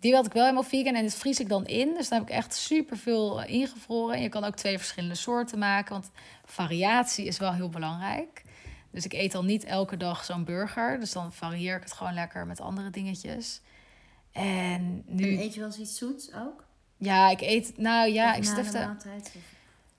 die 0.01 0.15
had 0.15 0.27
ik 0.27 0.33
wel 0.33 0.43
helemaal 0.43 0.63
vegan 0.63 0.95
en 0.95 1.03
dit 1.03 1.15
vries 1.15 1.41
ik 1.41 1.49
dan 1.49 1.67
in. 1.67 1.95
Dus 1.95 2.09
dan 2.09 2.19
heb 2.19 2.29
ik 2.29 2.35
echt 2.35 2.55
super 2.55 2.97
veel 2.97 3.45
ingevroren. 3.45 4.17
En 4.17 4.23
je 4.23 4.29
kan 4.29 4.45
ook 4.45 4.57
twee 4.57 4.79
verschillende 4.79 5.15
soorten 5.15 5.59
maken, 5.59 5.93
want 5.93 6.11
variatie 6.45 7.27
is 7.27 7.39
wel 7.39 7.53
heel 7.53 7.69
belangrijk. 7.69 8.43
Dus 8.91 9.05
ik 9.05 9.13
eet 9.13 9.33
dan 9.33 9.47
niet 9.47 9.65
elke 9.65 9.97
dag 9.97 10.25
zo'n 10.25 10.45
burger. 10.45 11.01
Dus 11.01 11.13
dan 11.13 11.33
varieer 11.33 11.77
ik 11.77 11.83
het 11.83 11.93
gewoon 11.93 12.15
lekker 12.15 12.47
met 12.47 12.61
andere 12.61 12.91
dingetjes. 12.91 13.61
En 14.33 15.03
nu, 15.07 15.33
En 15.33 15.41
eet 15.41 15.55
je 15.55 15.61
wel 15.61 15.69
eens 15.69 15.79
iets 15.79 15.99
zoets 15.99 16.35
ook? 16.35 16.62
Ja, 17.03 17.31
ik 17.31 17.41
eet, 17.41 17.79
nou 17.79 18.11
ja, 18.11 18.31
Of 18.31 18.37
ik 18.37 18.45
stifte. 18.45 18.79
maaltijd? 18.79 19.35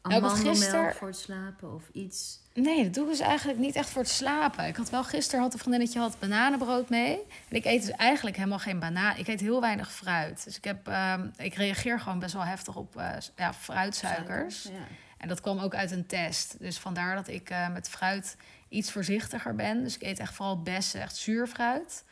Nou, 0.03 0.15
ik 0.15 0.21
had 0.23 0.95
voor 0.95 1.07
het 1.07 1.17
slapen 1.17 1.73
of 1.73 1.83
iets? 1.91 2.39
Nee, 2.53 2.83
dat 2.83 2.93
doe 2.93 3.03
ik 3.03 3.09
dus 3.09 3.19
eigenlijk 3.19 3.59
niet 3.59 3.75
echt 3.75 3.89
voor 3.89 4.01
het 4.01 4.11
slapen. 4.11 4.65
Ik 4.65 4.75
had 4.75 4.89
wel 4.89 5.03
gisteren 5.03 5.41
had 5.41 5.53
een 5.53 5.59
vriendinnetje 5.59 5.99
had 5.99 6.19
bananenbrood 6.19 6.89
mee. 6.89 7.13
En 7.49 7.55
ik 7.55 7.65
eet 7.65 7.81
dus 7.81 7.91
eigenlijk 7.91 8.35
helemaal 8.35 8.59
geen 8.59 8.79
banaan. 8.79 9.17
Ik 9.17 9.27
eet 9.27 9.39
heel 9.39 9.61
weinig 9.61 9.91
fruit. 9.93 10.43
Dus 10.43 10.57
ik, 10.57 10.63
heb, 10.63 10.87
ehm, 10.87 11.27
ik 11.37 11.53
reageer 11.53 11.99
gewoon 11.99 12.19
best 12.19 12.33
wel 12.33 12.43
heftig 12.43 12.75
op 12.75 12.97
eh, 12.97 13.09
ja, 13.35 13.53
fruitsuikers. 13.53 14.63
Ja. 14.63 14.69
En 15.17 15.27
dat 15.27 15.41
kwam 15.41 15.59
ook 15.59 15.75
uit 15.75 15.91
een 15.91 16.05
test. 16.05 16.55
Dus 16.59 16.77
vandaar 16.77 17.15
dat 17.15 17.27
ik 17.27 17.49
eh, 17.49 17.69
met 17.69 17.89
fruit 17.89 18.37
iets 18.69 18.91
voorzichtiger 18.91 19.55
ben. 19.55 19.83
Dus 19.83 19.95
ik 19.95 20.01
eet 20.01 20.19
echt 20.19 20.33
vooral 20.33 20.61
bessen, 20.61 21.01
echt 21.01 21.15
zuur 21.15 21.47
fruit. 21.47 22.03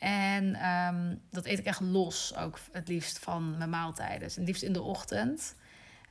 En 0.00 0.54
ehm, 0.54 1.14
dat 1.30 1.46
eet 1.46 1.58
ik 1.58 1.64
echt 1.64 1.80
los 1.80 2.36
ook 2.36 2.58
het 2.72 2.88
liefst 2.88 3.18
van 3.18 3.58
mijn 3.58 3.70
maaltijden. 3.70 4.20
Dus 4.20 4.36
het 4.36 4.46
liefst 4.46 4.62
in 4.62 4.72
de 4.72 4.82
ochtend. 4.82 5.54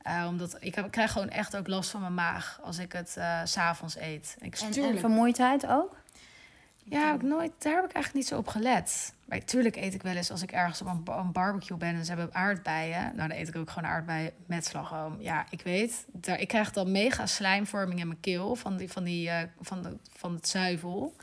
Eh, 0.02 0.26
omdat 0.28 0.58
ik, 0.60 0.76
heb, 0.76 0.86
ik 0.86 0.92
krijg 0.92 1.12
gewoon 1.12 1.30
echt 1.30 1.56
ook 1.56 1.68
last 1.68 1.90
van 1.90 2.02
mijn 2.02 2.14
maag 2.14 2.60
als 2.64 2.78
ik 2.78 2.92
het 2.92 3.18
eh, 3.18 3.42
s 3.44 3.52
s'avonds 3.52 3.98
eet. 3.98 4.36
Ik 4.40 4.60
En, 4.60 4.74
stuur 4.74 4.90
en 4.90 5.00
vermoeidheid 5.00 5.68
ook? 5.68 5.98
ja, 6.90 7.08
heb 7.08 7.16
ik 7.16 7.28
nooit, 7.28 7.52
daar 7.58 7.76
heb 7.76 7.86
ik 7.86 7.94
eigenlijk 7.94 8.14
niet 8.14 8.28
zo 8.28 8.38
op 8.38 8.48
gelet. 8.48 9.14
Maar 9.26 9.46
tuurlijk 9.46 9.76
eet 9.76 9.94
ik 9.94 10.02
wel 10.02 10.16
eens 10.16 10.32
als 10.32 10.42
ik 10.42 10.52
ergens 10.52 10.82
op 10.82 10.88
een 10.88 11.32
barbecue 11.32 11.78
ben 11.78 11.96
en 11.96 12.06
ze 12.06 12.12
hebben 12.14 12.36
aardbeien. 12.36 13.02
Nou, 13.16 13.28
dan 13.28 13.38
eet 13.38 13.48
ik 13.48 13.56
ook 13.56 13.70
gewoon 13.70 13.90
aardbeien 13.90 14.32
met 14.46 14.66
slagroom. 14.66 15.16
Ja, 15.20 15.46
ik 15.50 15.62
weet, 15.62 16.06
daar, 16.12 16.40
ik 16.40 16.48
krijg 16.48 16.72
dan 16.72 16.92
mega 16.92 17.26
slijmvorming 17.26 18.00
in 18.00 18.08
mijn 18.08 18.20
keel 18.20 18.56
van, 18.56 18.78
die, 18.78 18.92
van, 18.92 19.04
die, 19.04 19.30
eh, 19.30 19.48
van, 19.62 19.82
de, 19.82 19.98
van 20.18 20.34
het 20.34 20.48
zuivel. 20.48 21.16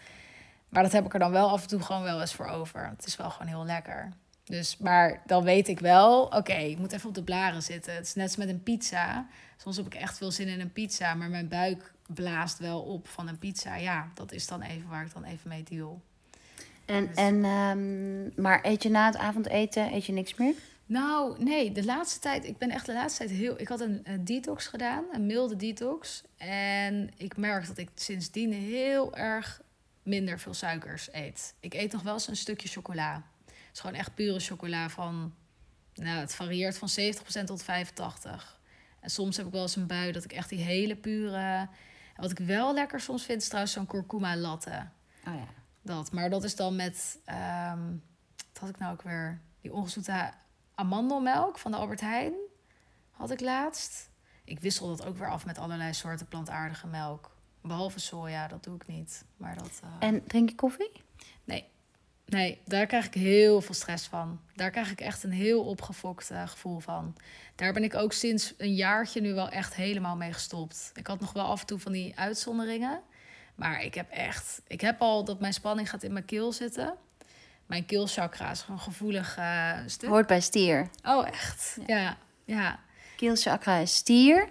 Maar 0.68 0.82
dat 0.82 0.92
heb 0.92 1.04
ik 1.04 1.12
er 1.12 1.18
dan 1.18 1.30
wel 1.30 1.50
af 1.50 1.62
en 1.62 1.68
toe 1.68 1.80
gewoon 1.80 2.02
wel 2.02 2.20
eens 2.20 2.34
voor 2.34 2.46
over. 2.46 2.88
Het 2.88 3.06
is 3.06 3.16
wel 3.16 3.30
gewoon 3.30 3.48
heel 3.48 3.64
lekker. 3.64 4.12
Dus, 4.44 4.76
maar 4.76 5.22
dan 5.26 5.44
weet 5.44 5.68
ik 5.68 5.80
wel, 5.80 6.22
oké, 6.22 6.54
ik 6.54 6.78
moet 6.78 6.92
even 6.92 7.08
op 7.08 7.14
de 7.14 7.22
blaren 7.22 7.62
zitten. 7.62 7.94
Het 7.94 8.06
is 8.06 8.14
net 8.14 8.26
als 8.26 8.36
met 8.36 8.48
een 8.48 8.62
pizza. 8.62 9.26
Soms 9.56 9.76
heb 9.76 9.86
ik 9.86 9.94
echt 9.94 10.18
veel 10.18 10.30
zin 10.30 10.48
in 10.48 10.60
een 10.60 10.72
pizza, 10.72 11.14
maar 11.14 11.28
mijn 11.28 11.48
buik 11.48 11.92
blaast 12.06 12.58
wel 12.58 12.80
op 12.80 13.08
van 13.08 13.28
een 13.28 13.38
pizza. 13.38 13.76
Ja, 13.76 14.08
dat 14.14 14.32
is 14.32 14.46
dan 14.46 14.62
even 14.62 14.88
waar 14.88 15.04
ik 15.04 15.12
dan 15.12 15.24
even 15.24 15.48
mee 15.48 15.62
deal. 15.62 16.00
En, 16.84 17.14
en, 17.14 17.44
ehm, 17.44 18.42
maar 18.42 18.58
eet 18.62 18.82
je 18.82 18.88
na 18.88 19.06
het 19.06 19.16
avondeten 19.16 19.94
eet 19.94 20.06
je 20.06 20.12
niks 20.12 20.34
meer? 20.34 20.54
Nou, 20.86 21.44
nee, 21.44 21.72
de 21.72 21.84
laatste 21.84 22.20
tijd, 22.20 22.44
ik 22.44 22.58
ben 22.58 22.70
echt 22.70 22.86
de 22.86 22.92
laatste 22.92 23.26
tijd 23.26 23.38
heel. 23.38 23.60
Ik 23.60 23.68
had 23.68 23.80
een, 23.80 24.00
een 24.04 24.24
detox 24.24 24.66
gedaan, 24.66 25.04
een 25.12 25.26
milde 25.26 25.56
detox. 25.56 26.22
En 26.36 27.10
ik 27.16 27.36
merk 27.36 27.66
dat 27.66 27.78
ik 27.78 27.88
sindsdien 27.94 28.52
heel 28.52 29.16
erg 29.16 29.60
minder 30.06 30.38
veel 30.38 30.54
suikers 30.54 31.12
eet. 31.12 31.54
Ik 31.60 31.74
eet 31.74 31.92
nog 31.92 32.02
wel 32.02 32.12
eens 32.12 32.28
een 32.28 32.36
stukje 32.36 32.68
chocola. 32.68 33.14
Het 33.44 33.54
is 33.72 33.80
gewoon 33.80 33.96
echt 33.96 34.14
pure 34.14 34.40
chocola 34.40 34.88
van. 34.88 35.34
Nou, 35.94 36.18
het 36.18 36.34
varieert 36.34 36.78
van 36.78 36.88
70% 36.88 37.44
tot 37.44 37.64
85%. 37.64 37.66
En 39.00 39.10
soms 39.10 39.36
heb 39.36 39.46
ik 39.46 39.52
wel 39.52 39.62
eens 39.62 39.76
een 39.76 39.86
bui 39.86 40.12
dat 40.12 40.24
ik 40.24 40.32
echt 40.32 40.48
die 40.48 40.58
hele 40.58 40.96
pure. 40.96 41.68
En 42.14 42.22
wat 42.22 42.30
ik 42.30 42.38
wel 42.38 42.74
lekker 42.74 43.00
soms 43.00 43.24
vind, 43.24 43.40
is 43.40 43.46
trouwens 43.46 43.74
zo'n 43.74 43.86
kurkuma 43.86 44.36
latte. 44.36 44.88
Oh 45.26 45.34
ja. 45.34 45.46
Dat. 45.82 46.12
Maar 46.12 46.30
dat 46.30 46.44
is 46.44 46.56
dan 46.56 46.76
met, 46.76 47.18
ehm, 47.24 47.90
wat 48.52 48.60
had 48.60 48.68
ik 48.68 48.78
nou 48.78 48.92
ook 48.92 49.02
weer? 49.02 49.40
Die 49.60 49.72
ongezoete 49.72 50.30
amandelmelk 50.74 51.58
van 51.58 51.70
de 51.70 51.76
Albert 51.76 52.00
Heijn 52.00 52.34
had 53.10 53.30
ik 53.30 53.40
laatst. 53.40 54.10
ik 54.44 54.60
wissel 54.60 54.88
dat 54.88 55.04
ook 55.04 55.16
weer 55.16 55.30
af 55.30 55.46
met 55.46 55.58
allerlei 55.58 55.94
soorten 55.94 56.28
plantaardige 56.28 56.86
melk. 56.86 57.35
Behalve 57.66 58.00
soja, 58.00 58.48
dat 58.48 58.64
doe 58.64 58.74
ik 58.74 58.86
niet. 58.86 59.24
Maar 59.36 59.54
dat, 59.54 59.80
eh, 59.82 60.08
En 60.08 60.26
drink 60.26 60.48
je 60.48 60.54
koffie? 60.54 60.90
Nee. 61.44 61.64
Nee, 62.26 62.60
daar 62.64 62.86
krijg 62.86 63.06
ik 63.06 63.14
heel 63.14 63.60
veel 63.60 63.74
stress 63.74 64.06
van. 64.06 64.40
Daar 64.54 64.70
krijg 64.70 64.90
ik 64.90 65.00
echt 65.00 65.22
een 65.22 65.32
heel 65.32 65.64
opgefokt 65.64 66.30
gevoel 66.46 66.78
van. 66.78 67.16
Daar 67.54 67.72
ben 67.72 67.84
ik 67.84 67.94
ook 67.94 68.12
sinds 68.12 68.54
een 68.56 68.74
jaartje 68.74 69.20
nu 69.20 69.34
wel 69.34 69.48
echt 69.48 69.74
helemaal 69.74 70.16
mee 70.16 70.32
gestopt. 70.32 70.90
Ik 70.94 71.06
had 71.06 71.20
nog 71.20 71.32
wel 71.32 71.44
af 71.44 71.60
en 71.60 71.66
toe 71.66 71.78
van 71.78 71.92
die 71.92 72.18
uitzonderingen. 72.18 73.00
Maar 73.54 73.82
ik 73.82 73.94
heb 73.94 74.10
echt... 74.10 74.62
Ik 74.66 74.80
heb 74.80 75.00
al 75.00 75.24
dat 75.24 75.40
mijn 75.40 75.52
spanning 75.52 75.90
gaat 75.90 76.02
in 76.02 76.12
mijn 76.12 76.24
keel 76.24 76.52
zitten. 76.52 76.94
Mijn 77.66 77.86
keelchakra 77.86 78.50
is 78.50 78.60
gewoon 78.60 78.80
gevoelig 78.80 79.38
stuk. 79.86 80.08
Hoort 80.08 80.26
bij 80.26 80.40
stier. 80.40 80.90
Oh, 81.02 81.26
echt? 81.26 81.78
Ja. 81.86 82.16
Ja. 82.44 82.80
Keelchakra 83.16 83.76
is 83.76 83.94
stier. 83.94 84.48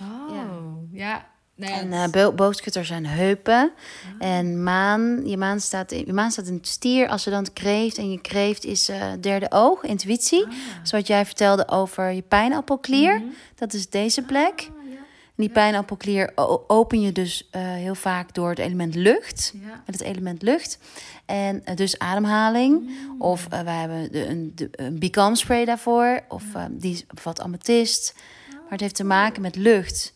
Oh, 0.00 0.92
ja. 0.92 1.26
Nee, 1.56 1.70
En 1.72 1.92
het- 1.92 2.14
eh 2.14 2.22
bo 2.22 2.32
boogschutter 2.32 2.84
zijn 2.84 3.06
heupen. 3.06 3.72
En 4.18 4.62
maan, 4.62 5.26
je 5.26 5.36
maan, 5.36 5.60
staat 5.60 5.92
in, 5.92 6.02
je 6.06 6.12
maan 6.12 6.30
staat 6.30 6.46
in 6.46 6.54
het 6.54 6.68
stier. 6.68 7.08
Als 7.08 7.22
ze 7.22 7.30
dan 7.30 7.46
kreeft 7.52 7.98
en 7.98 8.10
je 8.10 8.20
kreeft 8.20 8.64
is 8.64 8.88
eh, 8.88 9.12
derde 9.20 9.46
oog, 9.50 9.82
intuïtie. 9.82 10.44
Ah. 10.46 10.52
Zoals 10.82 11.06
jij 11.06 11.26
vertelde 11.26 11.68
over 11.68 12.10
je 12.10 12.22
pijnappelklier. 12.22 13.22
Dat 13.54 13.72
is 13.72 13.88
deze 13.90 14.22
plek. 14.22 14.52
Ah, 14.52 14.90
ja. 14.90 14.96
En 15.36 15.42
die 15.42 15.48
pijnappelklier 15.48 16.32
open 16.66 17.00
je 17.00 17.12
dus 17.12 17.48
eh, 17.50 17.62
heel 17.62 17.94
vaak 17.94 18.34
door 18.34 18.48
het 18.48 18.58
element 18.58 18.94
lucht. 18.94 19.52
Ja. 19.62 19.82
Met 19.86 19.98
het 19.98 20.08
element 20.08 20.42
lucht. 20.42 20.78
En 21.26 21.62
dus 21.74 21.98
ademhaling. 21.98 22.90
Of 23.18 23.46
eh, 23.50 23.60
wij 23.60 23.76
hebben 23.80 24.12
de, 24.12 24.26
een, 24.26 24.52
de, 24.54 24.68
een 24.72 24.98
Becalm 24.98 25.34
spray 25.34 25.64
daarvoor. 25.64 26.20
Of 26.28 26.42
die 26.70 27.04
bevat 27.14 27.40
amethyst. 27.40 28.14
Maar 28.50 28.70
het 28.72 28.80
heeft 28.80 28.94
te 28.94 29.04
maken 29.04 29.42
met 29.42 29.56
lucht. 29.56 30.12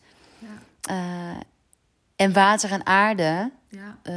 Eh, 0.81 1.37
en 2.15 2.33
water 2.33 2.71
en 2.71 2.85
aarde. 2.85 3.51
Ja. 3.69 3.97
Eh, 4.03 4.13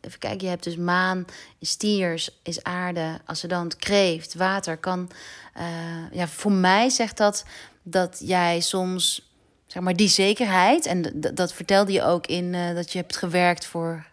even 0.00 0.18
kijken, 0.18 0.40
je 0.40 0.48
hebt 0.48 0.64
dus 0.64 0.76
maan, 0.76 1.24
stiers 1.60 2.40
is 2.42 2.62
aarde. 2.62 3.20
Als 3.24 3.40
ze 3.40 3.46
dan 3.46 3.72
kreeft, 3.78 4.34
water 4.34 4.76
kan. 4.76 5.10
eh, 5.54 5.64
ja, 6.12 6.28
voor 6.28 6.52
mij 6.52 6.88
zegt 6.88 7.16
dat 7.16 7.44
dat 7.82 8.16
jij 8.24 8.60
soms, 8.60 9.30
zeg 9.66 9.82
maar, 9.82 9.96
die 9.96 10.08
zekerheid. 10.08 10.86
En 10.86 11.20
dat 11.34 11.52
vertelde 11.52 11.92
je 11.92 12.02
ook 12.02 12.26
in 12.26 12.52
dat 12.74 12.92
je 12.92 12.98
hebt 12.98 13.16
gewerkt 13.16 13.66
voor. 13.66 14.06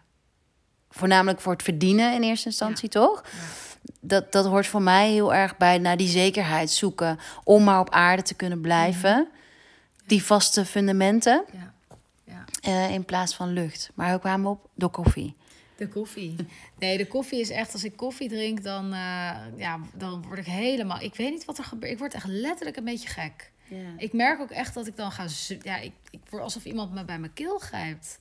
Voornamelijk 0.90 1.40
voor 1.40 1.52
het 1.52 1.62
verdienen 1.62 2.14
in 2.14 2.22
eerste 2.22 2.46
instantie, 2.48 2.88
toch? 2.88 3.24
Dat, 4.00 4.32
dat 4.32 4.46
hoort 4.46 4.66
voor 4.66 4.82
mij 4.82 5.10
heel 5.10 5.34
erg 5.34 5.56
bij 5.56 5.78
naar 5.78 5.96
die 5.96 6.08
zekerheid 6.08 6.70
zoeken. 6.70 7.18
Om 7.44 7.64
maar 7.64 7.80
op 7.80 7.90
aarde 7.90 8.22
te 8.22 8.34
kunnen 8.34 8.60
blijven. 8.60 9.28
Die 10.06 10.24
vaste 10.24 10.64
fundamenten. 10.64 11.44
Ja. 11.52 11.73
Eh, 12.64 12.90
in 12.90 13.04
plaats 13.04 13.34
van 13.34 13.52
lucht. 13.52 13.90
Maar 13.94 14.10
hoe 14.10 14.20
kwamen 14.20 14.42
we 14.42 14.50
op? 14.50 14.68
Door 14.74 14.90
koffie. 14.90 15.34
De 15.76 15.88
koffie. 15.88 16.34
Nee, 16.78 16.96
de 16.96 17.06
koffie 17.06 17.40
is 17.40 17.50
echt, 17.50 17.72
als 17.72 17.84
ik 17.84 17.96
koffie 17.96 18.28
drink, 18.28 18.62
dan, 18.62 18.84
eh, 18.84 19.36
ja, 19.56 19.80
dan 19.94 20.22
word 20.22 20.38
ik 20.38 20.46
helemaal. 20.46 21.00
Ik 21.00 21.14
weet 21.14 21.30
niet 21.30 21.44
wat 21.44 21.58
er 21.58 21.64
gebeurt. 21.64 21.92
Ik 21.92 21.98
word 21.98 22.14
echt 22.14 22.26
letterlijk 22.26 22.76
een 22.76 22.84
beetje 22.84 23.08
gek. 23.08 23.52
Ik 23.96 24.12
merk 24.12 24.40
ook 24.40 24.50
echt 24.50 24.74
dat 24.74 24.86
ik 24.86 24.96
dan 24.96 25.12
ga. 25.12 25.26
Ja, 25.62 25.76
ik, 25.76 25.92
ik 26.10 26.20
word 26.30 26.42
alsof 26.42 26.64
iemand 26.64 26.92
me 26.92 27.04
bij 27.04 27.18
mijn 27.18 27.32
keel 27.32 27.58
grijpt. 27.58 28.20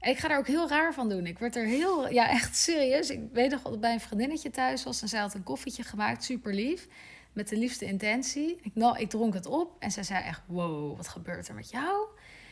En 0.00 0.10
ik 0.10 0.18
ga 0.18 0.28
daar 0.28 0.38
ook 0.38 0.46
heel 0.46 0.68
raar 0.68 0.94
van 0.94 1.08
doen. 1.08 1.26
Ik 1.26 1.38
word 1.38 1.56
er 1.56 1.64
heel. 1.66 2.12
Ja, 2.12 2.28
echt 2.28 2.56
serieus. 2.56 3.10
Ik 3.10 3.20
weet 3.32 3.50
nog 3.50 3.62
dat 3.62 3.74
ik 3.74 3.80
bij 3.80 3.92
een 3.92 4.00
vriendinnetje 4.00 4.50
thuis 4.50 4.84
was. 4.84 5.02
En 5.02 5.08
zij 5.08 5.20
had 5.20 5.34
een 5.34 5.42
koffietje 5.42 5.82
gemaakt, 5.82 6.24
super 6.24 6.54
lief. 6.54 6.88
Met 7.32 7.48
de 7.48 7.56
liefste 7.56 7.84
intentie. 7.84 8.58
Ik, 8.62 8.74
nou, 8.74 8.98
ik 8.98 9.08
dronk 9.08 9.34
het 9.34 9.46
op. 9.46 9.76
En 9.78 9.90
zij 9.90 10.02
zei 10.02 10.24
echt: 10.24 10.40
Wow, 10.46 10.96
wat 10.96 11.08
gebeurt 11.08 11.48
er 11.48 11.54
met 11.54 11.70
jou? 11.70 12.06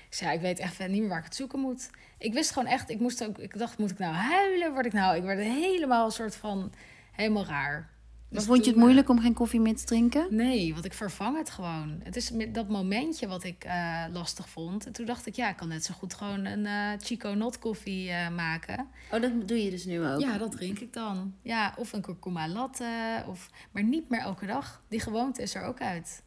Ik 0.09 0.14
zei, 0.14 0.30
ja, 0.30 0.36
ik 0.36 0.42
weet 0.42 0.59
echt 0.59 0.78
niet 0.78 1.00
meer 1.00 1.09
waar 1.09 1.18
ik 1.18 1.24
het 1.24 1.34
zoeken 1.34 1.59
moet. 1.61 1.90
Ik 2.18 2.32
wist 2.32 2.50
gewoon 2.52 2.68
echt, 2.68 2.90
ik 2.90 3.00
moest 3.00 3.24
ook, 3.24 3.38
ik 3.38 3.59
dacht, 3.59 3.78
moet 3.78 3.90
ik 3.90 3.98
nou 3.98 4.14
huilen? 4.14 4.72
Word 4.72 4.86
ik 4.86 4.92
nou, 4.92 5.16
ik 5.16 5.22
werd 5.22 5.40
helemaal 5.40 6.04
een 6.04 6.12
soort 6.12 6.36
van, 6.36 6.72
helemaal 7.12 7.44
raar. 7.44 7.96
Maar 8.28 8.38
Dus 8.38 8.48
vond 8.48 8.64
je 8.64 8.70
het 8.70 8.80
moeilijk 8.80 9.09
om 9.09 9.20
geen 9.20 9.34
koffie 9.34 9.61
meer 9.61 9.76
te 9.76 9.84
drinken? 9.84 10.22
eh, 10.22 10.30
nee, 10.30 10.72
want 10.72 10.84
ik 10.84 10.92
vervang 10.92 11.36
het 11.38 11.50
gewoon. 11.50 12.00
Het 12.02 12.16
is 12.16 12.30
dat 12.48 12.68
momentje 12.68 13.28
wat 13.28 13.44
ik 13.44 13.64
eh, 13.64 14.04
lastig 14.12 14.48
vond. 14.48 14.86
En 14.86 14.92
toen 14.92 15.06
dacht 15.06 15.26
ik, 15.26 15.34
ja, 15.34 15.48
ik 15.48 15.56
kan 15.56 15.68
net 15.68 15.84
zo 15.84 15.94
goed 15.94 16.14
gewoon 16.14 16.44
een 16.44 16.66
eh, 16.66 16.90
Chico 16.98 17.34
Not 17.34 17.59
koffie 17.59 18.11
eh, 18.11 18.30
maken. 18.30 18.86
Oh, 19.12 19.20
dat 19.20 19.48
doe 19.48 19.64
je 19.64 19.70
dus 19.70 19.84
nu 19.84 20.04
ook. 20.06 20.20
Ja, 20.20 20.38
dat 20.38 20.52
drink 20.52 20.78
ik 20.78 20.92
dan. 20.92 21.34
Ja, 21.42 21.74
of 21.76 21.92
een 21.92 22.02
kurkuma 22.02 22.48
latte. 22.48 23.24
Of, 23.26 23.50
maar 23.70 23.82
niet 23.82 24.09
meer 24.09 24.20
elke 24.20 24.46
dag. 24.46 24.82
Die 24.88 25.00
gewoonte 25.00 25.42
is 25.42 25.54
er 25.54 25.62
ook 25.62 25.80
uit. 25.80 26.22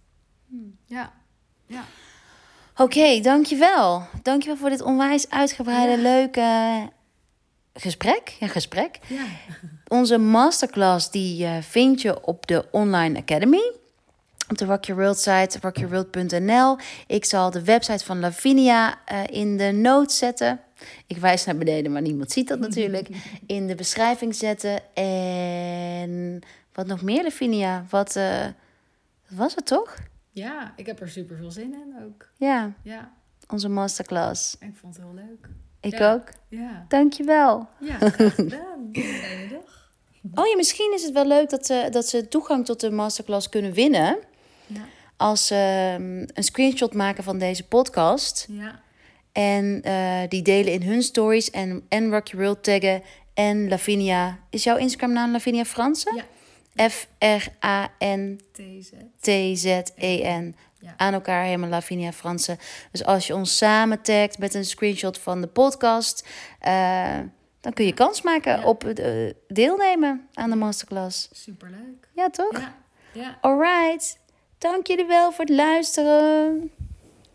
Ja. 0.86 1.14
Ja. 1.68 1.84
Oké, 2.82 3.20
dankjewel. 3.20 4.04
Dankjewel 4.22 4.58
voor 4.58 4.70
dit 4.70 4.82
onwijs 4.82 5.30
uitgebreide, 5.30 6.02
leuke 6.02 6.90
gesprek. 7.74 8.36
Ja, 8.40 8.48
gesprek. 8.48 9.00
Ja. 9.08 9.26
Onze 9.88 10.18
masterclass 10.18 11.12
die 11.12 11.46
eh, 11.46 11.58
vind 11.62 12.02
je 12.02 12.26
op 12.26 12.48
de 12.48 12.66
Online 12.72 13.20
Academy. 13.20 13.72
Op 14.50 14.58
de 14.58 14.66
Rock 14.66 14.86
Your 14.86 15.02
World 15.02 15.20
site, 15.20 15.58
rockyourworld.nl. 15.62 16.78
Ik 17.08 17.26
zal 17.26 17.52
de 17.52 17.64
website 17.64 18.06
van 18.06 18.20
Lavinia 18.20 19.00
eh, 19.06 19.20
in 19.30 19.58
de 19.58 19.72
notes 19.72 20.18
zetten. 20.18 20.60
Ik 21.08 21.18
wijs 21.18 21.46
naar 21.46 21.58
beneden, 21.58 21.92
maar 21.92 22.02
niemand 22.02 22.32
ziet 22.32 22.48
dat 22.48 22.60
natuurlijk. 22.68 23.08
In 23.46 23.68
de 23.68 23.76
beschrijving 23.76 24.36
zetten. 24.36 24.94
En 24.94 26.40
wat 26.74 26.88
nog 26.88 27.02
meer, 27.02 27.24
Lavinia? 27.24 27.86
Wat, 27.90 28.16
eh, 28.16 28.46
wat 29.28 29.38
was 29.38 29.56
het 29.56 29.66
toch? 29.66 29.96
Ja, 30.32 30.74
ik 30.76 30.86
heb 30.86 31.00
er 31.00 31.10
super 31.10 31.38
veel 31.38 31.52
zin 31.52 31.74
in 31.74 31.96
ook. 32.06 32.28
Ja, 32.38 32.74
Ja, 32.84 33.12
onze 33.50 33.70
masterclass. 33.70 34.56
ik 34.60 34.76
vond 34.76 34.96
het 34.96 35.04
heel 35.06 35.14
leuk. 35.14 35.50
Ik 35.82 35.98
Ja. 35.98 36.14
ook. 36.14 36.30
Ja, 36.50 36.86
Dankjewel. 36.88 37.68
ja 37.80 37.98
graag 38.10 38.36
gedaan. 38.36 38.90
Fijne 38.94 39.48
dag. 39.50 39.90
Oh 40.34 40.48
ja, 40.48 40.56
misschien 40.56 40.92
is 40.96 41.04
het 41.04 41.14
wel 41.14 41.28
leuk 41.28 41.50
dat 41.50 41.66
ze, 41.66 41.88
dat 41.92 42.08
ze 42.08 42.28
toegang 42.28 42.66
tot 42.66 42.80
de 42.80 42.92
masterclass 42.92 43.50
kunnen 43.50 43.74
winnen. 43.74 44.18
Ja. 44.68 44.82
Als 45.18 45.48
ze 45.48 45.56
ehm, 45.96 46.28
een 46.38 46.44
screenshot 46.44 46.94
maken 46.94 47.24
van 47.24 47.38
deze 47.38 47.68
podcast. 47.68 48.48
Ja, 48.50 48.80
En 49.32 49.82
eh, 49.84 50.20
die 50.30 50.42
delen 50.42 50.74
in 50.74 50.82
hun 50.84 51.02
stories. 51.04 51.50
En, 51.50 51.86
en 51.90 52.10
Rock 52.12 52.28
Your 52.28 52.46
World 52.46 52.64
taggen. 52.64 53.02
En 53.34 53.68
Lavinia. 53.70 54.40
Is 54.50 54.64
jouw 54.64 54.78
Instagram 54.78 55.12
naam 55.14 55.32
Lavinia 55.32 55.66
Fransen? 55.66 56.16
Ja. 56.16 56.24
F-R-A-N-T-Z-E-N. 56.76 58.40
TZ. 59.20 59.66
Ja. 60.80 60.94
Aan 60.98 61.14
elkaar 61.14 61.44
helemaal 61.44 61.70
Lavinia 61.70 62.12
Fransen. 62.12 62.58
Dus 62.92 63.04
als 63.06 63.28
je 63.28 63.36
ons 63.36 63.58
samen 63.58 64.02
tagt 64.02 64.38
met 64.38 64.54
een 64.54 64.66
screenshot 64.66 65.18
van 65.18 65.42
de 65.42 65.48
podcast. 65.48 66.28
eh, 66.60 67.20
dan 67.62 67.74
kun 67.74 67.86
je 67.86 67.94
kans 67.94 68.22
maken 68.22 68.60
Ja. 68.60 68.66
op 68.66 68.82
het 68.82 69.00
eh, 69.00 69.30
deelnemen 69.48 70.28
aan 70.34 70.50
de 70.50 70.56
masterclass. 70.56 71.30
superleuk. 71.32 72.08
Ja, 72.16 72.30
toch? 72.30 72.52
Ja, 72.60 72.76
ja. 73.14 73.38
Alright. 73.42 74.20
Dank 74.58 74.88
jullie 74.88 75.06
wel 75.06 75.32
voor 75.32 75.46
het 75.46 75.54
luisteren. 75.54 76.72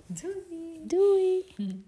Doei. 0.07 0.81
Doei. 0.83 1.45